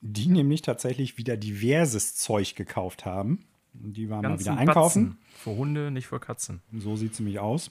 die 0.00 0.28
nämlich 0.28 0.62
tatsächlich 0.62 1.18
wieder 1.18 1.36
diverses 1.36 2.14
Zeug 2.14 2.54
gekauft 2.54 3.04
haben. 3.04 3.46
Die 3.72 4.10
waren 4.10 4.22
Ganzen 4.22 4.44
mal 4.46 4.52
wieder 4.52 4.60
einkaufen. 4.60 5.04
Batzen. 5.10 5.24
Für 5.34 5.56
Hunde, 5.56 5.90
nicht 5.90 6.06
für 6.06 6.20
Katzen. 6.20 6.62
So 6.72 6.96
sieht 6.96 7.12
es 7.12 7.20
nämlich 7.20 7.38
aus. 7.38 7.70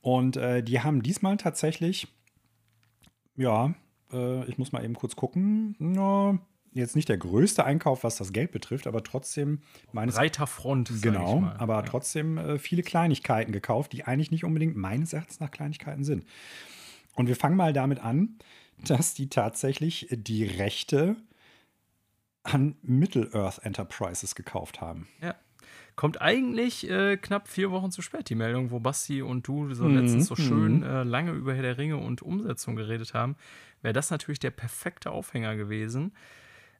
Und 0.00 0.36
äh, 0.36 0.62
die 0.62 0.80
haben 0.80 1.02
diesmal 1.02 1.36
tatsächlich, 1.36 2.08
ja, 3.36 3.74
äh, 4.12 4.44
ich 4.46 4.58
muss 4.58 4.72
mal 4.72 4.84
eben 4.84 4.94
kurz 4.94 5.16
gucken, 5.16 5.76
no, 5.78 6.38
jetzt 6.76 6.96
nicht 6.96 7.08
der 7.08 7.18
größte 7.18 7.64
Einkauf, 7.64 8.04
was 8.04 8.16
das 8.16 8.32
Geld 8.32 8.52
betrifft, 8.52 8.86
aber 8.86 9.02
trotzdem 9.02 9.60
meines 9.92 10.16
Breiter 10.16 10.46
Front. 10.46 11.02
Genau, 11.02 11.50
aber 11.58 11.76
ja. 11.76 11.82
trotzdem 11.82 12.38
äh, 12.38 12.58
viele 12.58 12.82
Kleinigkeiten 12.82 13.52
gekauft, 13.52 13.92
die 13.92 14.04
eigentlich 14.04 14.30
nicht 14.30 14.44
unbedingt 14.44 14.76
meines 14.76 15.12
Erachtens 15.12 15.40
nach 15.40 15.50
Kleinigkeiten 15.50 16.04
sind. 16.04 16.24
Und 17.14 17.28
wir 17.28 17.36
fangen 17.36 17.56
mal 17.56 17.72
damit 17.72 17.98
an, 18.00 18.38
dass 18.78 19.14
die 19.14 19.28
tatsächlich 19.28 20.08
die 20.10 20.44
Rechte 20.44 21.16
an 22.42 22.76
Middle-earth 22.82 23.60
Enterprises 23.64 24.34
gekauft 24.34 24.80
haben. 24.80 25.08
Ja. 25.20 25.34
Kommt 25.96 26.20
eigentlich 26.20 26.88
äh, 26.90 27.16
knapp 27.16 27.48
vier 27.48 27.70
Wochen 27.70 27.90
zu 27.90 28.02
spät, 28.02 28.28
die 28.28 28.34
Meldung, 28.34 28.70
wo 28.70 28.80
Basti 28.80 29.22
und 29.22 29.48
du 29.48 29.72
so 29.72 29.84
mhm. 29.84 29.96
letztens 29.98 30.26
so 30.26 30.36
schön 30.36 30.78
mhm. 30.78 30.82
äh, 30.82 31.02
lange 31.04 31.32
über 31.32 31.54
Herr 31.54 31.62
der 31.62 31.78
Ringe 31.78 31.96
und 31.96 32.20
Umsetzung 32.20 32.76
geredet 32.76 33.14
haben. 33.14 33.36
Wäre 33.80 33.94
das 33.94 34.10
natürlich 34.10 34.38
der 34.38 34.50
perfekte 34.50 35.10
Aufhänger 35.10 35.56
gewesen. 35.56 36.12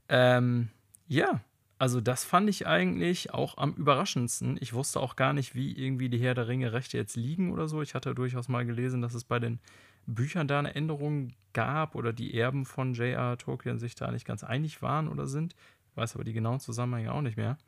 Ähm, 0.09 0.69
ja, 1.09 1.41
also 1.79 2.01
das 2.01 2.25
fand 2.25 2.49
ich 2.49 2.67
eigentlich 2.67 3.35
auch 3.35 3.59
am 3.59 3.75
überraschendsten. 3.75 4.57
Ich 4.61 4.73
wusste 4.73 5.01
auch 5.01 5.15
gar 5.15 5.33
nicht, 5.33 5.55
wie 5.55 5.73
irgendwie 5.73 6.09
die 6.09 6.19
Herr 6.19 6.35
der 6.35 6.49
Ringe 6.49 6.73
Rechte 6.73 6.97
jetzt 6.97 7.17
liegen 7.17 7.53
oder 7.53 7.69
so. 7.69 7.83
Ich 7.83 7.95
hatte 7.95 8.15
durchaus 8.15 8.49
mal 8.49 8.65
gelesen, 8.65 9.03
dass 9.03 9.15
es 9.15 9.25
bei 9.25 9.39
den 9.39 9.59
Büchern 10.07 10.49
da 10.49 10.59
eine 10.59 10.75
Änderung 10.75 11.33
gab 11.53 11.95
oder 11.95 12.13
die 12.13 12.35
Erben 12.39 12.65
von 12.65 12.95
J.R. 12.95 13.37
Tolkien 13.37 13.79
sich 13.79 13.95
da 13.95 14.11
nicht 14.11 14.27
ganz 14.27 14.43
einig 14.43 14.81
waren 14.81 15.09
oder 15.09 15.27
sind. 15.27 15.55
Ich 15.91 15.97
weiß 15.97 16.15
aber 16.15 16.25
die 16.25 16.33
genauen 16.33 16.61
Zusammenhänge 16.61 17.13
auch 17.13 17.23
nicht 17.23 17.37
mehr. 17.37 17.59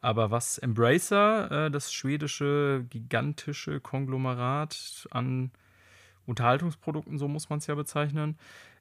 Aber 0.00 0.30
was 0.30 0.58
Embracer, 0.58 1.66
äh, 1.66 1.70
das 1.70 1.92
schwedische 1.92 2.84
gigantische 2.90 3.80
Konglomerat 3.80 5.08
an 5.10 5.50
Unterhaltungsprodukten, 6.26 7.18
so 7.18 7.26
muss 7.26 7.48
man 7.48 7.58
es 7.58 7.66
ja 7.66 7.74
bezeichnen, 7.74 8.38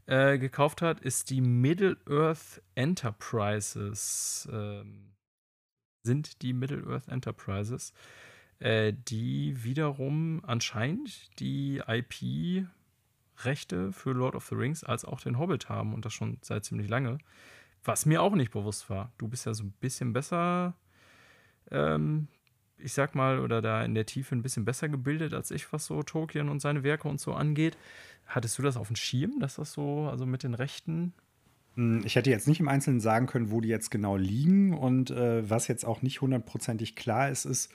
äh, 0.07 0.37
gekauft 0.37 0.81
hat, 0.81 0.99
ist 1.01 1.29
die 1.29 1.41
Middle-earth 1.41 2.61
Enterprises. 2.75 4.47
Ähm, 4.51 5.13
sind 6.03 6.41
die 6.41 6.53
Middle-earth 6.53 7.07
Enterprises, 7.07 7.93
äh, 8.59 8.93
die 8.93 9.63
wiederum 9.63 10.43
anscheinend 10.45 11.39
die 11.39 11.81
IP-Rechte 11.87 12.71
für 13.91 14.11
Lord 14.11 14.35
of 14.35 14.45
the 14.47 14.55
Rings 14.55 14.83
als 14.83 15.03
auch 15.05 15.21
den 15.21 15.39
Hobbit 15.39 15.69
haben 15.69 15.93
und 15.93 16.05
das 16.05 16.13
schon 16.13 16.37
seit 16.41 16.65
ziemlich 16.65 16.89
lange. 16.89 17.17
Was 17.83 18.05
mir 18.05 18.21
auch 18.21 18.35
nicht 18.35 18.51
bewusst 18.51 18.89
war. 18.89 19.11
Du 19.17 19.27
bist 19.27 19.45
ja 19.45 19.53
so 19.53 19.63
ein 19.63 19.73
bisschen 19.79 20.13
besser 20.13 20.75
ähm, 21.71 22.27
ich 22.77 22.93
sag 22.93 23.15
mal, 23.15 23.39
oder 23.39 23.61
da 23.61 23.83
in 23.83 23.95
der 23.95 24.05
Tiefe 24.05 24.35
ein 24.35 24.41
bisschen 24.41 24.65
besser 24.65 24.89
gebildet 24.89 25.33
als 25.33 25.51
ich, 25.51 25.71
was 25.71 25.85
so 25.85 26.03
Tolkien 26.03 26.49
und 26.49 26.59
seine 26.59 26.83
Werke 26.83 27.07
und 27.07 27.19
so 27.19 27.33
angeht. 27.33 27.77
Hattest 28.25 28.57
du 28.57 28.61
das 28.61 28.77
auf 28.77 28.87
dem 28.87 28.95
Schirm, 28.95 29.39
dass 29.39 29.55
das 29.55 29.71
so, 29.71 30.07
also 30.09 30.25
mit 30.25 30.43
den 30.43 30.53
Rechten? 30.53 31.13
Hm, 31.75 32.03
ich 32.05 32.15
hätte 32.15 32.29
jetzt 32.29 32.47
nicht 32.47 32.59
im 32.59 32.67
Einzelnen 32.67 32.99
sagen 32.99 33.27
können, 33.27 33.51
wo 33.51 33.61
die 33.61 33.69
jetzt 33.69 33.91
genau 33.91 34.17
liegen 34.17 34.73
und 34.73 35.11
äh, 35.11 35.49
was 35.49 35.67
jetzt 35.67 35.85
auch 35.85 36.01
nicht 36.01 36.21
hundertprozentig 36.21 36.95
klar 36.95 37.29
ist, 37.29 37.45
ist. 37.45 37.71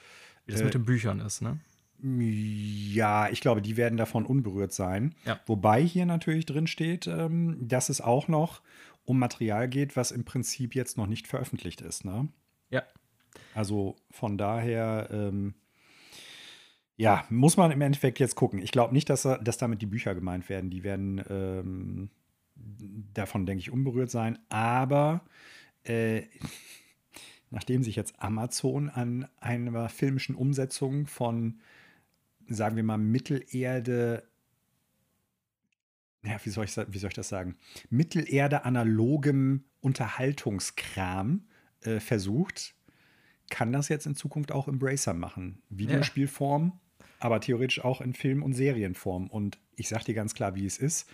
Wie 0.47 0.53
das 0.53 0.61
äh, 0.63 0.65
mit 0.65 0.75
den 0.75 0.85
Büchern 0.85 1.21
ist, 1.21 1.43
ne? 1.43 1.59
Ja, 2.03 3.29
ich 3.29 3.43
glaube, 3.43 3.61
die 3.61 3.77
werden 3.77 3.99
davon 3.99 4.25
unberührt 4.25 4.73
sein. 4.73 5.15
Ja. 5.27 5.39
Wobei 5.47 5.83
hier 5.83 6.07
natürlich 6.07 6.47
drin 6.47 6.67
steht, 6.67 7.07
ähm, 7.07 7.57
dass 7.61 7.91
es 7.91 8.01
auch 8.01 8.27
noch 8.27 8.63
um 9.05 9.19
Material 9.19 9.69
geht, 9.69 9.97
was 9.97 10.11
im 10.11 10.25
Prinzip 10.25 10.75
jetzt 10.75 10.97
noch 10.97 11.07
nicht 11.07 11.27
veröffentlicht 11.27 11.83
ist, 11.83 12.05
ne? 12.05 12.29
Ja. 12.71 12.85
Also 13.55 13.97
von 14.11 14.39
daher, 14.39 15.09
ähm, 15.11 15.55
ja, 17.01 17.25
muss 17.31 17.57
man 17.57 17.71
im 17.71 17.81
Endeffekt 17.81 18.19
jetzt 18.19 18.35
gucken. 18.35 18.61
Ich 18.61 18.73
glaube 18.73 18.93
nicht, 18.93 19.09
dass, 19.09 19.23
dass 19.23 19.57
damit 19.57 19.81
die 19.81 19.87
Bücher 19.87 20.15
gemeint 20.15 20.51
werden. 20.51 20.69
Die 20.69 20.85
werden 20.85 21.25
ähm, 21.31 22.11
davon, 23.15 23.47
denke 23.47 23.61
ich, 23.61 23.71
unberührt 23.71 24.11
sein. 24.11 24.39
Aber 24.51 25.25
äh, 25.83 26.25
nachdem 27.51 27.83
sich 27.83 27.97
jetzt 27.97 28.21
Amazon 28.23 28.91
an 28.91 29.27
einer 29.39 29.89
filmischen 29.89 30.35
Umsetzung 30.35 31.07
von, 31.07 31.61
sagen 32.49 32.77
wir 32.77 32.85
mal, 32.85 32.99
Mittelerde 32.99 34.25
ja, 36.23 36.37
wie 36.45 36.51
soll, 36.51 36.67
ich, 36.67 36.77
wie 36.77 36.99
soll 36.99 37.09
ich 37.09 37.15
das 37.15 37.31
sagen? 37.31 37.57
Mittelerde 37.89 38.67
analogem 38.67 39.65
Unterhaltungskram 39.81 41.47
äh, 41.81 41.99
versucht, 41.99 42.75
kann 43.49 43.73
das 43.73 43.89
jetzt 43.89 44.05
in 44.05 44.15
Zukunft 44.15 44.53
auch 44.53 44.69
Embracer 44.69 45.15
machen. 45.15 45.63
Videospielform. 45.71 46.79
Aber 47.21 47.41
theoretisch 47.41 47.85
auch 47.85 48.01
in 48.01 48.14
Film- 48.14 48.43
und 48.43 48.55
Serienform. 48.55 49.29
Und 49.29 49.59
ich 49.77 49.89
sage 49.89 50.05
dir 50.05 50.14
ganz 50.14 50.35
klar, 50.35 50.55
wie 50.55 50.66
es 50.66 50.79
ist. 50.79 51.09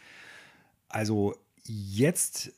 Also 0.89 1.37
jetzt, 1.65 2.53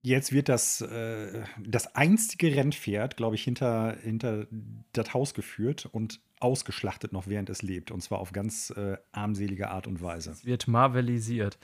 jetzt 0.00 0.32
wird 0.32 0.48
das, 0.48 0.80
äh, 0.80 1.44
das 1.58 1.94
einstige 1.94 2.56
Rennpferd, 2.56 3.16
glaube 3.16 3.36
ich, 3.36 3.44
hinter, 3.44 3.96
hinter 4.02 4.46
das 4.92 5.14
Haus 5.14 5.34
geführt 5.34 5.86
und 5.92 6.20
ausgeschlachtet 6.40 7.12
noch 7.12 7.26
während 7.28 7.50
es 7.50 7.62
lebt. 7.62 7.90
Und 7.90 8.02
zwar 8.02 8.18
auf 8.18 8.32
ganz 8.32 8.70
äh, 8.70 8.96
armselige 9.12 9.70
Art 9.70 9.86
und 9.86 10.02
Weise. 10.02 10.30
Es 10.32 10.44
wird 10.44 10.66
marvelisiert. 10.66 11.58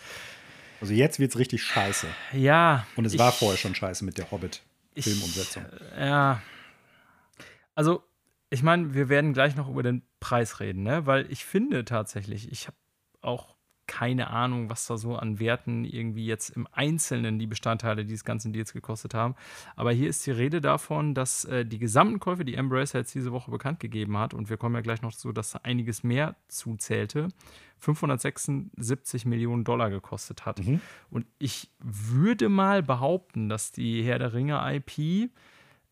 Also 0.81 0.93
jetzt 0.93 1.18
wird 1.18 1.33
es 1.33 1.39
richtig 1.39 1.62
scheiße. 1.64 2.07
Ja. 2.33 2.87
Und 2.95 3.05
es 3.05 3.18
war 3.18 3.33
vorher 3.33 3.59
schon 3.59 3.74
scheiße 3.74 4.05
mit 4.05 4.18
der 4.18 4.31
Hobbit. 4.31 4.62
Filmumsetzung. 4.97 5.64
Ja. 5.97 6.43
Also, 7.74 8.03
ich 8.51 8.62
meine, 8.62 8.94
wir 8.94 9.09
werden 9.09 9.32
gleich 9.32 9.57
noch 9.57 9.68
über 9.68 9.82
den 9.82 10.03
Preis 10.20 10.61
reden, 10.61 10.82
ne? 10.82 11.07
Weil 11.07 11.30
ich 11.30 11.44
finde 11.44 11.84
tatsächlich, 11.84 12.51
ich 12.51 12.66
habe 12.66 12.76
auch 13.20 13.59
keine 13.88 14.28
Ahnung, 14.28 14.70
was 14.70 14.86
da 14.86 14.96
so 14.99 15.16
an 15.16 15.40
Werten 15.40 15.84
irgendwie 15.84 16.26
jetzt 16.26 16.51
im 16.51 16.68
Einzelnen 16.70 17.38
die 17.38 17.46
Bestandteile 17.46 18.05
dieses 18.05 18.22
ganzen 18.22 18.53
Deals 18.53 18.72
gekostet 18.72 19.14
haben. 19.14 19.34
Aber 19.74 19.90
hier 19.92 20.09
ist 20.11 20.24
die 20.26 20.30
Rede 20.30 20.61
davon, 20.61 21.14
dass 21.14 21.46
äh, 21.46 21.64
die 21.64 21.78
gesamten 21.78 22.20
Käufe, 22.20 22.44
die 22.44 22.55
Embracer 22.55 22.99
jetzt 22.99 23.14
diese 23.14 23.32
Woche 23.32 23.51
bekannt 23.51 23.80
gegeben 23.80 24.16
hat, 24.18 24.34
und 24.34 24.51
wir 24.51 24.59
kommen 24.59 24.74
ja 24.74 24.82
gleich 24.82 25.01
noch 25.01 25.12
dazu, 25.12 25.32
dass 25.32 25.53
da 25.53 25.61
einiges 25.62 26.05
mehr 26.05 26.36
zuzählte, 26.49 27.28
576 27.78 29.24
Millionen 29.24 29.64
Dollar 29.64 29.88
gekostet 29.88 30.44
hat. 30.44 30.64
Mhm. 30.64 30.80
Und 31.11 31.26
ich 31.38 31.70
würde 31.78 32.51
mal 32.51 32.82
behaupten, 32.82 33.49
dass 33.49 33.72
die 33.72 34.03
Herr 34.03 34.18
der 34.18 34.34
Ringe 34.34 34.61
IP 34.70 35.30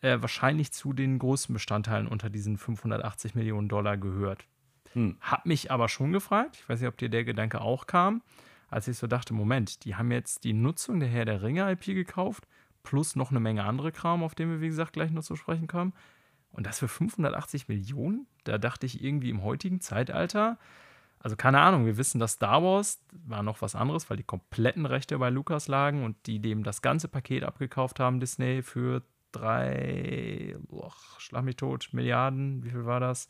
äh, 0.00 0.20
wahrscheinlich 0.20 0.72
zu 0.72 0.92
den 0.92 1.18
größten 1.18 1.52
Bestandteilen 1.52 2.06
unter 2.06 2.30
diesen 2.30 2.58
580 2.58 3.34
Millionen 3.34 3.68
Dollar 3.68 3.96
gehört. 3.96 4.46
Hm. 4.92 5.16
Hab 5.20 5.46
mich 5.46 5.70
aber 5.70 5.88
schon 5.88 6.12
gefragt, 6.12 6.56
ich 6.60 6.68
weiß 6.68 6.80
nicht, 6.80 6.88
ob 6.88 6.96
dir 6.96 7.08
der 7.08 7.24
Gedanke 7.24 7.60
auch 7.60 7.86
kam, 7.86 8.22
als 8.68 8.88
ich 8.88 8.98
so 8.98 9.06
dachte, 9.06 9.34
Moment, 9.34 9.84
die 9.84 9.94
haben 9.94 10.10
jetzt 10.10 10.44
die 10.44 10.52
Nutzung 10.52 11.00
der 11.00 11.08
Herr 11.08 11.24
der 11.24 11.42
Ringe 11.42 11.70
IP 11.70 11.86
gekauft, 11.86 12.46
plus 12.82 13.16
noch 13.16 13.30
eine 13.30 13.40
Menge 13.40 13.64
andere 13.64 13.92
Kram, 13.92 14.22
auf 14.22 14.34
den 14.34 14.50
wir, 14.50 14.60
wie 14.60 14.68
gesagt, 14.68 14.92
gleich 14.92 15.10
noch 15.10 15.22
zu 15.22 15.36
sprechen 15.36 15.66
kommen. 15.66 15.92
Und 16.50 16.66
das 16.66 16.78
für 16.78 16.88
580 16.88 17.68
Millionen? 17.68 18.26
Da 18.44 18.58
dachte 18.58 18.86
ich 18.86 19.02
irgendwie 19.02 19.30
im 19.30 19.42
heutigen 19.42 19.80
Zeitalter, 19.80 20.58
also 21.18 21.36
keine 21.36 21.60
Ahnung, 21.60 21.86
wir 21.86 21.96
wissen, 21.96 22.18
dass 22.18 22.32
Star 22.32 22.62
Wars 22.62 23.02
war 23.26 23.42
noch 23.42 23.60
was 23.60 23.74
anderes, 23.74 24.08
weil 24.08 24.16
die 24.16 24.22
kompletten 24.22 24.86
Rechte 24.86 25.18
bei 25.18 25.30
Lucas 25.30 25.66
lagen 25.66 26.04
und 26.04 26.16
die 26.26 26.38
dem 26.38 26.62
das 26.62 26.82
ganze 26.82 27.08
Paket 27.08 27.42
abgekauft 27.42 27.98
haben, 27.98 28.20
Disney, 28.20 28.62
für 28.62 29.02
drei, 29.38 30.56
boah, 30.68 30.92
schlag 31.18 31.44
mich 31.44 31.56
tot, 31.56 31.88
Milliarden, 31.92 32.64
wie 32.64 32.70
viel 32.70 32.84
war 32.84 33.00
das? 33.00 33.28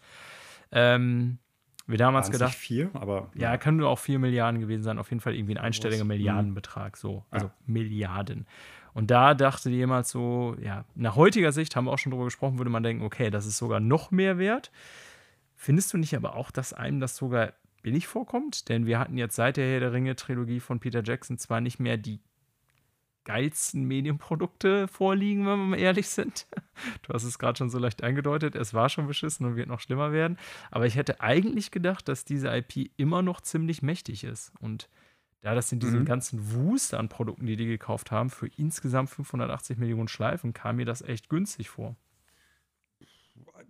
Ähm, 0.73 1.39
wir 1.87 1.99
damals 1.99 2.31
gedacht. 2.31 2.55
vier, 2.55 2.91
aber. 2.95 3.31
Ja, 3.35 3.53
ja, 3.53 3.57
kann 3.59 3.77
nur 3.77 3.89
auch 3.89 3.99
vier 3.99 4.19
Milliarden 4.19 4.61
gewesen 4.61 4.83
sein, 4.83 4.99
auf 4.99 5.11
jeden 5.11 5.21
Fall 5.21 5.35
irgendwie 5.35 5.55
ein 5.55 5.65
einstelliger 5.65 6.05
Milliardenbetrag, 6.05 6.97
so. 6.97 7.25
Also 7.31 7.47
ja. 7.47 7.53
Milliarden. 7.67 8.47
Und 8.93 9.11
da 9.11 9.35
dachte 9.35 9.71
jemand 9.71 10.07
so, 10.07 10.57
ja, 10.61 10.85
nach 10.95 11.17
heutiger 11.17 11.53
Sicht 11.53 11.77
haben 11.77 11.85
wir 11.85 11.93
auch 11.93 11.99
schon 11.99 12.11
drüber 12.11 12.25
gesprochen, 12.25 12.59
würde 12.59 12.71
man 12.71 12.83
denken, 12.83 13.05
okay, 13.05 13.31
das 13.31 13.47
ist 13.47 13.59
sogar 13.59 13.79
noch 13.79 14.11
mehr 14.11 14.39
wert. 14.39 14.73
Findest 15.55 15.93
du 15.93 15.99
nicht 15.99 16.17
aber 16.17 16.35
auch, 16.35 16.51
dass 16.51 16.73
einem 16.73 16.99
das 16.99 17.15
sogar 17.15 17.53
billig 17.83 18.07
vorkommt, 18.07 18.69
denn 18.69 18.87
wir 18.87 18.99
hatten 18.99 19.17
jetzt 19.17 19.37
seit 19.37 19.59
der 19.59 19.71
Herr 19.71 19.81
der 19.81 19.93
Ringe-Trilogie 19.93 20.61
von 20.61 20.81
Peter 20.81 21.03
Jackson 21.05 21.39
zwar 21.39 21.61
nicht 21.61 21.79
mehr 21.79 21.97
die 21.97 22.21
geilsten 23.27 23.85
Medienprodukte 23.85 24.89
vorliegen, 24.89 25.41
wenn 25.47 25.59
wir 25.59 25.67
mal 25.67 25.79
ehrlich 25.79 26.09
sind. 26.09 26.47
Du 27.03 27.15
hast 27.15 27.25
es 27.25 27.39
gerade 27.39 27.57
schon 27.57 27.71
so 27.71 27.79
leicht 27.79 28.03
eingedeutet, 28.03 28.55
es 28.55 28.75
war 28.75 28.91
schon 28.91 29.07
beschissen 29.07 29.47
und 29.47 29.57
wird 29.57 29.67
noch 29.67 29.81
schlimmer 29.81 30.13
werden. 30.13 30.39
Aber 30.71 30.85
ich 30.85 30.95
hätte 30.95 31.23
eigentlich 31.23 31.71
gedacht, 31.71 32.07
dass 32.07 32.27
diese 32.27 32.55
IP 32.55 32.91
immer 32.99 33.23
noch 33.23 33.41
ziemlich 33.41 33.81
mächtig 33.81 34.25
ist. 34.25 34.53
Und 34.61 34.91
da 35.41 35.55
das 35.55 35.73
in 35.73 35.81
diesem 35.81 36.01
mhm. 36.01 36.05
ganzen 36.05 36.53
Wust 36.53 36.93
an 36.93 37.09
Produkten, 37.09 37.47
die 37.47 37.57
die 37.57 37.67
gekauft 37.67 38.11
haben, 38.11 38.29
für 38.29 38.49
insgesamt 38.59 39.09
580 39.09 39.79
Millionen 39.79 40.09
Schleifen, 40.09 40.53
kam 40.53 40.77
mir 40.77 40.85
das 40.85 41.01
echt 41.01 41.31
günstig 41.31 41.71
vor. 41.71 41.97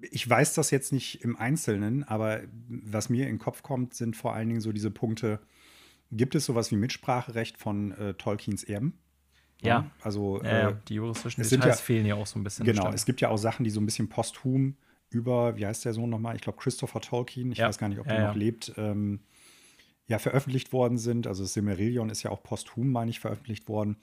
Ich 0.01 0.29
weiß 0.29 0.55
das 0.55 0.73
jetzt 0.73 0.93
nicht 0.93 1.23
im 1.23 1.37
Einzelnen, 1.37 2.03
aber 2.03 2.41
was 2.69 3.09
mir 3.09 3.29
in 3.29 3.35
den 3.35 3.39
Kopf 3.39 3.63
kommt, 3.63 3.95
sind 3.95 4.17
vor 4.17 4.35
allen 4.35 4.49
Dingen 4.49 4.61
so 4.61 4.73
diese 4.73 4.91
Punkte. 4.91 5.39
Gibt 6.11 6.35
es 6.35 6.45
sowas 6.45 6.73
wie 6.73 6.77
Mitspracherecht 6.77 7.57
von 7.57 7.93
äh, 7.93 8.15
Tolkiens 8.15 8.65
Erben? 8.65 8.99
Ja. 9.63 9.91
Also 10.03 10.43
ja, 10.43 10.71
äh, 10.71 10.77
die 10.89 10.95
juristischen 10.95 11.43
Details 11.43 11.79
ja, 11.79 11.85
fehlen 11.85 12.07
ja 12.07 12.15
auch 12.15 12.27
so 12.27 12.39
ein 12.39 12.45
bisschen. 12.45 12.67
Genau, 12.67 12.91
es 12.93 13.07
gibt 13.07 13.21
ja 13.21 13.29
auch 13.31 13.39
Sachen, 13.39 13.65
die 13.65 13.71
so 13.71 13.81
ein 13.81 13.87
bisschen 13.87 14.09
posthum 14.09 14.77
über, 15.11 15.57
wie 15.57 15.67
heißt 15.67 15.85
der 15.85 15.95
Sohn 15.95 16.11
nochmal? 16.11 16.37
Ich 16.37 16.43
glaube 16.43 16.59
Christopher 16.59 17.01
Tolkien, 17.01 17.53
ich 17.53 17.59
ja. 17.59 17.69
weiß 17.69 17.79
gar 17.79 17.89
nicht, 17.89 17.99
ob 17.99 18.09
der 18.09 18.29
noch 18.29 18.35
lebt, 18.35 18.73
ähm, 18.77 19.21
ja, 20.09 20.19
veröffentlicht 20.19 20.73
worden 20.73 20.99
sind. 20.99 21.27
Also 21.27 21.45
Silmarillion 21.45 22.11
ist 22.11 22.23
ja 22.23 22.31
auch 22.31 22.43
posthum, 22.43 22.91
meine 22.91 23.11
ich, 23.11 23.21
veröffentlicht 23.21 23.69
worden. 23.69 23.97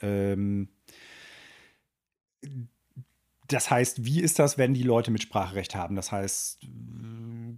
Ähm, 0.00 0.68
das 3.46 3.70
heißt, 3.70 4.04
wie 4.04 4.20
ist 4.20 4.38
das, 4.38 4.58
wenn 4.58 4.74
die 4.74 4.82
Leute 4.82 5.10
mit 5.10 5.22
Sprachrecht 5.22 5.74
haben? 5.74 5.96
Das 5.96 6.12
heißt, 6.12 6.60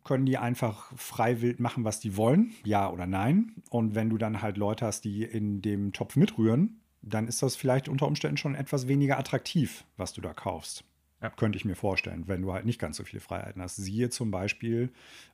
können 0.05 0.26
die 0.26 0.38
einfach 0.38 0.92
freiwillig 0.96 1.61
machen, 1.61 1.84
was 1.84 2.00
die 2.00 2.16
wollen? 2.16 2.53
Ja 2.64 2.90
oder 2.90 3.07
nein? 3.07 3.53
Und 3.68 3.94
wenn 3.94 4.11
du 4.11 4.18
dann 4.18 4.42
halt 4.42 4.57
Leute 4.57 4.86
hast, 4.86 5.05
die 5.05 5.22
in 5.22 5.61
dem 5.62 5.92
Topf 5.92 6.16
mitrühren, 6.16 6.82
dann 7.03 7.28
ist 7.28 7.42
das 7.42 7.57
vielleicht 7.57 7.88
unter 7.88 8.07
Umständen 8.07 8.36
schon 8.36 8.55
etwas 8.55 8.88
weniger 8.88 9.18
attraktiv, 9.18 9.84
was 9.96 10.12
du 10.12 10.20
da 10.20 10.32
kaufst. 10.32 10.84
Ja. 11.22 11.30
Könnte 11.30 11.57
ich 11.57 11.64
mir 11.64 11.76
vorstellen, 11.76 12.24
wenn 12.26 12.42
du 12.42 12.53
halt 12.53 12.64
nicht 12.64 12.80
ganz 12.80 12.96
so 12.96 13.05
viele 13.05 13.20
Freiheiten 13.20 13.62
hast. 13.62 13.76
Siehe 13.76 14.11
zum 14.11 14.32
Beispiel 14.32 14.90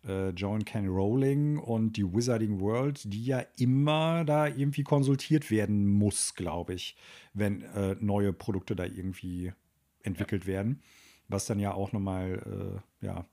äh, 0.07 0.31
John 0.31 0.67
Ken 0.67 0.87
Rowling 0.87 1.57
und 1.57 1.97
die 1.97 2.05
Wizarding 2.05 2.61
World, 2.61 3.11
die 3.11 3.25
ja 3.25 3.43
immer 3.57 4.25
da 4.27 4.47
irgendwie 4.47 4.83
konsultiert 4.83 5.51
werden 5.51 5.89
muss, 5.89 6.35
glaube 6.35 6.75
ich, 6.75 6.95
wenn 7.33 7.63
äh, 7.63 7.97
neue 8.01 8.35
Produkte 8.35 8.77
da 8.77 8.85
irgendwie 8.85 9.55
entwickelt 10.03 10.45
ja. 10.45 10.49
werden. 10.49 10.83
Was 11.29 11.47
dann 11.47 11.59
ja 11.59 11.73
auch 11.73 11.93
nochmal, 11.93 12.83
äh, 13.03 13.07
ja, 13.07 13.25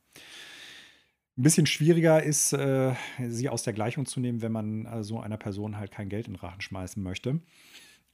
ein 1.37 1.43
bisschen 1.43 1.65
schwieriger 1.65 2.23
ist, 2.23 2.53
äh, 2.53 2.93
sie 3.27 3.49
aus 3.49 3.63
der 3.63 3.73
Gleichung 3.73 4.05
zu 4.05 4.21
nehmen, 4.21 4.41
wenn 4.41 4.53
man 4.53 4.85
äh, 4.85 5.03
so 5.03 5.19
einer 5.19 5.37
Person 5.37 5.77
halt 5.77 5.91
kein 5.91 6.07
Geld 6.07 6.27
in 6.27 6.33
den 6.33 6.39
Rachen 6.39 6.61
schmeißen 6.61 7.03
möchte. 7.03 7.41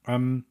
Ähm, 0.06 0.44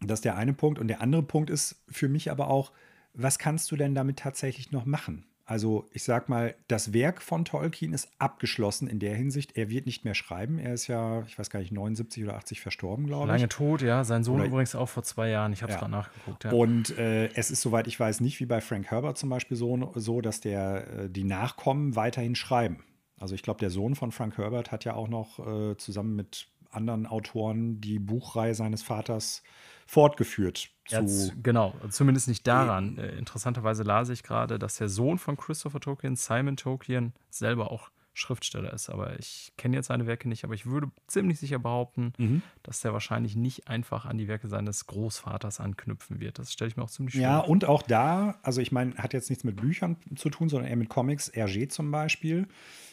das 0.00 0.18
ist 0.18 0.24
der 0.24 0.36
eine 0.36 0.52
Punkt. 0.52 0.78
Und 0.78 0.88
der 0.88 1.00
andere 1.00 1.22
Punkt 1.22 1.50
ist 1.50 1.82
für 1.88 2.08
mich 2.08 2.30
aber 2.30 2.48
auch, 2.48 2.72
was 3.14 3.38
kannst 3.38 3.70
du 3.70 3.76
denn 3.76 3.94
damit 3.94 4.18
tatsächlich 4.18 4.72
noch 4.72 4.84
machen? 4.86 5.26
Also 5.44 5.88
ich 5.92 6.04
sag 6.04 6.28
mal, 6.28 6.54
das 6.68 6.92
Werk 6.92 7.20
von 7.20 7.44
Tolkien 7.44 7.92
ist 7.92 8.08
abgeschlossen 8.18 8.88
in 8.88 9.00
der 9.00 9.14
Hinsicht. 9.14 9.56
Er 9.56 9.68
wird 9.68 9.86
nicht 9.86 10.04
mehr 10.04 10.14
schreiben. 10.14 10.58
Er 10.58 10.72
ist 10.72 10.86
ja, 10.86 11.22
ich 11.26 11.38
weiß 11.38 11.50
gar 11.50 11.60
nicht, 11.60 11.72
79 11.72 12.24
oder 12.24 12.36
80 12.36 12.60
verstorben, 12.60 13.06
glaube 13.06 13.24
ich. 13.24 13.28
Lange 13.28 13.48
tot, 13.48 13.82
ja. 13.82 14.04
Sein 14.04 14.24
Sohn 14.24 14.36
oder, 14.36 14.46
übrigens 14.46 14.74
auch 14.74 14.88
vor 14.88 15.02
zwei 15.02 15.28
Jahren. 15.28 15.52
Ich 15.52 15.62
habe 15.62 15.72
es 15.72 15.76
ja. 15.76 15.80
gerade 15.80 15.92
nachgeguckt. 15.92 16.44
Ja. 16.44 16.52
Und 16.52 16.96
äh, 16.96 17.28
es 17.34 17.50
ist, 17.50 17.60
soweit 17.60 17.86
ich 17.86 17.98
weiß, 17.98 18.20
nicht 18.20 18.40
wie 18.40 18.46
bei 18.46 18.60
Frank 18.60 18.90
Herbert 18.90 19.18
zum 19.18 19.28
Beispiel 19.28 19.56
so, 19.56 19.92
so 19.96 20.20
dass 20.20 20.40
der, 20.40 20.86
äh, 20.86 21.10
die 21.10 21.24
Nachkommen 21.24 21.96
weiterhin 21.96 22.34
schreiben. 22.34 22.84
Also 23.18 23.34
ich 23.34 23.42
glaube, 23.42 23.60
der 23.60 23.70
Sohn 23.70 23.94
von 23.94 24.10
Frank 24.10 24.38
Herbert 24.38 24.72
hat 24.72 24.84
ja 24.84 24.94
auch 24.94 25.08
noch 25.08 25.38
äh, 25.38 25.76
zusammen 25.76 26.16
mit 26.16 26.48
anderen 26.72 27.06
Autoren 27.06 27.80
die 27.80 27.98
Buchreihe 27.98 28.54
seines 28.54 28.82
Vaters 28.82 29.42
fortgeführt. 29.86 30.70
Zu 30.86 31.32
genau, 31.42 31.74
zumindest 31.90 32.28
nicht 32.28 32.46
daran. 32.46 32.98
Äh, 32.98 33.16
interessanterweise 33.16 33.82
las 33.82 34.08
ich 34.08 34.22
gerade, 34.22 34.58
dass 34.58 34.76
der 34.76 34.88
Sohn 34.88 35.18
von 35.18 35.36
Christopher 35.36 35.80
Tolkien, 35.80 36.16
Simon 36.16 36.56
Tolkien, 36.56 37.12
selber 37.30 37.70
auch 37.70 37.90
Schriftsteller 38.14 38.72
ist. 38.72 38.90
Aber 38.90 39.18
ich 39.18 39.52
kenne 39.56 39.76
jetzt 39.76 39.86
seine 39.86 40.06
Werke 40.06 40.28
nicht, 40.28 40.44
aber 40.44 40.54
ich 40.54 40.66
würde 40.66 40.90
ziemlich 41.06 41.38
sicher 41.38 41.58
behaupten, 41.58 42.12
mhm. 42.18 42.42
dass 42.62 42.80
der 42.80 42.92
wahrscheinlich 42.92 43.36
nicht 43.36 43.68
einfach 43.68 44.04
an 44.04 44.18
die 44.18 44.28
Werke 44.28 44.48
seines 44.48 44.86
Großvaters 44.86 45.60
anknüpfen 45.60 46.20
wird. 46.20 46.38
Das 46.38 46.52
stelle 46.52 46.68
ich 46.68 46.76
mir 46.76 46.82
auch 46.82 46.90
ziemlich 46.90 47.14
schwer 47.14 47.22
Ja, 47.22 47.40
vor. 47.40 47.48
und 47.48 47.64
auch 47.64 47.82
da, 47.82 48.38
also 48.42 48.60
ich 48.60 48.72
meine, 48.72 48.94
hat 48.96 49.14
jetzt 49.14 49.30
nichts 49.30 49.44
mit 49.44 49.56
Büchern 49.56 49.96
zu 50.14 50.28
tun, 50.28 50.48
sondern 50.48 50.68
eher 50.68 50.76
mit 50.76 50.88
Comics. 50.88 51.32
Hergé 51.32 51.68
zum 51.68 51.90
Beispiel 51.90 52.48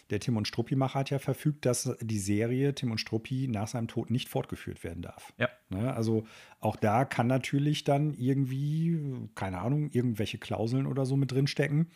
der 0.10 0.20
Tim 0.20 0.38
und 0.38 0.48
Struppi-Macher 0.48 1.00
hat 1.00 1.10
ja 1.10 1.20
verfügt, 1.20 1.66
dass 1.66 1.96
die 2.02 2.20
Serie 2.20 2.74
Tim 2.74 2.92
und 2.92 2.98
Struppi 2.98 3.48
nach 3.48 3.68
seinem 3.68 3.88
Tod 3.88 4.10
nicht 4.10 4.30
fortgeführt 4.30 4.84
werden 4.84 5.02
darf. 5.02 5.34
Ja. 5.38 5.50
Ne? 5.70 5.94
Also 5.94 6.26
auch 6.60 6.76
da 6.76 7.06
kann 7.06 7.28
natürlich 7.28 7.84
dann 7.84 8.14
irgendwie, 8.16 9.00
keine 9.36 9.60
Ahnung, 9.60 9.90
irgendwelche 9.92 10.38
Klauseln 10.38 10.88
oder 10.88 11.06
so 11.06 11.16
mit 11.16 11.32
drinstecken. 11.32 11.92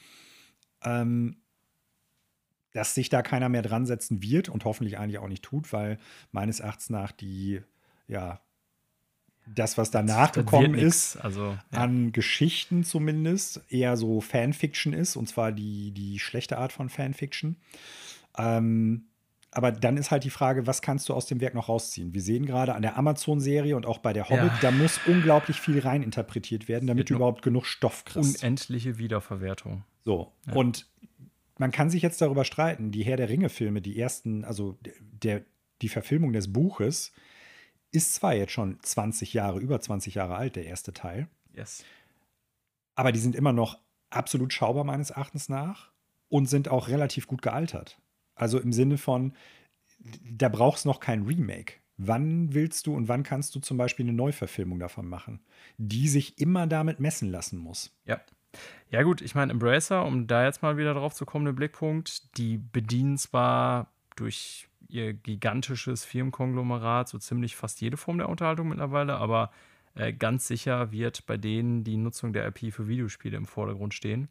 Ähm, 0.84 1.38
dass 2.74 2.96
sich 2.96 3.10
da 3.10 3.22
keiner 3.22 3.50
mehr 3.50 3.62
dran 3.62 3.86
setzen 3.86 4.24
wird 4.24 4.50
und 4.50 4.66
hoffentlich 4.66 4.98
eigentlich 4.98 5.20
auch 5.20 5.28
nicht 5.28 5.44
tut, 5.44 5.72
weil 5.72 6.00
meines 6.32 6.60
Erachtens 6.60 6.90
nach 6.90 7.12
die, 7.12 7.62
ja, 8.08 8.42
das, 9.46 9.78
was 9.78 9.92
danach 9.92 10.32
das 10.32 10.46
gekommen 10.46 10.76
ist, 10.76 11.18
also, 11.18 11.58
ja. 11.72 11.80
an 11.80 12.12
Geschichten 12.12 12.84
zumindest, 12.84 13.62
eher 13.70 13.98
so 13.98 14.22
Fanfiction 14.22 14.94
ist, 14.94 15.16
und 15.16 15.28
zwar 15.28 15.52
die, 15.52 15.92
die 15.92 16.20
schlechte 16.20 16.58
Art 16.58 16.72
von 16.72 16.90
Fanfiction. 16.90 17.58
Ähm, 18.38 19.06
aber 19.52 19.72
dann 19.72 19.98
ist 19.98 20.10
halt 20.10 20.24
die 20.24 20.32
Frage, 20.32 20.66
was 20.66 20.82
kannst 20.82 21.10
du 21.10 21.14
aus 21.14 21.28
dem 21.28 21.40
Werk 21.40 21.54
noch 21.54 21.70
rausziehen? 21.70 22.14
Wir 22.14 22.22
sehen 22.22 22.46
gerade 22.46 22.74
an 22.74 22.82
der 22.82 22.98
Amazon-Serie 22.98 23.76
und 23.76 23.86
auch 23.86 24.00
bei 24.00 24.12
der 24.12 24.30
Hobbit, 24.30 24.46
ja. 24.46 24.60
da 24.62 24.72
muss 24.72 25.00
unglaublich 25.06 25.60
viel 25.60 25.80
reininterpretiert 25.80 26.68
werden, 26.68 26.88
damit 26.88 27.10
du 27.10 27.16
überhaupt 27.16 27.44
genug 27.44 27.66
Stoff 27.66 28.04
kriegst. 28.06 28.44
Unendliche 28.44 28.98
Wiederverwertung. 28.98 29.84
So, 30.06 30.32
ja. 30.48 30.54
und 30.54 30.88
man 31.60 31.72
kann 31.72 31.90
sich 31.90 32.02
jetzt 32.02 32.20
darüber 32.22 32.46
streiten, 32.46 32.92
die 32.92 33.04
Herr 33.04 33.18
der 33.18 33.30
Ringe-Filme, 33.30 33.82
die 33.82 34.00
ersten, 34.00 34.44
also 34.44 34.78
der, 34.82 35.44
die 35.82 35.90
Verfilmung 35.90 36.34
des 36.34 36.52
Buches, 36.52 37.14
ist 37.94 38.16
zwar 38.16 38.34
jetzt 38.34 38.52
schon 38.52 38.80
20 38.82 39.34
Jahre, 39.34 39.60
über 39.60 39.80
20 39.80 40.16
Jahre 40.16 40.36
alt, 40.36 40.56
der 40.56 40.66
erste 40.66 40.94
Teil. 40.94 41.28
Yes. 41.54 41.86
Aber 42.96 43.12
die 43.12 43.20
sind 43.20 43.36
immer 43.36 43.54
noch 43.54 43.80
absolut 44.10 44.52
schaubar 44.52 44.84
meines 44.84 45.12
Erachtens 45.12 45.48
nach 45.48 45.92
und 46.30 46.48
sind 46.48 46.70
auch 46.70 46.88
relativ 46.88 47.28
gut 47.28 47.42
gealtert. 47.42 48.00
Also 48.36 48.60
im 48.60 48.74
Sinne 48.74 48.98
von, 48.98 49.34
da 50.00 50.50
brauchst 50.50 50.86
du 50.86 50.90
noch 50.90 51.00
kein 51.00 51.24
Remake. 51.24 51.76
Wann 51.98 52.54
willst 52.54 52.88
du 52.88 52.96
und 52.96 53.08
wann 53.08 53.22
kannst 53.22 53.54
du 53.54 53.60
zum 53.60 53.78
Beispiel 53.78 54.06
eine 54.06 54.14
Neuverfilmung 54.14 54.80
davon 54.80 55.08
machen, 55.08 55.42
die 55.78 56.08
sich 56.08 56.40
immer 56.40 56.66
damit 56.66 57.00
messen 57.00 57.30
lassen 57.30 57.60
muss? 57.60 57.96
Ja. 58.06 58.20
Ja, 58.90 59.02
gut, 59.02 59.22
ich 59.22 59.34
meine, 59.34 59.52
Embracer, 59.52 60.06
um 60.06 60.28
da 60.28 60.46
jetzt 60.46 60.62
mal 60.62 60.78
wieder 60.78 60.94
drauf 60.94 61.14
zu 61.16 61.26
kommen, 61.26 61.46
den 61.46 61.56
Blickpunkt, 61.56 62.38
die 62.38 62.58
bedienen 62.58 63.18
zwar 63.18 63.92
durch 64.16 64.68
ihr 64.94 65.14
gigantisches 65.14 66.06
Firmenkonglomerat 66.06 67.10
so 67.10 67.18
ziemlich 67.18 67.56
fast 67.56 67.82
jede 67.82 67.98
Form 67.98 68.18
der 68.18 68.30
Unterhaltung 68.30 68.70
mittlerweile, 68.70 69.16
aber 69.16 69.52
äh, 69.96 70.14
ganz 70.14 70.48
sicher 70.48 70.92
wird 70.92 71.26
bei 71.26 71.38
denen 71.38 71.84
die 71.84 71.98
Nutzung 71.98 72.34
der 72.34 72.48
IP 72.48 72.74
für 72.74 72.88
Videospiele 72.88 73.38
im 73.38 73.46
Vordergrund 73.46 73.94
stehen. 73.94 74.30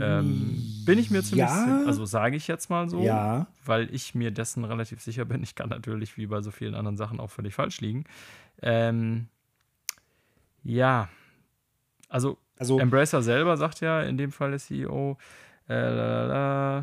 Ähm, 0.00 0.62
bin 0.86 0.98
ich 0.98 1.10
mir 1.10 1.22
ziemlich, 1.22 1.48
ja, 1.48 1.82
also 1.86 2.06
sage 2.06 2.36
ich 2.36 2.48
jetzt 2.48 2.70
mal 2.70 2.88
so, 2.88 3.02
ja. 3.02 3.46
weil 3.64 3.94
ich 3.94 4.14
mir 4.14 4.30
dessen 4.30 4.64
relativ 4.64 5.02
sicher 5.02 5.26
bin. 5.26 5.42
Ich 5.42 5.54
kann 5.54 5.68
natürlich 5.68 6.16
wie 6.16 6.26
bei 6.26 6.40
so 6.40 6.50
vielen 6.50 6.74
anderen 6.74 6.96
Sachen 6.96 7.20
auch 7.20 7.30
völlig 7.30 7.54
falsch 7.54 7.80
liegen. 7.82 8.04
Ähm, 8.62 9.28
ja, 10.64 11.10
also, 12.08 12.38
also 12.58 12.78
Embracer 12.78 13.22
selber 13.22 13.56
sagt 13.56 13.80
ja 13.80 14.02
in 14.02 14.16
dem 14.16 14.32
Fall 14.32 14.50
der 14.50 14.60
CEO, 14.60 15.18
äh, 15.68 16.82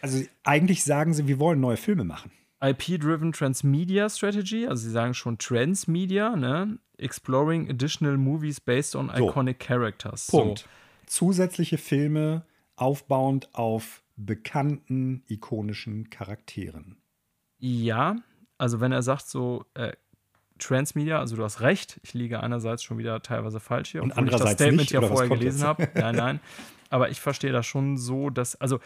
also 0.00 0.24
eigentlich 0.44 0.84
sagen 0.84 1.14
sie, 1.14 1.26
wir 1.26 1.38
wollen 1.38 1.60
neue 1.60 1.76
Filme 1.76 2.04
machen. 2.04 2.30
IP-Driven 2.60 3.32
Transmedia 3.32 4.08
Strategy, 4.08 4.66
also 4.66 4.82
sie 4.82 4.90
sagen 4.90 5.14
schon 5.14 5.38
Transmedia, 5.38 6.34
ne? 6.36 6.78
Exploring 6.96 7.70
additional 7.70 8.16
movies 8.16 8.60
based 8.60 8.96
on 8.96 9.10
so. 9.16 9.28
iconic 9.28 9.60
characters. 9.60 10.26
Punkt. 10.26 10.60
So. 10.60 10.66
Zusätzliche 11.06 11.78
Filme 11.78 12.44
aufbauend 12.76 13.54
auf 13.54 14.02
bekannten, 14.16 15.22
ikonischen 15.28 16.10
Charakteren. 16.10 16.96
Ja, 17.58 18.16
also 18.56 18.80
wenn 18.80 18.92
er 18.92 19.02
sagt 19.02 19.28
so 19.28 19.64
äh, 19.74 19.92
Transmedia, 20.58 21.20
also 21.20 21.36
du 21.36 21.44
hast 21.44 21.60
recht, 21.60 22.00
ich 22.02 22.14
liege 22.14 22.42
einerseits 22.42 22.82
schon 22.82 22.98
wieder 22.98 23.22
teilweise 23.22 23.60
falsch 23.60 23.92
hier, 23.92 24.02
und 24.02 24.16
andererseits 24.16 24.42
ich 24.42 24.56
das 24.56 24.66
Statement 24.66 24.80
nicht, 24.80 24.90
ja 24.90 25.02
vorher 25.02 25.28
gelesen 25.28 25.62
habe. 25.62 25.88
Nein, 25.94 26.16
nein. 26.16 26.40
Aber 26.90 27.10
ich 27.10 27.20
verstehe 27.20 27.52
das 27.52 27.66
schon 27.66 27.96
so, 27.96 28.30
dass, 28.30 28.56
also 28.56 28.80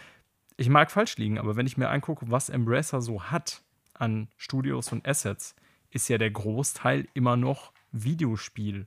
ich 0.57 0.69
mag 0.69 0.91
falsch 0.91 1.17
liegen, 1.17 1.39
aber 1.39 1.57
wenn 1.57 1.67
ich 1.67 1.77
mir 1.77 1.89
angucke, 1.89 2.31
was 2.31 2.49
Embracer 2.49 3.01
so 3.01 3.25
hat 3.25 3.63
an 3.95 4.29
Studios 4.37 4.93
und 4.93 5.07
Assets, 5.07 5.55
ist 5.91 6.09
ja 6.09 6.19
der 6.19 6.31
Großteil 6.31 7.07
immer 7.15 7.37
noch 7.37 7.73
Videospiel. 7.93 8.87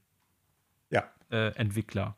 Ja. 0.90 1.04
Äh. 1.30 1.52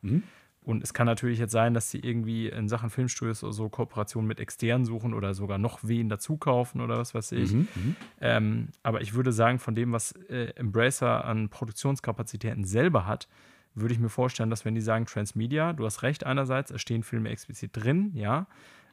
Mhm. 0.02 0.22
Und 0.62 0.82
es 0.82 0.92
kann 0.92 1.06
natürlich 1.06 1.38
jetzt 1.38 1.52
sein, 1.52 1.72
dass 1.72 1.90
sie 1.90 1.98
irgendwie 1.98 2.48
in 2.48 2.68
Sachen 2.68 2.90
Filmstudios 2.90 3.42
oder 3.42 3.54
so 3.54 3.70
Kooperationen 3.70 4.28
mit 4.28 4.38
externen 4.38 4.84
suchen 4.84 5.14
oder 5.14 5.32
sogar 5.32 5.56
noch 5.56 5.78
wen 5.82 6.10
dazu 6.10 6.36
kaufen 6.36 6.82
oder 6.82 6.98
was 6.98 7.14
weiß 7.14 7.32
ich. 7.32 7.52
Mhm, 7.52 7.68
mhm, 7.74 7.96
ähm, 8.20 8.68
aber 8.82 9.00
ich 9.00 9.14
würde 9.14 9.32
sagen, 9.32 9.58
von 9.60 9.74
dem, 9.74 9.92
was 9.92 10.12
äh, 10.28 10.52
Embracer 10.56 11.24
an 11.24 11.48
Produktionskapazitäten 11.48 12.64
selber 12.64 13.06
hat, 13.06 13.28
würde 13.74 13.94
ich 13.94 14.00
mir 14.00 14.10
vorstellen, 14.10 14.50
dass 14.50 14.66
wenn 14.66 14.74
die 14.74 14.82
sagen 14.82 15.06
Transmedia, 15.06 15.72
du 15.72 15.86
hast 15.86 16.02
recht, 16.02 16.26
einerseits, 16.26 16.70
es 16.70 16.82
stehen 16.82 17.02
Filme 17.02 17.30
explizit 17.30 17.70
drin, 17.72 18.10
ja. 18.14 18.46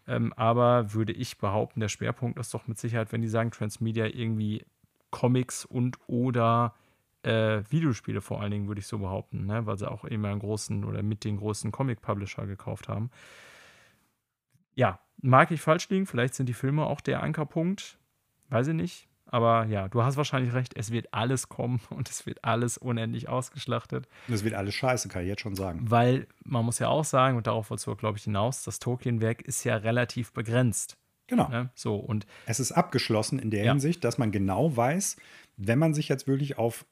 Ähm, 0.07 0.33
aber 0.33 0.93
würde 0.93 1.13
ich 1.13 1.37
behaupten, 1.37 1.79
der 1.79 1.89
Schwerpunkt 1.89 2.39
ist 2.39 2.53
doch 2.53 2.67
mit 2.67 2.77
Sicherheit, 2.77 3.11
wenn 3.11 3.21
die 3.21 3.27
sagen 3.27 3.51
Transmedia, 3.51 4.05
irgendwie 4.05 4.65
Comics 5.09 5.65
und 5.65 5.97
oder 6.07 6.75
äh, 7.23 7.63
Videospiele 7.69 8.21
vor 8.21 8.41
allen 8.41 8.51
Dingen, 8.51 8.67
würde 8.67 8.79
ich 8.79 8.87
so 8.87 8.99
behaupten, 8.99 9.45
ne? 9.45 9.65
weil 9.65 9.77
sie 9.77 9.89
auch 9.89 10.05
immer 10.05 10.29
einen 10.29 10.39
großen 10.39 10.83
oder 10.83 11.01
mit 11.01 11.23
den 11.23 11.37
großen 11.37 11.71
Comic-Publisher 11.71 12.45
gekauft 12.45 12.87
haben. 12.87 13.09
Ja, 14.75 14.99
mag 15.21 15.51
ich 15.51 15.61
falsch 15.61 15.89
liegen, 15.89 16.05
vielleicht 16.05 16.35
sind 16.35 16.47
die 16.47 16.53
Filme 16.53 16.85
auch 16.85 17.01
der 17.01 17.23
Ankerpunkt, 17.23 17.97
weiß 18.49 18.67
ich 18.67 18.73
nicht. 18.75 19.07
Aber 19.35 19.65
ja, 19.65 19.89
du 19.89 20.01
hast 20.01 20.15
wahrscheinlich 20.15 20.53
recht, 20.53 20.77
es 20.77 20.91
wird 20.91 21.13
alles 21.13 21.49
kommen 21.49 21.81
und 21.89 22.09
es 22.09 22.25
wird 22.25 22.45
alles 22.45 22.77
unendlich 22.77 23.27
ausgeschlachtet. 23.27 24.07
Und 24.29 24.33
es 24.33 24.45
wird 24.45 24.53
alles 24.53 24.75
scheiße, 24.75 25.09
kann 25.09 25.23
ich 25.23 25.27
jetzt 25.27 25.41
schon 25.41 25.57
sagen. 25.57 25.91
Weil 25.91 26.27
man 26.45 26.63
muss 26.63 26.79
ja 26.79 26.87
auch 26.87 27.03
sagen, 27.03 27.35
und 27.35 27.45
darauf 27.45 27.69
wolltest 27.69 27.85
du, 27.85 27.95
glaube 27.97 28.17
ich, 28.17 28.23
hinaus, 28.23 28.63
das 28.63 28.79
Tolkien-Werk 28.79 29.41
ist 29.41 29.65
ja 29.65 29.75
relativ 29.75 30.31
begrenzt. 30.31 30.95
Genau. 31.27 31.49
Ne? 31.49 31.69
So, 31.75 31.97
und 31.97 32.25
es 32.45 32.61
ist 32.61 32.71
abgeschlossen 32.71 33.37
in 33.37 33.51
der 33.51 33.65
ja. 33.65 33.73
Hinsicht, 33.73 34.05
dass 34.05 34.17
man 34.17 34.31
genau 34.31 34.77
weiß, 34.77 35.17
wenn 35.57 35.79
man 35.79 35.93
sich 35.93 36.07
jetzt 36.07 36.27
wirklich 36.27 36.57
auf 36.57 36.85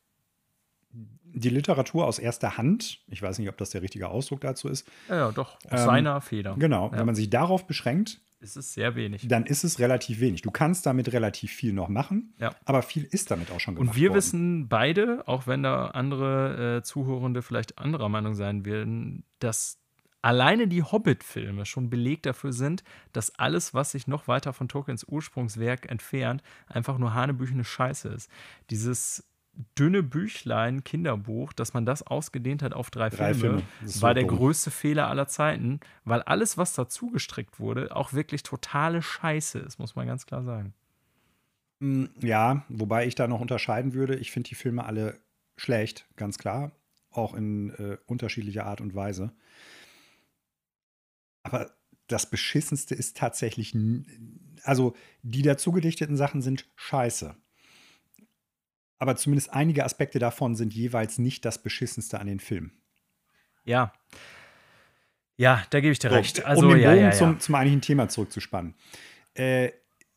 die 0.91 1.49
Literatur 1.49 2.05
aus 2.05 2.19
erster 2.19 2.57
Hand, 2.57 2.99
ich 3.07 3.21
weiß 3.21 3.39
nicht, 3.39 3.47
ob 3.47 3.57
das 3.57 3.69
der 3.69 3.81
richtige 3.81 4.09
Ausdruck 4.09 4.41
dazu 4.41 4.67
ist. 4.67 4.85
Ja, 5.07 5.15
ja 5.15 5.31
doch, 5.31 5.55
aus 5.69 5.79
ähm, 5.79 5.85
seiner 5.85 6.19
Feder. 6.19 6.55
Genau, 6.59 6.91
ja. 6.91 6.97
wenn 6.97 7.05
man 7.05 7.15
sich 7.15 7.29
darauf 7.29 7.65
beschränkt, 7.67 8.19
ist 8.43 8.57
es 8.57 8.73
sehr 8.73 8.95
wenig. 8.95 9.27
Dann 9.27 9.45
ist 9.45 9.63
es 9.63 9.79
relativ 9.79 10.19
wenig. 10.19 10.41
Du 10.41 10.51
kannst 10.51 10.85
damit 10.85 11.11
relativ 11.13 11.51
viel 11.51 11.73
noch 11.73 11.89
machen, 11.89 12.33
ja. 12.39 12.53
aber 12.65 12.81
viel 12.81 13.03
ist 13.03 13.31
damit 13.31 13.49
auch 13.51 13.59
schon 13.59 13.75
gemacht 13.75 13.89
Und 13.89 13.95
wir 13.95 14.09
worden. 14.09 14.17
wissen 14.17 14.67
beide, 14.67 15.27
auch 15.27 15.47
wenn 15.47 15.63
da 15.63 15.87
andere 15.87 16.77
äh, 16.77 16.83
Zuhörende 16.83 17.41
vielleicht 17.41 17.79
anderer 17.79 18.09
Meinung 18.09 18.35
sein 18.35 18.65
werden, 18.65 19.23
dass 19.39 19.79
alleine 20.21 20.67
die 20.67 20.83
Hobbit-Filme 20.83 21.65
schon 21.65 21.89
Beleg 21.89 22.23
dafür 22.23 22.53
sind, 22.53 22.83
dass 23.11 23.37
alles, 23.37 23.73
was 23.73 23.91
sich 23.91 24.07
noch 24.07 24.27
weiter 24.27 24.53
von 24.53 24.67
Tolkiens 24.67 25.03
Ursprungswerk 25.03 25.89
entfernt, 25.89 26.41
einfach 26.67 26.97
nur 26.97 27.13
hanebüchene 27.13 27.63
Scheiße 27.63 28.09
ist. 28.09 28.29
Dieses 28.69 29.25
dünne 29.77 30.03
Büchlein, 30.03 30.83
Kinderbuch, 30.83 31.53
dass 31.53 31.73
man 31.73 31.85
das 31.85 32.05
ausgedehnt 32.05 32.63
hat 32.63 32.73
auf 32.73 32.89
drei, 32.89 33.09
drei 33.09 33.33
Filme, 33.33 33.63
Filme. 33.79 34.01
war 34.01 34.13
der 34.13 34.23
dumm. 34.23 34.37
größte 34.37 34.71
Fehler 34.71 35.07
aller 35.07 35.27
Zeiten, 35.27 35.79
weil 36.05 36.21
alles, 36.23 36.57
was 36.57 36.73
dazu 36.73 37.11
gestrickt 37.11 37.59
wurde, 37.59 37.95
auch 37.95 38.13
wirklich 38.13 38.43
totale 38.43 39.01
Scheiße 39.01 39.59
ist, 39.59 39.79
muss 39.79 39.95
man 39.95 40.07
ganz 40.07 40.25
klar 40.25 40.43
sagen. 40.43 40.73
Hm, 41.81 42.09
ja, 42.21 42.65
wobei 42.69 43.05
ich 43.05 43.15
da 43.15 43.27
noch 43.27 43.41
unterscheiden 43.41 43.93
würde. 43.93 44.15
Ich 44.15 44.31
finde 44.31 44.49
die 44.49 44.55
Filme 44.55 44.85
alle 44.85 45.19
schlecht, 45.55 46.07
ganz 46.15 46.37
klar. 46.37 46.71
Auch 47.11 47.35
in 47.35 47.69
äh, 47.71 47.97
unterschiedlicher 48.07 48.65
Art 48.65 48.81
und 48.81 48.95
Weise. 48.95 49.33
Aber 51.43 51.69
das 52.07 52.29
Beschissenste 52.29 52.95
ist 52.95 53.17
tatsächlich, 53.17 53.75
also 54.63 54.95
die 55.21 55.41
dazugedichteten 55.43 56.17
Sachen 56.17 56.41
sind 56.41 56.67
scheiße 56.75 57.35
aber 59.03 59.17
zumindest 59.17 59.51
einige 59.53 59.83
Aspekte 59.83 60.17
davon 60.17 60.55
sind 60.55 60.73
jeweils 60.73 61.17
nicht 61.17 61.43
das 61.43 61.61
Beschissenste 61.61 62.21
an 62.21 62.27
den 62.27 62.39
Filmen. 62.39 62.71
Ja. 63.65 63.91
Ja, 65.35 65.61
da 65.71 65.81
gebe 65.81 65.91
ich 65.91 65.99
dir 65.99 66.09
so, 66.09 66.15
recht. 66.15 66.45
Also, 66.45 66.61
um 66.61 66.69
den 66.69 66.77
Bogen 66.77 66.83
ja, 66.83 66.93
ja, 66.93 67.03
ja. 67.07 67.11
Zum, 67.11 67.37
zum 67.37 67.53
eigentlichen 67.55 67.81
Thema 67.81 68.07
zurückzuspannen. 68.07 68.75
Äh, 69.33 69.71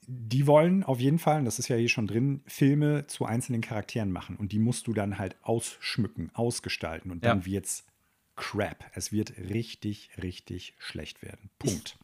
die 0.07 0.47
wollen 0.47 0.85
auf 0.85 1.01
jeden 1.01 1.19
Fall, 1.19 1.43
das 1.43 1.59
ist 1.59 1.67
ja 1.67 1.75
hier 1.75 1.89
schon 1.89 2.07
drin, 2.07 2.43
Filme 2.47 3.09
zu 3.09 3.25
einzelnen 3.25 3.61
Charakteren 3.61 4.13
machen. 4.13 4.37
Und 4.37 4.53
die 4.53 4.61
musst 4.61 4.87
du 4.87 4.93
dann 4.93 5.19
halt 5.19 5.35
ausschmücken, 5.43 6.31
ausgestalten. 6.33 7.11
Und 7.11 7.25
dann 7.25 7.45
wird 7.45 7.67
es 7.67 7.85
crap. 8.37 8.85
Es 8.95 9.11
wird 9.11 9.37
richtig, 9.37 10.11
richtig 10.23 10.77
schlecht 10.79 11.23
werden. 11.23 11.51
Punkt. 11.59 11.99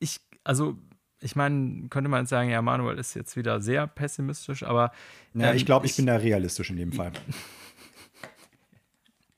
Ich, 0.00 0.16
ich 0.16 0.20
also 0.44 0.76
ich 1.24 1.36
meine, 1.36 1.88
könnte 1.88 2.10
man 2.10 2.26
sagen, 2.26 2.50
ja, 2.50 2.60
Manuel 2.60 2.98
ist 2.98 3.14
jetzt 3.14 3.34
wieder 3.34 3.60
sehr 3.60 3.86
pessimistisch, 3.86 4.62
aber. 4.62 4.92
Ja, 5.32 5.50
ähm, 5.50 5.56
ich 5.56 5.64
glaube, 5.64 5.86
ich, 5.86 5.92
ich, 5.92 5.96
bin 5.96 6.06
da 6.06 6.16
realistisch 6.16 6.68
in 6.68 6.76
dem 6.76 6.92
Fall. 6.92 7.12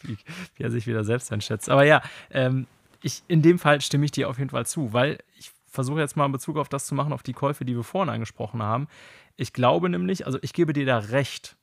wie, 0.00 0.16
wie, 0.56 0.62
er 0.62 0.70
sich 0.70 0.86
wieder 0.86 1.04
selbst 1.04 1.30
einschätzt. 1.30 1.68
Aber 1.68 1.84
ja, 1.84 2.00
ähm, 2.30 2.66
ich, 3.02 3.22
in 3.28 3.42
dem 3.42 3.58
Fall 3.58 3.82
stimme 3.82 4.06
ich 4.06 4.10
dir 4.10 4.30
auf 4.30 4.38
jeden 4.38 4.50
Fall 4.50 4.64
zu, 4.64 4.94
weil 4.94 5.18
ich 5.38 5.52
versuche 5.66 6.00
jetzt 6.00 6.16
mal 6.16 6.24
in 6.24 6.32
Bezug 6.32 6.56
auf 6.56 6.70
das 6.70 6.86
zu 6.86 6.94
machen, 6.94 7.12
auf 7.12 7.22
die 7.22 7.34
Käufe, 7.34 7.66
die 7.66 7.76
wir 7.76 7.84
vorhin 7.84 8.12
angesprochen 8.12 8.62
haben. 8.62 8.88
Ich 9.36 9.52
glaube 9.52 9.90
nämlich, 9.90 10.24
also 10.24 10.38
ich 10.40 10.54
gebe 10.54 10.72
dir 10.72 10.86
da 10.86 10.98
recht. 10.98 11.56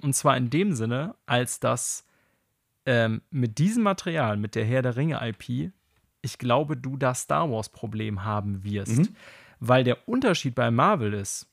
Und 0.00 0.14
zwar 0.14 0.34
in 0.36 0.48
dem 0.48 0.72
Sinne, 0.72 1.14
als 1.26 1.60
dass 1.60 2.06
ähm, 2.86 3.20
mit 3.30 3.58
diesem 3.58 3.82
Material, 3.82 4.38
mit 4.38 4.54
der 4.54 4.64
Herr 4.64 4.80
der 4.80 4.96
Ringe 4.96 5.20
IP, 5.22 5.72
ich 6.24 6.38
glaube, 6.38 6.76
du 6.76 6.96
das 6.96 7.22
Star 7.22 7.50
Wars-Problem 7.50 8.24
haben 8.24 8.64
wirst. 8.64 8.98
Mhm. 8.98 9.16
Weil 9.60 9.84
der 9.84 10.08
Unterschied 10.08 10.54
bei 10.54 10.70
Marvel 10.70 11.14
ist, 11.14 11.48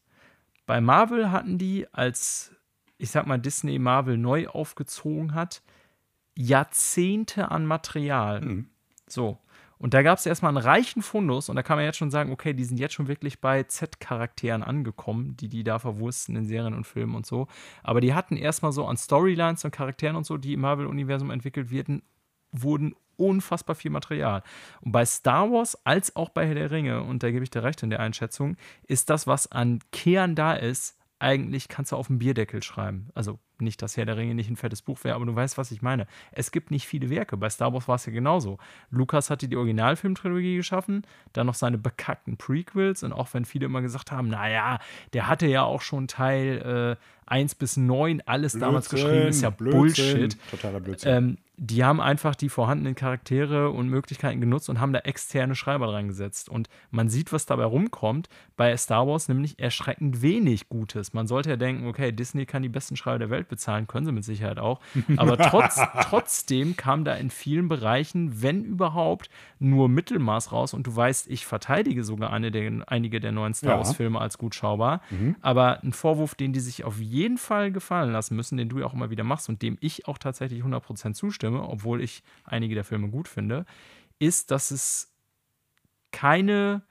bei 0.65 0.81
Marvel 0.81 1.31
hatten 1.31 1.57
die, 1.57 1.88
als 1.91 2.52
ich 2.98 3.10
sag 3.10 3.26
mal, 3.26 3.39
Disney 3.39 3.80
Marvel 3.80 4.18
neu 4.18 4.48
aufgezogen 4.48 5.34
hat, 5.34 5.64
Jahrzehnte 6.35 7.49
an 7.49 7.65
Material. 7.65 8.41
Mhm. 8.41 8.69
So. 9.07 9.39
Und 9.80 9.95
da 9.95 10.03
gab 10.03 10.19
es 10.19 10.27
erstmal 10.27 10.56
einen 10.56 10.64
reichen 10.64 11.02
Fundus 11.02 11.49
und 11.49 11.56
da 11.56 11.64
kann 11.64 11.77
man 11.77 11.85
jetzt 11.85 11.98
schon 11.98 12.11
sagen, 12.11 12.31
okay, 12.31 12.53
die 12.53 12.64
sind 12.64 12.77
jetzt 12.77 12.93
schon 12.93 13.07
wirklich 13.07 13.41
bei 13.41 13.64
Z-Charakteren 13.64 14.61
angekommen, 14.61 15.35
die 15.38 15.49
die 15.49 15.64
da 15.64 15.80
verwursten 15.80 16.35
in 16.35 16.45
Serien 16.45 16.76
und 16.76 16.85
Filmen 16.85 17.15
und 17.15 17.26
so. 17.26 17.48
Aber 17.81 17.99
die 17.99 18.14
hatten 18.14 18.38
erstmal 18.38 18.72
so 18.72 18.85
an 18.85 18.98
Storylines 18.98 19.65
und 19.65 19.72
Charakteren 19.72 20.15
und 20.15 20.27
so, 20.27 20.38
die 20.38 20.53
im 20.53 20.61
Marvel-Universum 20.61 21.31
entwickelt 21.31 21.72
werden, 21.72 22.03
wurden 22.52 22.95
unfassbar 23.22 23.76
viel 23.76 23.91
Material. 23.91 24.43
Und 24.81 24.91
bei 24.91 25.06
Star 25.06 25.52
Wars 25.52 25.77
als 25.85 26.15
auch 26.15 26.30
bei 26.30 26.48
Herr 26.48 26.56
der 26.56 26.72
Ringe, 26.72 27.03
und 27.03 27.23
da 27.23 27.31
gebe 27.31 27.43
ich 27.43 27.49
dir 27.49 27.64
recht 27.64 27.84
in 27.84 27.89
der 27.89 27.99
Einschätzung, 27.99 28.57
ist 28.88 29.10
das, 29.10 29.27
was 29.27 29.52
an 29.52 29.80
Kern 29.91 30.35
da 30.35 30.53
ist, 30.53 30.98
eigentlich 31.19 31.68
kannst 31.68 31.91
du 31.91 31.95
auf 31.95 32.07
dem 32.07 32.18
Bierdeckel 32.18 32.64
schreiben. 32.64 33.10
Also 33.14 33.39
nicht, 33.62 33.82
dass 33.82 33.98
Herr 33.98 34.06
der 34.06 34.18
Ringe 34.18 34.36
nicht 34.36 34.50
ein 34.50 34.56
fettes 34.56 34.82
Buch 34.82 35.04
wäre, 35.04 35.16
aber 35.16 35.26
du 35.26 35.36
weißt, 35.36 35.58
was 35.58 35.72
ich 35.72 35.82
meine. 35.82 36.08
Es 36.32 36.52
gibt 36.52 36.72
nicht 36.72 36.88
viele 36.88 37.10
Werke. 37.10 37.38
Bei 37.38 37.50
Star 37.50 37.74
Wars 37.74 37.88
war 37.88 37.96
es 37.96 38.06
ja 38.06 38.12
genauso. 38.12 38.58
Lukas 38.90 39.30
hatte 39.30 39.48
die 39.48 39.58
Originalfilmtrilogie 39.58 40.58
geschaffen, 40.58 41.06
dann 41.34 41.48
noch 41.48 41.56
seine 41.56 41.78
bekackten 41.78 42.38
Prequels 42.38 43.04
und 43.04 43.14
auch 43.14 43.34
wenn 43.34 43.46
viele 43.46 43.66
immer 43.66 43.82
gesagt 43.82 44.12
haben, 44.12 44.30
naja, 44.30 44.80
der 45.14 45.28
hatte 45.28 45.48
ja 45.48 45.64
auch 45.64 45.82
schon 45.82 46.08
Teil 46.08 46.98
äh, 46.98 47.32
1 47.32 47.56
bis 47.56 47.78
9 47.78 48.22
alles 48.26 48.52
Blödsinn, 48.54 48.60
damals 48.60 48.90
geschrieben, 48.90 49.28
ist 49.28 49.42
ja 49.42 49.50
Blödsinn, 49.50 49.80
Bullshit. 49.80 50.38
Totaler 50.50 50.80
Blödsinn. 50.82 51.16
Ähm, 51.16 51.38
die 51.64 51.84
haben 51.84 52.02
einfach 52.02 52.34
die 52.34 52.50
vorhandenen 52.50 52.96
Charaktere 52.96 53.70
und 53.70 53.88
Möglichkeiten 53.88 54.42
genutzt 54.42 54.68
und 54.68 54.80
haben 54.80 54.94
da 54.94 55.00
externe 55.00 55.54
Schreiber 55.54 55.94
reingesetzt. 55.94 56.50
Und 56.50 56.70
man 56.90 57.08
sieht, 57.08 57.32
was 57.32 57.46
dabei 57.46 57.66
rumkommt. 57.66 58.30
Bei 58.58 58.76
Star 58.76 59.08
Wars 59.08 59.28
nämlich 59.28 59.60
erschreckend 59.60 60.24
wenig 60.24 60.70
Gutes. 60.70 61.14
Man 61.14 61.28
sollte 61.28 61.52
ja 61.52 61.58
denken, 61.58 61.86
okay, 61.86 62.12
Disney 62.12 62.48
kann 62.48 62.64
die 62.64 62.70
besten 62.70 62.98
Schreiber 62.98 63.20
der 63.20 63.30
Welt 63.30 63.48
bezahlen, 63.52 63.86
können 63.86 64.07
sie 64.07 64.11
mit 64.11 64.23
Sicherheit 64.23 64.57
auch. 64.57 64.80
Aber 65.18 65.38
trotz, 65.38 65.80
trotzdem 66.02 66.76
kam 66.76 67.06
da 67.06 67.14
in 67.14 67.30
vielen 67.30 67.68
Bereichen, 67.68 68.41
wenn 68.41 68.64
überhaupt, 68.64 69.30
nur 69.60 69.90
Mittelmaß 69.90 70.52
raus. 70.52 70.73
Und 70.73 70.88
du 70.88 70.95
weißt, 70.95 71.30
ich 71.30 71.45
verteidige 71.45 72.03
sogar 72.03 72.34
eine 72.34 72.49
der, 72.49 72.72
einige 72.88 73.19
der 73.19 73.32
neuen 73.32 73.53
Star 73.53 73.78
Wars-Filme 73.78 74.19
als 74.19 74.40
gut 74.40 74.56
schaubar. 74.56 75.02
Mhm. 75.11 75.36
Aber 75.41 75.84
ein 75.84 75.94
Vorwurf, 75.94 76.34
den 76.34 76.52
die 76.52 76.60
sich 76.60 76.84
auf 76.84 76.99
jeden 76.99 77.38
Fall 77.38 77.72
gefallen 77.72 78.11
lassen 78.11 78.36
müssen, 78.36 78.57
den 78.57 78.69
du 78.69 78.80
ja 78.80 78.88
auch 78.88 78.94
immer 78.94 79.11
wieder 79.11 79.23
machst 79.23 79.49
und 79.49 79.61
dem 79.61 79.78
ich 79.82 80.07
auch 80.07 80.18
tatsächlich 80.18 80.64
100% 80.64 81.14
zustimme, 81.14 81.61
obwohl 81.61 82.02
ich 82.02 82.23
einige 82.44 82.73
der 82.73 82.84
Filme 82.84 83.10
gut 83.10 83.28
finde, 83.28 83.65
ist, 84.18 84.52
dass 84.52 84.72
es 84.72 85.11
keine, 86.11 86.84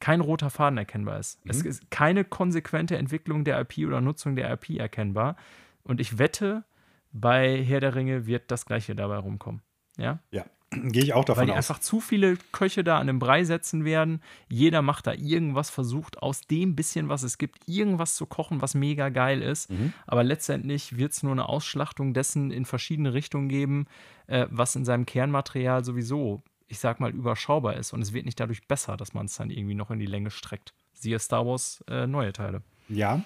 kein 0.00 0.20
roter 0.20 0.50
Faden 0.50 0.78
erkennbar 0.78 1.18
ist. 1.18 1.44
Mhm. 1.44 1.50
Es 1.50 1.62
ist 1.62 1.90
keine 1.90 2.24
konsequente 2.24 2.96
Entwicklung 2.96 3.44
der 3.44 3.60
IP 3.60 3.86
oder 3.86 4.00
Nutzung 4.00 4.36
der 4.36 4.52
IP 4.52 4.70
erkennbar. 4.78 5.36
Und 5.84 6.00
ich 6.00 6.18
wette, 6.18 6.64
bei 7.12 7.62
Herr 7.62 7.80
der 7.80 7.94
Ringe 7.94 8.26
wird 8.26 8.50
das 8.50 8.66
Gleiche 8.66 8.94
dabei 8.94 9.16
rumkommen. 9.16 9.62
Ja? 9.96 10.20
Ja. 10.30 10.44
Gehe 10.70 11.02
ich 11.02 11.12
auch 11.12 11.24
davon 11.24 11.34
aus. 11.34 11.38
Weil 11.38 11.46
die 11.46 11.52
aus. 11.52 11.70
einfach 11.70 11.80
zu 11.80 12.00
viele 12.00 12.36
Köche 12.52 12.82
da 12.82 12.98
an 12.98 13.06
den 13.06 13.18
Brei 13.18 13.44
setzen 13.44 13.84
werden. 13.84 14.22
Jeder 14.48 14.82
macht 14.82 15.06
da 15.06 15.12
irgendwas, 15.12 15.70
versucht 15.70 16.22
aus 16.22 16.42
dem 16.42 16.74
bisschen, 16.74 17.08
was 17.08 17.22
es 17.22 17.38
gibt, 17.38 17.68
irgendwas 17.68 18.16
zu 18.16 18.26
kochen, 18.26 18.62
was 18.62 18.74
mega 18.74 19.10
geil 19.10 19.42
ist. 19.42 19.70
Mhm. 19.70 19.92
Aber 20.06 20.24
letztendlich 20.24 20.96
wird 20.96 21.12
es 21.12 21.22
nur 21.22 21.32
eine 21.32 21.48
Ausschlachtung 21.48 22.14
dessen 22.14 22.50
in 22.50 22.64
verschiedene 22.64 23.12
Richtungen 23.12 23.48
geben, 23.48 23.86
äh, 24.26 24.46
was 24.50 24.74
in 24.76 24.84
seinem 24.84 25.04
Kernmaterial 25.04 25.84
sowieso, 25.84 26.42
ich 26.68 26.78
sag 26.78 27.00
mal, 27.00 27.10
überschaubar 27.10 27.76
ist. 27.76 27.92
Und 27.92 28.00
es 28.00 28.12
wird 28.12 28.24
nicht 28.24 28.40
dadurch 28.40 28.66
besser, 28.66 28.96
dass 28.96 29.12
man 29.12 29.26
es 29.26 29.36
dann 29.36 29.50
irgendwie 29.50 29.74
noch 29.74 29.90
in 29.90 29.98
die 29.98 30.06
Länge 30.06 30.30
streckt. 30.30 30.72
Siehe 30.94 31.18
Star 31.18 31.46
Wars 31.46 31.84
äh, 31.88 32.06
neue 32.06 32.32
Teile. 32.32 32.62
Ja, 32.88 33.22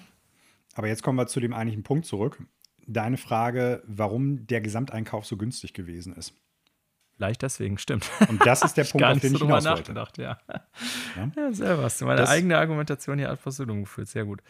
aber 0.77 0.87
jetzt 0.87 1.03
kommen 1.03 1.17
wir 1.17 1.27
zu 1.27 1.39
dem 1.39 1.53
eigentlichen 1.53 1.83
Punkt 1.83 2.05
zurück. 2.05 2.41
Deine 2.85 3.17
Frage, 3.17 3.83
warum 3.85 4.47
der 4.47 4.61
Gesamteinkauf 4.61 5.25
so 5.25 5.35
günstig 5.35 5.73
gewesen 5.73 6.13
ist. 6.13 6.33
Vielleicht 7.17 7.41
deswegen, 7.41 7.79
stimmt. 7.79 8.09
Und 8.29 8.45
das 8.45 8.61
ist 8.61 8.77
der 8.77 8.83
Punkt, 8.91 9.03
auf 9.03 9.19
den 9.19 9.33
ich 9.33 9.41
hinaus 9.41 9.65
wollte. 9.65 9.93
Ja. 10.21 10.37
Ja? 10.47 11.31
ja, 11.35 11.51
selber 11.51 11.83
hast 11.83 11.99
du 11.99 12.05
meine 12.05 12.21
das, 12.21 12.29
eigene 12.29 12.57
Argumentation 12.59 13.17
hier 13.17 13.31
ad 13.31 13.41
personum 13.41 13.81
geführt. 13.81 14.07
Sehr 14.07 14.23
gut. 14.23 14.43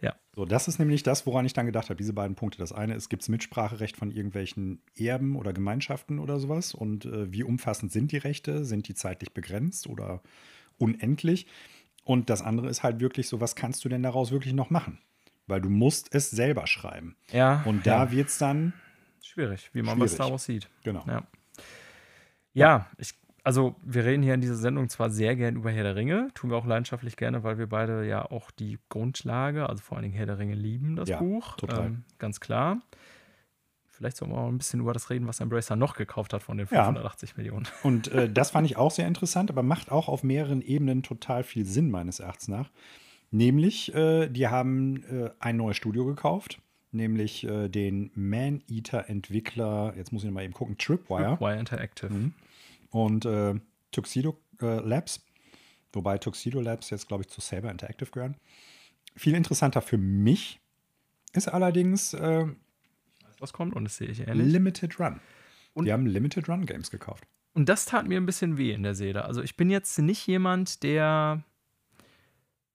Ja. 0.00 0.16
So, 0.34 0.44
das 0.44 0.66
ist 0.66 0.80
nämlich 0.80 1.04
das, 1.04 1.24
woran 1.26 1.46
ich 1.46 1.52
dann 1.52 1.66
gedacht 1.66 1.88
habe, 1.88 1.96
diese 1.96 2.12
beiden 2.12 2.34
Punkte. 2.34 2.58
Das 2.58 2.72
eine 2.72 2.94
ist, 2.94 3.10
gibt 3.10 3.22
es 3.22 3.28
Mitspracherecht 3.28 3.96
von 3.96 4.10
irgendwelchen 4.10 4.82
Erben 4.96 5.36
oder 5.36 5.52
Gemeinschaften 5.52 6.18
oder 6.18 6.40
sowas? 6.40 6.74
Und 6.74 7.04
äh, 7.04 7.32
wie 7.32 7.44
umfassend 7.44 7.92
sind 7.92 8.10
die 8.10 8.18
Rechte? 8.18 8.64
Sind 8.64 8.88
die 8.88 8.94
zeitlich 8.94 9.32
begrenzt 9.32 9.86
oder 9.86 10.20
unendlich? 10.78 11.46
Und 12.02 12.28
das 12.28 12.42
andere 12.42 12.68
ist 12.68 12.82
halt 12.82 12.98
wirklich 12.98 13.28
so, 13.28 13.40
was 13.40 13.54
kannst 13.54 13.84
du 13.84 13.88
denn 13.88 14.02
daraus 14.02 14.32
wirklich 14.32 14.54
noch 14.54 14.70
machen? 14.70 14.98
Weil 15.50 15.60
du 15.60 15.68
musst 15.68 16.14
es 16.14 16.30
selber 16.30 16.66
schreiben. 16.66 17.16
Ja. 17.32 17.62
Und 17.64 17.86
da 17.86 18.04
ja. 18.04 18.10
wird 18.10 18.28
es 18.28 18.38
dann 18.38 18.72
schwierig, 19.22 19.70
wie 19.72 19.82
man 19.82 19.96
schwierig. 19.96 20.12
bei 20.12 20.14
Star 20.14 20.30
Wars 20.30 20.44
sieht. 20.44 20.68
Genau. 20.84 21.04
Ja. 21.06 21.22
Ja, 22.52 22.86
ich, 22.98 23.14
also 23.44 23.76
wir 23.84 24.04
reden 24.04 24.22
hier 24.22 24.34
in 24.34 24.40
dieser 24.40 24.56
Sendung 24.56 24.88
zwar 24.88 25.10
sehr 25.10 25.36
gern 25.36 25.56
über 25.56 25.70
Herr 25.70 25.84
der 25.84 25.96
Ringe, 25.96 26.28
tun 26.34 26.50
wir 26.50 26.56
auch 26.56 26.66
leidenschaftlich 26.66 27.16
gerne, 27.16 27.42
weil 27.42 27.58
wir 27.58 27.68
beide 27.68 28.06
ja 28.06 28.24
auch 28.24 28.50
die 28.50 28.78
Grundlage, 28.88 29.68
also 29.68 29.82
vor 29.82 29.96
allen 29.96 30.04
Dingen 30.04 30.14
Herr 30.14 30.26
der 30.26 30.38
Ringe 30.38 30.54
lieben, 30.54 30.96
das 30.96 31.08
ja, 31.08 31.18
Buch. 31.18 31.56
Total. 31.56 31.86
Ähm, 31.86 32.04
ganz 32.18 32.40
klar. 32.40 32.80
Vielleicht 33.88 34.16
sollen 34.16 34.30
wir 34.30 34.38
auch 34.38 34.48
ein 34.48 34.56
bisschen 34.56 34.80
über 34.80 34.94
das 34.94 35.10
reden, 35.10 35.26
was 35.26 35.40
Embracer 35.40 35.76
noch 35.76 35.94
gekauft 35.94 36.32
hat 36.32 36.42
von 36.42 36.56
den 36.56 36.66
580 36.66 37.30
ja. 37.30 37.36
Millionen. 37.36 37.68
Und 37.82 38.08
äh, 38.08 38.30
das 38.32 38.50
fand 38.50 38.66
ich 38.66 38.76
auch 38.76 38.90
sehr 38.90 39.06
interessant, 39.06 39.50
aber 39.50 39.62
macht 39.62 39.92
auch 39.92 40.08
auf 40.08 40.22
mehreren 40.22 40.62
Ebenen 40.62 41.02
total 41.02 41.44
viel 41.44 41.66
Sinn, 41.66 41.90
meines 41.90 42.18
Erachtens 42.18 42.48
nach. 42.48 42.70
Nämlich, 43.30 43.94
äh, 43.94 44.28
die 44.28 44.48
haben 44.48 45.04
äh, 45.04 45.30
ein 45.38 45.56
neues 45.56 45.76
Studio 45.76 46.04
gekauft, 46.04 46.60
nämlich 46.90 47.44
äh, 47.44 47.68
den 47.68 48.10
Man-Eater-Entwickler, 48.14 49.94
jetzt 49.96 50.12
muss 50.12 50.24
ich 50.24 50.30
mal 50.30 50.44
eben 50.44 50.52
gucken, 50.52 50.76
Tripwire. 50.78 51.36
Tripwire 51.36 51.58
Interactive. 51.58 52.12
Mhm. 52.12 52.34
Und 52.90 53.24
äh, 53.24 53.54
Tuxedo 53.92 54.36
äh, 54.60 54.80
Labs, 54.80 55.24
wobei 55.92 56.18
Tuxedo 56.18 56.60
Labs 56.60 56.90
jetzt, 56.90 57.06
glaube 57.06 57.22
ich, 57.22 57.28
zu 57.28 57.40
Saber 57.40 57.70
Interactive 57.70 58.10
gehören. 58.10 58.36
Viel 59.14 59.34
interessanter 59.34 59.80
für 59.82 59.98
mich 59.98 60.60
ist 61.32 61.48
allerdings 61.48 62.14
äh, 62.14 62.46
was 63.40 63.52
kommt 63.52 63.74
und 63.74 63.84
das 63.84 63.96
sehe 63.96 64.08
ich 64.08 64.26
ähnlich. 64.26 64.52
Limited 64.52 65.00
Run. 65.00 65.20
Und 65.72 65.86
die 65.86 65.92
haben 65.92 66.06
Limited 66.06 66.48
Run 66.48 66.66
Games 66.66 66.90
gekauft. 66.90 67.24
Und 67.54 67.68
das 67.68 67.86
tat 67.86 68.06
mir 68.06 68.20
ein 68.20 68.26
bisschen 68.26 68.58
weh 68.58 68.72
in 68.72 68.82
der 68.82 68.94
Seele. 68.94 69.24
Also 69.24 69.42
ich 69.42 69.56
bin 69.56 69.70
jetzt 69.70 69.98
nicht 69.98 70.26
jemand, 70.26 70.82
der 70.82 71.42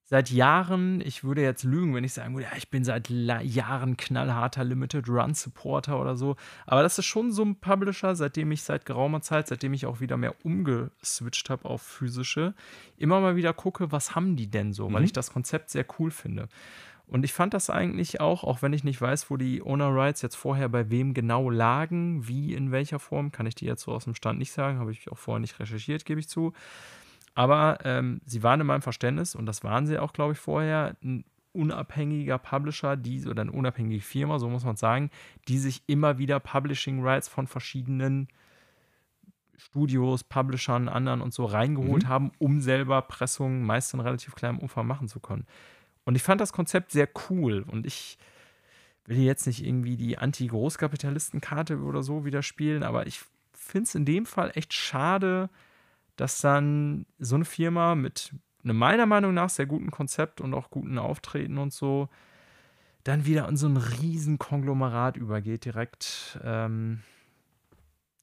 seit 0.08 0.30
Jahren, 0.30 1.00
ich 1.00 1.24
würde 1.24 1.42
jetzt 1.42 1.64
lügen, 1.64 1.94
wenn 1.94 2.04
ich 2.04 2.12
sagen 2.12 2.34
würde, 2.34 2.46
ja, 2.48 2.56
ich 2.56 2.70
bin 2.70 2.84
seit 2.84 3.10
Jahren 3.10 3.96
knallharter 3.96 4.62
Limited 4.62 5.08
Run 5.08 5.34
Supporter 5.34 6.00
oder 6.00 6.16
so. 6.16 6.36
Aber 6.64 6.82
das 6.82 6.98
ist 6.98 7.06
schon 7.06 7.32
so 7.32 7.44
ein 7.44 7.56
Publisher, 7.56 8.14
seitdem 8.14 8.52
ich 8.52 8.62
seit 8.62 8.86
geraumer 8.86 9.20
Zeit, 9.20 9.48
seitdem 9.48 9.74
ich 9.74 9.84
auch 9.84 10.00
wieder 10.00 10.16
mehr 10.16 10.34
umgeswitcht 10.44 11.50
habe 11.50 11.68
auf 11.68 11.82
physische, 11.82 12.54
immer 12.96 13.20
mal 13.20 13.34
wieder 13.34 13.52
gucke, 13.52 13.90
was 13.90 14.14
haben 14.14 14.36
die 14.36 14.46
denn 14.46 14.72
so, 14.72 14.88
mhm. 14.88 14.94
weil 14.94 15.04
ich 15.04 15.12
das 15.12 15.32
Konzept 15.32 15.70
sehr 15.70 15.84
cool 15.98 16.12
finde. 16.12 16.48
Und 17.08 17.24
ich 17.24 17.32
fand 17.32 17.54
das 17.54 17.70
eigentlich 17.70 18.20
auch, 18.20 18.42
auch 18.42 18.62
wenn 18.62 18.72
ich 18.72 18.84
nicht 18.84 19.00
weiß, 19.00 19.30
wo 19.30 19.36
die 19.36 19.62
Owner 19.62 19.94
Rights 19.94 20.22
jetzt 20.22 20.36
vorher 20.36 20.68
bei 20.68 20.90
wem 20.90 21.14
genau 21.14 21.50
lagen, 21.50 22.26
wie 22.26 22.52
in 22.54 22.72
welcher 22.72 22.98
Form, 22.98 23.30
kann 23.30 23.46
ich 23.46 23.54
dir 23.54 23.68
jetzt 23.68 23.82
so 23.82 23.92
aus 23.92 24.04
dem 24.04 24.14
Stand 24.14 24.38
nicht 24.38 24.52
sagen, 24.52 24.78
habe 24.78 24.90
ich 24.92 25.10
auch 25.10 25.18
vorher 25.18 25.40
nicht 25.40 25.58
recherchiert, 25.58 26.04
gebe 26.04 26.18
ich 26.18 26.28
zu. 26.28 26.52
Aber 27.36 27.78
ähm, 27.84 28.22
sie 28.24 28.42
waren 28.42 28.62
in 28.62 28.66
meinem 28.66 28.82
Verständnis, 28.82 29.34
und 29.34 29.44
das 29.44 29.62
waren 29.62 29.86
sie 29.86 29.98
auch, 29.98 30.14
glaube 30.14 30.32
ich, 30.32 30.38
vorher, 30.38 30.96
ein 31.04 31.24
unabhängiger 31.52 32.38
Publisher, 32.38 32.96
die, 32.96 33.26
oder 33.26 33.42
eine 33.42 33.52
unabhängige 33.52 34.00
Firma, 34.00 34.38
so 34.38 34.48
muss 34.48 34.64
man 34.64 34.76
sagen, 34.76 35.10
die 35.46 35.58
sich 35.58 35.82
immer 35.86 36.16
wieder 36.16 36.40
Publishing 36.40 37.04
Rights 37.04 37.28
von 37.28 37.46
verschiedenen 37.46 38.28
Studios, 39.58 40.24
Publishern, 40.24 40.88
anderen 40.88 41.20
und 41.20 41.34
so 41.34 41.44
reingeholt 41.44 42.04
mhm. 42.04 42.08
haben, 42.08 42.32
um 42.38 42.62
selber 42.62 43.02
Pressungen 43.02 43.62
meist 43.64 43.92
in 43.92 44.00
relativ 44.00 44.34
kleinem 44.34 44.58
Umfang 44.58 44.86
machen 44.86 45.08
zu 45.08 45.20
können. 45.20 45.46
Und 46.04 46.14
ich 46.14 46.22
fand 46.22 46.40
das 46.40 46.54
Konzept 46.54 46.90
sehr 46.90 47.08
cool 47.28 47.66
und 47.68 47.84
ich 47.84 48.16
will 49.04 49.18
jetzt 49.18 49.46
nicht 49.46 49.64
irgendwie 49.64 49.96
die 49.96 50.16
Anti-Großkapitalisten-Karte 50.16 51.80
oder 51.82 52.02
so 52.02 52.24
wieder 52.24 52.42
spielen, 52.42 52.82
aber 52.82 53.06
ich 53.06 53.20
finde 53.52 53.84
es 53.84 53.94
in 53.94 54.06
dem 54.06 54.24
Fall 54.24 54.52
echt 54.54 54.72
schade, 54.72 55.50
dass 56.16 56.40
dann 56.40 57.06
so 57.18 57.34
eine 57.34 57.44
Firma 57.44 57.94
mit 57.94 58.34
einem 58.64 58.78
meiner 58.78 59.06
Meinung 59.06 59.34
nach 59.34 59.50
sehr 59.50 59.66
guten 59.66 59.90
Konzept 59.90 60.40
und 60.40 60.54
auch 60.54 60.70
guten 60.70 60.98
Auftreten 60.98 61.58
und 61.58 61.72
so 61.72 62.08
dann 63.06 63.24
wieder 63.24 63.48
in 63.48 63.56
so 63.56 63.68
ein 63.68 63.76
riesen 63.76 64.38
Konglomerat 64.38 65.16
übergeht 65.16 65.64
direkt. 65.64 66.40
Ähm, 66.42 67.02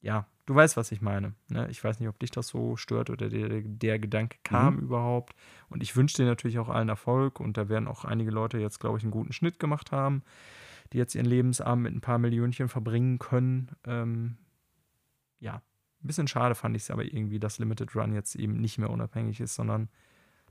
ja, 0.02 0.26
du 0.44 0.54
weißt, 0.54 0.76
was 0.76 0.92
ich 0.92 1.00
meine. 1.00 1.32
Ne? 1.48 1.68
Ich 1.70 1.82
weiß 1.82 2.00
nicht, 2.00 2.08
ob 2.10 2.18
dich 2.18 2.30
das 2.30 2.48
so 2.48 2.76
stört 2.76 3.08
oder 3.08 3.30
der, 3.30 3.62
der 3.62 3.98
Gedanke 3.98 4.36
kam 4.42 4.74
mhm. 4.74 4.82
überhaupt. 4.82 5.34
Und 5.70 5.82
ich 5.82 5.96
wünsche 5.96 6.16
dir 6.16 6.26
natürlich 6.26 6.58
auch 6.58 6.68
allen 6.68 6.90
Erfolg. 6.90 7.40
Und 7.40 7.56
da 7.56 7.70
werden 7.70 7.88
auch 7.88 8.04
einige 8.04 8.30
Leute 8.30 8.58
jetzt, 8.58 8.78
glaube 8.78 8.98
ich, 8.98 9.04
einen 9.04 9.10
guten 9.10 9.32
Schnitt 9.32 9.58
gemacht 9.58 9.90
haben, 9.90 10.22
die 10.92 10.98
jetzt 10.98 11.14
ihren 11.14 11.24
Lebensabend 11.24 11.84
mit 11.84 11.94
ein 11.94 12.02
paar 12.02 12.18
Millionchen 12.18 12.68
verbringen 12.68 13.18
können. 13.18 13.70
Ähm, 13.86 14.36
ja, 15.40 15.62
ein 16.04 16.06
bisschen 16.06 16.28
schade 16.28 16.54
fand 16.54 16.76
ich 16.76 16.82
es 16.82 16.90
aber 16.90 17.04
irgendwie, 17.04 17.38
dass 17.38 17.58
Limited 17.58 17.94
Run 17.96 18.12
jetzt 18.12 18.36
eben 18.36 18.60
nicht 18.60 18.78
mehr 18.78 18.90
unabhängig 18.90 19.40
ist, 19.40 19.54
sondern 19.54 19.88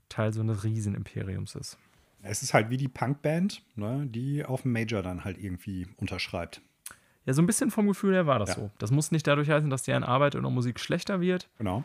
Teil 0.08 0.32
so 0.32 0.40
eines 0.40 0.64
Riesenimperiums 0.64 1.54
ist. 1.54 1.78
Es 2.22 2.42
ist 2.42 2.54
halt 2.54 2.70
wie 2.70 2.76
die 2.76 2.88
Punkband, 2.88 3.62
ne, 3.76 4.06
die 4.06 4.44
auf 4.44 4.62
dem 4.62 4.72
Major 4.72 5.02
dann 5.02 5.24
halt 5.24 5.38
irgendwie 5.38 5.86
unterschreibt. 5.96 6.62
Ja, 7.26 7.32
so 7.32 7.42
ein 7.42 7.46
bisschen 7.46 7.70
vom 7.70 7.86
Gefühl 7.86 8.14
her 8.14 8.26
war 8.26 8.38
das 8.38 8.50
ja. 8.50 8.54
so. 8.56 8.70
Das 8.78 8.90
muss 8.90 9.10
nicht 9.10 9.26
dadurch 9.26 9.48
heißen, 9.48 9.70
dass 9.70 9.82
deren 9.82 10.04
Arbeit 10.04 10.34
oder 10.34 10.50
Musik 10.50 10.80
schlechter 10.80 11.20
wird. 11.20 11.48
Genau. 11.58 11.84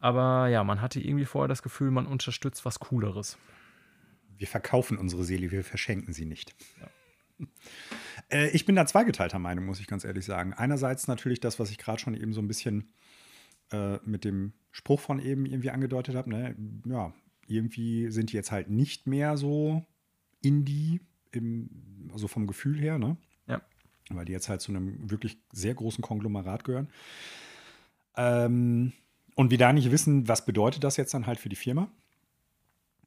Aber 0.00 0.48
ja, 0.48 0.62
man 0.64 0.80
hatte 0.80 1.00
irgendwie 1.00 1.24
vorher 1.24 1.48
das 1.48 1.62
Gefühl, 1.62 1.90
man 1.90 2.06
unterstützt 2.06 2.64
was 2.64 2.78
Cooleres. 2.78 3.36
Wir 4.36 4.46
verkaufen 4.46 4.96
unsere 4.96 5.24
Seele, 5.24 5.50
wir 5.50 5.64
verschenken 5.64 6.12
sie 6.12 6.24
nicht. 6.24 6.54
Ja. 6.80 7.46
Äh, 8.30 8.48
ich 8.50 8.64
bin 8.64 8.76
da 8.76 8.86
zweigeteilter 8.86 9.38
Meinung, 9.38 9.66
muss 9.66 9.80
ich 9.80 9.86
ganz 9.86 10.04
ehrlich 10.04 10.24
sagen. 10.24 10.52
Einerseits 10.52 11.08
natürlich 11.08 11.40
das, 11.40 11.58
was 11.58 11.70
ich 11.70 11.78
gerade 11.78 11.98
schon 11.98 12.14
eben 12.14 12.32
so 12.32 12.40
ein 12.40 12.48
bisschen 12.48 12.92
äh, 13.72 13.98
mit 14.04 14.24
dem 14.24 14.52
Spruch 14.70 15.00
von 15.00 15.20
eben 15.20 15.46
irgendwie 15.46 15.70
angedeutet 15.70 16.14
habe. 16.14 16.30
Ne? 16.30 16.56
Ja, 16.86 17.12
irgendwie 17.46 18.10
sind 18.10 18.32
die 18.32 18.36
jetzt 18.36 18.52
halt 18.52 18.70
nicht 18.70 19.06
mehr 19.06 19.36
so 19.36 19.84
Indie, 20.40 21.00
im, 21.32 22.10
also 22.12 22.28
vom 22.28 22.46
Gefühl 22.46 22.78
her, 22.78 22.98
ne? 22.98 23.16
Ja. 23.46 23.60
Weil 24.10 24.24
die 24.24 24.32
jetzt 24.32 24.48
halt 24.48 24.60
zu 24.60 24.72
einem 24.72 25.10
wirklich 25.10 25.38
sehr 25.52 25.74
großen 25.74 26.02
Konglomerat 26.02 26.64
gehören. 26.64 26.88
Ähm, 28.16 28.92
und 29.34 29.50
wir 29.50 29.58
da 29.58 29.72
nicht 29.72 29.90
wissen, 29.90 30.28
was 30.28 30.44
bedeutet 30.44 30.84
das 30.84 30.96
jetzt 30.96 31.14
dann 31.14 31.26
halt 31.26 31.38
für 31.38 31.48
die 31.48 31.56
Firma. 31.56 31.90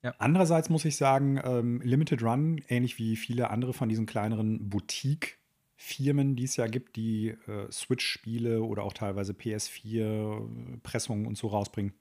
Ja. 0.04 0.16
Andererseits 0.18 0.70
muss 0.70 0.86
ich 0.86 0.98
sagen, 0.98 1.40
ähm, 1.44 1.82
Limited 1.84 2.24
Run, 2.24 2.62
ähnlich 2.68 2.98
wie 2.98 3.16
viele 3.16 3.50
andere 3.50 3.74
von 3.74 3.88
diesen 3.88 4.08
kleineren 4.08 4.70
Boutique-Firmen, 4.70 6.36
die 6.36 6.46
es 6.46 6.56
ja 6.56 6.68
gibt, 6.68 6.96
die 6.96 7.30
äh, 7.48 7.72
Switch-Spiele 7.72 8.64
oder 8.64 8.84
auch 8.84 8.94
teilweise 8.94 9.34
PS4-Pressungen 9.34 11.28
und 11.28 11.38
so 11.38 11.48
rausbringen, 11.48 11.94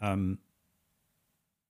ähm, 0.00 0.38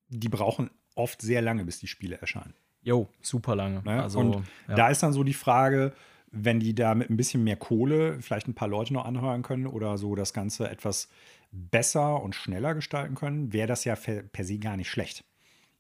die 0.09 0.29
brauchen 0.29 0.71
oft 0.95 1.23
sehr 1.23 1.43
lange, 1.43 1.65
bis 1.65 1.81
die 1.81 1.87
Spiele 1.87 2.17
erscheinen. 2.21 2.55
Jo, 2.83 3.09
super 3.21 3.57
lange. 3.57 3.83
Ne? 3.83 4.03
Also, 4.03 4.21
und 4.21 4.45
ja. 4.69 4.75
da 4.75 4.89
ist 4.89 5.03
dann 5.03 5.13
so 5.13 5.25
die 5.25 5.35
Frage, 5.35 5.93
wenn 6.31 6.61
die 6.61 6.75
da 6.75 6.95
mit 6.95 7.11
ein 7.11 7.17
bisschen 7.17 7.43
mehr 7.43 7.57
Kohle 7.57 8.21
vielleicht 8.21 8.49
ein 8.49 8.55
paar 8.55 8.69
Leute 8.69 8.93
noch 8.95 9.05
anheuern 9.05 9.43
können 9.43 9.67
oder 9.67 9.99
so 9.99 10.15
das 10.15 10.33
Ganze 10.33 10.71
etwas 10.71 11.09
besser 11.53 12.23
und 12.23 12.35
schneller 12.35 12.75
gestalten 12.75 13.15
können, 13.15 13.53
wäre 13.53 13.69
das 13.69 13.85
ja 13.85 13.97
per 13.97 14.45
se 14.45 14.59
gar 14.59 14.77
nicht 14.77 14.91
schlecht. 14.91 15.25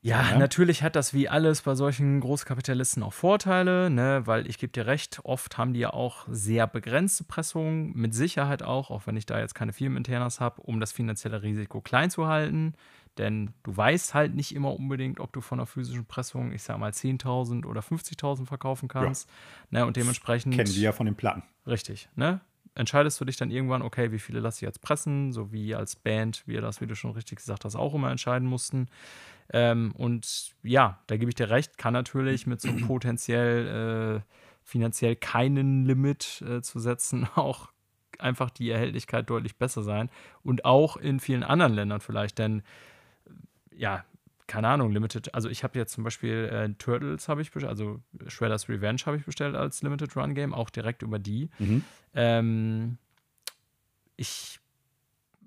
Ja, 0.02 0.30
ja, 0.30 0.38
natürlich 0.38 0.82
hat 0.82 0.96
das 0.96 1.12
wie 1.12 1.28
alles 1.28 1.60
bei 1.60 1.74
solchen 1.74 2.20
Großkapitalisten 2.20 3.02
auch 3.02 3.12
Vorteile, 3.12 3.90
ne? 3.90 4.22
weil 4.24 4.48
ich 4.48 4.56
gebe 4.56 4.72
dir 4.72 4.86
recht, 4.86 5.20
oft 5.24 5.58
haben 5.58 5.74
die 5.74 5.80
ja 5.80 5.92
auch 5.92 6.26
sehr 6.30 6.66
begrenzte 6.66 7.24
Pressungen, 7.24 7.92
mit 7.94 8.14
Sicherheit 8.14 8.62
auch, 8.62 8.90
auch 8.90 9.06
wenn 9.06 9.16
ich 9.18 9.26
da 9.26 9.38
jetzt 9.38 9.54
keine 9.54 9.74
Firmeninternas 9.74 10.40
habe, 10.40 10.62
um 10.62 10.80
das 10.80 10.92
finanzielle 10.92 11.42
Risiko 11.42 11.82
klein 11.82 12.10
zu 12.10 12.26
halten. 12.26 12.72
Denn 13.18 13.52
du 13.64 13.76
weißt 13.76 14.14
halt 14.14 14.34
nicht 14.34 14.54
immer 14.54 14.72
unbedingt, 14.72 15.20
ob 15.20 15.34
du 15.34 15.42
von 15.42 15.58
einer 15.58 15.66
physischen 15.66 16.06
Pressung, 16.06 16.52
ich 16.52 16.62
sag 16.62 16.78
mal, 16.78 16.92
10.000 16.92 17.66
oder 17.66 17.82
50.000 17.82 18.46
verkaufen 18.46 18.88
kannst. 18.88 19.28
Ja. 19.70 19.80
Ne? 19.80 19.86
Und 19.86 19.96
dementsprechend. 19.96 20.54
Kennen 20.54 20.74
wir 20.74 20.80
ja 20.80 20.92
von 20.92 21.04
den 21.04 21.16
Platten. 21.16 21.42
Richtig. 21.66 22.08
Ne? 22.14 22.40
Entscheidest 22.74 23.20
du 23.20 23.24
dich 23.24 23.36
dann 23.36 23.50
irgendwann, 23.50 23.82
okay, 23.82 24.12
wie 24.12 24.18
viele 24.18 24.40
lasse 24.40 24.58
ich 24.58 24.62
jetzt 24.62 24.80
pressen, 24.80 25.32
so 25.32 25.52
wie 25.52 25.74
als 25.74 25.96
Band, 25.96 26.42
wir 26.46 26.60
das, 26.60 26.80
wie 26.80 26.86
du 26.86 26.94
schon 26.94 27.12
richtig 27.12 27.38
gesagt 27.38 27.64
hast, 27.64 27.76
auch 27.76 27.94
immer 27.94 28.10
entscheiden 28.10 28.48
mussten. 28.48 28.88
Ähm, 29.52 29.92
und 29.96 30.52
ja, 30.62 31.00
da 31.06 31.16
gebe 31.16 31.30
ich 31.30 31.34
dir 31.34 31.50
recht, 31.50 31.78
kann 31.78 31.92
natürlich 31.92 32.46
mit 32.46 32.60
so 32.60 32.68
potenziell 32.86 34.22
äh, 34.22 34.34
finanziell 34.62 35.16
keinen 35.16 35.84
Limit 35.84 36.42
äh, 36.46 36.62
zu 36.62 36.78
setzen, 36.78 37.28
auch 37.34 37.70
einfach 38.18 38.50
die 38.50 38.70
Erhältlichkeit 38.70 39.28
deutlich 39.30 39.56
besser 39.56 39.82
sein. 39.82 40.10
Und 40.42 40.64
auch 40.64 40.96
in 40.96 41.20
vielen 41.20 41.42
anderen 41.42 41.74
Ländern 41.74 42.00
vielleicht, 42.00 42.38
denn 42.38 42.62
ja, 43.74 44.04
keine 44.50 44.66
Ahnung, 44.68 44.90
Limited, 44.90 45.32
also 45.32 45.48
ich 45.48 45.62
habe 45.62 45.78
jetzt 45.78 45.92
zum 45.92 46.02
Beispiel 46.02 46.50
äh, 46.52 46.74
Turtles 46.76 47.28
habe 47.28 47.40
ich 47.40 47.52
bestellt, 47.52 47.70
also 47.70 48.00
Shredder's 48.26 48.68
Revenge 48.68 49.00
habe 49.06 49.16
ich 49.16 49.24
bestellt 49.24 49.54
als 49.54 49.80
Limited 49.82 50.16
Run 50.16 50.34
Game, 50.34 50.52
auch 50.52 50.70
direkt 50.70 51.02
über 51.02 51.20
die. 51.20 51.50
Mhm. 51.60 51.84
Ähm, 52.14 52.98
ich, 54.16 54.58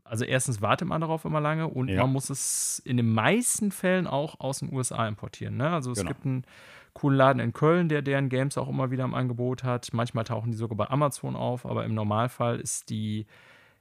also 0.06 0.24
erstens 0.26 0.62
wartet 0.62 0.88
man 0.88 1.02
darauf 1.02 1.26
immer 1.26 1.42
lange 1.42 1.68
und 1.68 1.90
Ja. 1.90 2.02
man 2.02 2.12
muss 2.14 2.30
es 2.30 2.80
in 2.86 2.96
den 2.98 3.12
meisten 3.14 3.72
Fällen 3.72 4.08
auch 4.08 4.40
aus 4.40 4.60
den 4.60 4.72
USA 4.74 5.06
importieren. 5.08 5.58
Ne? 5.58 5.70
Also 5.70 5.92
es 5.92 5.98
Genau. 6.00 6.08
gibt 6.10 6.26
einen 6.26 6.46
coolen 6.94 7.18
Laden 7.18 7.40
in 7.42 7.52
Köln, 7.54 7.90
der 7.90 8.02
deren 8.02 8.30
Games 8.30 8.58
auch 8.58 8.70
immer 8.70 8.90
wieder 8.90 9.04
im 9.04 9.14
Angebot 9.16 9.64
hat. 9.66 9.90
Manchmal 9.94 10.24
tauchen 10.24 10.52
die 10.52 10.58
sogar 10.58 10.78
bei 10.78 10.90
Amazon 10.90 11.36
auf, 11.36 11.66
aber 11.66 11.84
im 11.86 11.94
Normalfall 11.94 12.60
ist 12.60 12.90
die 12.90 13.26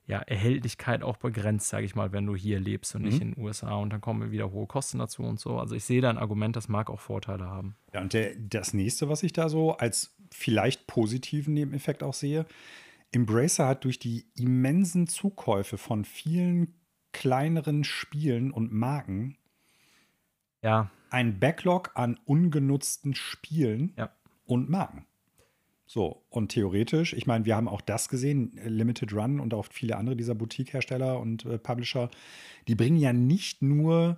ja, 0.06 0.18
Erhältlichkeit 0.18 1.02
auch 1.02 1.16
begrenzt, 1.16 1.68
sage 1.68 1.84
ich 1.86 1.94
mal, 1.94 2.12
wenn 2.12 2.26
du 2.26 2.34
hier 2.34 2.58
lebst 2.58 2.94
und 2.96 3.02
nicht 3.02 3.16
Mhm. 3.16 3.22
in 3.22 3.34
den 3.34 3.44
USA 3.44 3.74
und 3.76 3.90
dann 3.90 4.00
kommen 4.00 4.30
wieder 4.32 4.50
hohe 4.50 4.66
Kosten 4.66 4.98
dazu 4.98 5.22
und 5.22 5.38
so. 5.38 5.58
Also 5.58 5.74
ich 5.76 5.84
sehe 5.84 6.00
da 6.00 6.10
ein 6.10 6.18
Argument, 6.18 6.56
das 6.56 6.68
mag 6.68 6.90
auch 6.90 7.00
Vorteile 7.00 7.46
haben. 7.46 7.76
Ja, 7.94 8.00
und 8.00 8.12
der, 8.12 8.34
das 8.36 8.74
nächste, 8.74 9.08
was 9.08 9.22
ich 9.22 9.32
da 9.32 9.48
so 9.48 9.76
als 9.76 10.16
vielleicht 10.32 10.86
positiven 10.86 11.54
Nebeneffekt 11.54 12.02
auch 12.02 12.14
sehe, 12.14 12.46
Embracer 13.12 13.66
hat 13.68 13.84
durch 13.84 13.98
die 13.98 14.26
immensen 14.36 15.06
Zukäufe 15.06 15.78
von 15.78 16.04
vielen 16.04 16.74
kleineren 17.12 17.84
Spielen 17.84 18.50
und 18.50 18.72
Marken 18.72 19.36
Ja, 20.62 20.90
ein 21.10 21.38
Backlog 21.40 21.90
an 21.94 22.18
ungenutzten 22.24 23.14
Spielen 23.14 23.92
Ja. 23.98 24.10
und 24.46 24.70
Marken. 24.70 25.04
So, 25.94 26.24
und 26.30 26.48
theoretisch, 26.48 27.12
ich 27.12 27.26
meine, 27.26 27.44
wir 27.44 27.54
haben 27.54 27.68
auch 27.68 27.82
das 27.82 28.08
gesehen, 28.08 28.56
äh, 28.56 28.66
Limited 28.66 29.12
Run 29.12 29.40
und 29.40 29.52
auch 29.52 29.66
viele 29.70 29.98
andere 29.98 30.16
dieser 30.16 30.34
Boutique-Hersteller 30.34 31.20
und 31.20 31.44
äh, 31.44 31.58
Publisher, 31.58 32.08
die 32.66 32.74
bringen 32.74 32.96
ja 32.96 33.12
nicht 33.12 33.60
nur 33.60 34.16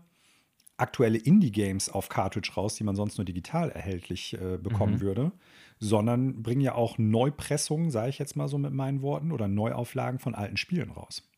aktuelle 0.76 1.18
Indie-Games 1.18 1.88
auf 1.88 2.08
Cartridge 2.08 2.52
raus, 2.56 2.76
die 2.76 2.84
man 2.84 2.94
sonst 2.94 3.18
nur 3.18 3.24
digital 3.24 3.70
erhältlich 3.70 4.34
äh, 4.34 4.56
bekommen 4.56 4.94
Mhm. 4.94 5.00
würde, 5.00 5.32
sondern 5.80 6.44
bringen 6.44 6.60
ja 6.60 6.76
auch 6.76 6.96
Neupressungen, 6.96 7.90
sage 7.90 8.10
ich 8.10 8.20
jetzt 8.20 8.36
mal 8.36 8.46
so 8.46 8.56
mit 8.56 8.72
meinen 8.72 9.02
Worten, 9.02 9.32
oder 9.32 9.48
Neuauflagen 9.48 10.20
von 10.20 10.36
alten 10.36 10.56
Spielen 10.56 10.92
raus. 10.92 11.28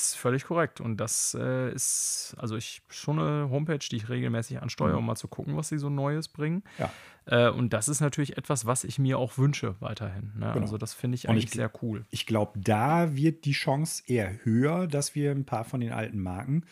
Ist 0.00 0.16
völlig 0.16 0.44
korrekt. 0.44 0.80
Und 0.80 0.96
das 0.98 1.36
äh, 1.38 1.72
ist, 1.72 2.34
also 2.38 2.56
ich 2.56 2.82
schon 2.88 3.18
eine 3.18 3.50
Homepage, 3.50 3.78
die 3.78 3.96
ich 3.96 4.08
regelmäßig 4.08 4.62
ansteuere, 4.62 4.92
Mhm. 4.92 4.98
um 4.98 5.06
mal 5.06 5.16
zu 5.16 5.28
gucken, 5.28 5.56
was 5.56 5.68
sie 5.68 5.78
so 5.78 5.90
Neues 5.90 6.28
bringen. 6.28 6.62
Ja. 6.78 6.90
Äh, 7.26 7.50
und 7.50 7.72
das 7.72 7.88
ist 7.88 8.00
natürlich 8.00 8.36
etwas, 8.38 8.64
was 8.66 8.84
ich 8.84 8.98
mir 8.98 9.18
auch 9.18 9.36
wünsche 9.36 9.76
weiterhin. 9.80 10.32
Ne? 10.36 10.50
Genau. 10.52 10.60
Also 10.60 10.78
das 10.78 10.94
finde 10.94 11.16
ich 11.16 11.28
Und 11.28 11.36
ich 11.36 11.44
eigentlich 11.44 11.54
sehr 11.54 11.70
cool. 11.82 12.06
Ich 12.10 12.26
glaube, 12.26 12.58
da 12.58 13.14
wird 13.14 13.44
die 13.44 13.52
Chance 13.52 14.02
eher 14.06 14.44
höher, 14.44 14.86
dass 14.86 15.14
wir 15.14 15.30
ein 15.32 15.44
paar 15.44 15.64
von 15.64 15.80
den 15.80 15.92
alten 15.92 16.20
Marken, 16.20 16.64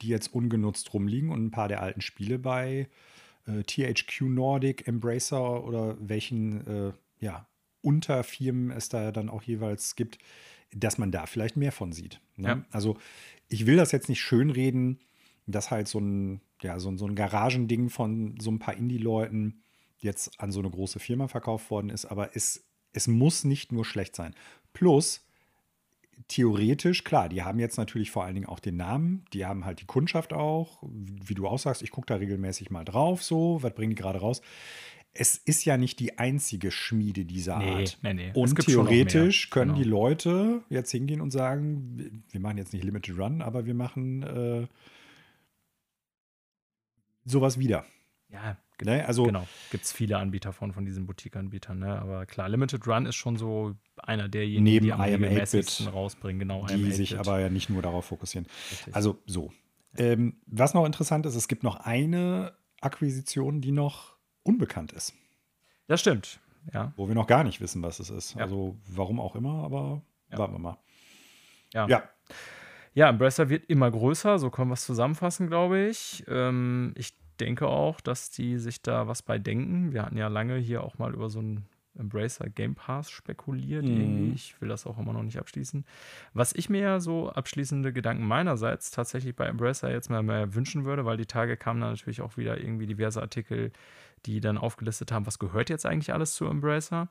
die 0.00 0.08
jetzt 0.08 0.32
ungenutzt 0.34 0.94
rumliegen 0.94 1.30
und 1.30 1.44
ein 1.44 1.50
paar 1.50 1.68
der 1.68 1.82
alten 1.82 2.00
Spiele 2.00 2.38
bei 2.38 2.88
äh, 3.46 3.62
THQ 3.62 4.22
Nordic, 4.22 4.88
Embracer 4.88 5.62
oder 5.64 5.96
welchen 6.00 6.66
äh, 6.66 6.92
ja, 7.20 7.46
Unterfirmen 7.82 8.70
es 8.70 8.88
da 8.88 9.12
dann 9.12 9.28
auch 9.28 9.42
jeweils 9.42 9.96
gibt, 9.96 10.18
dass 10.74 10.98
man 10.98 11.10
da 11.10 11.26
vielleicht 11.26 11.56
mehr 11.56 11.72
von 11.72 11.92
sieht. 11.92 12.20
Ne? 12.36 12.48
Ja. 12.48 12.64
Also 12.70 12.96
ich 13.48 13.66
will 13.66 13.76
das 13.76 13.92
jetzt 13.92 14.08
nicht 14.08 14.20
schönreden, 14.20 15.00
dass 15.46 15.70
halt 15.70 15.88
so 15.88 15.98
ein, 15.98 16.40
ja, 16.62 16.78
so, 16.78 16.90
ein- 16.90 16.98
so 16.98 17.06
ein 17.06 17.14
Garagending 17.16 17.88
von 17.90 18.36
so 18.40 18.50
ein 18.50 18.58
paar 18.58 18.76
Indie-Leuten 18.76 19.62
jetzt 19.98 20.38
an 20.40 20.52
so 20.52 20.60
eine 20.60 20.70
große 20.70 21.00
Firma 21.00 21.26
verkauft 21.28 21.70
worden 21.70 21.90
ist, 21.90 22.04
aber 22.06 22.36
es, 22.36 22.64
es 22.92 23.06
muss 23.08 23.44
nicht 23.44 23.72
nur 23.72 23.84
schlecht 23.84 24.14
sein. 24.16 24.34
Plus, 24.72 25.26
theoretisch, 26.28 27.02
klar, 27.04 27.28
die 27.28 27.42
haben 27.42 27.58
jetzt 27.58 27.76
natürlich 27.76 28.10
vor 28.10 28.24
allen 28.24 28.34
Dingen 28.34 28.46
auch 28.46 28.60
den 28.60 28.76
Namen, 28.76 29.24
die 29.32 29.44
haben 29.46 29.64
halt 29.64 29.80
die 29.80 29.86
Kundschaft 29.86 30.32
auch, 30.32 30.82
wie 30.82 31.34
du 31.34 31.46
auch 31.48 31.58
sagst, 31.58 31.82
ich 31.82 31.90
gucke 31.90 32.06
da 32.06 32.16
regelmäßig 32.16 32.70
mal 32.70 32.84
drauf, 32.84 33.22
so, 33.22 33.62
was 33.62 33.74
bringen 33.74 33.90
die 33.90 34.00
gerade 34.00 34.20
raus. 34.20 34.40
Es 35.12 35.36
ist 35.36 35.64
ja 35.64 35.76
nicht 35.76 35.98
die 35.98 36.18
einzige 36.18 36.70
Schmiede 36.70 37.24
dieser 37.24 37.58
Nee, 37.58 37.70
Art. 37.82 37.98
nee, 38.02 38.14
nee. 38.14 38.30
Und 38.34 38.54
theoretisch 38.64 39.50
können 39.50 39.72
Genau. 39.72 39.82
die 39.82 39.88
Leute 39.88 40.62
jetzt 40.68 40.92
hingehen 40.92 41.20
und 41.20 41.32
sagen, 41.32 42.22
wir- 42.30 42.40
machen 42.40 42.58
jetzt 42.58 42.72
nicht 42.72 42.84
Limited 42.84 43.18
Run, 43.18 43.42
aber 43.42 43.66
wir 43.66 43.74
machen 43.74 44.22
äh, 44.22 44.66
sowas 47.24 47.58
wieder. 47.58 47.84
Ja, 48.30 48.56
Ne? 48.82 49.04
Also 49.06 49.24
genau. 49.24 49.46
Gibt 49.70 49.84
es 49.84 49.92
viele 49.92 50.16
Anbieter 50.16 50.54
von, 50.54 50.72
von 50.72 50.86
diesen 50.86 51.04
Boutique-Anbietern. 51.04 51.80
Ne? 51.80 52.00
Aber 52.00 52.24
klar, 52.24 52.48
Limited 52.48 52.86
Run 52.86 53.04
ist 53.04 53.14
schon 53.16 53.36
so 53.36 53.74
einer 53.98 54.26
derjenigen, 54.30 54.64
Neben 54.64 54.86
die 54.86 54.92
am 54.94 55.00
I 55.00 55.02
am 55.02 55.08
8-Bit, 55.16 55.22
regelmäßigsten 55.24 55.88
rausbringen. 55.88 56.38
Genau, 56.38 56.64
die 56.64 56.90
sich 56.92 57.10
8-Bit. 57.10 57.18
aber 57.28 57.40
ja 57.40 57.50
nicht 57.50 57.68
nur 57.68 57.82
darauf 57.82 58.06
fokussieren. 58.06 58.46
Richtig. 58.70 58.94
Also 58.96 59.18
so. 59.26 59.52
Ähm, 59.98 60.36
was 60.46 60.72
noch 60.72 60.86
interessant 60.86 61.26
ist, 61.26 61.34
es 61.34 61.46
gibt 61.46 61.62
noch 61.62 61.76
eine 61.76 62.54
Akquisition, 62.80 63.60
die 63.60 63.72
noch 63.72 64.16
unbekannt 64.50 64.92
ist, 64.92 65.14
das 65.86 66.00
stimmt. 66.00 66.40
Ja. 66.74 66.92
wo 66.96 67.08
wir 67.08 67.14
noch 67.14 67.26
gar 67.26 67.42
nicht 67.42 67.62
wissen, 67.62 67.82
was 67.82 68.00
es 68.00 68.10
ist. 68.10 68.34
Ja. 68.34 68.42
Also 68.42 68.76
warum 68.86 69.18
auch 69.18 69.34
immer, 69.34 69.64
aber 69.64 70.02
Ja. 70.30 70.36
warten 70.38 70.52
wir 70.52 70.58
mal. 70.58 70.76
Ja. 71.72 71.88
Ja, 71.88 72.02
Ja, 72.92 73.08
Embracer 73.08 73.48
wird 73.48 73.64
immer 73.70 73.90
größer, 73.90 74.38
so 74.38 74.50
können 74.50 74.68
wir 74.70 74.74
es 74.74 74.84
zusammenfassen, 74.84 75.46
glaube 75.46 75.80
ich. 75.88 76.22
Ähm, 76.28 76.92
ich 76.96 77.14
denke 77.38 77.66
auch, 77.68 78.00
dass 78.02 78.30
die 78.30 78.58
sich 78.58 78.82
da 78.82 79.06
was 79.06 79.22
bei 79.22 79.38
denken. 79.38 79.92
Wir 79.92 80.02
hatten 80.02 80.16
ja 80.18 80.28
lange 80.28 80.56
hier 80.56 80.82
auch 80.84 80.98
mal 80.98 81.14
über 81.14 81.30
so 81.30 81.38
einen 81.38 81.64
Embracer 81.98 82.50
Game 82.50 82.74
Pass 82.74 83.10
spekuliert. 83.10 83.84
Mhm. 83.84 84.00
Irgendwie. 84.00 84.32
Ich 84.34 84.60
will 84.60 84.68
das 84.68 84.86
auch 84.86 84.98
immer 84.98 85.12
noch 85.12 85.22
nicht 85.22 85.38
abschließen. 85.38 85.84
Was 86.34 86.52
ich 86.52 86.68
mir 86.68 86.80
ja 86.80 87.00
so 87.00 87.30
abschließende 87.30 87.92
Gedanken 87.92 88.26
meinerseits 88.26 88.90
tatsächlich 88.90 89.34
bei 89.34 89.46
Embracer 89.46 89.90
jetzt 89.90 90.10
mal 90.10 90.22
mehr 90.22 90.54
wünschen 90.54 90.84
würde, 90.84 91.04
weil 91.06 91.16
die 91.16 91.26
Tage 91.26 91.56
kamen 91.56 91.80
dann 91.80 91.90
natürlich 91.90 92.20
auch 92.20 92.36
wieder 92.36 92.58
irgendwie 92.58 92.86
diverse 92.86 93.22
Artikel, 93.22 93.72
die 94.26 94.40
dann 94.40 94.58
aufgelistet 94.58 95.12
haben, 95.12 95.26
was 95.26 95.38
gehört 95.38 95.70
jetzt 95.70 95.86
eigentlich 95.86 96.12
alles 96.12 96.34
zu 96.34 96.46
Embracer. 96.46 97.08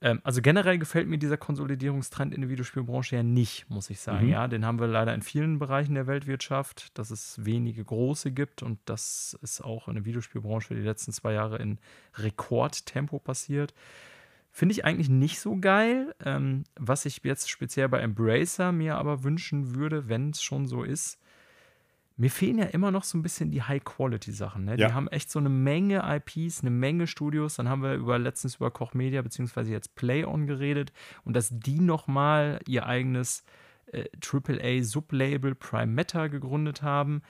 Ähm, 0.00 0.20
also 0.22 0.40
generell 0.42 0.78
gefällt 0.78 1.08
mir 1.08 1.18
dieser 1.18 1.36
Konsolidierungstrend 1.36 2.32
in 2.32 2.42
der 2.42 2.50
Videospielbranche 2.50 3.16
ja 3.16 3.22
nicht, 3.22 3.68
muss 3.68 3.90
ich 3.90 4.00
sagen. 4.00 4.26
Mhm. 4.26 4.32
Ja, 4.32 4.48
den 4.48 4.64
haben 4.64 4.78
wir 4.78 4.86
leider 4.86 5.14
in 5.14 5.22
vielen 5.22 5.58
Bereichen 5.58 5.94
der 5.94 6.06
Weltwirtschaft, 6.06 6.96
dass 6.98 7.10
es 7.10 7.44
wenige 7.44 7.84
große 7.84 8.30
gibt 8.30 8.62
und 8.62 8.78
das 8.84 9.36
ist 9.42 9.62
auch 9.62 9.88
in 9.88 9.94
der 9.94 10.04
Videospielbranche 10.04 10.74
die 10.74 10.82
letzten 10.82 11.12
zwei 11.12 11.32
Jahre 11.32 11.58
in 11.58 11.78
Rekordtempo 12.16 13.18
passiert. 13.18 13.74
Finde 14.50 14.72
ich 14.72 14.84
eigentlich 14.84 15.08
nicht 15.08 15.40
so 15.40 15.56
geil. 15.56 16.14
Ähm, 16.24 16.64
was 16.76 17.04
ich 17.04 17.20
jetzt 17.22 17.50
speziell 17.50 17.88
bei 17.88 18.00
Embracer 18.00 18.72
mir 18.72 18.96
aber 18.96 19.24
wünschen 19.24 19.74
würde, 19.74 20.08
wenn 20.08 20.30
es 20.30 20.42
schon 20.42 20.66
so 20.66 20.82
ist, 20.82 21.18
mir 22.18 22.30
fehlen 22.30 22.58
ja 22.58 22.64
immer 22.64 22.90
noch 22.90 23.04
so 23.04 23.16
ein 23.16 23.22
bisschen 23.22 23.52
die 23.52 23.62
High-Quality-Sachen. 23.62 24.64
Ne? 24.64 24.72
Ja. 24.72 24.88
Die 24.88 24.92
haben 24.92 25.06
echt 25.06 25.30
so 25.30 25.38
eine 25.38 25.48
Menge 25.48 26.02
IPs, 26.04 26.62
eine 26.62 26.70
Menge 26.70 27.06
Studios. 27.06 27.54
Dann 27.54 27.68
haben 27.68 27.82
wir 27.82 27.94
über 27.94 28.18
letztens 28.18 28.56
über 28.56 28.72
Koch 28.72 28.92
Media 28.92 29.22
beziehungsweise 29.22 29.70
jetzt 29.70 29.94
PlayOn 29.94 30.48
geredet 30.48 30.92
und 31.24 31.34
dass 31.34 31.48
die 31.52 31.78
nochmal 31.78 32.58
ihr 32.66 32.86
eigenes 32.86 33.44
äh, 33.92 34.06
AAA-Sublabel 34.20 35.54
Prime 35.54 35.92
Meta 35.92 36.26
gegründet 36.26 36.82
haben. 36.82 37.22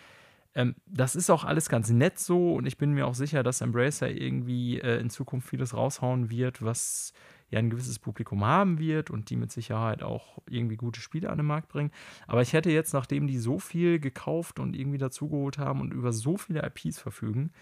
Ähm, 0.54 0.74
das 0.86 1.16
ist 1.16 1.28
auch 1.28 1.44
alles 1.44 1.68
ganz 1.68 1.90
nett 1.90 2.18
so 2.18 2.54
und 2.54 2.64
ich 2.64 2.78
bin 2.78 2.92
mir 2.92 3.06
auch 3.06 3.14
sicher, 3.14 3.42
dass 3.42 3.60
Embracer 3.60 4.10
irgendwie 4.10 4.80
äh, 4.80 5.00
in 5.00 5.10
Zukunft 5.10 5.50
vieles 5.50 5.74
raushauen 5.74 6.30
wird, 6.30 6.62
was 6.62 7.12
ja 7.50 7.58
ein 7.58 7.70
gewisses 7.70 7.98
Publikum 7.98 8.44
haben 8.44 8.78
wird 8.78 9.10
und 9.10 9.30
die 9.30 9.36
mit 9.36 9.50
Sicherheit 9.50 10.02
auch 10.02 10.38
irgendwie 10.48 10.76
gute 10.76 11.00
Spiele 11.00 11.30
an 11.30 11.38
den 11.38 11.46
Markt 11.46 11.68
bringen. 11.68 11.90
Aber 12.26 12.42
ich 12.42 12.52
hätte 12.52 12.70
jetzt, 12.70 12.92
nachdem 12.92 13.26
die 13.26 13.38
so 13.38 13.58
viel 13.58 13.98
gekauft 13.98 14.58
und 14.58 14.76
irgendwie 14.76 14.98
dazugeholt 14.98 15.58
haben 15.58 15.80
und 15.80 15.92
über 15.92 16.12
so 16.12 16.36
viele 16.36 16.64
IPs 16.64 16.98
verfügen, 16.98 17.52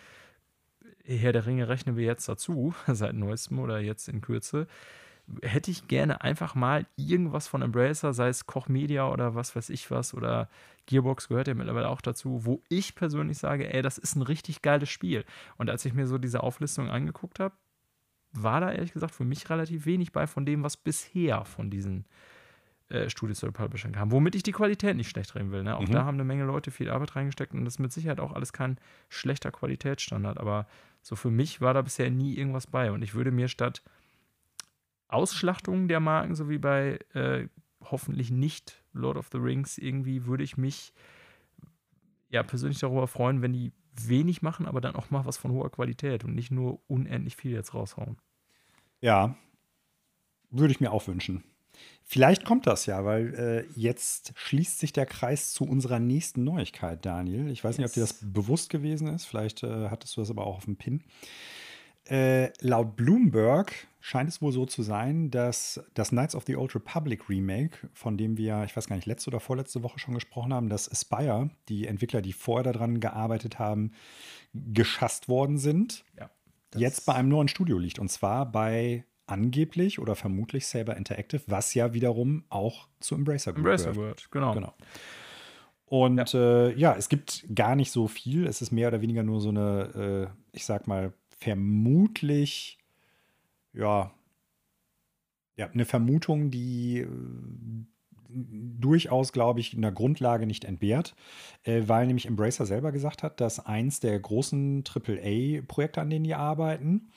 Herr 1.04 1.32
der 1.32 1.46
Ringe 1.46 1.68
rechnen 1.68 1.96
wir 1.96 2.04
jetzt 2.04 2.28
dazu, 2.28 2.74
seit 2.86 3.14
neuestem 3.14 3.58
oder 3.58 3.80
jetzt 3.80 4.08
in 4.08 4.20
Kürze, 4.20 4.66
hätte 5.42 5.70
ich 5.70 5.88
gerne 5.88 6.20
einfach 6.20 6.54
mal 6.54 6.86
irgendwas 6.96 7.48
von 7.48 7.62
Embracer, 7.62 8.12
sei 8.12 8.28
es 8.28 8.46
Koch 8.46 8.68
Media 8.68 9.10
oder 9.10 9.34
was 9.34 9.56
weiß 9.56 9.70
ich 9.70 9.90
was 9.90 10.14
oder 10.14 10.48
Gearbox 10.86 11.28
gehört 11.28 11.48
ja 11.48 11.54
mittlerweile 11.54 11.88
auch 11.88 12.00
dazu, 12.00 12.44
wo 12.44 12.62
ich 12.68 12.94
persönlich 12.94 13.38
sage, 13.38 13.72
ey, 13.72 13.82
das 13.82 13.98
ist 13.98 14.14
ein 14.14 14.22
richtig 14.22 14.62
geiles 14.62 14.88
Spiel. 14.88 15.24
Und 15.56 15.68
als 15.68 15.84
ich 15.84 15.94
mir 15.94 16.06
so 16.06 16.18
diese 16.18 16.42
Auflistung 16.44 16.90
angeguckt 16.90 17.40
habe, 17.40 17.54
war 18.42 18.60
da 18.60 18.72
ehrlich 18.72 18.92
gesagt 18.92 19.14
für 19.14 19.24
mich 19.24 19.48
relativ 19.50 19.86
wenig 19.86 20.12
bei 20.12 20.26
von 20.26 20.46
dem, 20.46 20.62
was 20.62 20.76
bisher 20.76 21.44
von 21.44 21.70
diesen 21.70 22.06
äh, 22.88 23.08
Studios 23.10 23.42
oder 23.42 23.52
Publishern 23.52 23.92
kam. 23.92 24.12
Womit 24.12 24.34
ich 24.34 24.42
die 24.42 24.52
Qualität 24.52 24.96
nicht 24.96 25.08
schlecht 25.08 25.34
reden 25.34 25.50
will. 25.50 25.62
Ne? 25.62 25.76
Auch 25.76 25.88
Mhm. 25.88 25.92
da 25.92 26.04
haben 26.04 26.14
eine 26.16 26.24
Menge 26.24 26.44
Leute 26.44 26.70
viel 26.70 26.90
Arbeit 26.90 27.16
reingesteckt 27.16 27.52
und 27.52 27.64
das 27.64 27.74
ist 27.74 27.78
mit 27.80 27.92
Sicherheit 27.92 28.20
auch 28.20 28.32
alles 28.32 28.52
kein 28.52 28.78
schlechter 29.08 29.50
Qualitätsstandard. 29.50 30.38
Aber 30.38 30.66
so 31.02 31.16
für 31.16 31.30
mich 31.30 31.60
war 31.60 31.74
da 31.74 31.82
bisher 31.82 32.10
nie 32.10 32.34
irgendwas 32.34 32.66
bei. 32.66 32.92
Und 32.92 33.02
ich 33.02 33.14
würde 33.14 33.30
mir 33.32 33.48
statt 33.48 33.82
Ausschlachtungen 35.08 35.88
der 35.88 36.00
Marken, 36.00 36.34
so 36.34 36.48
wie 36.48 36.58
bei 36.58 36.98
äh, 37.14 37.48
hoffentlich 37.82 38.30
nicht 38.30 38.82
Lord 38.92 39.16
of 39.16 39.28
the 39.32 39.38
Rings, 39.38 39.78
irgendwie 39.78 40.26
würde 40.26 40.44
ich 40.44 40.56
mich 40.56 40.92
ja 42.28 42.42
persönlich 42.42 42.80
darüber 42.80 43.06
freuen, 43.06 43.42
wenn 43.42 43.52
die 43.52 43.72
wenig 43.98 44.42
machen, 44.42 44.66
aber 44.66 44.80
dann 44.80 44.96
auch 44.96 45.10
mal 45.10 45.24
was 45.24 45.36
von 45.38 45.52
hoher 45.52 45.70
Qualität 45.70 46.24
und 46.24 46.34
nicht 46.34 46.50
nur 46.50 46.80
unendlich 46.86 47.36
viel 47.36 47.52
jetzt 47.52 47.72
raushauen. 47.74 48.18
Ja, 49.06 49.36
würde 50.50 50.72
ich 50.72 50.80
mir 50.80 50.90
auch 50.90 51.06
wünschen. 51.06 51.44
Vielleicht 52.02 52.44
kommt 52.44 52.66
das 52.66 52.86
ja, 52.86 53.04
weil 53.04 53.34
äh, 53.34 53.80
jetzt 53.80 54.32
schließt 54.34 54.80
sich 54.80 54.92
der 54.92 55.06
Kreis 55.06 55.52
zu 55.52 55.62
unserer 55.62 56.00
nächsten 56.00 56.42
Neuigkeit, 56.42 57.06
Daniel. 57.06 57.48
Ich 57.52 57.62
weiß 57.62 57.78
nicht, 57.78 57.86
ob 57.86 57.92
dir 57.92 58.00
das 58.00 58.18
bewusst 58.20 58.68
gewesen 58.68 59.06
ist. 59.06 59.24
Vielleicht 59.24 59.62
äh, 59.62 59.90
hattest 59.90 60.16
du 60.16 60.22
das 60.22 60.30
aber 60.30 60.44
auch 60.44 60.56
auf 60.56 60.64
dem 60.64 60.74
Pin. 60.74 61.04
Äh, 62.08 62.50
laut 62.58 62.96
Bloomberg 62.96 63.72
scheint 64.00 64.28
es 64.28 64.42
wohl 64.42 64.50
so 64.50 64.66
zu 64.66 64.82
sein, 64.82 65.30
dass 65.30 65.80
das 65.94 66.08
Knights 66.08 66.34
of 66.34 66.42
the 66.44 66.56
Old 66.56 66.74
Republic 66.74 67.28
Remake, 67.28 67.88
von 67.92 68.18
dem 68.18 68.36
wir, 68.36 68.64
ich 68.64 68.76
weiß 68.76 68.88
gar 68.88 68.96
nicht, 68.96 69.06
letzte 69.06 69.30
oder 69.30 69.38
vorletzte 69.38 69.84
Woche 69.84 70.00
schon 70.00 70.14
gesprochen 70.14 70.52
haben, 70.52 70.68
dass 70.68 70.90
Aspire, 70.90 71.50
die 71.68 71.86
Entwickler, 71.86 72.22
die 72.22 72.32
vorher 72.32 72.72
daran 72.72 72.98
gearbeitet 72.98 73.60
haben, 73.60 73.92
geschasst 74.52 75.28
worden 75.28 75.58
sind, 75.58 76.04
ja, 76.18 76.28
jetzt 76.74 77.06
bei 77.06 77.14
einem 77.14 77.28
neuen 77.28 77.48
Studio 77.48 77.78
liegt. 77.78 77.98
Und 77.98 78.10
zwar 78.10 78.50
bei 78.50 79.04
angeblich 79.26 79.98
oder 79.98 80.14
vermutlich 80.14 80.66
Saber 80.66 80.96
Interactive, 80.96 81.42
was 81.46 81.74
ja 81.74 81.92
wiederum 81.92 82.44
auch 82.48 82.88
zu 83.00 83.14
Embracer 83.14 83.52
Group 83.52 83.66
Embracer 83.66 83.92
gehört. 83.92 84.30
Genau. 84.30 84.54
genau. 84.54 84.74
Und 85.86 86.32
ja. 86.32 86.66
Äh, 86.66 86.78
ja. 86.78 86.94
es 86.96 87.08
gibt 87.08 87.46
gar 87.54 87.76
nicht 87.76 87.92
so 87.92 88.08
viel. 88.08 88.46
Es 88.46 88.62
ist 88.62 88.72
mehr 88.72 88.88
oder 88.88 89.00
weniger 89.00 89.22
nur 89.22 89.40
so 89.40 89.50
eine, 89.50 90.32
äh, 90.32 90.56
ich 90.56 90.64
sag 90.64 90.86
mal, 90.86 91.12
vermutlich, 91.38 92.78
ja, 93.72 94.12
ja, 95.56 95.70
eine 95.70 95.84
Vermutung, 95.84 96.50
die 96.50 96.98
äh, 96.98 97.08
durchaus, 98.28 99.32
glaube 99.32 99.60
ich, 99.60 99.74
in 99.74 99.82
der 99.82 99.92
Grundlage 99.92 100.46
nicht 100.46 100.64
entbehrt, 100.64 101.14
äh, 101.64 101.82
weil 101.86 102.06
nämlich 102.06 102.26
Embracer 102.26 102.66
selber 102.66 102.92
gesagt 102.92 103.22
hat, 103.22 103.40
dass 103.40 103.64
eins 103.64 104.00
der 104.00 104.18
großen 104.18 104.84
AAA-Projekte, 104.84 106.00
an 106.00 106.10
denen 106.10 106.24
die 106.24 106.34
arbeiten, 106.34 107.10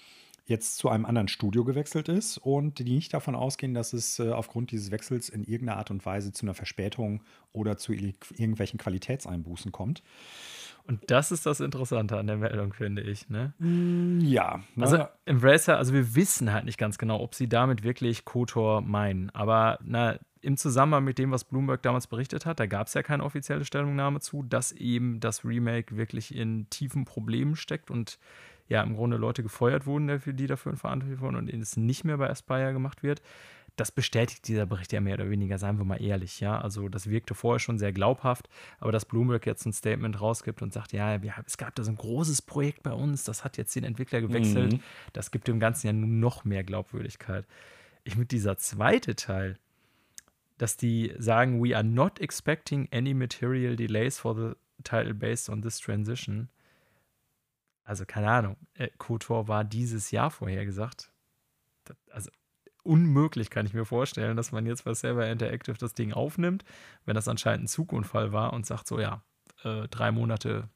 jetzt 0.49 0.77
zu 0.77 0.89
einem 0.89 1.05
anderen 1.05 1.27
Studio 1.27 1.63
gewechselt 1.63 2.09
ist 2.09 2.39
und 2.39 2.79
die 2.79 2.83
nicht 2.83 3.13
davon 3.13 3.35
ausgehen, 3.35 3.75
dass 3.75 3.93
es 3.93 4.19
äh, 4.19 4.31
aufgrund 4.31 4.71
dieses 4.71 4.91
Wechsels 4.91 5.29
in 5.29 5.43
irgendeiner 5.43 5.77
Art 5.77 5.91
und 5.91 6.05
Weise 6.05 6.31
zu 6.31 6.45
einer 6.45 6.55
Verspätung 6.55 7.21
oder 7.53 7.77
zu 7.77 7.93
irgendwelchen 7.93 8.79
Qualitätseinbußen 8.79 9.71
kommt. 9.71 10.01
Und 10.87 11.11
das 11.11 11.31
ist 11.31 11.45
das 11.45 11.59
Interessante 11.59 12.17
an 12.17 12.25
der 12.25 12.37
Meldung, 12.37 12.73
finde 12.73 13.03
ich. 13.03 13.29
Ne? 13.29 13.53
Mm, 13.59 14.21
ja. 14.21 14.63
Ne? 14.75 14.83
Also 14.83 15.05
Embracer, 15.25 15.77
also 15.77 15.93
wir 15.93 16.15
wissen 16.15 16.51
halt 16.51 16.65
nicht 16.65 16.79
ganz 16.79 16.97
genau, 16.97 17.21
ob 17.21 17.35
sie 17.35 17.47
damit 17.47 17.83
wirklich 17.83 18.25
KOTOR 18.25 18.81
meinen. 18.81 19.29
Aber 19.29 19.77
na, 19.83 20.17
im 20.41 20.57
Zusammenhang 20.57 21.03
mit 21.03 21.17
dem, 21.17 21.31
was 21.31 21.43
Bloomberg 21.43 21.81
damals 21.81 22.07
berichtet 22.07 22.45
hat, 22.45 22.59
da 22.59 22.65
gab 22.65 22.87
es 22.87 22.93
ja 22.93 23.03
keine 23.03 23.23
offizielle 23.23 23.65
Stellungnahme 23.65 24.19
zu, 24.21 24.43
dass 24.43 24.71
eben 24.71 25.19
das 25.19 25.43
Remake 25.43 25.97
wirklich 25.97 26.33
in 26.33 26.69
tiefen 26.69 27.05
Problemen 27.05 27.55
steckt 27.55 27.91
und 27.91 28.19
ja 28.69 28.83
im 28.83 28.95
Grunde 28.95 29.17
Leute 29.17 29.43
gefeuert 29.43 29.85
wurden, 29.85 30.21
die 30.25 30.47
dafür 30.47 30.77
verantwortlich 30.77 31.19
wurden 31.19 31.35
und 31.35 31.49
es 31.49 31.75
nicht 31.75 32.05
mehr 32.05 32.17
bei 32.17 32.29
Aspire 32.29 32.71
gemacht 32.71 33.03
wird. 33.03 33.21
Das 33.75 33.91
bestätigt 33.91 34.47
dieser 34.47 34.65
Bericht 34.65 34.91
ja 34.91 34.99
mehr 34.99 35.13
oder 35.13 35.29
weniger, 35.29 35.57
seien 35.57 35.77
wir 35.77 35.85
mal 35.85 36.01
ehrlich, 36.01 36.41
ja. 36.41 36.59
Also 36.59 36.89
das 36.89 37.09
wirkte 37.09 37.33
vorher 37.33 37.59
schon 37.59 37.79
sehr 37.79 37.93
glaubhaft, 37.93 38.49
aber 38.79 38.91
dass 38.91 39.05
Bloomberg 39.05 39.45
jetzt 39.45 39.65
ein 39.65 39.73
Statement 39.73 40.19
rausgibt 40.19 40.61
und 40.61 40.73
sagt, 40.73 40.91
ja, 40.91 41.21
wir, 41.21 41.33
es 41.45 41.57
gab 41.57 41.75
da 41.75 41.83
so 41.83 41.91
ein 41.91 41.95
großes 41.95 42.41
Projekt 42.41 42.83
bei 42.83 42.91
uns, 42.91 43.23
das 43.23 43.43
hat 43.43 43.57
jetzt 43.57 43.75
den 43.75 43.85
Entwickler 43.85 44.21
gewechselt, 44.21 44.73
mhm. 44.73 44.79
das 45.13 45.31
gibt 45.31 45.47
dem 45.47 45.59
Ganzen 45.59 45.87
ja 45.87 45.93
nun 45.93 46.19
noch 46.19 46.43
mehr 46.43 46.63
Glaubwürdigkeit. 46.63 47.45
Ich 48.03 48.17
mit 48.17 48.31
dieser 48.31 48.57
zweite 48.57 49.15
Teil, 49.15 49.57
dass 50.59 50.77
die 50.77 51.15
sagen, 51.17 51.63
we 51.63 51.75
are 51.75 51.83
not 51.83 52.19
expecting 52.19 52.87
any 52.91 53.15
material 53.15 53.75
delays 53.75 54.19
for 54.19 54.35
the 54.35 54.55
title 54.83 55.15
based 55.15 55.49
on 55.49 55.63
this 55.63 55.79
transition 55.79 56.49
also 57.89 58.05
keine 58.05 58.29
Ahnung, 58.29 58.55
äh, 58.75 58.89
KOTOR 58.99 59.47
war 59.47 59.63
dieses 59.63 60.11
Jahr 60.11 60.29
vorhergesagt. 60.29 61.11
also 62.11 62.29
unmöglich 62.83 63.49
kann 63.49 63.65
ich 63.65 63.73
mir 63.73 63.83
vorstellen, 63.83 64.37
dass 64.37 64.51
man 64.51 64.67
jetzt 64.67 64.83
bei 64.83 64.93
Server 64.93 65.27
Interactive 65.27 65.75
das 65.75 65.95
Ding 65.95 66.13
aufnimmt, 66.13 66.63
wenn 67.05 67.15
das 67.15 67.27
anscheinend 67.27 67.63
ein 67.63 67.67
Zugunfall 67.67 68.31
war 68.31 68.53
und 68.53 68.67
sagt 68.67 68.87
so, 68.87 68.99
ja, 68.99 69.23
äh, 69.63 69.87
drei 69.87 70.11
Monate 70.11 70.69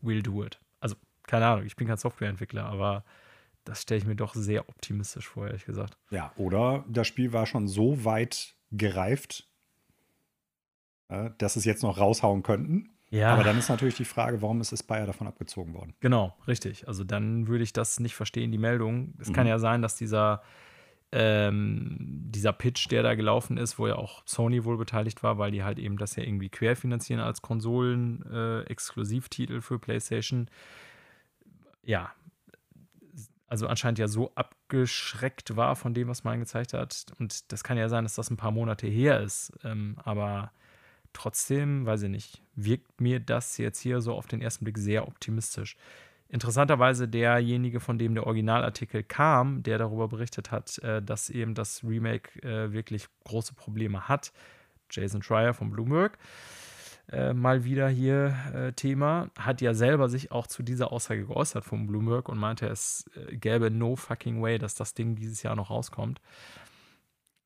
will 0.00 0.22
do 0.22 0.42
it. 0.42 0.58
Also 0.80 0.96
keine 1.24 1.46
Ahnung, 1.46 1.66
ich 1.66 1.76
bin 1.76 1.86
kein 1.86 1.98
Softwareentwickler, 1.98 2.64
aber 2.64 3.04
das 3.64 3.82
stelle 3.82 3.98
ich 3.98 4.06
mir 4.06 4.16
doch 4.16 4.34
sehr 4.34 4.66
optimistisch 4.70 5.28
vor, 5.28 5.46
ehrlich 5.46 5.66
gesagt. 5.66 5.98
Ja, 6.08 6.32
oder 6.36 6.86
das 6.88 7.06
Spiel 7.06 7.34
war 7.34 7.44
schon 7.44 7.68
so 7.68 8.06
weit 8.06 8.56
gereift, 8.72 9.48
äh, 11.08 11.30
dass 11.38 11.56
es 11.56 11.64
jetzt 11.64 11.82
noch 11.82 11.98
raushauen 11.98 12.42
könnten. 12.42 12.90
Ja. 13.10 13.32
Aber 13.34 13.42
dann 13.42 13.58
ist 13.58 13.68
natürlich 13.68 13.96
die 13.96 14.04
Frage, 14.04 14.40
warum 14.40 14.60
ist 14.60 14.72
Aspire 14.72 15.06
davon 15.06 15.26
abgezogen 15.26 15.74
worden? 15.74 15.94
Genau, 15.98 16.36
richtig. 16.46 16.86
Also 16.86 17.02
dann 17.02 17.48
würde 17.48 17.64
ich 17.64 17.72
das 17.72 17.98
nicht 17.98 18.14
verstehen, 18.14 18.52
die 18.52 18.58
Meldung. 18.58 19.14
Es 19.18 19.30
mhm. 19.30 19.32
kann 19.32 19.48
ja 19.48 19.58
sein, 19.58 19.82
dass 19.82 19.96
dieser, 19.96 20.44
ähm, 21.10 21.96
dieser 21.98 22.52
Pitch, 22.52 22.88
der 22.88 23.02
da 23.02 23.16
gelaufen 23.16 23.56
ist, 23.56 23.80
wo 23.80 23.88
ja 23.88 23.96
auch 23.96 24.22
Sony 24.26 24.64
wohl 24.64 24.78
beteiligt 24.78 25.24
war, 25.24 25.38
weil 25.38 25.50
die 25.50 25.64
halt 25.64 25.80
eben 25.80 25.98
das 25.98 26.14
ja 26.14 26.22
irgendwie 26.22 26.50
querfinanzieren 26.50 27.20
als 27.20 27.42
Konsolen-Exklusivtitel 27.42 29.56
äh, 29.56 29.60
für 29.60 29.80
PlayStation. 29.80 30.48
Ja, 31.82 32.12
also 33.50 33.66
anscheinend 33.66 33.98
ja 33.98 34.08
so 34.08 34.32
abgeschreckt 34.34 35.56
war 35.56 35.76
von 35.76 35.92
dem, 35.92 36.08
was 36.08 36.24
man 36.24 36.40
gezeigt 36.40 36.72
hat. 36.72 37.04
Und 37.18 37.52
das 37.52 37.62
kann 37.62 37.76
ja 37.76 37.90
sein, 37.90 38.04
dass 38.04 38.14
das 38.14 38.30
ein 38.30 38.38
paar 38.38 38.52
Monate 38.52 38.86
her 38.86 39.20
ist. 39.20 39.52
Ähm, 39.64 39.96
aber 40.02 40.50
Trotzdem, 41.12 41.86
weiß 41.86 42.02
ich 42.02 42.10
nicht, 42.10 42.42
wirkt 42.54 43.00
mir 43.00 43.20
das 43.20 43.58
jetzt 43.58 43.80
hier 43.80 44.00
so 44.00 44.14
auf 44.14 44.26
den 44.26 44.40
ersten 44.40 44.64
Blick 44.64 44.78
sehr 44.78 45.08
optimistisch. 45.08 45.76
Interessanterweise 46.28 47.08
derjenige, 47.08 47.80
von 47.80 47.98
dem 47.98 48.14
der 48.14 48.26
Originalartikel 48.26 49.02
kam, 49.02 49.64
der 49.64 49.78
darüber 49.78 50.06
berichtet 50.06 50.52
hat, 50.52 50.78
äh, 50.78 51.02
dass 51.02 51.28
eben 51.28 51.54
das 51.54 51.82
Remake 51.82 52.40
äh, 52.42 52.72
wirklich 52.72 53.08
große 53.24 53.54
Probleme 53.54 54.08
hat, 54.08 54.32
Jason 54.90 55.22
Schreier 55.22 55.52
von 55.52 55.70
Bloomberg, 55.70 56.18
äh, 57.10 57.32
mal 57.32 57.64
wieder 57.64 57.88
hier 57.88 58.72
Thema, 58.76 59.30
hat 59.38 59.60
ja 59.60 59.74
selber 59.74 60.08
sich 60.08 60.32
auch 60.32 60.46
zu 60.46 60.62
dieser 60.62 60.92
Aussage 60.92 61.26
geäußert 61.26 61.64
von 61.64 61.86
Bloomberg 61.86 62.28
und 62.28 62.38
meinte, 62.38 62.66
es 62.66 63.04
gäbe 63.32 63.70
no 63.70 63.96
fucking 63.96 64.42
way, 64.42 64.58
dass 64.58 64.74
das 64.74 64.94
Ding 64.94 65.16
dieses 65.16 65.42
Jahr 65.42 65.56
noch 65.56 65.70
rauskommt. 65.70 66.20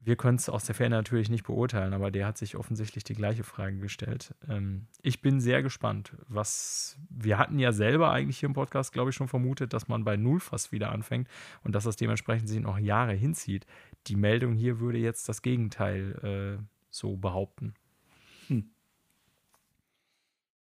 Wir 0.04 0.16
können 0.16 0.36
es 0.36 0.50
aus 0.50 0.64
der 0.64 0.74
Ferne 0.74 0.96
natürlich 0.96 1.30
nicht 1.30 1.44
beurteilen, 1.44 1.94
aber 1.94 2.10
der 2.10 2.26
hat 2.26 2.36
sich 2.36 2.56
offensichtlich 2.56 3.04
die 3.04 3.14
gleiche 3.14 3.42
Frage 3.42 3.78
gestellt. 3.78 4.34
Ähm, 4.46 4.86
ich 5.00 5.22
bin 5.22 5.40
sehr 5.40 5.62
gespannt, 5.62 6.12
was 6.28 6.98
wir 7.08 7.38
hatten 7.38 7.58
ja 7.58 7.72
selber 7.72 8.10
eigentlich 8.10 8.38
hier 8.38 8.48
im 8.48 8.54
Podcast, 8.54 8.92
glaube 8.92 9.10
ich, 9.10 9.16
schon 9.16 9.28
vermutet, 9.28 9.72
dass 9.72 9.88
man 9.88 10.04
bei 10.04 10.18
Null 10.18 10.40
fast 10.40 10.72
wieder 10.72 10.92
anfängt 10.92 11.28
und 11.62 11.74
dass 11.74 11.84
das 11.84 11.96
dementsprechend 11.96 12.50
sich 12.50 12.60
noch 12.60 12.78
Jahre 12.78 13.14
hinzieht. 13.14 13.66
Die 14.06 14.16
Meldung 14.16 14.52
hier 14.52 14.78
würde 14.78 14.98
jetzt 14.98 15.26
das 15.30 15.40
Gegenteil 15.40 16.58
äh, 16.60 16.62
so 16.90 17.16
behaupten. 17.16 17.72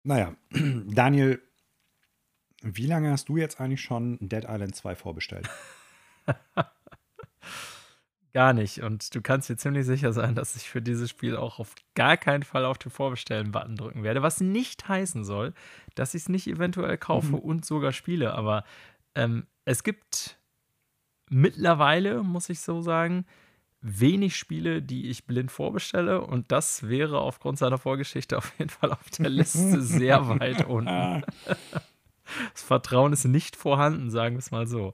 Naja, 0.03 0.36
Daniel, 0.52 1.41
wie 2.61 2.86
lange 2.86 3.11
hast 3.11 3.30
du 3.30 3.38
jetzt 3.38 3.60
eigentlich 3.60 3.82
schon 3.82 4.18
Dead 4.19 4.45
Island 4.48 4.76
2 4.76 4.95
vorbestellt? 4.95 5.49
Gar 8.34 8.53
nicht. 8.53 8.82
Und 8.82 9.14
du 9.14 9.22
kannst 9.22 9.49
dir 9.49 9.57
ziemlich 9.57 9.86
sicher 9.86 10.14
sein, 10.14 10.36
dass 10.36 10.56
ich 10.56 10.69
für 10.69 10.82
dieses 10.82 11.10
Spiel 11.10 11.36
auch 11.36 11.60
auf 11.60 11.76
gar 11.95 12.15
keinen 12.15 12.44
Fall 12.44 12.64
auf 12.64 12.78
den 12.78 12.90
Vorbestellen-Button 12.90 13.76
drücken 13.76 14.03
werde. 14.03 14.22
Was 14.22 14.40
nicht 14.40 14.88
heißen 14.88 15.26
soll, 15.26 15.53
dass 15.95 16.14
ich 16.14 16.23
es 16.23 16.30
nicht 16.30 16.48
eventuell 16.48 16.98
kaufe 16.98 17.34
mhm. 17.34 17.40
und 17.40 17.65
sogar 17.65 17.91
spiele. 17.91 18.34
Aber 18.34 18.64
ähm, 19.15 19.48
es 19.65 19.84
gibt 19.84 20.40
mittlerweile, 21.30 22.23
muss 22.23 22.48
ich 22.49 22.61
so 22.61 22.82
sagen, 22.82 23.26
wenig 23.82 24.36
Spiele, 24.36 24.82
die 24.82 25.10
ich 25.10 25.26
blind 25.26 25.52
vorbestelle. 25.52 26.22
Und 26.22 26.52
das 26.52 26.88
wäre 26.88 27.20
aufgrund 27.20 27.58
seiner 27.58 27.78
Vorgeschichte 27.78 28.38
auf 28.38 28.53
jeden 28.58 28.70
Fall 28.70 28.91
auf 28.91 29.10
der 29.18 29.30
Liste 29.30 29.82
sehr 29.82 30.28
weit 30.40 30.68
unten. 30.68 31.24
Das 32.53 32.62
Vertrauen 32.62 33.14
ist 33.14 33.26
nicht 33.26 33.56
vorhanden, 33.56 34.10
sagen 34.10 34.36
wir 34.36 34.40
es 34.40 34.52
mal 34.52 34.68
so 34.68 34.94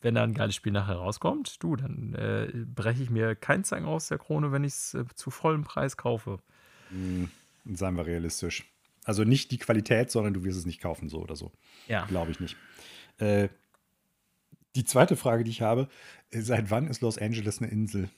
wenn 0.00 0.14
da 0.14 0.22
ein 0.22 0.34
geiles 0.34 0.54
Spiel 0.54 0.72
nachher 0.72 0.96
rauskommt, 0.96 1.62
du, 1.62 1.76
dann 1.76 2.14
äh, 2.14 2.48
breche 2.66 3.02
ich 3.02 3.10
mir 3.10 3.34
kein 3.34 3.64
Zacken 3.64 3.86
aus 3.86 4.08
der 4.08 4.18
Krone, 4.18 4.52
wenn 4.52 4.64
ich 4.64 4.72
es 4.74 4.94
äh, 4.94 5.04
zu 5.14 5.30
vollem 5.30 5.64
Preis 5.64 5.96
kaufe. 5.96 6.38
Mhm, 6.90 7.30
seien 7.64 7.96
wir 7.96 8.06
realistisch. 8.06 8.64
Also 9.04 9.24
nicht 9.24 9.50
die 9.50 9.58
Qualität, 9.58 10.10
sondern 10.10 10.34
du 10.34 10.44
wirst 10.44 10.58
es 10.58 10.66
nicht 10.66 10.80
kaufen, 10.80 11.08
so 11.08 11.20
oder 11.20 11.34
so. 11.34 11.50
Ja. 11.88 12.04
Glaube 12.06 12.30
ich 12.30 12.40
nicht. 12.40 12.56
Äh, 13.18 13.48
die 14.78 14.84
zweite 14.84 15.16
Frage, 15.16 15.44
die 15.44 15.50
ich 15.50 15.60
habe, 15.60 15.88
äh, 16.30 16.40
seit 16.40 16.70
wann 16.70 16.86
ist 16.86 17.02
Los 17.02 17.18
Angeles 17.18 17.60
eine 17.60 17.70
Insel? 17.70 18.08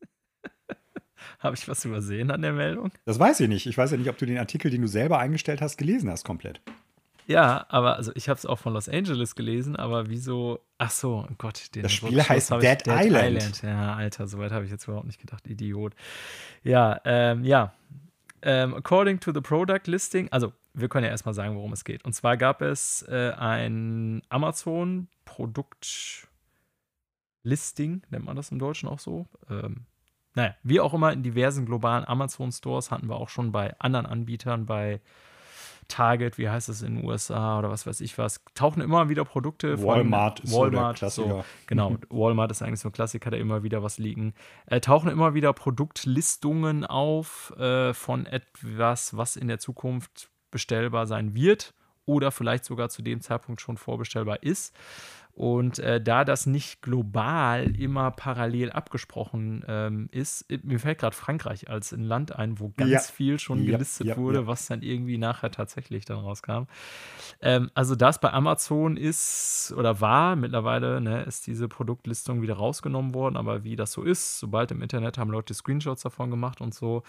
Habe 1.40 1.56
ich 1.56 1.68
was 1.68 1.84
übersehen 1.84 2.30
an 2.30 2.42
der 2.42 2.52
Meldung? 2.52 2.90
Das 3.04 3.18
weiß 3.18 3.40
ich 3.40 3.48
nicht. 3.48 3.66
Ich 3.66 3.76
weiß 3.76 3.90
ja 3.90 3.96
nicht, 3.96 4.08
ob 4.08 4.18
du 4.18 4.26
den 4.26 4.38
Artikel, 4.38 4.70
den 4.70 4.82
du 4.82 4.88
selber 4.88 5.18
eingestellt 5.18 5.60
hast, 5.60 5.76
gelesen 5.76 6.10
hast 6.10 6.24
komplett. 6.24 6.60
Ja, 7.26 7.66
aber 7.68 7.96
also 7.96 8.10
ich 8.14 8.30
habe 8.30 8.38
es 8.38 8.46
auch 8.46 8.58
von 8.58 8.72
Los 8.72 8.88
Angeles 8.88 9.34
gelesen, 9.34 9.76
aber 9.76 10.08
wieso? 10.08 10.60
Ach 10.78 10.90
so, 10.90 11.26
oh 11.30 11.34
Gott, 11.36 11.74
den 11.74 11.82
das 11.82 11.92
Spiel 11.92 12.22
heißt 12.22 12.50
Dead, 12.52 12.62
Dead 12.62 12.86
Island. 12.86 13.36
Island. 13.36 13.62
Ja, 13.62 13.96
Alter, 13.96 14.26
soweit 14.26 14.50
habe 14.50 14.64
ich 14.64 14.70
jetzt 14.70 14.88
überhaupt 14.88 15.06
nicht 15.06 15.20
gedacht, 15.20 15.46
Idiot. 15.46 15.94
Ja, 16.64 16.98
ähm, 17.04 17.44
ja. 17.44 17.74
Ähm, 18.42 18.74
according 18.74 19.20
to 19.20 19.32
the 19.32 19.40
product 19.40 19.86
listing, 19.86 20.28
also 20.30 20.52
wir 20.74 20.88
können 20.88 21.04
ja 21.04 21.10
erstmal 21.10 21.34
sagen, 21.34 21.56
worum 21.56 21.72
es 21.72 21.84
geht. 21.84 22.04
Und 22.04 22.12
zwar 22.12 22.36
gab 22.36 22.62
es 22.62 23.02
äh, 23.08 23.32
ein 23.36 24.22
Amazon 24.28 25.08
Produkt 25.24 26.28
Listing, 27.42 28.02
nennt 28.10 28.24
man 28.24 28.36
das 28.36 28.50
im 28.50 28.58
Deutschen 28.58 28.88
auch 28.88 28.98
so. 28.98 29.26
Ähm, 29.48 29.86
naja, 30.34 30.54
wie 30.62 30.80
auch 30.80 30.94
immer, 30.94 31.12
in 31.12 31.22
diversen 31.22 31.66
globalen 31.66 32.04
Amazon 32.04 32.52
Stores 32.52 32.90
hatten 32.90 33.08
wir 33.08 33.16
auch 33.16 33.28
schon 33.28 33.50
bei 33.50 33.78
anderen 33.80 34.06
Anbietern, 34.06 34.66
bei 34.66 35.00
Target, 35.88 36.38
wie 36.38 36.48
heißt 36.48 36.68
es 36.68 36.82
in 36.82 36.96
den 36.96 37.04
USA 37.04 37.58
oder 37.58 37.70
was 37.70 37.86
weiß 37.86 38.00
ich 38.00 38.16
was, 38.18 38.44
tauchen 38.54 38.82
immer 38.82 39.08
wieder 39.08 39.24
Produkte 39.24 39.82
Walmart 39.82 40.40
von 40.40 40.72
Walmart. 40.72 41.02
Ist 41.02 41.14
so, 41.14 41.28
so 41.28 41.44
genau, 41.66 41.90
mhm. 41.90 41.98
Walmart 42.10 42.50
ist 42.50 42.62
eigentlich 42.62 42.80
so 42.80 42.88
ein 42.88 42.92
Klassiker, 42.92 43.30
der 43.30 43.40
immer 43.40 43.62
wieder 43.62 43.82
was 43.82 43.98
liegen. 43.98 44.34
Äh, 44.66 44.80
tauchen 44.80 45.10
immer 45.10 45.34
wieder 45.34 45.52
Produktlistungen 45.52 46.84
auf 46.84 47.52
äh, 47.58 47.94
von 47.94 48.26
etwas, 48.26 49.16
was 49.16 49.36
in 49.36 49.48
der 49.48 49.58
Zukunft 49.58 50.30
bestellbar 50.50 51.06
sein 51.06 51.34
wird 51.34 51.74
oder 52.08 52.30
vielleicht 52.30 52.64
sogar 52.64 52.88
zu 52.88 53.02
dem 53.02 53.20
Zeitpunkt 53.20 53.60
schon 53.60 53.76
vorbestellbar 53.76 54.42
ist. 54.42 54.74
Und 55.38 55.78
äh, 55.78 56.00
da 56.00 56.24
das 56.24 56.46
nicht 56.46 56.82
global 56.82 57.76
immer 57.76 58.10
parallel 58.10 58.72
abgesprochen 58.72 59.64
ähm, 59.68 60.08
ist, 60.10 60.44
mir 60.64 60.80
fällt 60.80 60.98
gerade 60.98 61.14
Frankreich 61.14 61.70
als 61.70 61.92
ein 61.92 62.02
Land 62.02 62.34
ein, 62.34 62.58
wo 62.58 62.70
ganz 62.76 62.90
ja. 62.90 62.98
viel 62.98 63.38
schon 63.38 63.62
ja, 63.62 63.70
gelistet 63.70 64.08
ja, 64.08 64.16
wurde, 64.16 64.48
was 64.48 64.66
dann 64.66 64.82
irgendwie 64.82 65.16
nachher 65.16 65.52
tatsächlich 65.52 66.04
dann 66.04 66.18
rauskam. 66.18 66.64
Ähm, 67.40 67.70
also 67.74 67.94
das 67.94 68.20
bei 68.20 68.32
Amazon 68.32 68.96
ist 68.96 69.72
oder 69.76 70.00
war 70.00 70.34
mittlerweile, 70.34 71.00
ne, 71.00 71.22
ist 71.22 71.46
diese 71.46 71.68
Produktlistung 71.68 72.42
wieder 72.42 72.54
rausgenommen 72.54 73.14
worden, 73.14 73.36
aber 73.36 73.62
wie 73.62 73.76
das 73.76 73.92
so 73.92 74.02
ist, 74.02 74.40
sobald 74.40 74.72
im 74.72 74.82
Internet 74.82 75.18
haben 75.18 75.30
Leute 75.30 75.54
Screenshots 75.54 76.02
davon 76.02 76.32
gemacht 76.32 76.60
und 76.60 76.74
so. 76.74 77.04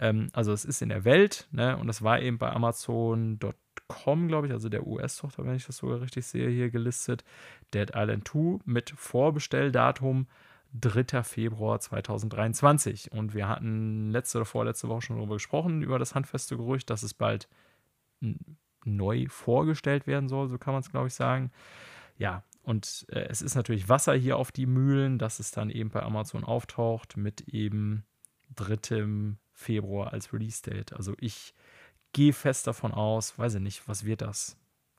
Ähm, 0.00 0.30
also 0.32 0.54
es 0.54 0.64
ist 0.64 0.80
in 0.80 0.88
der 0.88 1.04
Welt, 1.04 1.48
ne, 1.52 1.76
und 1.76 1.90
es 1.90 2.00
war 2.00 2.18
eben 2.22 2.38
bei 2.38 2.50
Amazon.com 2.50 3.52
Com, 3.94 4.26
glaube 4.26 4.48
ich, 4.48 4.52
also 4.52 4.68
der 4.68 4.86
US-Tochter, 4.86 5.46
wenn 5.46 5.54
ich 5.54 5.66
das 5.66 5.76
sogar 5.76 6.00
richtig 6.00 6.26
sehe, 6.26 6.48
hier 6.50 6.70
gelistet. 6.70 7.22
Dead 7.72 7.92
Island 7.94 8.26
2 8.26 8.58
mit 8.64 8.90
Vorbestelldatum 8.90 10.26
3. 10.80 11.22
Februar 11.22 11.78
2023. 11.78 13.12
Und 13.12 13.34
wir 13.34 13.48
hatten 13.48 14.10
letzte 14.10 14.38
oder 14.38 14.46
vorletzte 14.46 14.88
Woche 14.88 15.02
schon 15.02 15.16
darüber 15.16 15.36
gesprochen, 15.36 15.82
über 15.82 16.00
das 16.00 16.16
handfeste 16.16 16.56
Gerücht, 16.56 16.90
dass 16.90 17.04
es 17.04 17.14
bald 17.14 17.48
neu 18.84 19.26
vorgestellt 19.28 20.08
werden 20.08 20.28
soll, 20.28 20.48
so 20.48 20.58
kann 20.58 20.74
man 20.74 20.80
es, 20.80 20.90
glaube 20.90 21.06
ich, 21.06 21.14
sagen. 21.14 21.52
Ja, 22.18 22.42
und 22.64 23.06
äh, 23.10 23.26
es 23.28 23.42
ist 23.42 23.54
natürlich 23.54 23.88
Wasser 23.88 24.14
hier 24.14 24.36
auf 24.38 24.50
die 24.50 24.66
Mühlen, 24.66 25.18
dass 25.18 25.38
es 25.38 25.52
dann 25.52 25.70
eben 25.70 25.90
bei 25.90 26.02
Amazon 26.02 26.42
auftaucht 26.42 27.16
mit 27.16 27.42
eben 27.42 28.04
3. 28.56 29.36
Februar 29.52 30.12
als 30.12 30.32
Release-Date. 30.32 30.94
Also 30.94 31.14
ich 31.18 31.54
gehe 32.14 32.32
fest 32.32 32.66
davon 32.66 32.92
aus, 32.92 33.38
weiß 33.38 33.56
ich 33.56 33.60
nicht, 33.60 33.86
was 33.86 34.06
wird 34.06 34.22
das? 34.22 34.56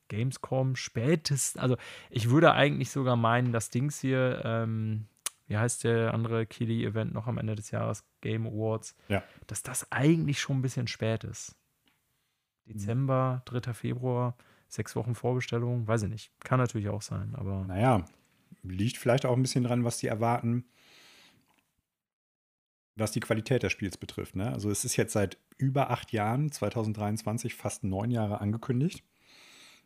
Gamescom 0.09 0.75
spätestens, 0.75 1.59
also 1.59 1.77
ich 2.11 2.29
würde 2.29 2.53
eigentlich 2.53 2.91
sogar 2.91 3.15
meinen, 3.15 3.51
das 3.51 3.71
Dings 3.71 3.99
hier, 3.99 4.43
ähm, 4.45 5.07
wie 5.47 5.57
heißt 5.57 5.83
der 5.83 6.13
andere 6.13 6.45
Kiddie-Event 6.45 7.11
noch 7.11 7.25
am 7.25 7.39
Ende 7.39 7.55
des 7.55 7.71
Jahres, 7.71 8.03
Game 8.21 8.45
Awards, 8.45 8.95
ja. 9.07 9.23
dass 9.47 9.63
das 9.63 9.91
eigentlich 9.91 10.39
schon 10.39 10.59
ein 10.59 10.61
bisschen 10.61 10.87
spät 10.87 11.23
ist. 11.23 11.55
Dezember, 12.67 13.41
3. 13.45 13.73
Februar, 13.73 14.35
sechs 14.67 14.95
Wochen 14.95 15.15
Vorbestellung, 15.15 15.87
weiß 15.87 16.03
ich 16.03 16.09
nicht. 16.09 16.31
Kann 16.43 16.59
natürlich 16.59 16.89
auch 16.89 17.01
sein, 17.01 17.33
aber. 17.35 17.63
Naja, 17.65 18.05
liegt 18.63 18.97
vielleicht 18.97 19.25
auch 19.25 19.35
ein 19.35 19.41
bisschen 19.41 19.63
dran, 19.63 19.83
was 19.83 19.97
die 19.97 20.07
erwarten, 20.07 20.65
was 22.95 23.11
die 23.11 23.19
Qualität 23.19 23.63
des 23.63 23.71
Spiels 23.71 23.97
betrifft. 23.97 24.35
Ne? 24.35 24.51
Also 24.51 24.69
es 24.69 24.85
ist 24.85 24.95
jetzt 24.95 25.13
seit 25.13 25.37
über 25.57 25.89
acht 25.89 26.11
Jahren, 26.13 26.51
2023, 26.51 27.55
fast 27.55 27.83
neun 27.83 28.11
Jahre 28.11 28.41
angekündigt. 28.41 29.03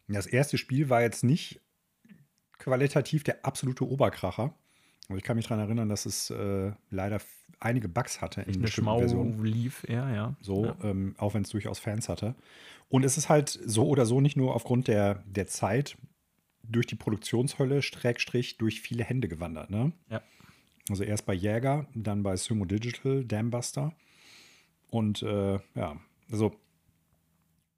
Das 0.08 0.26
erste 0.26 0.58
Spiel 0.58 0.90
war 0.90 1.02
jetzt 1.02 1.24
nicht 1.24 1.62
qualitativ 2.58 3.24
der 3.24 3.46
absolute 3.46 3.88
Oberkracher. 3.88 4.54
Aber 5.08 5.18
ich 5.18 5.24
kann 5.24 5.38
mich 5.38 5.48
daran 5.48 5.64
erinnern, 5.64 5.90
dass 5.90 6.06
es 6.06 6.30
äh, 6.30 6.72
leider 6.92 7.20
einige 7.60 7.90
Bugs 7.90 8.22
hatte 8.22 8.42
in 8.42 8.62
bestimmten 8.62 9.00
Versionen. 9.00 9.44
lief, 9.44 9.84
ja, 9.88 10.14
ja. 10.14 10.36
So, 10.40 10.66
ja. 10.66 10.78
Ähm, 10.84 11.16
auch 11.18 11.34
wenn 11.34 11.42
es 11.42 11.50
durchaus 11.50 11.80
Fans 11.80 12.10
hatte. 12.10 12.36
Und 12.90 13.04
es 13.04 13.18
ist 13.18 13.30
halt 13.30 13.50
so 13.50 13.88
oder 13.88 14.06
so 14.06 14.22
nicht 14.22 14.38
nur 14.38 14.56
aufgrund 14.56 14.88
der, 14.88 15.24
der 15.26 15.48
Zeit 15.48 15.98
durch 16.64 16.86
die 16.86 16.96
Produktionshölle, 16.96 17.82
Streckstrich, 17.82 18.58
durch 18.58 18.82
viele 18.82 19.04
Hände 19.04 19.28
gewandert, 19.28 19.72
ne? 19.72 19.92
Ja. 20.10 20.22
Also 20.90 21.04
erst 21.04 21.26
bei 21.26 21.34
Jäger, 21.34 21.88
dann 21.94 22.24
bei 22.24 22.36
Sumo 22.36 22.66
Digital, 22.66 23.24
Dambuster. 23.26 23.94
Und 24.90 25.22
äh, 25.22 25.60
ja, 25.76 25.98
also 26.32 26.56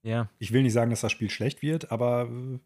ja. 0.04 0.30
ich 0.40 0.52
will 0.52 0.64
nicht 0.64 0.74
sagen, 0.74 0.92
dass 0.92 1.02
das 1.02 1.12
Spiel 1.12 1.30
schlecht 1.30 1.62
wird, 1.62 1.92
aber 1.92 2.30
äh, 2.30 2.60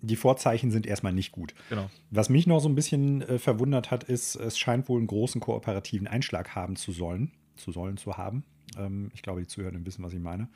die 0.00 0.16
Vorzeichen 0.16 0.70
sind 0.70 0.86
erstmal 0.86 1.12
nicht 1.12 1.32
gut. 1.32 1.54
Genau. 1.68 1.88
Was 2.10 2.28
mich 2.28 2.46
noch 2.46 2.60
so 2.60 2.68
ein 2.68 2.74
bisschen 2.74 3.22
äh, 3.22 3.38
verwundert 3.38 3.90
hat, 3.90 4.04
ist, 4.04 4.34
es 4.36 4.58
scheint 4.58 4.88
wohl 4.88 4.98
einen 4.98 5.06
großen 5.06 5.40
kooperativen 5.40 6.08
Einschlag 6.08 6.54
haben 6.54 6.76
zu 6.76 6.92
sollen, 6.92 7.30
zu 7.54 7.72
sollen 7.72 7.96
zu 7.96 8.16
haben. 8.16 8.44
Ähm, 8.76 9.10
ich 9.14 9.22
glaube, 9.22 9.40
die 9.40 9.46
Zuhörenden 9.46 9.86
wissen, 9.86 10.02
was 10.02 10.12
ich 10.12 10.20
meine. 10.20 10.48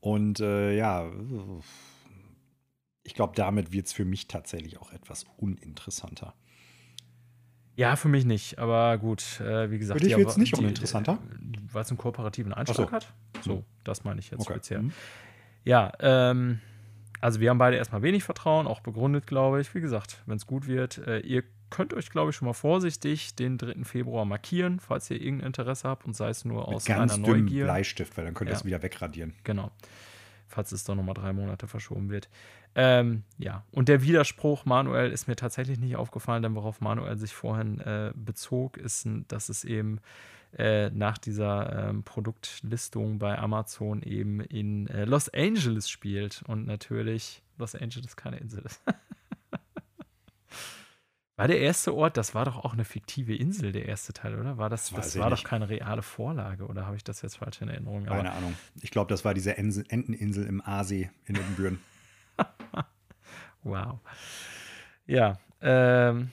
Und 0.00 0.40
äh, 0.40 0.76
ja, 0.76 1.08
ich 3.04 3.14
glaube, 3.14 3.34
damit 3.36 3.72
wird 3.72 3.86
es 3.86 3.92
für 3.92 4.04
mich 4.04 4.26
tatsächlich 4.26 4.78
auch 4.78 4.92
etwas 4.92 5.26
uninteressanter. 5.36 6.34
Ja, 7.74 7.96
für 7.96 8.08
mich 8.08 8.24
nicht, 8.24 8.58
aber 8.58 8.98
gut, 8.98 9.40
äh, 9.40 9.70
wie 9.70 9.78
gesagt. 9.78 10.00
Für 10.00 10.06
dich 10.06 10.16
wird 10.16 10.28
es 10.28 10.36
nicht 10.36 10.56
uninteressanter? 10.56 11.18
Weil 11.72 11.82
es 11.82 11.90
einen 11.90 11.98
kooperativen 11.98 12.52
Einschlag 12.52 12.88
so. 12.88 12.92
hat. 12.92 13.12
So, 13.42 13.56
hm. 13.56 13.64
das 13.84 14.04
meine 14.04 14.20
ich 14.20 14.30
jetzt 14.30 14.40
okay. 14.40 14.54
speziell. 14.54 14.82
Mhm. 14.82 14.92
Ja, 15.64 15.92
ähm, 16.00 16.60
also 17.20 17.40
wir 17.40 17.50
haben 17.50 17.58
beide 17.58 17.76
erstmal 17.76 18.02
wenig 18.02 18.24
Vertrauen, 18.24 18.66
auch 18.66 18.80
begründet, 18.80 19.26
glaube 19.26 19.60
ich. 19.60 19.74
Wie 19.74 19.80
gesagt, 19.80 20.22
wenn 20.26 20.36
es 20.36 20.46
gut 20.46 20.66
wird, 20.66 20.98
äh, 21.06 21.20
ihr 21.20 21.44
könnt 21.70 21.94
euch, 21.94 22.10
glaube 22.10 22.30
ich, 22.30 22.36
schon 22.36 22.46
mal 22.46 22.52
vorsichtig 22.52 23.34
den 23.34 23.58
3. 23.58 23.84
Februar 23.84 24.24
markieren, 24.24 24.80
falls 24.80 25.10
ihr 25.10 25.20
irgendein 25.20 25.48
Interesse 25.48 25.88
habt 25.88 26.04
und 26.04 26.14
sei 26.14 26.28
es 26.28 26.44
nur 26.44 26.68
aus 26.68 26.86
Mit 26.86 26.96
ganz 26.96 27.14
einer 27.14 27.26
Neugier. 27.26 27.64
Bleistift, 27.64 28.16
weil 28.16 28.24
dann 28.24 28.34
könnt 28.34 28.50
ihr 28.50 28.56
es 28.56 28.64
wieder 28.64 28.82
wegradieren. 28.82 29.34
Genau. 29.44 29.70
Falls 30.52 30.70
es 30.72 30.84
doch 30.84 30.94
nochmal 30.94 31.14
drei 31.14 31.32
Monate 31.32 31.66
verschoben 31.66 32.10
wird. 32.10 32.28
Ähm, 32.74 33.24
ja, 33.38 33.64
und 33.72 33.88
der 33.88 34.02
Widerspruch 34.02 34.64
Manuel 34.64 35.10
ist 35.10 35.28
mir 35.28 35.36
tatsächlich 35.36 35.78
nicht 35.78 35.96
aufgefallen, 35.96 36.42
denn 36.42 36.54
worauf 36.54 36.80
Manuel 36.80 37.16
sich 37.16 37.34
vorhin 37.34 37.80
äh, 37.80 38.12
bezog, 38.14 38.76
ist, 38.76 39.08
dass 39.28 39.48
es 39.48 39.64
eben 39.64 40.00
äh, 40.58 40.90
nach 40.90 41.16
dieser 41.18 41.88
ähm, 41.88 42.02
Produktlistung 42.02 43.18
bei 43.18 43.38
Amazon 43.38 44.02
eben 44.02 44.40
in 44.40 44.86
äh, 44.88 45.06
Los 45.06 45.30
Angeles 45.30 45.88
spielt 45.88 46.42
und 46.46 46.66
natürlich 46.66 47.42
Los 47.56 47.74
Angeles 47.74 48.16
keine 48.16 48.36
Insel 48.36 48.62
ist. 48.64 48.82
war 51.42 51.48
der 51.48 51.60
erste 51.60 51.92
Ort, 51.92 52.16
das 52.16 52.36
war 52.36 52.44
doch 52.44 52.64
auch 52.64 52.72
eine 52.72 52.84
fiktive 52.84 53.34
Insel, 53.34 53.72
der 53.72 53.86
erste 53.86 54.12
Teil, 54.12 54.38
oder? 54.38 54.58
War 54.58 54.70
das, 54.70 54.90
das, 54.90 55.06
das 55.06 55.18
war 55.18 55.28
nicht. 55.28 55.42
doch 55.42 55.48
keine 55.48 55.68
reale 55.68 56.02
Vorlage, 56.02 56.66
oder 56.66 56.86
habe 56.86 56.94
ich 56.94 57.02
das 57.02 57.20
jetzt 57.22 57.38
falsch 57.38 57.60
in 57.60 57.68
Erinnerung? 57.68 58.04
Keine 58.04 58.30
Aber, 58.30 58.38
Ahnung. 58.38 58.54
Ich 58.80 58.92
glaube, 58.92 59.08
das 59.08 59.24
war 59.24 59.34
diese 59.34 59.58
Enteninsel 59.58 60.46
im 60.46 60.60
Aasee 60.64 61.10
in 61.24 61.34
Ibbenbüren. 61.34 61.80
wow. 63.64 63.98
Ja, 65.06 65.40
ähm, 65.60 66.30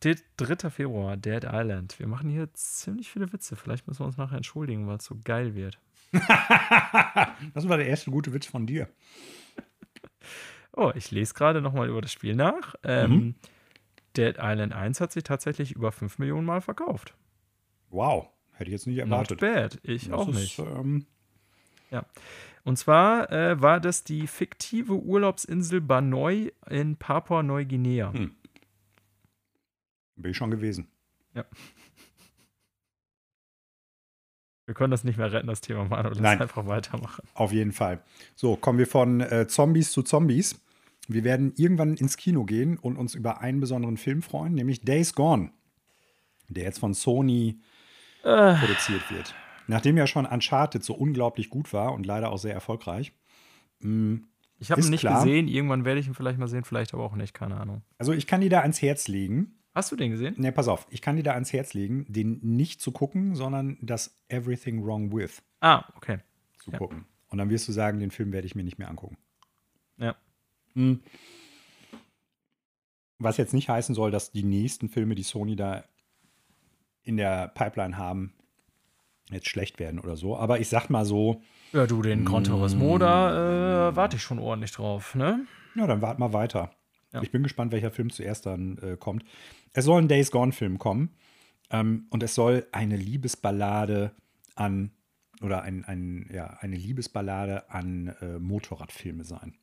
3. 0.00 0.70
Februar, 0.70 1.16
Dead 1.16 1.44
Island. 1.44 1.96
Wir 2.00 2.08
machen 2.08 2.28
hier 2.28 2.52
ziemlich 2.52 3.08
viele 3.08 3.32
Witze. 3.32 3.54
Vielleicht 3.54 3.86
müssen 3.86 4.00
wir 4.00 4.06
uns 4.06 4.16
nachher 4.16 4.38
entschuldigen, 4.38 4.88
weil 4.88 4.96
es 4.96 5.04
so 5.04 5.16
geil 5.22 5.54
wird. 5.54 5.78
das 7.54 7.68
war 7.68 7.76
der 7.76 7.86
erste 7.86 8.10
gute 8.10 8.32
Witz 8.32 8.46
von 8.46 8.66
dir. 8.66 8.88
Oh, 10.78 10.92
ich 10.94 11.10
lese 11.10 11.32
gerade 11.32 11.62
nochmal 11.62 11.88
über 11.88 12.02
das 12.02 12.12
Spiel 12.12 12.34
nach. 12.34 12.74
Ähm, 12.84 13.10
mhm. 13.10 13.34
Dead 14.16 14.36
Island 14.38 14.72
1 14.72 15.00
hat 15.00 15.12
sich 15.12 15.24
tatsächlich 15.24 15.72
über 15.72 15.92
5 15.92 16.18
Millionen 16.18 16.46
Mal 16.46 16.60
verkauft. 16.60 17.14
Wow, 17.90 18.28
hätte 18.52 18.70
ich 18.70 18.72
jetzt 18.72 18.86
nicht 18.86 18.98
erwartet. 18.98 19.40
Not 19.40 19.54
bad, 19.54 19.78
ich 19.82 20.08
das 20.08 20.12
auch 20.12 20.28
ist, 20.28 20.34
nicht. 20.34 20.58
Ähm 20.58 21.06
ja. 21.90 22.04
Und 22.64 22.76
zwar 22.76 23.30
äh, 23.30 23.60
war 23.60 23.80
das 23.80 24.02
die 24.02 24.26
fiktive 24.26 24.94
Urlaubsinsel 24.94 25.80
Banoi 25.80 26.52
in 26.68 26.96
Papua-Neuguinea. 26.96 28.12
Hm. 28.12 28.34
Bin 30.16 30.30
ich 30.30 30.36
schon 30.36 30.50
gewesen. 30.50 30.88
Ja. 31.34 31.44
Wir 34.66 34.74
können 34.74 34.90
das 34.90 35.04
nicht 35.04 35.16
mehr 35.16 35.32
retten, 35.32 35.46
das 35.46 35.60
Thema, 35.60 35.84
Manu. 35.84 36.08
Lass 36.08 36.18
Nein. 36.18 36.42
einfach 36.42 36.66
weitermachen. 36.66 37.22
Auf 37.34 37.52
jeden 37.52 37.70
Fall. 37.70 38.02
So, 38.34 38.56
kommen 38.56 38.80
wir 38.80 38.88
von 38.88 39.20
äh, 39.20 39.46
Zombies 39.46 39.92
zu 39.92 40.02
Zombies. 40.02 40.60
Wir 41.08 41.24
werden 41.24 41.52
irgendwann 41.56 41.94
ins 41.94 42.16
Kino 42.16 42.44
gehen 42.44 42.78
und 42.78 42.96
uns 42.96 43.14
über 43.14 43.40
einen 43.40 43.60
besonderen 43.60 43.96
Film 43.96 44.22
freuen, 44.22 44.54
nämlich 44.54 44.80
Days 44.80 45.14
Gone, 45.14 45.50
der 46.48 46.64
jetzt 46.64 46.78
von 46.78 46.94
Sony 46.94 47.60
äh. 48.22 48.54
produziert 48.54 49.10
wird. 49.10 49.34
Nachdem 49.68 49.96
ja 49.96 50.06
schon 50.06 50.26
Uncharted 50.26 50.82
so 50.84 50.94
unglaublich 50.94 51.50
gut 51.50 51.72
war 51.72 51.92
und 51.92 52.06
leider 52.06 52.30
auch 52.30 52.38
sehr 52.38 52.54
erfolgreich. 52.54 53.12
Mh, 53.80 53.90
mm, 53.90 54.28
ich 54.58 54.70
habe 54.70 54.80
ihn 54.80 54.88
nicht 54.88 55.00
klar, 55.00 55.22
gesehen, 55.22 55.48
irgendwann 55.48 55.84
werde 55.84 56.00
ich 56.00 56.06
ihn 56.06 56.14
vielleicht 56.14 56.38
mal 56.38 56.48
sehen, 56.48 56.64
vielleicht 56.64 56.94
aber 56.94 57.04
auch 57.04 57.14
nicht, 57.14 57.34
keine 57.34 57.60
Ahnung. 57.60 57.82
Also 57.98 58.12
ich 58.12 58.26
kann 58.26 58.40
dir 58.40 58.48
da 58.48 58.60
ans 58.60 58.80
Herz 58.80 59.06
legen. 59.06 59.58
Hast 59.74 59.92
du 59.92 59.96
den 59.96 60.10
gesehen? 60.10 60.34
Ne, 60.38 60.50
pass 60.52 60.68
auf, 60.68 60.86
ich 60.88 61.02
kann 61.02 61.16
dir 61.16 61.22
da 61.22 61.32
ans 61.32 61.52
Herz 61.52 61.74
legen, 61.74 62.06
den 62.08 62.40
nicht 62.42 62.80
zu 62.80 62.90
gucken, 62.90 63.34
sondern 63.34 63.76
das 63.82 64.16
Everything 64.28 64.82
Wrong 64.82 65.14
With. 65.14 65.42
Ah, 65.60 65.84
okay. 65.94 66.18
Zu 66.58 66.70
ja. 66.70 66.78
gucken. 66.78 67.04
Und 67.28 67.38
dann 67.38 67.50
wirst 67.50 67.68
du 67.68 67.72
sagen, 67.72 68.00
den 68.00 68.10
Film 68.10 68.32
werde 68.32 68.46
ich 68.46 68.54
mir 68.54 68.64
nicht 68.64 68.78
mehr 68.78 68.88
angucken. 68.88 69.18
Ja. 69.98 70.16
Was 73.18 73.36
jetzt 73.36 73.54
nicht 73.54 73.68
heißen 73.68 73.94
soll, 73.94 74.10
dass 74.10 74.30
die 74.30 74.42
nächsten 74.42 74.88
Filme, 74.88 75.14
die 75.14 75.22
Sony 75.22 75.56
da 75.56 75.84
in 77.02 77.16
der 77.16 77.48
Pipeline 77.48 77.96
haben, 77.96 78.34
jetzt 79.30 79.48
schlecht 79.48 79.78
werden 79.78 80.00
oder 80.00 80.16
so. 80.16 80.36
Aber 80.36 80.60
ich 80.60 80.68
sag 80.68 80.88
mal 80.90 81.04
so. 81.04 81.42
Ja, 81.72 81.86
du, 81.86 82.02
den 82.02 82.24
Gran 82.24 82.44
Turismo, 82.44 82.98
da 82.98 83.88
äh, 83.88 83.96
warte 83.96 84.16
ich 84.16 84.22
schon 84.22 84.38
ordentlich 84.38 84.72
drauf, 84.72 85.14
ne? 85.14 85.46
Ja, 85.74 85.86
dann 85.86 86.02
wart 86.02 86.18
mal 86.18 86.32
weiter. 86.32 86.70
Ja. 87.12 87.22
Ich 87.22 87.30
bin 87.30 87.42
gespannt, 87.42 87.72
welcher 87.72 87.90
Film 87.90 88.10
zuerst 88.10 88.46
dann 88.46 88.78
äh, 88.78 88.96
kommt. 88.96 89.24
Es 89.72 89.84
soll 89.84 90.02
ein 90.02 90.08
Days 90.08 90.30
Gone-Film 90.30 90.78
kommen. 90.78 91.10
Ähm, 91.70 92.06
und 92.10 92.22
es 92.22 92.34
soll 92.34 92.66
eine 92.72 92.96
Liebesballade 92.96 94.12
an 94.54 94.92
oder 95.42 95.62
ein, 95.62 95.84
ein, 95.84 96.30
ja, 96.32 96.56
eine 96.60 96.76
Liebesballade 96.76 97.70
an 97.70 98.14
äh, 98.20 98.38
Motorradfilme 98.38 99.24
sein. 99.24 99.56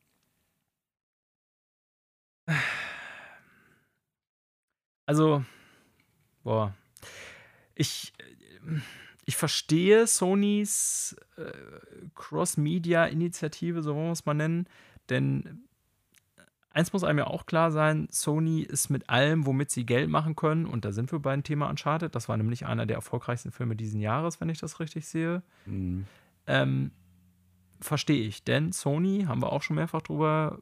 Also, 5.05 5.43
boah, 6.43 6.73
ich, 7.75 8.13
ich 9.25 9.35
verstehe 9.35 10.07
Sonys 10.07 11.15
äh, 11.37 11.51
Cross-Media-Initiative, 12.15 13.81
so 13.81 13.95
wollen 13.95 14.07
wir 14.07 14.11
es 14.11 14.25
mal 14.25 14.33
nennen, 14.33 14.67
denn 15.09 15.67
eins 16.69 16.93
muss 16.93 17.03
einem 17.03 17.19
ja 17.19 17.27
auch 17.27 17.45
klar 17.45 17.71
sein, 17.71 18.07
Sony 18.11 18.61
ist 18.61 18.89
mit 18.89 19.09
allem, 19.09 19.45
womit 19.45 19.71
sie 19.71 19.85
Geld 19.85 20.09
machen 20.09 20.35
können, 20.35 20.65
und 20.65 20.85
da 20.85 20.91
sind 20.91 21.11
wir 21.11 21.19
beim 21.19 21.43
Thema 21.43 21.69
Uncharted, 21.69 22.15
das 22.15 22.29
war 22.29 22.37
nämlich 22.37 22.65
einer 22.65 22.85
der 22.85 22.95
erfolgreichsten 22.95 23.51
Filme 23.51 23.75
diesen 23.75 24.01
Jahres, 24.01 24.39
wenn 24.41 24.49
ich 24.49 24.59
das 24.59 24.79
richtig 24.79 25.05
sehe. 25.07 25.43
Mhm. 25.65 26.05
Ähm, 26.47 26.91
verstehe 27.84 28.27
ich, 28.27 28.43
denn 28.43 28.72
Sony, 28.72 29.26
haben 29.27 29.41
wir 29.41 29.51
auch 29.51 29.61
schon 29.61 29.76
mehrfach 29.76 30.01
drüber, 30.01 30.60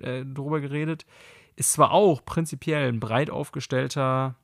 äh, 0.00 0.24
drüber 0.24 0.60
geredet, 0.60 1.06
ist 1.56 1.72
zwar 1.72 1.92
auch 1.92 2.24
prinzipiell 2.24 2.88
ein 2.88 3.00
breit 3.00 3.30
aufgestellter 3.30 4.36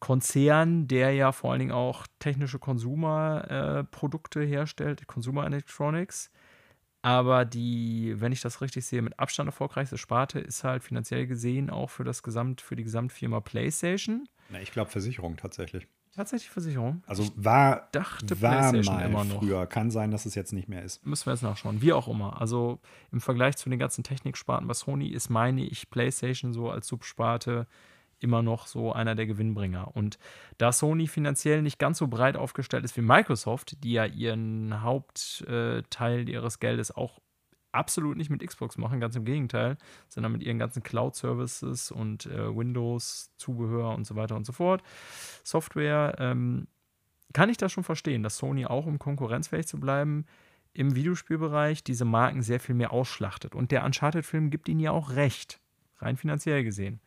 Konzern, 0.00 0.86
der 0.86 1.12
ja 1.12 1.32
vor 1.32 1.52
allen 1.52 1.60
Dingen 1.60 1.72
auch 1.72 2.06
technische 2.18 2.58
Konsumerprodukte 2.58 4.42
äh, 4.42 4.46
herstellt, 4.46 5.06
Consumer 5.06 5.46
Electronics, 5.46 6.30
aber 7.00 7.44
die, 7.44 8.14
wenn 8.18 8.32
ich 8.32 8.40
das 8.40 8.60
richtig 8.60 8.86
sehe, 8.86 9.02
mit 9.02 9.18
Abstand 9.18 9.48
erfolgreichste 9.48 9.98
Sparte 9.98 10.40
ist 10.40 10.64
halt 10.64 10.82
finanziell 10.82 11.26
gesehen 11.26 11.68
auch 11.68 11.90
für 11.90 12.04
das 12.04 12.22
Gesamt, 12.22 12.60
für 12.60 12.76
die 12.76 12.84
Gesamtfirma 12.84 13.40
PlayStation. 13.40 14.26
Na, 14.48 14.60
ich 14.60 14.72
glaube 14.72 14.90
Versicherung 14.90 15.36
tatsächlich. 15.36 15.86
Tatsächlich 16.16 16.50
Versicherung? 16.50 17.02
Also 17.06 17.28
war, 17.34 17.88
dachte 17.90 18.40
war 18.40 18.72
mal 18.72 19.00
immer 19.00 19.24
noch. 19.24 19.40
früher. 19.40 19.66
Kann 19.66 19.90
sein, 19.90 20.12
dass 20.12 20.26
es 20.26 20.34
jetzt 20.34 20.52
nicht 20.52 20.68
mehr 20.68 20.82
ist. 20.82 21.04
Müssen 21.04 21.26
wir 21.26 21.32
jetzt 21.32 21.42
nachschauen. 21.42 21.82
Wie 21.82 21.92
auch 21.92 22.06
immer. 22.06 22.40
Also 22.40 22.78
im 23.10 23.20
Vergleich 23.20 23.56
zu 23.56 23.68
den 23.68 23.78
ganzen 23.78 24.04
Techniksparten 24.04 24.68
bei 24.68 24.74
Sony 24.74 25.08
ist, 25.08 25.28
meine 25.28 25.64
ich, 25.64 25.90
PlayStation 25.90 26.52
so 26.52 26.70
als 26.70 26.86
Subsparte 26.86 27.66
immer 28.20 28.42
noch 28.42 28.66
so 28.66 28.92
einer 28.92 29.14
der 29.14 29.26
Gewinnbringer. 29.26 29.96
Und 29.96 30.18
da 30.58 30.72
Sony 30.72 31.08
finanziell 31.08 31.62
nicht 31.62 31.78
ganz 31.78 31.98
so 31.98 32.06
breit 32.06 32.36
aufgestellt 32.36 32.84
ist 32.84 32.96
wie 32.96 33.02
Microsoft, 33.02 33.82
die 33.82 33.92
ja 33.92 34.04
ihren 34.06 34.82
Hauptteil 34.82 36.28
ihres 36.28 36.60
Geldes 36.60 36.94
auch 36.94 37.20
absolut 37.74 38.16
nicht 38.16 38.30
mit 38.30 38.46
Xbox 38.46 38.78
machen, 38.78 39.00
ganz 39.00 39.16
im 39.16 39.24
Gegenteil, 39.24 39.76
sondern 40.08 40.32
mit 40.32 40.42
ihren 40.42 40.58
ganzen 40.58 40.82
Cloud-Services 40.82 41.90
und 41.90 42.26
äh, 42.26 42.56
Windows, 42.56 43.30
Zubehör 43.36 43.94
und 43.94 44.06
so 44.06 44.16
weiter 44.16 44.36
und 44.36 44.46
so 44.46 44.52
fort, 44.52 44.82
Software, 45.42 46.16
ähm, 46.18 46.66
kann 47.32 47.50
ich 47.50 47.56
das 47.56 47.72
schon 47.72 47.84
verstehen, 47.84 48.22
dass 48.22 48.36
Sony 48.36 48.64
auch, 48.64 48.86
um 48.86 48.98
konkurrenzfähig 48.98 49.66
zu 49.66 49.80
bleiben, 49.80 50.24
im 50.72 50.94
Videospielbereich 50.94 51.84
diese 51.84 52.04
Marken 52.04 52.42
sehr 52.42 52.60
viel 52.60 52.74
mehr 52.74 52.92
ausschlachtet. 52.92 53.54
Und 53.54 53.70
der 53.70 53.84
Uncharted-Film 53.84 54.50
gibt 54.50 54.68
ihnen 54.68 54.80
ja 54.80 54.90
auch 54.90 55.10
recht, 55.10 55.60
rein 55.98 56.16
finanziell 56.16 56.64
gesehen. 56.64 57.00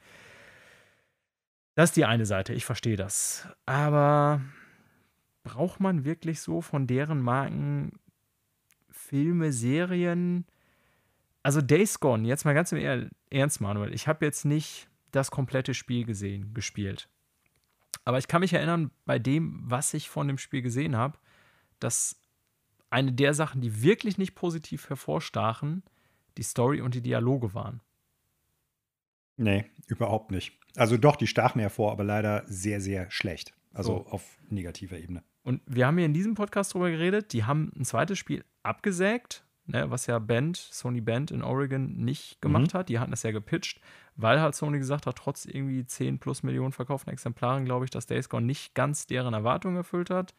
Das 1.75 1.91
ist 1.91 1.97
die 1.97 2.05
eine 2.05 2.25
Seite, 2.25 2.53
ich 2.53 2.65
verstehe 2.65 2.95
das. 2.95 3.47
Aber 3.65 4.41
braucht 5.43 5.79
man 5.79 6.05
wirklich 6.05 6.41
so 6.41 6.61
von 6.61 6.87
deren 6.87 7.21
Marken 7.21 7.99
Filme, 8.89 9.53
Serien? 9.53 10.45
Also 11.47 11.61
Days 11.61 12.01
Gone, 12.01 12.27
jetzt 12.27 12.43
mal 12.43 12.53
ganz 12.53 12.73
im 12.73 13.09
Ernst, 13.29 13.61
Manuel. 13.61 13.93
Ich 13.93 14.09
habe 14.09 14.25
jetzt 14.25 14.43
nicht 14.43 14.89
das 15.11 15.31
komplette 15.31 15.73
Spiel 15.73 16.03
gesehen, 16.03 16.53
gespielt. 16.53 17.07
Aber 18.03 18.17
ich 18.17 18.27
kann 18.27 18.41
mich 18.41 18.51
erinnern, 18.51 18.91
bei 19.05 19.17
dem, 19.17 19.61
was 19.63 19.93
ich 19.93 20.09
von 20.09 20.27
dem 20.27 20.39
Spiel 20.39 20.61
gesehen 20.61 20.97
habe, 20.97 21.17
dass 21.79 22.19
eine 22.89 23.13
der 23.13 23.33
Sachen, 23.33 23.61
die 23.61 23.81
wirklich 23.81 24.17
nicht 24.17 24.35
positiv 24.35 24.89
hervorstachen, 24.89 25.83
die 26.37 26.43
Story 26.43 26.81
und 26.81 26.95
die 26.95 27.01
Dialoge 27.01 27.53
waren. 27.53 27.79
Nee, 29.37 29.71
überhaupt 29.85 30.31
nicht. 30.31 30.59
Also 30.75 30.97
doch, 30.97 31.15
die 31.15 31.27
stachen 31.27 31.61
hervor, 31.61 31.93
aber 31.93 32.03
leider 32.03 32.43
sehr, 32.47 32.81
sehr 32.81 33.09
schlecht. 33.09 33.53
Also 33.71 34.03
so. 34.03 34.11
auf 34.11 34.37
negativer 34.49 34.97
Ebene. 34.97 35.23
Und 35.43 35.61
wir 35.65 35.87
haben 35.87 35.95
hier 35.95 36.07
in 36.07 36.13
diesem 36.13 36.33
Podcast 36.35 36.73
drüber 36.73 36.91
geredet, 36.91 37.31
die 37.31 37.45
haben 37.45 37.71
ein 37.77 37.85
zweites 37.85 38.19
Spiel 38.19 38.43
abgesägt, 38.63 39.46
ne, 39.67 39.91
was 39.91 40.07
ja 40.07 40.17
Band, 40.19 40.57
Sony 40.57 41.01
Band 41.01 41.31
in 41.31 41.43
Oregon 41.43 41.97
nicht 41.97 42.41
gemacht 42.41 42.73
mhm. 42.73 42.77
hat. 42.77 42.89
Die 42.89 42.99
hatten 42.99 43.11
das 43.11 43.23
ja 43.23 43.31
gepitcht, 43.31 43.79
weil 44.15 44.41
halt 44.41 44.55
Sony 44.55 44.79
gesagt 44.79 45.05
hat, 45.05 45.17
trotz 45.17 45.45
irgendwie 45.45 45.85
10 45.85 46.19
plus 46.19 46.43
Millionen 46.43 46.71
verkauften 46.71 47.11
Exemplaren, 47.11 47.65
glaube 47.65 47.85
ich, 47.85 47.91
dass 47.91 48.05
Days 48.05 48.29
Gone 48.29 48.45
nicht 48.45 48.73
ganz 48.73 49.05
deren 49.05 49.33
Erwartungen 49.33 49.77
erfüllt 49.77 50.09
hat. 50.09 50.33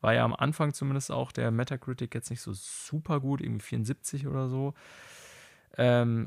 War 0.00 0.14
ja 0.14 0.24
am 0.24 0.34
Anfang 0.34 0.72
zumindest 0.72 1.12
auch 1.12 1.30
der 1.30 1.50
Metacritic 1.50 2.14
jetzt 2.14 2.30
nicht 2.30 2.40
so 2.40 2.52
super 2.54 3.20
gut, 3.20 3.42
irgendwie 3.42 3.64
74 3.64 4.26
oder 4.26 4.48
so. 4.48 4.74
Ähm, 5.76 6.26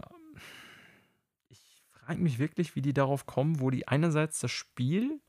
frage 2.05 2.21
mich 2.21 2.37
wirklich, 2.37 2.75
wie 2.75 2.81
die 2.81 2.93
darauf 2.93 3.25
kommen, 3.25 3.59
wo 3.59 3.69
die 3.69 3.87
einerseits 3.87 4.39
das 4.39 4.51
Spiel 4.51 5.19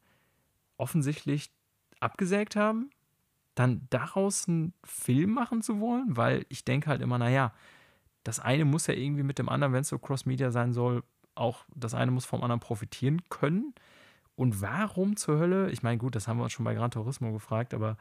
offensichtlich 0.77 1.51
abgesägt 2.01 2.57
haben, 2.57 2.91
dann 3.55 3.87
daraus 3.91 4.49
einen 4.49 4.75
Film 4.85 5.31
machen 5.31 5.63
zu 5.63 5.81
wollen, 5.81 6.17
weil 6.17 6.45
ich 6.49 6.65
denke 6.65 6.89
halt 6.91 7.01
immer, 7.01 7.19
naja, 7.19 7.53
das 8.25 8.41
eine 8.41 8.65
muss 8.65 8.87
ja 8.87 8.95
irgendwie 8.95 9.23
mit 9.23 9.39
dem 9.39 9.49
anderen, 9.49 9.73
wenn 9.73 9.83
es 9.83 9.89
so 9.89 9.99
Cross-Media 9.99 10.51
sein 10.51 10.73
soll, 10.73 11.05
auch 11.35 11.65
das 11.75 11.95
eine 11.95 12.11
muss 12.11 12.25
vom 12.25 12.43
anderen 12.43 12.61
profitieren 12.61 13.23
können. 13.29 13.75
Und 14.37 14.63
warum 14.63 15.17
zur 15.17 15.39
Hölle? 15.39 15.71
Ich 15.71 15.83
meine, 15.83 15.99
gut, 15.99 16.17
das 16.17 16.27
haben 16.27 16.39
wir 16.39 16.45
uns 16.45 16.53
schon 16.53 16.65
bei 16.65 16.75
Gran 16.75 16.91
Turismo 16.91 17.33
gefragt, 17.33 17.75
aber 17.75 17.97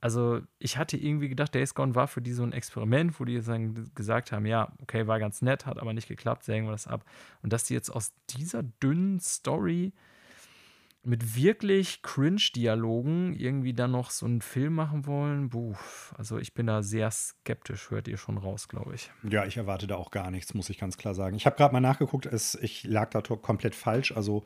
also 0.00 0.40
ich 0.60 0.78
hatte 0.78 0.96
irgendwie 0.96 1.28
gedacht, 1.28 1.54
Days 1.54 1.74
Gone 1.74 1.96
war 1.96 2.06
für 2.06 2.22
die 2.22 2.32
so 2.32 2.44
ein 2.44 2.52
Experiment, 2.52 3.18
wo 3.18 3.24
die 3.24 3.32
jetzt 3.34 3.48
dann 3.48 3.90
gesagt 3.94 4.30
haben, 4.30 4.46
ja, 4.46 4.72
okay, 4.80 5.08
war 5.08 5.18
ganz 5.18 5.42
nett, 5.42 5.66
hat 5.66 5.78
aber 5.78 5.92
nicht 5.92 6.06
geklappt, 6.06 6.44
sägen 6.44 6.66
wir 6.66 6.72
das 6.72 6.86
ab. 6.86 7.04
Und 7.42 7.52
dass 7.52 7.64
die 7.64 7.74
jetzt 7.74 7.90
aus 7.90 8.12
dieser 8.30 8.62
dünnen 8.62 9.18
Story 9.18 9.92
mit 11.02 11.36
wirklich 11.36 12.02
Cringe-Dialogen 12.02 13.32
irgendwie 13.34 13.72
dann 13.72 13.92
noch 13.92 14.10
so 14.10 14.26
einen 14.26 14.40
Film 14.40 14.74
machen 14.74 15.06
wollen, 15.06 15.48
buh, 15.48 15.74
also 16.16 16.38
ich 16.38 16.54
bin 16.54 16.66
da 16.66 16.82
sehr 16.82 17.10
skeptisch, 17.10 17.90
hört 17.90 18.08
ihr 18.08 18.16
schon 18.16 18.36
raus, 18.36 18.68
glaube 18.68 18.94
ich. 18.94 19.10
Ja, 19.22 19.46
ich 19.46 19.56
erwarte 19.56 19.86
da 19.86 19.96
auch 19.96 20.10
gar 20.10 20.30
nichts, 20.30 20.54
muss 20.54 20.70
ich 20.70 20.78
ganz 20.78 20.96
klar 20.96 21.14
sagen. 21.14 21.36
Ich 21.36 21.46
habe 21.46 21.56
gerade 21.56 21.72
mal 21.72 21.80
nachgeguckt, 21.80 22.26
es, 22.26 22.56
ich 22.56 22.84
lag 22.84 23.10
da 23.10 23.20
komplett 23.20 23.74
falsch. 23.74 24.12
Also 24.12 24.44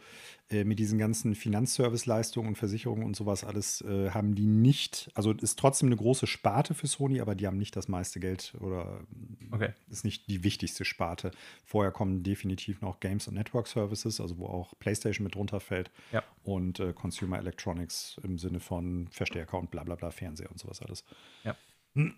mit 0.53 0.79
diesen 0.79 0.99
ganzen 0.99 1.35
Finanzservice-Leistungen 1.35 2.49
und 2.49 2.57
Versicherungen 2.57 3.05
und 3.05 3.17
sowas 3.17 3.45
alles 3.45 3.81
äh, 3.83 4.11
haben 4.11 4.35
die 4.35 4.47
nicht, 4.47 5.11
also 5.15 5.33
ist 5.33 5.59
trotzdem 5.59 5.89
eine 5.89 5.97
große 5.97 6.27
Sparte 6.27 6.75
für 6.75 6.87
Sony, 6.87 7.21
aber 7.21 7.35
die 7.35 7.47
haben 7.47 7.59
nicht 7.59 7.75
das 7.77 7.89
meiste 7.89 8.21
Geld 8.21 8.55
oder 8.61 9.01
okay. 9.51 9.71
ist 9.91 10.05
nicht 10.05 10.29
die 10.29 10.45
wichtigste 10.45 10.85
Sparte. 10.85 11.31
Vorher 11.65 11.93
kommen 11.93 12.23
definitiv 12.23 12.81
noch 12.81 13.01
Games 13.01 13.29
und 13.29 13.35
Network 13.35 13.67
Services, 13.67 14.21
also 14.21 14.39
wo 14.39 14.47
auch 14.47 14.75
PlayStation 14.79 15.25
mit 15.25 15.35
drunter 15.35 15.61
fällt. 15.61 15.91
Ja. 16.13 16.23
Und 16.43 16.81
äh, 16.81 16.93
Consumer 16.93 17.39
Electronics 17.39 18.21
im 18.23 18.39
Sinne 18.39 18.61
von 18.61 19.09
Verstärker 19.11 19.59
und 19.59 19.71
bla 19.71 19.85
bla 19.85 19.95
bla, 19.95 20.11
Fernseher 20.11 20.51
und 20.51 20.59
sowas 20.59 20.83
alles. 20.83 21.05
Ja. 21.45 21.57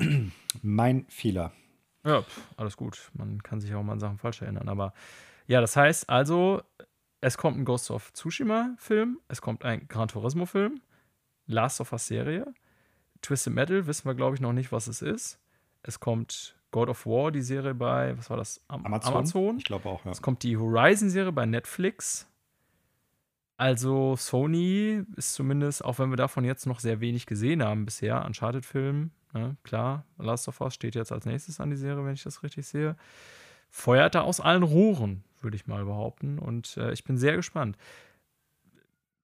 mein 0.62 1.06
Fehler. 1.08 1.52
Ja, 2.04 2.22
pf, 2.22 2.40
alles 2.56 2.76
gut. 2.76 3.10
Man 3.14 3.42
kann 3.42 3.60
sich 3.60 3.74
auch 3.74 3.82
mal 3.82 3.94
an 3.94 4.00
Sachen 4.00 4.18
falsch 4.18 4.42
erinnern. 4.42 4.68
Aber 4.68 4.92
ja, 5.46 5.60
das 5.60 5.76
heißt 5.76 6.08
also, 6.08 6.62
es 7.24 7.38
kommt 7.38 7.56
ein 7.58 7.64
Ghost 7.64 7.90
of 7.90 8.12
Tsushima-Film, 8.12 9.18
es 9.28 9.40
kommt 9.40 9.64
ein 9.64 9.88
Gran 9.88 10.08
Turismo-Film, 10.08 10.82
Last 11.46 11.80
of 11.80 11.92
Us 11.92 12.06
Serie, 12.06 12.52
Twisted 13.22 13.54
Metal, 13.54 13.86
wissen 13.86 14.04
wir, 14.04 14.14
glaube 14.14 14.36
ich, 14.36 14.42
noch 14.42 14.52
nicht, 14.52 14.72
was 14.72 14.88
es 14.88 15.00
ist. 15.00 15.40
Es 15.82 16.00
kommt 16.00 16.54
God 16.70 16.90
of 16.90 17.06
War, 17.06 17.32
die 17.32 17.40
Serie 17.40 17.72
bei, 17.74 18.16
was 18.18 18.28
war 18.28 18.36
das? 18.36 18.62
Am 18.68 18.84
Amazon. 18.84 19.14
Amazon. 19.14 19.56
Ich 19.56 19.64
glaube 19.64 19.88
auch, 19.88 20.04
ja. 20.04 20.10
Es 20.10 20.20
kommt 20.20 20.42
die 20.42 20.58
Horizon-Serie 20.58 21.32
bei 21.32 21.46
Netflix. 21.46 22.28
Also 23.56 24.16
Sony 24.16 25.02
ist 25.16 25.32
zumindest, 25.32 25.82
auch 25.82 25.98
wenn 25.98 26.10
wir 26.10 26.18
davon 26.18 26.44
jetzt 26.44 26.66
noch 26.66 26.78
sehr 26.78 27.00
wenig 27.00 27.24
gesehen 27.24 27.62
haben 27.62 27.86
bisher, 27.86 28.22
Uncharted-Film, 28.26 29.12
ne, 29.32 29.56
klar, 29.62 30.04
Last 30.18 30.46
of 30.48 30.60
Us 30.60 30.74
steht 30.74 30.94
jetzt 30.94 31.10
als 31.10 31.24
nächstes 31.24 31.58
an 31.58 31.70
die 31.70 31.76
Serie, 31.76 32.04
wenn 32.04 32.12
ich 32.12 32.24
das 32.24 32.42
richtig 32.42 32.66
sehe, 32.66 32.96
feuert 33.74 34.14
da 34.14 34.20
aus 34.20 34.38
allen 34.38 34.62
Rohren 34.62 35.24
würde 35.42 35.56
ich 35.56 35.66
mal 35.66 35.84
behaupten. 35.84 36.38
Und 36.38 36.76
äh, 36.76 36.92
ich 36.92 37.02
bin 37.02 37.18
sehr 37.18 37.34
gespannt. 37.34 37.76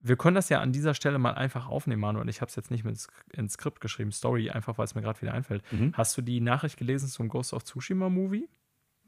Wir 0.01 0.17
können 0.17 0.35
das 0.35 0.49
ja 0.49 0.61
an 0.61 0.73
dieser 0.73 0.95
Stelle 0.95 1.19
mal 1.19 1.35
einfach 1.35 1.69
aufnehmen, 1.69 2.01
Manuel. 2.01 2.29
Ich 2.29 2.41
habe 2.41 2.49
es 2.49 2.57
jetzt 2.57 2.71
nicht 2.71 2.85
mit 2.85 3.07
ins 3.33 3.53
Skript 3.53 3.81
geschrieben, 3.81 4.11
Story, 4.11 4.51
einfach 4.51 4.77
weil 4.77 4.87
es 4.87 4.95
mir 4.95 5.03
gerade 5.03 5.21
wieder 5.23 5.35
einfällt. 5.35 5.63
Mhm. 5.73 5.93
Hast 5.95 6.17
du 6.17 6.23
die 6.23 6.41
Nachricht 6.41 6.79
gelesen 6.79 7.09
zum 7.09 7.29
Ghost 7.29 7.53
of 7.53 7.63
Tsushima 7.63 8.09
Movie? 8.09 8.49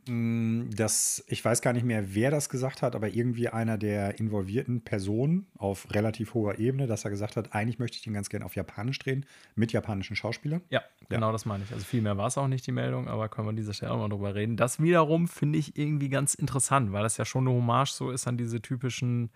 Mm, 0.09 0.71
das, 0.75 1.25
ich 1.29 1.45
weiß 1.45 1.63
gar 1.63 1.73
nicht 1.73 1.85
mehr, 1.85 2.15
wer 2.15 2.31
das 2.31 2.49
gesagt 2.49 2.83
hat, 2.83 2.97
aber 2.97 3.15
irgendwie 3.15 3.49
einer 3.49 3.79
der 3.79 4.19
involvierten 4.19 4.81
Personen 4.81 5.47
auf 5.57 5.93
relativ 5.93 6.35
hoher 6.35 6.59
Ebene, 6.59 6.87
dass 6.87 7.05
er 7.05 7.11
gesagt 7.11 7.37
hat, 7.37 7.55
eigentlich 7.55 7.79
möchte 7.79 7.97
ich 7.97 8.03
den 8.03 8.13
ganz 8.13 8.29
gerne 8.29 8.45
auf 8.45 8.57
Japanisch 8.57 8.99
drehen, 8.99 9.27
mit 9.55 9.73
japanischen 9.73 10.17
Schauspielern. 10.17 10.61
Ja, 10.71 10.83
genau 11.09 11.27
ja. 11.27 11.33
das 11.33 11.45
meine 11.45 11.63
ich. 11.65 11.73
Also 11.73 11.85
viel 11.85 12.03
mehr 12.03 12.17
war 12.17 12.27
es 12.27 12.37
auch 12.37 12.49
nicht, 12.49 12.67
die 12.67 12.73
Meldung, 12.73 13.07
aber 13.09 13.29
können 13.29 13.47
wir 13.47 13.51
an 13.51 13.57
dieser 13.57 13.75
Stelle 13.75 13.93
auch 13.93 13.99
mal 13.99 14.09
drüber 14.09 14.35
reden. 14.35 14.57
Das 14.57 14.83
wiederum 14.83 15.29
finde 15.29 15.59
ich 15.59 15.79
irgendwie 15.79 16.09
ganz 16.09 16.35
interessant, 16.35 16.93
weil 16.93 17.05
das 17.05 17.17
ja 17.17 17.25
schon 17.25 17.47
eine 17.47 17.57
Hommage 17.57 17.93
so 17.93 18.11
ist 18.11 18.27
an 18.27 18.37
diese 18.37 18.61
typischen 18.61 19.31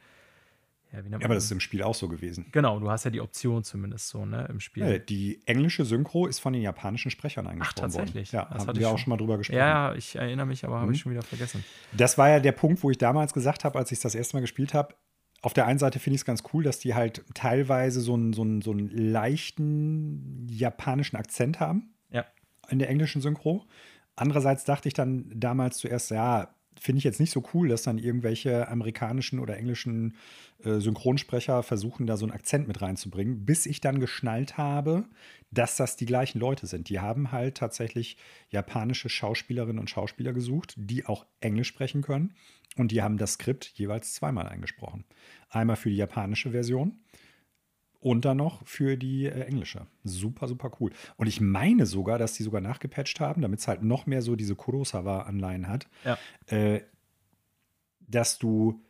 ja, 0.92 1.00
ja, 1.00 1.24
aber 1.24 1.34
das 1.34 1.44
ist 1.44 1.50
im 1.50 1.60
Spiel 1.60 1.82
auch 1.82 1.94
so 1.94 2.08
gewesen. 2.08 2.46
Genau, 2.52 2.78
du 2.78 2.90
hast 2.90 3.04
ja 3.04 3.10
die 3.10 3.20
Option 3.20 3.64
zumindest 3.64 4.08
so, 4.08 4.24
ne, 4.24 4.46
im 4.48 4.60
Spiel. 4.60 4.86
Ja, 4.86 4.98
die 4.98 5.40
englische 5.46 5.84
Synchro 5.84 6.26
ist 6.26 6.38
von 6.38 6.52
den 6.52 6.62
japanischen 6.62 7.10
Sprechern 7.10 7.46
eingesprochen 7.46 7.74
Ach, 7.76 7.80
tatsächlich? 7.80 8.32
Worden. 8.32 8.46
Ja, 8.50 8.54
das 8.54 8.66
haben 8.66 8.78
wir 8.78 8.88
auch 8.88 8.98
schon 8.98 9.10
mal 9.10 9.16
drüber 9.16 9.38
gesprochen. 9.38 9.58
Ja, 9.58 9.94
ich 9.94 10.16
erinnere 10.16 10.46
mich, 10.46 10.64
aber 10.64 10.76
mhm. 10.76 10.82
habe 10.82 10.92
ich 10.92 11.00
schon 11.00 11.12
wieder 11.12 11.22
vergessen. 11.22 11.64
Das 11.92 12.18
war 12.18 12.28
ja 12.28 12.40
der 12.40 12.52
Punkt, 12.52 12.82
wo 12.82 12.90
ich 12.90 12.98
damals 12.98 13.32
gesagt 13.32 13.64
habe, 13.64 13.78
als 13.78 13.92
ich 13.92 14.00
das 14.00 14.14
erste 14.14 14.36
Mal 14.36 14.40
gespielt 14.40 14.74
habe, 14.74 14.94
auf 15.42 15.52
der 15.52 15.66
einen 15.66 15.78
Seite 15.78 15.98
finde 15.98 16.16
ich 16.16 16.22
es 16.22 16.24
ganz 16.24 16.42
cool, 16.52 16.64
dass 16.64 16.78
die 16.78 16.94
halt 16.94 17.24
teilweise 17.34 18.00
so 18.00 18.14
einen, 18.14 18.32
so, 18.32 18.42
einen, 18.42 18.62
so 18.62 18.72
einen 18.72 18.88
leichten 18.88 20.46
japanischen 20.50 21.16
Akzent 21.16 21.60
haben. 21.60 21.94
Ja. 22.10 22.24
In 22.68 22.78
der 22.78 22.88
englischen 22.88 23.20
Synchro. 23.20 23.64
Andererseits 24.16 24.64
dachte 24.64 24.88
ich 24.88 24.94
dann 24.94 25.30
damals 25.34 25.78
zuerst, 25.78 26.10
ja, 26.10 26.54
finde 26.80 26.98
ich 26.98 27.04
jetzt 27.04 27.20
nicht 27.20 27.30
so 27.30 27.44
cool, 27.54 27.68
dass 27.68 27.82
dann 27.82 27.98
irgendwelche 27.98 28.68
amerikanischen 28.68 29.38
oder 29.38 29.56
englischen 29.56 30.16
Synchronsprecher 30.62 31.62
versuchen, 31.62 32.06
da 32.06 32.16
so 32.16 32.24
einen 32.24 32.32
Akzent 32.32 32.66
mit 32.66 32.80
reinzubringen, 32.80 33.44
bis 33.44 33.66
ich 33.66 33.80
dann 33.80 34.00
geschnallt 34.00 34.56
habe, 34.56 35.04
dass 35.50 35.76
das 35.76 35.96
die 35.96 36.06
gleichen 36.06 36.38
Leute 36.38 36.66
sind. 36.66 36.88
Die 36.88 37.00
haben 37.00 37.32
halt 37.32 37.56
tatsächlich 37.56 38.16
japanische 38.48 39.08
Schauspielerinnen 39.08 39.78
und 39.78 39.90
Schauspieler 39.90 40.32
gesucht, 40.32 40.74
die 40.76 41.06
auch 41.06 41.26
Englisch 41.40 41.68
sprechen 41.68 42.02
können. 42.02 42.34
Und 42.76 42.92
die 42.92 43.02
haben 43.02 43.16
das 43.16 43.34
Skript 43.34 43.72
jeweils 43.74 44.14
zweimal 44.14 44.48
eingesprochen. 44.48 45.04
Einmal 45.48 45.76
für 45.76 45.88
die 45.88 45.96
japanische 45.96 46.50
Version 46.50 46.98
und 48.00 48.24
dann 48.24 48.36
noch 48.36 48.66
für 48.66 48.96
die 48.96 49.26
äh, 49.26 49.42
englische. 49.42 49.86
Super, 50.04 50.48
super 50.48 50.70
cool. 50.80 50.92
Und 51.16 51.26
ich 51.26 51.40
meine 51.40 51.86
sogar, 51.86 52.18
dass 52.18 52.34
die 52.34 52.42
sogar 52.42 52.60
nachgepatcht 52.60 53.20
haben, 53.20 53.42
damit 53.42 53.60
es 53.60 53.68
halt 53.68 53.82
noch 53.82 54.06
mehr 54.06 54.22
so 54.22 54.36
diese 54.36 54.54
Kurosawa-Anleihen 54.54 55.68
hat, 55.68 55.88
ja. 56.04 56.18
äh, 56.46 56.82
dass 58.00 58.38
du 58.38 58.80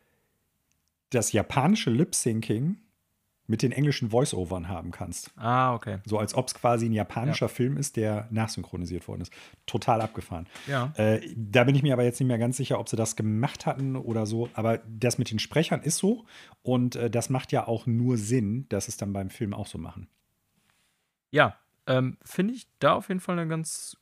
das 1.10 1.32
japanische 1.32 1.90
Lip-Syncing 1.90 2.78
mit 3.48 3.62
den 3.62 3.72
englischen 3.72 4.10
Voice-Overn 4.10 4.68
haben 4.68 4.90
kannst. 4.90 5.30
Ah, 5.36 5.74
okay. 5.74 5.98
So 6.04 6.18
als 6.18 6.34
ob 6.34 6.48
es 6.48 6.54
quasi 6.54 6.86
ein 6.86 6.92
japanischer 6.92 7.46
ja. 7.46 7.48
Film 7.52 7.76
ist, 7.76 7.96
der 7.96 8.26
nachsynchronisiert 8.30 9.06
worden 9.06 9.22
ist. 9.22 9.32
Total 9.66 10.00
abgefahren. 10.00 10.48
Ja. 10.66 10.92
Äh, 10.96 11.20
da 11.36 11.64
bin 11.64 11.74
ich 11.74 11.82
mir 11.82 11.92
aber 11.92 12.02
jetzt 12.02 12.18
nicht 12.18 12.28
mehr 12.28 12.38
ganz 12.38 12.56
sicher, 12.56 12.80
ob 12.80 12.88
sie 12.88 12.96
das 12.96 13.14
gemacht 13.14 13.66
hatten 13.66 13.96
oder 13.96 14.26
so. 14.26 14.48
Aber 14.54 14.78
das 14.78 15.18
mit 15.18 15.30
den 15.30 15.38
Sprechern 15.38 15.80
ist 15.82 15.98
so. 15.98 16.26
Und 16.62 16.96
äh, 16.96 17.08
das 17.08 17.30
macht 17.30 17.52
ja 17.52 17.68
auch 17.68 17.86
nur 17.86 18.16
Sinn, 18.16 18.66
dass 18.68 18.88
es 18.88 18.96
dann 18.96 19.12
beim 19.12 19.30
Film 19.30 19.54
auch 19.54 19.68
so 19.68 19.78
machen. 19.78 20.08
Ja, 21.30 21.56
ähm, 21.86 22.18
finde 22.22 22.54
ich 22.54 22.66
da 22.80 22.94
auf 22.94 23.08
jeden 23.08 23.20
Fall 23.20 23.38
eine 23.38 23.48
ganz 23.48 23.96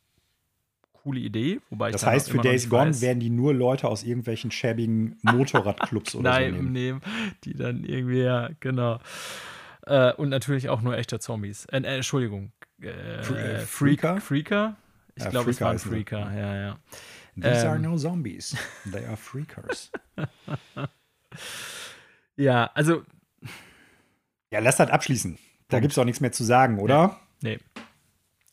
coole 1.04 1.20
Idee. 1.20 1.60
Wobei 1.68 1.90
das 1.90 2.04
heißt, 2.04 2.30
für 2.30 2.38
Days 2.38 2.70
Gone 2.70 2.88
weiß. 2.88 3.02
werden 3.02 3.20
die 3.20 3.28
nur 3.28 3.52
Leute 3.52 3.88
aus 3.88 4.02
irgendwelchen 4.02 4.50
schäbigen 4.50 5.18
Motorradclubs 5.22 6.14
oder 6.14 6.30
Nein, 6.30 6.50
so 6.50 6.62
nehmen. 6.62 6.72
nehmen. 6.72 7.00
Die 7.44 7.54
dann 7.54 7.84
irgendwie, 7.84 8.22
ja, 8.22 8.48
genau. 8.60 9.00
Äh, 9.86 10.14
und 10.14 10.30
natürlich 10.30 10.70
auch 10.70 10.80
nur 10.80 10.96
echte 10.96 11.18
Zombies. 11.18 11.66
Äh, 11.66 11.80
äh, 11.80 11.96
Entschuldigung. 11.96 12.52
Äh, 12.82 12.88
äh 12.88 13.58
Freaker? 13.60 14.18
Freaker? 14.20 14.76
Ich 15.14 15.28
glaube, 15.28 15.50
es 15.50 15.60
waren 15.60 15.78
Freaker, 15.78 16.34
ja, 16.34 16.56
ja. 16.56 16.78
These 17.36 17.48
ähm. 17.48 17.68
are 17.68 17.78
no 17.78 17.96
zombies. 17.96 18.56
They 18.90 19.04
are 19.04 19.16
Freakers. 19.16 19.92
ja, 22.36 22.70
also. 22.74 23.02
Ja, 24.50 24.60
lass 24.60 24.76
das 24.76 24.90
abschließen. 24.90 25.38
Da 25.68 25.80
gibt 25.80 25.92
es 25.92 25.98
auch 25.98 26.04
nichts 26.04 26.20
mehr 26.20 26.32
zu 26.32 26.44
sagen, 26.44 26.78
oder? 26.78 27.20
Nee. 27.42 27.58
nee. 27.58 27.73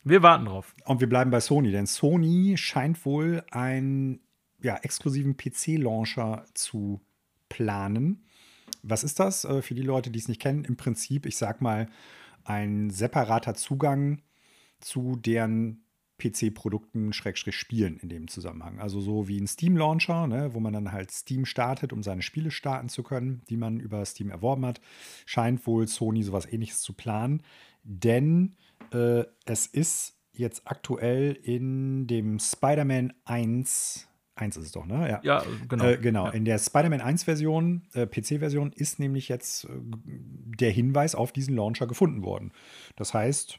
Wir 0.04 0.22
warten 0.22 0.46
drauf. 0.46 0.74
Und 0.84 1.00
wir 1.00 1.08
bleiben 1.08 1.30
bei 1.30 1.40
Sony, 1.40 1.70
denn 1.70 1.86
Sony 1.86 2.56
scheint 2.56 3.04
wohl 3.04 3.44
einen 3.50 4.20
ja, 4.60 4.76
exklusiven 4.76 5.36
PC-Launcher 5.36 6.44
zu 6.54 7.00
planen. 7.48 8.24
Was 8.82 9.04
ist 9.04 9.20
das? 9.20 9.44
Äh, 9.44 9.62
für 9.62 9.74
die 9.74 9.82
Leute, 9.82 10.10
die 10.10 10.18
es 10.18 10.28
nicht 10.28 10.40
kennen, 10.40 10.64
im 10.64 10.76
Prinzip, 10.76 11.26
ich 11.26 11.36
sag 11.36 11.60
mal, 11.60 11.88
ein 12.44 12.90
separater 12.90 13.54
Zugang 13.54 14.22
zu 14.80 15.16
deren 15.16 15.84
PC-Produkten, 16.18 17.12
Schrägstrich 17.12 17.56
Spielen 17.56 17.98
in 17.98 18.08
dem 18.08 18.28
Zusammenhang. 18.28 18.78
Also 18.80 19.00
so 19.00 19.28
wie 19.28 19.40
ein 19.40 19.46
Steam-Launcher, 19.46 20.26
ne, 20.26 20.54
wo 20.54 20.60
man 20.60 20.72
dann 20.72 20.92
halt 20.92 21.10
Steam 21.10 21.44
startet, 21.44 21.92
um 21.92 22.02
seine 22.02 22.22
Spiele 22.22 22.50
starten 22.50 22.88
zu 22.88 23.02
können, 23.02 23.42
die 23.48 23.56
man 23.56 23.80
über 23.80 24.04
Steam 24.04 24.30
erworben 24.30 24.64
hat, 24.66 24.80
scheint 25.26 25.66
wohl 25.66 25.88
Sony 25.88 26.22
sowas 26.22 26.46
ähnliches 26.46 26.80
zu 26.80 26.92
planen. 26.92 27.42
Denn 27.84 28.56
äh, 28.92 29.24
es 29.44 29.66
ist 29.66 30.18
jetzt 30.32 30.62
aktuell 30.66 31.32
in 31.42 32.06
dem 32.06 32.38
Spider-Man 32.38 33.12
1 33.24 34.08
1 34.34 34.56
ist 34.56 34.64
es 34.64 34.72
doch, 34.72 34.86
ne? 34.86 35.08
Ja, 35.08 35.20
ja 35.22 35.44
genau. 35.68 35.84
Äh, 35.84 35.98
genau. 35.98 36.26
Ja. 36.26 36.32
In 36.32 36.44
der 36.44 36.58
Spider-Man 36.58 37.00
1-Version, 37.00 37.82
äh, 37.92 38.06
PC-Version, 38.06 38.72
ist 38.72 38.98
nämlich 38.98 39.28
jetzt 39.28 39.64
äh, 39.64 39.68
der 39.74 40.70
Hinweis 40.70 41.14
auf 41.14 41.32
diesen 41.32 41.54
Launcher 41.54 41.86
gefunden 41.86 42.22
worden. 42.22 42.52
Das 42.96 43.12
heißt, 43.12 43.58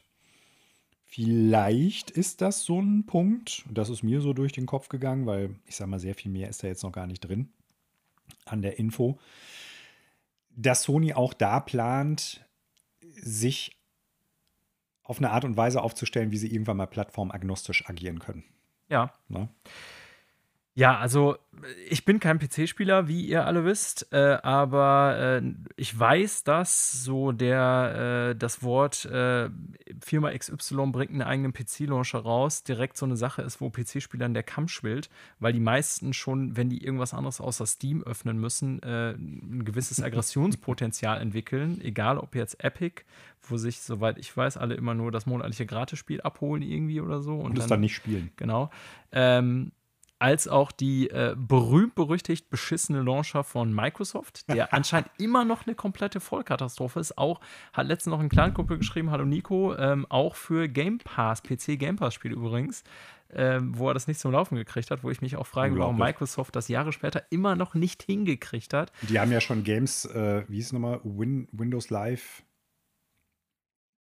vielleicht 1.04 2.10
ist 2.10 2.40
das 2.40 2.64
so 2.64 2.80
ein 2.80 3.06
Punkt, 3.06 3.64
das 3.70 3.88
ist 3.88 4.02
mir 4.02 4.20
so 4.20 4.32
durch 4.32 4.52
den 4.52 4.66
Kopf 4.66 4.88
gegangen, 4.88 5.26
weil 5.26 5.54
ich 5.66 5.76
sag 5.76 5.86
mal, 5.86 6.00
sehr 6.00 6.14
viel 6.14 6.32
mehr 6.32 6.48
ist 6.48 6.62
da 6.62 6.66
jetzt 6.66 6.82
noch 6.82 6.92
gar 6.92 7.06
nicht 7.06 7.20
drin 7.20 7.50
an 8.44 8.62
der 8.62 8.78
Info, 8.78 9.18
dass 10.56 10.82
Sony 10.82 11.14
auch 11.14 11.34
da 11.34 11.60
plant, 11.60 12.44
sich 13.12 13.76
auf 15.04 15.18
eine 15.18 15.30
Art 15.30 15.44
und 15.44 15.56
Weise 15.56 15.82
aufzustellen, 15.82 16.32
wie 16.32 16.38
sie 16.38 16.52
irgendwann 16.52 16.78
mal 16.78 16.86
plattformagnostisch 16.86 17.88
agieren 17.88 18.18
können. 18.18 18.44
Ja. 18.88 19.12
Ne? 19.28 19.48
Ja, 20.76 20.98
also 20.98 21.36
ich 21.88 22.04
bin 22.04 22.18
kein 22.18 22.40
PC-Spieler, 22.40 23.06
wie 23.06 23.24
ihr 23.24 23.46
alle 23.46 23.64
wisst, 23.64 24.12
äh, 24.12 24.38
aber 24.42 25.40
äh, 25.40 25.52
ich 25.76 25.96
weiß, 25.96 26.42
dass 26.42 27.04
so 27.04 27.30
der 27.30 28.30
äh, 28.30 28.36
das 28.36 28.64
Wort 28.64 29.04
äh, 29.04 29.50
Firma 30.00 30.36
XY 30.36 30.88
bringt 30.90 31.12
einen 31.12 31.22
eigenen 31.22 31.52
PC-Launcher 31.52 32.18
raus, 32.18 32.64
direkt 32.64 32.96
so 32.96 33.06
eine 33.06 33.16
Sache 33.16 33.42
ist, 33.42 33.60
wo 33.60 33.70
PC-Spielern 33.70 34.34
der 34.34 34.42
Kamm 34.42 34.66
schwillt, 34.66 35.10
weil 35.38 35.52
die 35.52 35.60
meisten 35.60 36.12
schon, 36.12 36.56
wenn 36.56 36.70
die 36.70 36.82
irgendwas 36.84 37.14
anderes 37.14 37.40
außer 37.40 37.66
Steam 37.66 38.02
öffnen 38.02 38.38
müssen, 38.38 38.82
äh, 38.82 39.12
ein 39.12 39.64
gewisses 39.64 40.02
Aggressionspotenzial 40.02 41.20
entwickeln, 41.20 41.80
egal 41.82 42.18
ob 42.18 42.34
jetzt 42.34 42.64
Epic, 42.64 43.02
wo 43.42 43.58
sich, 43.58 43.78
soweit 43.78 44.18
ich 44.18 44.36
weiß, 44.36 44.56
alle 44.56 44.74
immer 44.74 44.94
nur 44.94 45.12
das 45.12 45.24
monatliche 45.24 45.66
Gratisspiel 45.66 46.20
abholen 46.22 46.62
irgendwie 46.62 47.00
oder 47.00 47.20
so. 47.20 47.36
Und, 47.36 47.50
und 47.50 47.58
es 47.58 47.64
dann, 47.64 47.70
dann 47.70 47.80
nicht 47.80 47.94
spielen. 47.94 48.32
Genau. 48.36 48.70
Ähm, 49.12 49.70
als 50.24 50.48
auch 50.48 50.72
die 50.72 51.10
äh, 51.10 51.34
berühmt-berüchtigt 51.36 52.48
beschissene 52.48 53.02
Launcher 53.02 53.44
von 53.44 53.74
Microsoft, 53.74 54.48
der 54.48 54.72
anscheinend 54.72 55.10
immer 55.18 55.44
noch 55.44 55.66
eine 55.66 55.74
komplette 55.74 56.18
Vollkatastrophe 56.18 56.98
ist. 56.98 57.18
Auch 57.18 57.40
hat 57.74 57.86
letztens 57.88 58.12
noch 58.12 58.20
ein 58.20 58.30
Klangkumpel 58.30 58.78
geschrieben, 58.78 59.10
hallo 59.10 59.26
Nico, 59.26 59.76
ähm, 59.76 60.06
auch 60.08 60.34
für 60.34 60.66
Game 60.66 60.96
Pass, 60.96 61.42
PC 61.42 61.78
Game 61.78 61.96
Pass 61.96 62.14
Spiel 62.14 62.32
übrigens, 62.32 62.84
ähm, 63.34 63.78
wo 63.78 63.88
er 63.88 63.92
das 63.92 64.06
nicht 64.06 64.18
zum 64.18 64.32
Laufen 64.32 64.56
gekriegt 64.56 64.90
hat, 64.90 65.04
wo 65.04 65.10
ich 65.10 65.20
mich 65.20 65.36
auch 65.36 65.46
frage, 65.46 65.76
warum 65.76 65.98
Microsoft 65.98 66.56
das 66.56 66.68
Jahre 66.68 66.94
später 66.94 67.24
immer 67.28 67.54
noch 67.54 67.74
nicht 67.74 68.02
hingekriegt 68.02 68.72
hat. 68.72 68.92
Die 69.02 69.20
haben 69.20 69.30
ja 69.30 69.42
schon 69.42 69.62
Games, 69.62 70.06
äh, 70.06 70.44
wie 70.48 70.56
hieß 70.56 70.66
es 70.66 70.72
nochmal, 70.72 71.00
Win 71.04 71.48
Windows 71.52 71.90
Live 71.90 72.44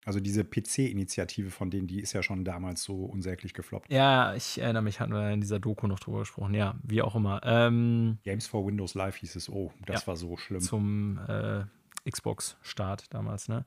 also 0.04 0.20
diese 0.20 0.44
PC-Initiative 0.44 1.50
von 1.50 1.70
denen, 1.70 1.86
die 1.86 2.00
ist 2.00 2.12
ja 2.12 2.22
schon 2.22 2.44
damals 2.44 2.82
so 2.82 3.04
unsäglich 3.04 3.54
gefloppt. 3.54 3.92
Ja, 3.92 4.34
ich 4.34 4.58
erinnere 4.58 4.82
mich, 4.82 5.00
hatten 5.00 5.12
wir 5.12 5.30
in 5.30 5.40
dieser 5.40 5.60
Doku 5.60 5.86
noch 5.86 6.00
drüber 6.00 6.20
gesprochen. 6.20 6.54
Ja, 6.54 6.74
wie 6.82 7.02
auch 7.02 7.14
immer. 7.14 7.40
Ähm, 7.44 8.18
Games 8.24 8.46
for 8.46 8.66
Windows 8.66 8.94
Live 8.94 9.16
hieß 9.16 9.36
es. 9.36 9.48
Oh, 9.48 9.70
das 9.86 10.02
ja, 10.02 10.06
war 10.08 10.16
so 10.16 10.36
schlimm. 10.36 10.60
Zum 10.60 11.20
äh, 11.28 11.64
Xbox-Start 12.10 13.14
damals, 13.14 13.48
ne? 13.48 13.64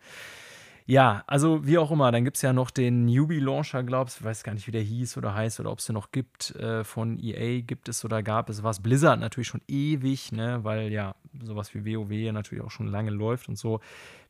Ja, 0.87 1.23
also 1.25 1.65
wie 1.65 1.79
auch 1.79 1.89
immer, 1.89 2.11
dann 2.11 2.23
gibt 2.25 2.35
es 2.35 2.43
ja 2.43 2.53
noch 2.53 2.69
den 2.69 3.05
Newbie-Launcher, 3.05 3.81
glaubst 3.81 4.19
du, 4.19 4.23
weiß 4.23 4.43
gar 4.43 4.53
nicht, 4.53 4.67
wie 4.67 4.71
der 4.71 4.83
hieß 4.83 5.17
oder 5.17 5.33
heißt 5.33 5.59
oder 5.59 5.71
ob 5.71 5.79
es 5.79 5.87
den 5.87 5.95
noch 5.95 6.11
gibt. 6.11 6.55
Äh, 6.57 6.83
von 6.83 7.17
EA 7.19 7.61
gibt 7.61 7.89
es 7.89 8.05
oder 8.05 8.21
gab 8.21 8.49
es 8.49 8.61
was. 8.61 8.81
Blizzard 8.81 9.19
natürlich 9.19 9.47
schon 9.47 9.63
ewig, 9.67 10.31
ne, 10.31 10.63
weil 10.63 10.91
ja 10.91 11.15
sowas 11.43 11.73
wie 11.73 11.95
WoW 11.95 12.31
natürlich 12.31 12.63
auch 12.63 12.69
schon 12.69 12.87
lange 12.87 13.09
läuft 13.09 13.49
und 13.49 13.57
so. 13.57 13.79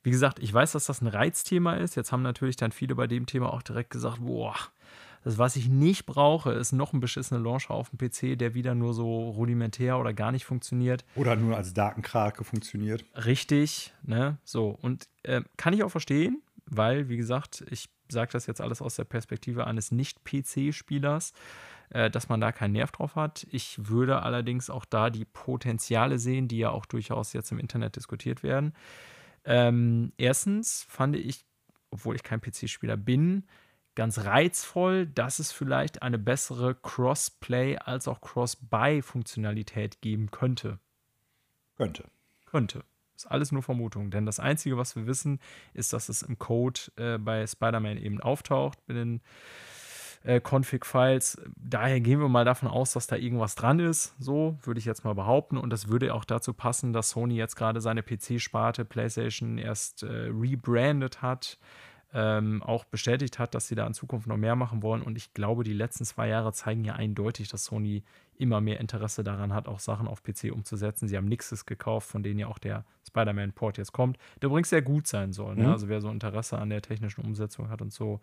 Wie 0.02 0.12
gesagt, 0.12 0.40
ich 0.40 0.54
weiß, 0.54 0.72
dass 0.72 0.86
das 0.86 1.02
ein 1.02 1.08
Reizthema 1.08 1.74
ist. 1.74 1.96
Jetzt 1.96 2.14
haben 2.14 2.22
natürlich 2.22 2.56
dann 2.56 2.72
viele 2.72 2.96
bei 2.96 3.08
dem 3.08 3.26
Thema 3.26 3.52
auch 3.52 3.62
direkt 3.62 3.90
gesagt, 3.90 4.20
boah, 4.22 4.56
das, 5.26 5.38
was 5.38 5.58
ich 5.58 5.68
nicht 5.68 6.06
brauche, 6.06 6.54
ist 6.54 6.72
noch 6.72 6.94
ein 6.94 7.00
beschissener 7.00 7.40
Launcher 7.40 7.72
auf 7.72 7.90
dem 7.90 7.98
PC, 7.98 8.38
der 8.38 8.54
wieder 8.54 8.76
nur 8.76 8.94
so 8.94 9.32
rudimentär 9.32 9.98
oder 9.98 10.14
gar 10.14 10.32
nicht 10.32 10.46
funktioniert. 10.46 11.04
Oder 11.16 11.36
nur 11.36 11.58
als 11.58 11.74
Datenkrake 11.74 12.44
funktioniert. 12.44 13.04
Richtig, 13.26 13.94
ne? 14.04 14.38
So. 14.44 14.78
Und 14.82 15.10
äh, 15.24 15.42
kann 15.58 15.74
ich 15.74 15.84
auch 15.84 15.90
verstehen 15.90 16.44
weil, 16.66 17.10
wie 17.10 17.18
gesagt, 17.18 17.64
ich 17.70 17.90
sage 18.10 18.32
das 18.32 18.46
jetzt 18.46 18.62
alles 18.62 18.82
aus 18.82 18.96
der 18.96 19.06
Perspektive 19.06 19.66
eines 19.68 19.92
Nicht-PC-Spielers. 19.92 21.34
äh, 21.90 22.10
dass 22.10 22.30
man 22.30 22.42
da 22.42 22.52
keinen 22.52 22.74
Nerv 22.74 22.92
drauf 22.92 23.16
hat. 23.16 23.46
Ich 23.52 23.90
würde 23.90 24.22
allerdings 24.24 24.70
auch 24.70 24.86
da 24.86 25.10
die 25.10 25.26
Potenziale 25.26 26.20
sehen, 26.20 26.48
die 26.48 26.58
ja 26.58 26.72
auch 26.72 26.86
durchaus 26.86 27.34
jetzt 27.34 27.52
im 27.52 27.60
Internet 27.60 27.96
diskutiert 27.96 28.44
werden. 28.44 28.74
Ähm, 29.44 30.12
erstens 30.18 30.86
fand 30.90 31.16
ich, 31.16 31.46
obwohl 31.92 32.16
ich 32.16 32.24
kein 32.24 32.42
PC-Spieler 32.42 32.98
bin, 32.98 33.46
ganz 33.94 34.26
reizvoll, 34.26 35.08
dass 35.08 35.40
es 35.40 35.52
vielleicht 35.52 36.02
eine 36.02 36.18
bessere 36.18 36.76
Crossplay 36.76 37.78
als 37.78 38.08
auch 38.08 38.20
Cross-Buy-Funktionalität 38.22 40.02
geben 40.02 40.32
könnte. 40.32 40.80
Könnte. 41.78 42.06
Könnte. 42.46 42.84
Ist 43.16 43.32
alles 43.32 43.52
nur 43.52 43.64
Vermutung, 43.64 44.12
denn 44.12 44.26
das 44.26 44.40
Einzige, 44.40 44.78
was 44.78 44.96
wir 44.96 45.08
wissen, 45.08 45.40
ist, 45.74 45.94
dass 45.94 46.10
es 46.10 46.22
im 46.22 46.38
Code 46.38 46.80
äh, 46.98 47.18
bei 47.18 47.48
Spider-Man 47.48 47.98
eben 47.98 48.20
auftaucht 48.20 48.78
mit 48.88 48.98
den 48.98 49.22
äh, 50.26 50.42
Config-Files. 50.42 51.42
Daher 51.56 52.02
gehen 52.02 52.20
wir 52.20 52.28
mal 52.28 52.46
davon 52.46 52.68
aus, 52.68 52.94
dass 52.94 53.08
da 53.08 53.16
irgendwas 53.16 53.56
dran 53.56 53.80
ist. 53.80 54.16
So 54.20 54.58
würde 54.64 54.80
ich 54.80 54.86
jetzt 54.86 55.04
mal 55.04 55.16
behaupten. 55.16 55.58
Und 55.58 55.70
das 55.70 55.88
würde 55.88 56.14
auch 56.14 56.26
dazu 56.26 56.54
passen, 56.54 56.94
dass 56.94 57.12
Sony 57.12 57.36
jetzt 57.36 57.56
gerade 57.56 57.80
seine 57.80 58.04
PC-Sparte 58.04 58.86
PlayStation 58.86 59.58
erst 59.58 60.04
äh, 60.04 60.08
rebrandet 60.08 61.22
hat 61.22 61.58
ähm, 62.18 62.64
auch 62.64 62.86
bestätigt 62.86 63.40
hat, 63.40 63.54
dass 63.54 63.68
sie 63.68 63.76
da 63.76 63.86
in 63.86 63.94
Zukunft 63.94 64.26
noch 64.26 64.38
mehr 64.38 64.56
machen 64.56 64.82
wollen. 64.82 65.02
Und 65.02 65.18
ich 65.18 65.34
glaube, 65.34 65.66
die 65.66 65.74
letzten 65.74 66.06
zwei 66.06 66.30
Jahre 66.30 66.54
zeigen 66.54 66.86
ja 66.86 66.94
eindeutig, 66.94 67.50
dass 67.50 67.66
Sony 67.66 68.04
immer 68.38 68.62
mehr 68.62 68.80
Interesse 68.80 69.22
daran 69.22 69.54
hat, 69.54 69.68
auch 69.68 69.80
Sachen 69.80 70.08
auf 70.08 70.24
PC 70.24 70.52
umzusetzen. 70.52 71.10
Sie 71.10 71.18
haben 71.18 71.28
Nixes 71.28 71.66
gekauft, 71.66 72.10
von 72.10 72.24
denen 72.24 72.40
ja 72.40 72.48
auch 72.48 72.58
der 72.58 72.86
Spider-Man-Port 73.06 73.78
jetzt 73.78 73.92
kommt, 73.92 74.18
der 74.42 74.48
übrigens 74.48 74.70
sehr 74.70 74.82
gut 74.82 75.08
sein 75.08 75.34
soll. 75.34 75.56
Ne? 75.56 75.64
Mhm. 75.64 75.72
Also 75.72 75.90
wer 75.90 76.00
so 76.00 76.10
Interesse 76.10 76.58
an 76.58 76.70
der 76.70 76.82
technischen 76.82 77.26
Umsetzung 77.26 77.70
hat 77.70 77.82
und 77.82 77.92
so, 77.92 78.22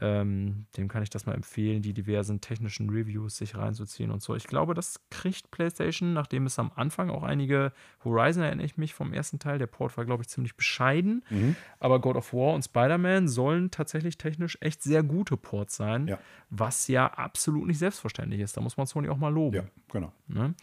ähm, 0.00 0.66
dem 0.76 0.88
kann 0.88 1.02
ich 1.02 1.10
das 1.10 1.26
mal 1.26 1.34
empfehlen, 1.34 1.82
die 1.82 1.92
diversen 1.92 2.40
technischen 2.40 2.90
Reviews 2.90 3.36
sich 3.36 3.56
reinzuziehen 3.56 4.10
und 4.10 4.22
so. 4.22 4.34
Ich 4.34 4.46
glaube, 4.46 4.74
das 4.74 5.00
kriegt 5.10 5.50
PlayStation, 5.50 6.12
nachdem 6.12 6.46
es 6.46 6.58
am 6.58 6.72
Anfang 6.74 7.10
auch 7.10 7.22
einige 7.22 7.72
Horizon 8.04 8.42
erinnere 8.42 8.66
ich 8.66 8.76
mich 8.76 8.94
vom 8.94 9.12
ersten 9.12 9.38
Teil. 9.38 9.58
Der 9.58 9.66
Port 9.66 9.96
war, 9.96 10.04
glaube 10.04 10.22
ich, 10.22 10.28
ziemlich 10.28 10.56
bescheiden. 10.56 11.24
Mhm. 11.30 11.54
Aber 11.78 12.00
God 12.00 12.16
of 12.16 12.32
War 12.32 12.54
und 12.54 12.64
Spider-Man 12.64 13.28
sollen 13.28 13.70
tatsächlich 13.70 14.18
technisch 14.18 14.58
echt 14.60 14.82
sehr 14.82 15.02
gute 15.02 15.36
Ports 15.36 15.76
sein, 15.76 16.08
ja. 16.08 16.18
was 16.50 16.88
ja 16.88 17.06
absolut 17.06 17.66
nicht 17.66 17.78
selbstverständlich 17.78 18.40
ist. 18.40 18.56
Da 18.56 18.60
muss 18.60 18.76
man 18.76 18.86
Sony 18.86 19.08
auch 19.08 19.18
mal 19.18 19.32
loben. 19.32 19.56
Ja, 19.56 19.64
genau. 19.92 20.12
Ne? 20.26 20.54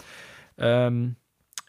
Ähm, 0.58 1.16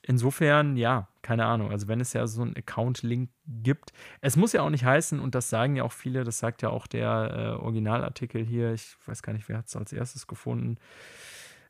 insofern, 0.03 0.77
ja, 0.77 1.09
keine 1.23 1.47
Ahnung. 1.47 1.71
Also, 1.71 1.89
wenn 1.89 2.01
es 2.01 2.13
ja 2.13 2.27
so 2.27 2.43
einen 2.43 2.57
Account-Link 2.57 3.31
gibt, 3.47 3.93
es 4.21 4.37
muss 4.37 4.53
ja 4.53 4.63
auch 4.63 4.71
nicht 4.71 4.85
heißen, 4.85 5.21
und 5.21 5.35
das 5.35 5.49
sagen 5.49 5.77
ja 5.77 5.85
auch 5.85 5.93
viele, 5.93 6.25
das 6.25 6.39
sagt 6.39 6.63
ja 6.63 6.71
auch 6.71 6.87
der 6.87 7.57
äh, 7.59 7.63
Originalartikel 7.63 8.45
hier, 8.45 8.73
ich 8.73 8.97
weiß 9.07 9.23
gar 9.23 9.33
nicht, 9.33 9.49
wer 9.49 9.59
hat 9.59 9.67
es 9.67 9.77
als 9.77 9.93
erstes 9.93 10.27
gefunden. 10.27 10.79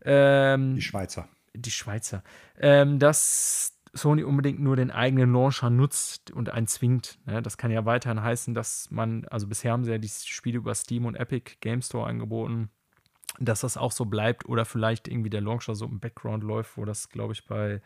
Ähm, 0.05 0.75
die 0.77 0.83
Schweizer. 0.83 1.29
Die 1.55 1.71
Schweizer. 1.71 2.23
Ähm, 2.59 2.99
dass 2.99 3.79
Sony 3.95 4.25
unbedingt 4.25 4.61
nur 4.61 4.77
den 4.77 4.91
eigenen 4.91 5.33
Launcher 5.33 5.69
nutzt 5.69 6.31
und 6.31 6.51
einen 6.51 6.67
zwingt. 6.67 7.19
Ne? 7.27 7.43
Das 7.43 7.59
kann 7.59 7.71
ja 7.71 7.85
weiterhin 7.85 8.23
heißen, 8.23 8.55
dass 8.55 8.91
man, 8.91 9.27
also 9.27 9.47
bisher 9.47 9.73
haben 9.73 9.85
sie 9.85 9.93
ja 9.93 9.99
die 9.99 10.09
Spiele 10.09 10.59
über 10.59 10.75
Steam 10.75 11.05
und 11.05 11.15
Epic 11.15 11.57
Game 11.61 11.83
Store 11.83 12.09
angeboten, 12.09 12.71
dass 13.39 13.61
das 13.61 13.77
auch 13.77 13.93
so 13.93 14.07
bleibt 14.07 14.47
oder 14.47 14.65
vielleicht 14.65 15.09
irgendwie 15.09 15.31
der 15.31 15.43
Launcher 15.43 15.75
so 15.75 15.85
im 15.87 16.01
Background 16.01 16.43
läuft, 16.43 16.77
wo 16.79 16.85
das, 16.85 17.11
glaube 17.11 17.35
ich, 17.35 17.47
bei 17.47 17.83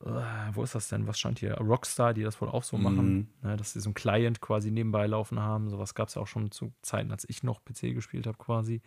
wo 0.00 0.62
ist 0.62 0.74
das 0.74 0.88
denn? 0.88 1.06
Was 1.06 1.18
stand 1.18 1.38
hier? 1.40 1.54
Rockstar, 1.58 2.14
die 2.14 2.22
das 2.22 2.40
wohl 2.40 2.48
auch 2.48 2.62
so 2.62 2.76
mhm. 2.78 2.82
machen, 2.82 3.28
ne, 3.42 3.56
dass 3.56 3.74
sie 3.74 3.80
so 3.80 3.88
einen 3.88 3.94
Client 3.94 4.40
quasi 4.40 4.70
nebenbei 4.70 5.06
laufen 5.06 5.38
haben. 5.38 5.68
Sowas 5.68 5.94
gab 5.94 6.08
es 6.08 6.14
ja 6.14 6.22
auch 6.22 6.26
schon 6.26 6.50
zu 6.50 6.72
Zeiten, 6.80 7.10
als 7.10 7.28
ich 7.28 7.42
noch 7.42 7.62
PC 7.64 7.94
gespielt 7.94 8.26
habe, 8.26 8.38
quasi. 8.38 8.80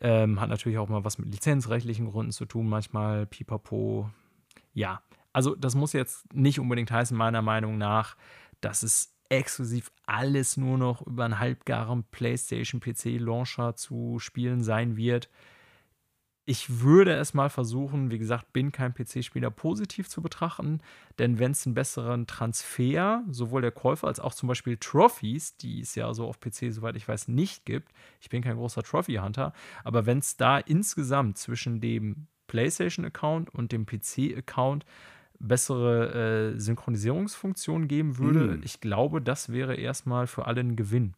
Ähm, 0.00 0.40
hat 0.40 0.48
natürlich 0.48 0.78
auch 0.78 0.88
mal 0.88 1.04
was 1.04 1.18
mit 1.18 1.28
lizenzrechtlichen 1.32 2.10
Gründen 2.10 2.32
zu 2.32 2.46
tun, 2.46 2.68
manchmal 2.68 3.26
pipapo. 3.26 4.10
Ja, 4.74 5.02
also 5.32 5.54
das 5.56 5.74
muss 5.74 5.92
jetzt 5.92 6.32
nicht 6.32 6.60
unbedingt 6.60 6.90
heißen, 6.90 7.16
meiner 7.16 7.42
Meinung 7.42 7.76
nach, 7.76 8.16
dass 8.60 8.82
es 8.82 9.14
exklusiv 9.28 9.90
alles 10.06 10.56
nur 10.56 10.78
noch 10.78 11.06
über 11.06 11.24
einen 11.24 11.38
halbgaren 11.38 12.04
PlayStation 12.04 12.80
PC 12.80 13.18
Launcher 13.18 13.74
zu 13.74 14.18
spielen 14.18 14.62
sein 14.62 14.96
wird 14.96 15.30
ich 16.52 16.82
würde 16.82 17.14
es 17.14 17.32
mal 17.32 17.48
versuchen, 17.48 18.10
wie 18.10 18.18
gesagt, 18.18 18.52
bin 18.52 18.72
kein 18.72 18.92
PC-Spieler, 18.92 19.50
positiv 19.50 20.10
zu 20.10 20.20
betrachten, 20.20 20.82
denn 21.18 21.38
wenn 21.38 21.52
es 21.52 21.64
einen 21.64 21.74
besseren 21.74 22.26
Transfer, 22.26 23.24
sowohl 23.30 23.62
der 23.62 23.70
Käufer 23.70 24.06
als 24.06 24.20
auch 24.20 24.34
zum 24.34 24.48
Beispiel 24.48 24.76
Trophies, 24.76 25.56
die 25.56 25.80
es 25.80 25.94
ja 25.94 26.12
so 26.12 26.26
auf 26.26 26.40
PC, 26.40 26.70
soweit 26.70 26.94
ich 26.96 27.08
weiß, 27.08 27.28
nicht 27.28 27.64
gibt, 27.64 27.90
ich 28.20 28.28
bin 28.28 28.42
kein 28.42 28.56
großer 28.56 28.82
Trophy-Hunter, 28.82 29.54
aber 29.82 30.04
wenn 30.04 30.18
es 30.18 30.36
da 30.36 30.58
insgesamt 30.58 31.38
zwischen 31.38 31.80
dem 31.80 32.26
PlayStation-Account 32.48 33.48
und 33.54 33.72
dem 33.72 33.86
PC-Account 33.86 34.84
bessere 35.38 36.52
äh, 36.52 36.58
Synchronisierungsfunktionen 36.60 37.88
geben 37.88 38.18
würde, 38.18 38.58
mm. 38.58 38.62
ich 38.62 38.82
glaube, 38.82 39.22
das 39.22 39.50
wäre 39.50 39.74
erstmal 39.76 40.26
für 40.26 40.44
alle 40.44 40.60
ein 40.60 40.76
Gewinn. 40.76 41.14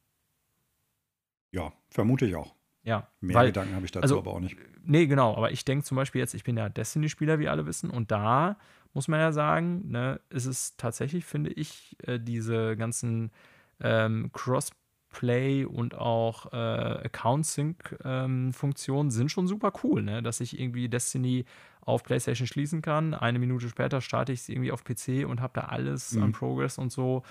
Ja, 1.50 1.72
vermute 1.90 2.26
ich 2.26 2.36
auch. 2.36 2.54
Ja. 2.84 3.08
Mehr 3.20 3.34
weil, 3.34 3.46
Gedanken 3.46 3.74
habe 3.74 3.84
ich 3.84 3.92
dazu 3.92 4.02
also, 4.02 4.18
aber 4.18 4.32
auch 4.32 4.40
nicht. 4.40 4.56
Nee, 4.84 5.06
genau. 5.06 5.36
Aber 5.36 5.50
ich 5.50 5.64
denke 5.64 5.84
zum 5.84 5.96
Beispiel 5.96 6.20
jetzt, 6.20 6.34
ich 6.34 6.44
bin 6.44 6.56
ja 6.56 6.68
Destiny-Spieler, 6.68 7.38
wie 7.38 7.48
alle 7.48 7.66
wissen. 7.66 7.90
Und 7.90 8.10
da 8.10 8.56
muss 8.92 9.08
man 9.08 9.20
ja 9.20 9.32
sagen, 9.32 9.90
ne, 9.90 10.20
ist 10.28 10.46
es 10.46 10.76
tatsächlich, 10.76 11.24
finde 11.24 11.50
ich, 11.50 11.96
äh, 12.06 12.20
diese 12.20 12.76
ganzen 12.76 13.32
ähm, 13.80 14.30
Crossplay 14.32 15.64
und 15.64 15.96
auch 15.96 16.52
äh, 16.52 16.56
Account-Sync-Funktionen 16.56 19.06
ähm, 19.06 19.10
sind 19.10 19.30
schon 19.30 19.48
super 19.48 19.72
cool, 19.82 20.02
ne? 20.02 20.22
dass 20.22 20.40
ich 20.40 20.60
irgendwie 20.60 20.88
Destiny 20.88 21.44
auf 21.80 22.04
PlayStation 22.04 22.46
schließen 22.46 22.82
kann. 22.82 23.14
Eine 23.14 23.38
Minute 23.38 23.68
später 23.68 24.00
starte 24.00 24.32
ich 24.32 24.40
es 24.40 24.48
irgendwie 24.48 24.72
auf 24.72 24.84
PC 24.84 25.26
und 25.26 25.40
habe 25.40 25.54
da 25.54 25.62
alles 25.62 26.12
mhm. 26.12 26.22
an 26.22 26.32
Progress 26.32 26.78
und 26.78 26.92
so. 26.92 27.22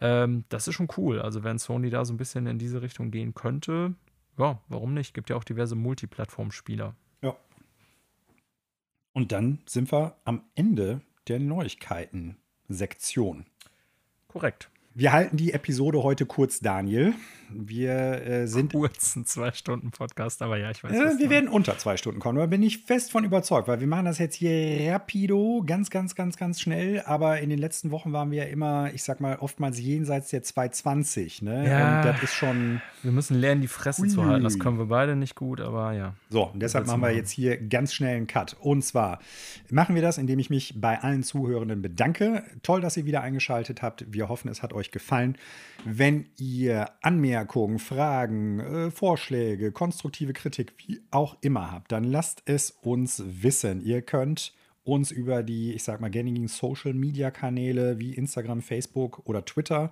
Ähm, 0.00 0.44
das 0.48 0.66
ist 0.66 0.74
schon 0.74 0.88
cool. 0.96 1.20
Also, 1.20 1.44
wenn 1.44 1.58
Sony 1.58 1.90
da 1.90 2.04
so 2.04 2.12
ein 2.12 2.16
bisschen 2.16 2.46
in 2.46 2.58
diese 2.58 2.82
Richtung 2.82 3.10
gehen 3.10 3.34
könnte, 3.34 3.94
ja, 4.38 4.62
warum 4.68 4.94
nicht? 4.94 5.12
Gibt 5.14 5.30
ja 5.30 5.36
auch 5.36 5.44
diverse 5.44 5.74
Multiplattform-Spieler. 5.74 6.94
Ja. 7.20 7.36
Und 9.12 9.32
dann 9.32 9.58
sind 9.66 9.92
wir 9.92 10.16
am 10.24 10.44
Ende 10.54 11.02
der 11.28 11.38
Neuigkeiten-Sektion. 11.38 13.44
Korrekt. 14.28 14.70
Wir 14.94 15.12
halten 15.12 15.38
die 15.38 15.54
Episode 15.54 16.02
heute 16.02 16.26
kurz, 16.26 16.60
Daniel. 16.60 17.14
Wir 17.54 18.26
äh, 18.26 18.46
sind. 18.46 18.72
Kurzen 18.72 19.26
zwei 19.26 19.52
Stunden 19.52 19.90
Podcast, 19.90 20.42
aber 20.42 20.56
ja, 20.56 20.70
ich 20.70 20.82
weiß. 20.82 20.92
Äh, 20.92 21.18
wir 21.18 21.30
werden 21.30 21.48
unter 21.48 21.76
zwei 21.78 21.96
Stunden 21.96 22.20
kommen, 22.20 22.38
da 22.38 22.46
bin 22.46 22.62
ich 22.62 22.78
fest 22.78 23.12
von 23.12 23.24
überzeugt, 23.24 23.68
weil 23.68 23.80
wir 23.80 23.86
machen 23.86 24.06
das 24.06 24.18
jetzt 24.18 24.34
hier 24.34 24.92
rapido, 24.92 25.62
ganz, 25.66 25.90
ganz, 25.90 26.14
ganz, 26.14 26.36
ganz 26.36 26.60
schnell. 26.60 27.02
Aber 27.04 27.40
in 27.40 27.50
den 27.50 27.58
letzten 27.58 27.90
Wochen 27.90 28.12
waren 28.12 28.30
wir 28.30 28.44
ja 28.44 28.50
immer, 28.50 28.92
ich 28.94 29.02
sag 29.02 29.20
mal, 29.20 29.36
oftmals 29.36 29.78
jenseits 29.78 30.30
der 30.30 30.42
220. 30.42 31.42
Ne? 31.42 31.68
Ja, 31.68 31.98
und 31.98 32.06
das 32.06 32.22
ist 32.22 32.34
schon. 32.34 32.80
Wir 33.02 33.12
müssen 33.12 33.38
lernen, 33.38 33.60
die 33.60 33.68
Fresse 33.68 34.02
Ui. 34.02 34.08
zu 34.08 34.24
halten. 34.24 34.44
Das 34.44 34.58
können 34.58 34.78
wir 34.78 34.86
beide 34.86 35.16
nicht 35.16 35.34
gut, 35.34 35.60
aber 35.60 35.92
ja. 35.92 36.14
So, 36.30 36.44
und 36.44 36.60
deshalb 36.60 36.86
machen 36.86 37.02
wir 37.02 37.10
jetzt 37.10 37.30
hier 37.30 37.56
ganz 37.56 37.92
schnell 37.92 38.16
einen 38.16 38.26
Cut. 38.26 38.56
Und 38.60 38.82
zwar 38.82 39.18
machen 39.70 39.94
wir 39.94 40.02
das, 40.02 40.18
indem 40.18 40.38
ich 40.38 40.50
mich 40.50 40.74
bei 40.80 41.00
allen 41.00 41.22
Zuhörenden 41.22 41.82
bedanke. 41.82 42.44
Toll, 42.62 42.80
dass 42.80 42.96
ihr 42.96 43.04
wieder 43.04 43.22
eingeschaltet 43.22 43.82
habt. 43.82 44.06
Wir 44.08 44.28
hoffen, 44.28 44.48
es 44.48 44.62
hat 44.62 44.72
euch 44.72 44.81
euch 44.82 44.90
gefallen. 44.90 45.36
Wenn 45.84 46.26
ihr 46.36 46.90
Anmerkungen, 47.00 47.78
Fragen, 47.78 48.60
äh, 48.60 48.90
Vorschläge, 48.90 49.72
konstruktive 49.72 50.32
Kritik, 50.32 50.74
wie 50.78 51.00
auch 51.10 51.36
immer 51.40 51.72
habt, 51.72 51.92
dann 51.92 52.04
lasst 52.04 52.42
es 52.44 52.72
uns 52.82 53.22
wissen. 53.26 53.84
Ihr 53.84 54.02
könnt 54.02 54.54
uns 54.84 55.10
über 55.10 55.42
die, 55.42 55.72
ich 55.72 55.82
sag 55.84 56.00
mal, 56.00 56.10
gängigen 56.10 56.48
Social 56.48 56.92
Media 56.92 57.30
Kanäle 57.30 57.98
wie 57.98 58.12
Instagram, 58.14 58.60
Facebook 58.62 59.22
oder 59.24 59.44
Twitter 59.44 59.90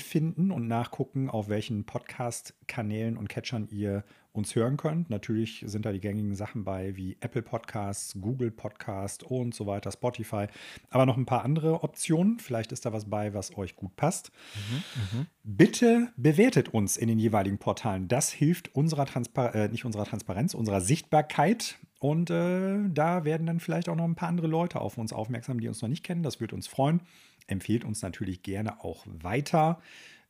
finden 0.00 0.50
und 0.50 0.68
nachgucken, 0.68 1.28
auf 1.30 1.48
welchen 1.48 1.84
Podcast-Kanälen 1.84 3.16
und 3.16 3.28
Catchern 3.28 3.68
ihr 3.70 4.04
uns 4.38 4.54
hören 4.54 4.76
könnt. 4.76 5.10
Natürlich 5.10 5.64
sind 5.66 5.84
da 5.84 5.92
die 5.92 6.00
gängigen 6.00 6.34
Sachen 6.34 6.64
bei 6.64 6.96
wie 6.96 7.16
Apple 7.20 7.42
Podcasts, 7.42 8.16
Google 8.20 8.50
Podcast 8.50 9.22
und 9.22 9.54
so 9.54 9.66
weiter, 9.66 9.92
Spotify. 9.92 10.46
Aber 10.90 11.04
noch 11.04 11.16
ein 11.16 11.26
paar 11.26 11.44
andere 11.44 11.82
Optionen. 11.82 12.38
Vielleicht 12.38 12.72
ist 12.72 12.86
da 12.86 12.92
was 12.92 13.10
bei, 13.10 13.34
was 13.34 13.56
euch 13.58 13.76
gut 13.76 13.96
passt. 13.96 14.30
Mhm, 14.54 14.76
mh. 15.18 15.26
Bitte 15.44 16.12
bewertet 16.16 16.70
uns 16.70 16.96
in 16.96 17.08
den 17.08 17.18
jeweiligen 17.18 17.58
Portalen. 17.58 18.08
Das 18.08 18.30
hilft 18.30 18.74
unserer 18.74 19.04
Transpar 19.04 19.54
äh, 19.54 19.68
nicht 19.68 19.84
unserer 19.84 20.04
Transparenz, 20.04 20.54
unserer 20.54 20.80
Sichtbarkeit. 20.80 21.78
Und 22.00 22.30
äh, 22.30 22.78
da 22.88 23.24
werden 23.24 23.46
dann 23.46 23.60
vielleicht 23.60 23.88
auch 23.88 23.96
noch 23.96 24.04
ein 24.04 24.14
paar 24.14 24.28
andere 24.28 24.46
Leute 24.46 24.80
auf 24.80 24.98
uns 24.98 25.12
aufmerksam, 25.12 25.60
die 25.60 25.68
uns 25.68 25.82
noch 25.82 25.88
nicht 25.88 26.04
kennen. 26.04 26.22
Das 26.22 26.40
würde 26.40 26.54
uns 26.54 26.68
freuen. 26.68 27.00
Empfehlt 27.48 27.84
uns 27.84 28.02
natürlich 28.02 28.42
gerne 28.42 28.84
auch 28.84 29.04
weiter. 29.06 29.80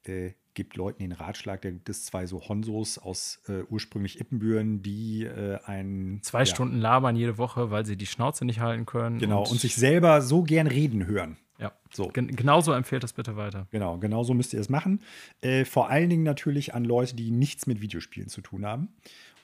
Äh, 0.04 0.30
gibt 0.58 0.76
Leuten 0.76 1.04
den 1.04 1.12
Ratschlag, 1.12 1.62
da 1.62 1.70
gibt 1.70 1.88
es 1.88 2.04
zwei 2.04 2.26
so 2.26 2.48
Honsos 2.48 2.98
aus 2.98 3.40
äh, 3.48 3.62
ursprünglich 3.70 4.18
Ippenbüren, 4.18 4.82
die 4.82 5.22
äh, 5.22 5.60
ein. 5.64 6.18
Zwei 6.22 6.40
ja, 6.40 6.46
Stunden 6.46 6.80
labern 6.80 7.14
jede 7.14 7.38
Woche, 7.38 7.70
weil 7.70 7.86
sie 7.86 7.96
die 7.96 8.06
Schnauze 8.06 8.44
nicht 8.44 8.58
halten 8.58 8.84
können. 8.84 9.20
Genau, 9.20 9.42
und, 9.42 9.52
und 9.52 9.60
sich 9.60 9.76
selber 9.76 10.20
so 10.20 10.42
gern 10.42 10.66
reden 10.66 11.06
hören. 11.06 11.36
Ja, 11.60 11.70
so. 11.92 12.08
Gen 12.08 12.34
genauso 12.34 12.72
empfehlt 12.72 13.04
das 13.04 13.12
bitte 13.12 13.36
weiter. 13.36 13.68
Genau, 13.70 13.98
genauso 13.98 14.34
müsst 14.34 14.52
ihr 14.52 14.58
es 14.58 14.68
machen. 14.68 15.00
Äh, 15.42 15.64
vor 15.64 15.90
allen 15.90 16.10
Dingen 16.10 16.24
natürlich 16.24 16.74
an 16.74 16.84
Leute, 16.84 17.14
die 17.14 17.30
nichts 17.30 17.68
mit 17.68 17.80
Videospielen 17.80 18.28
zu 18.28 18.40
tun 18.40 18.66
haben 18.66 18.88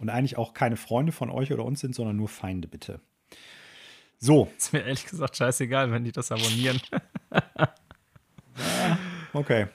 und 0.00 0.10
eigentlich 0.10 0.36
auch 0.36 0.52
keine 0.52 0.76
Freunde 0.76 1.12
von 1.12 1.30
euch 1.30 1.52
oder 1.52 1.64
uns 1.64 1.78
sind, 1.78 1.94
sondern 1.94 2.16
nur 2.16 2.28
Feinde, 2.28 2.66
bitte. 2.66 2.98
So. 4.18 4.50
Ist 4.58 4.72
mir 4.72 4.80
ehrlich 4.80 5.06
gesagt 5.06 5.36
scheißegal, 5.36 5.92
wenn 5.92 6.02
die 6.02 6.10
das 6.10 6.32
abonnieren. 6.32 6.80
okay. 9.32 9.68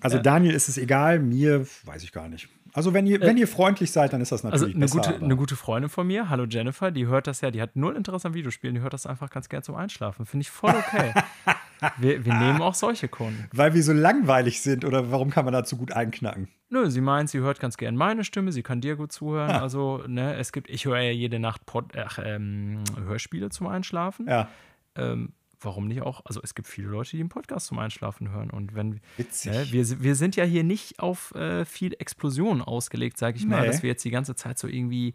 Also 0.00 0.18
Daniel 0.18 0.54
ist 0.54 0.68
es 0.68 0.78
egal, 0.78 1.18
mir 1.18 1.66
weiß 1.84 2.04
ich 2.04 2.12
gar 2.12 2.28
nicht. 2.28 2.48
Also 2.72 2.94
wenn 2.94 3.06
ihr, 3.06 3.20
äh, 3.20 3.26
wenn 3.26 3.36
ihr 3.36 3.48
freundlich 3.48 3.90
seid, 3.90 4.12
dann 4.12 4.20
ist 4.20 4.30
das 4.30 4.44
natürlich 4.44 4.74
also 4.74 4.76
eine 4.76 4.84
besser. 5.02 5.12
Gute, 5.12 5.24
eine 5.24 5.36
gute 5.36 5.56
Freundin 5.56 5.88
von 5.88 6.06
mir, 6.06 6.28
hallo 6.28 6.44
Jennifer, 6.44 6.90
die 6.90 7.06
hört 7.06 7.26
das 7.26 7.40
ja, 7.40 7.50
die 7.50 7.60
hat 7.60 7.76
null 7.76 7.96
Interesse 7.96 8.28
an 8.28 8.34
Videospielen, 8.34 8.74
die 8.74 8.80
hört 8.80 8.92
das 8.92 9.06
einfach 9.06 9.30
ganz 9.30 9.48
gern 9.48 9.62
zum 9.62 9.74
Einschlafen. 9.74 10.26
Finde 10.26 10.42
ich 10.42 10.50
voll 10.50 10.74
okay. 10.74 11.12
wir, 11.98 12.24
wir 12.24 12.34
nehmen 12.34 12.60
auch 12.60 12.74
solche 12.74 13.08
Kunden. 13.08 13.48
Weil 13.52 13.74
wir 13.74 13.82
so 13.82 13.92
langweilig 13.92 14.60
sind 14.60 14.84
oder 14.84 15.10
warum 15.10 15.30
kann 15.30 15.44
man 15.44 15.54
dazu 15.54 15.76
gut 15.76 15.92
einknacken? 15.92 16.48
Nö, 16.70 16.90
sie 16.90 17.00
meint, 17.00 17.30
sie 17.30 17.38
hört 17.40 17.60
ganz 17.60 17.78
gern 17.78 17.96
meine 17.96 18.24
Stimme, 18.24 18.52
sie 18.52 18.62
kann 18.62 18.80
dir 18.80 18.96
gut 18.96 19.10
zuhören. 19.10 19.50
Ah. 19.50 19.62
Also, 19.62 20.04
ne, 20.06 20.36
es 20.36 20.52
gibt, 20.52 20.68
ich 20.68 20.84
höre 20.84 21.00
ja 21.00 21.10
jede 21.10 21.38
Nacht 21.38 21.64
Pod, 21.64 21.96
ach, 21.96 22.18
ähm, 22.22 22.84
Hörspiele 23.06 23.48
zum 23.48 23.66
Einschlafen. 23.68 24.28
Ja. 24.28 24.48
Ähm, 24.94 25.32
warum 25.60 25.88
nicht 25.88 26.02
auch? 26.02 26.24
Also 26.24 26.40
es 26.42 26.54
gibt 26.54 26.68
viele 26.68 26.88
Leute, 26.88 27.12
die 27.12 27.20
einen 27.20 27.28
Podcast 27.28 27.66
zum 27.66 27.78
Einschlafen 27.78 28.30
hören. 28.30 28.50
Und 28.50 28.74
wenn 28.74 29.00
Witzig. 29.16 29.52
Äh, 29.52 29.72
wir, 29.72 30.02
wir 30.02 30.14
sind 30.14 30.36
ja 30.36 30.44
hier 30.44 30.64
nicht 30.64 31.00
auf 31.00 31.34
äh, 31.34 31.64
viel 31.64 31.94
Explosion 31.98 32.62
ausgelegt, 32.62 33.18
sage 33.18 33.36
ich 33.36 33.44
nee. 33.44 33.50
mal, 33.50 33.66
dass 33.66 33.82
wir 33.82 33.90
jetzt 33.90 34.04
die 34.04 34.10
ganze 34.10 34.34
Zeit 34.34 34.58
so 34.58 34.68
irgendwie 34.68 35.14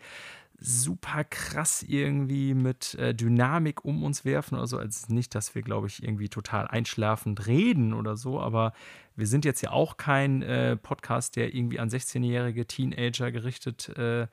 super 0.59 1.23
krass 1.25 1.83
irgendwie 1.83 2.53
mit 2.53 2.95
äh, 2.95 3.13
Dynamik 3.13 3.83
um 3.83 4.03
uns 4.03 4.23
werfen 4.23 4.55
oder 4.55 4.67
so. 4.67 4.77
Also 4.77 5.13
nicht, 5.13 5.35
dass 5.35 5.55
wir, 5.55 5.61
glaube 5.61 5.87
ich, 5.87 6.03
irgendwie 6.03 6.29
total 6.29 6.67
einschlafend 6.67 7.47
reden 7.47 7.93
oder 7.93 8.15
so, 8.15 8.39
aber 8.39 8.73
wir 9.15 9.27
sind 9.27 9.45
jetzt 9.45 9.61
ja 9.61 9.71
auch 9.71 9.97
kein 9.97 10.41
äh, 10.41 10.77
Podcast, 10.77 11.35
der 11.35 11.53
irgendwie 11.53 11.79
an 11.79 11.89
16-jährige 11.89 12.65
Teenager 12.65 13.31
gerichtet 13.31 13.89
äh, 13.97 14.27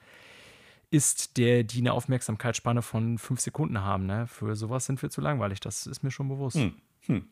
ist, 0.90 1.36
der 1.36 1.62
die 1.62 1.78
eine 1.78 1.92
Aufmerksamkeitsspanne 1.92 2.82
von 2.82 3.18
fünf 3.18 3.40
Sekunden 3.40 3.80
haben. 3.80 4.06
Ne? 4.06 4.26
Für 4.26 4.56
sowas 4.56 4.86
sind 4.86 5.00
wir 5.02 5.10
zu 5.10 5.20
langweilig, 5.20 5.60
das 5.60 5.86
ist 5.86 6.02
mir 6.02 6.10
schon 6.10 6.28
bewusst. 6.28 6.56
Hm. 6.56 6.74
Hm. 7.06 7.28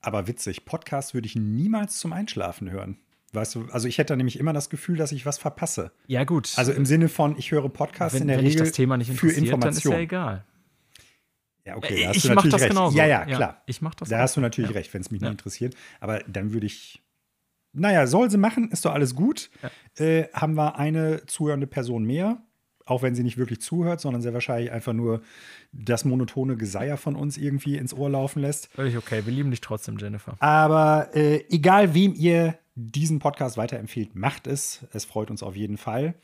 Aber 0.00 0.26
witzig, 0.26 0.64
Podcast 0.66 1.14
würde 1.14 1.26
ich 1.26 1.34
niemals 1.34 1.98
zum 1.98 2.12
Einschlafen 2.12 2.70
hören. 2.70 2.98
Weißt 3.32 3.54
du, 3.54 3.66
also 3.72 3.88
ich 3.88 3.98
hätte 3.98 4.16
nämlich 4.16 4.38
immer 4.38 4.52
das 4.52 4.70
Gefühl, 4.70 4.96
dass 4.96 5.10
ich 5.10 5.26
was 5.26 5.38
verpasse. 5.38 5.90
Ja, 6.06 6.24
gut. 6.24 6.52
Also 6.56 6.72
im 6.72 6.86
Sinne 6.86 7.08
von, 7.08 7.36
ich 7.36 7.50
höre 7.50 7.68
Podcasts 7.68 8.14
wenn, 8.14 8.22
in 8.22 8.28
der 8.28 8.38
wenn 8.38 8.44
Regel 8.44 8.60
das 8.60 8.72
Thema 8.72 8.96
nicht 8.96 9.12
für 9.12 9.32
Information. 9.32 9.60
Dann 9.60 9.72
ist 9.72 9.84
ja 9.84 9.98
egal. 9.98 10.44
Ja, 11.64 11.76
okay, 11.76 12.02
da 12.02 12.08
hast 12.08 12.16
ich 12.16 12.22
du 12.22 12.28
natürlich 12.28 12.54
recht. 12.54 12.68
Genauso. 12.68 12.96
Ja, 12.96 13.06
ja, 13.06 13.24
klar. 13.24 13.40
Ja, 13.40 13.62
ich 13.66 13.80
mach 13.80 13.94
das. 13.94 14.10
Da 14.10 14.18
hast 14.18 14.36
du 14.36 14.40
natürlich 14.40 14.70
ja. 14.70 14.76
recht, 14.76 14.92
wenn 14.92 15.00
es 15.00 15.10
mich 15.10 15.22
ja. 15.22 15.28
nicht 15.28 15.40
interessiert. 15.40 15.74
Aber 15.98 16.20
dann 16.28 16.52
würde 16.52 16.66
ich. 16.66 17.02
Naja, 17.72 18.06
soll 18.06 18.30
sie 18.30 18.36
machen, 18.36 18.70
ist 18.70 18.84
doch 18.84 18.92
alles 18.92 19.16
gut. 19.16 19.50
Äh, 19.96 20.28
haben 20.32 20.54
wir 20.54 20.76
eine 20.78 21.26
zuhörende 21.26 21.66
Person 21.66 22.04
mehr 22.04 22.40
auch 22.86 23.02
wenn 23.02 23.14
sie 23.14 23.22
nicht 23.22 23.38
wirklich 23.38 23.60
zuhört, 23.60 24.00
sondern 24.00 24.22
sehr 24.22 24.34
wahrscheinlich 24.34 24.70
einfach 24.70 24.92
nur 24.92 25.22
das 25.72 26.04
monotone 26.04 26.56
Geseier 26.56 26.96
von 26.96 27.16
uns 27.16 27.36
irgendwie 27.36 27.76
ins 27.76 27.94
Ohr 27.94 28.10
laufen 28.10 28.40
lässt. 28.40 28.68
Völlig 28.72 28.96
okay, 28.96 29.24
wir 29.24 29.32
lieben 29.32 29.50
dich 29.50 29.60
trotzdem, 29.60 29.96
Jennifer. 29.98 30.36
Aber 30.40 31.08
äh, 31.14 31.44
egal, 31.50 31.94
wem 31.94 32.14
ihr 32.14 32.58
diesen 32.74 33.20
Podcast 33.20 33.56
weiterempfehlt, 33.56 34.14
macht 34.14 34.46
es. 34.46 34.86
Es 34.92 35.04
freut 35.04 35.30
uns 35.30 35.42
auf 35.42 35.56
jeden 35.56 35.78
Fall. 35.78 36.14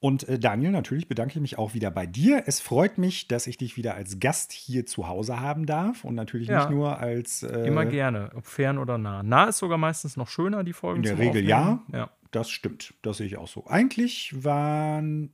Und 0.00 0.26
äh, 0.28 0.38
Daniel, 0.38 0.70
natürlich 0.70 1.08
bedanke 1.08 1.34
ich 1.34 1.40
mich 1.42 1.58
auch 1.58 1.74
wieder 1.74 1.90
bei 1.90 2.06
dir. 2.06 2.44
Es 2.46 2.58
freut 2.58 2.96
mich, 2.96 3.28
dass 3.28 3.46
ich 3.46 3.58
dich 3.58 3.76
wieder 3.76 3.94
als 3.94 4.18
Gast 4.18 4.50
hier 4.50 4.86
zu 4.86 5.06
Hause 5.06 5.40
haben 5.40 5.66
darf 5.66 6.04
und 6.04 6.14
natürlich 6.14 6.48
ja. 6.48 6.60
nicht 6.60 6.70
nur 6.70 6.98
als. 6.98 7.42
Äh, 7.42 7.68
Immer 7.68 7.84
gerne, 7.84 8.30
ob 8.34 8.46
fern 8.46 8.78
oder 8.78 8.96
nah. 8.96 9.22
Nah 9.22 9.48
ist 9.48 9.58
sogar 9.58 9.76
meistens 9.76 10.16
noch 10.16 10.28
schöner, 10.28 10.64
die 10.64 10.72
Folgen. 10.72 11.04
In 11.04 11.16
der 11.16 11.18
Regel 11.18 11.46
ja. 11.46 11.82
ja. 11.92 12.10
Das 12.30 12.48
stimmt. 12.48 12.94
Das 13.02 13.18
sehe 13.18 13.26
ich 13.26 13.36
auch 13.36 13.48
so. 13.48 13.66
Eigentlich 13.66 14.32
waren 14.42 15.32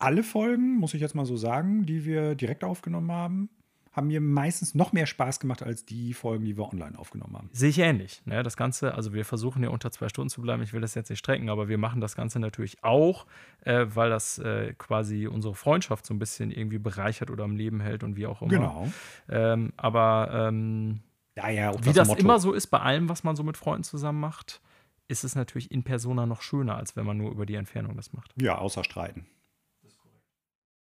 alle 0.00 0.22
Folgen, 0.22 0.76
muss 0.76 0.94
ich 0.94 1.00
jetzt 1.00 1.14
mal 1.14 1.26
so 1.26 1.36
sagen, 1.36 1.86
die 1.86 2.04
wir 2.04 2.34
direkt 2.34 2.64
aufgenommen 2.64 3.12
haben, 3.12 3.50
haben 3.92 4.06
mir 4.06 4.20
meistens 4.20 4.74
noch 4.74 4.92
mehr 4.92 5.06
Spaß 5.06 5.40
gemacht 5.40 5.62
als 5.62 5.84
die 5.84 6.14
Folgen, 6.14 6.44
die 6.44 6.56
wir 6.56 6.68
online 6.72 6.96
aufgenommen 6.96 7.36
haben. 7.36 7.50
Sehe 7.52 7.70
ich 7.70 7.78
ähnlich. 7.78 8.22
Ne? 8.24 8.42
Das 8.42 8.56
Ganze, 8.56 8.94
also 8.94 9.12
wir 9.12 9.24
versuchen 9.24 9.62
ja 9.64 9.70
unter 9.70 9.90
zwei 9.90 10.08
Stunden 10.08 10.30
zu 10.30 10.40
bleiben. 10.42 10.62
Ich 10.62 10.72
will 10.72 10.80
das 10.80 10.94
jetzt 10.94 11.10
nicht 11.10 11.18
strecken, 11.18 11.48
aber 11.48 11.68
wir 11.68 11.76
machen 11.76 12.00
das 12.00 12.14
Ganze 12.14 12.38
natürlich 12.38 12.84
auch, 12.84 13.26
äh, 13.64 13.86
weil 13.92 14.10
das 14.10 14.38
äh, 14.38 14.74
quasi 14.78 15.26
unsere 15.26 15.54
Freundschaft 15.54 16.06
so 16.06 16.14
ein 16.14 16.20
bisschen 16.20 16.52
irgendwie 16.52 16.78
bereichert 16.78 17.30
oder 17.30 17.44
am 17.44 17.56
Leben 17.56 17.80
hält 17.80 18.04
und 18.04 18.16
wie 18.16 18.26
auch 18.26 18.42
immer. 18.42 18.50
Genau. 18.50 18.88
Ähm, 19.28 19.72
aber 19.76 20.48
ähm, 20.48 21.00
ja, 21.36 21.48
ja, 21.48 21.74
wie 21.84 21.92
das, 21.92 22.08
das 22.08 22.18
immer 22.18 22.38
so 22.38 22.52
ist 22.52 22.68
bei 22.68 22.78
allem, 22.78 23.08
was 23.08 23.24
man 23.24 23.34
so 23.34 23.42
mit 23.42 23.56
Freunden 23.56 23.84
zusammen 23.84 24.20
macht, 24.20 24.60
ist 25.08 25.24
es 25.24 25.34
natürlich 25.34 25.72
in 25.72 25.82
Persona 25.82 26.26
noch 26.26 26.42
schöner, 26.42 26.76
als 26.76 26.94
wenn 26.94 27.06
man 27.06 27.16
nur 27.16 27.32
über 27.32 27.44
die 27.44 27.56
Entfernung 27.56 27.96
das 27.96 28.12
macht. 28.12 28.32
Ja, 28.40 28.58
außer 28.58 28.84
Streiten. 28.84 29.26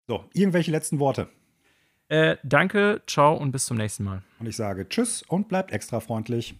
So, 0.06 0.24
irgendwelche 0.34 0.70
letzten 0.70 0.98
Worte. 0.98 1.28
Äh, 2.08 2.36
danke, 2.42 3.02
ciao 3.06 3.34
und 3.34 3.52
bis 3.52 3.66
zum 3.66 3.76
nächsten 3.76 4.04
Mal. 4.04 4.22
Und 4.38 4.46
ich 4.46 4.56
sage 4.56 4.88
Tschüss 4.88 5.22
und 5.22 5.48
bleibt 5.48 5.72
extra 5.72 6.00
freundlich. 6.00 6.56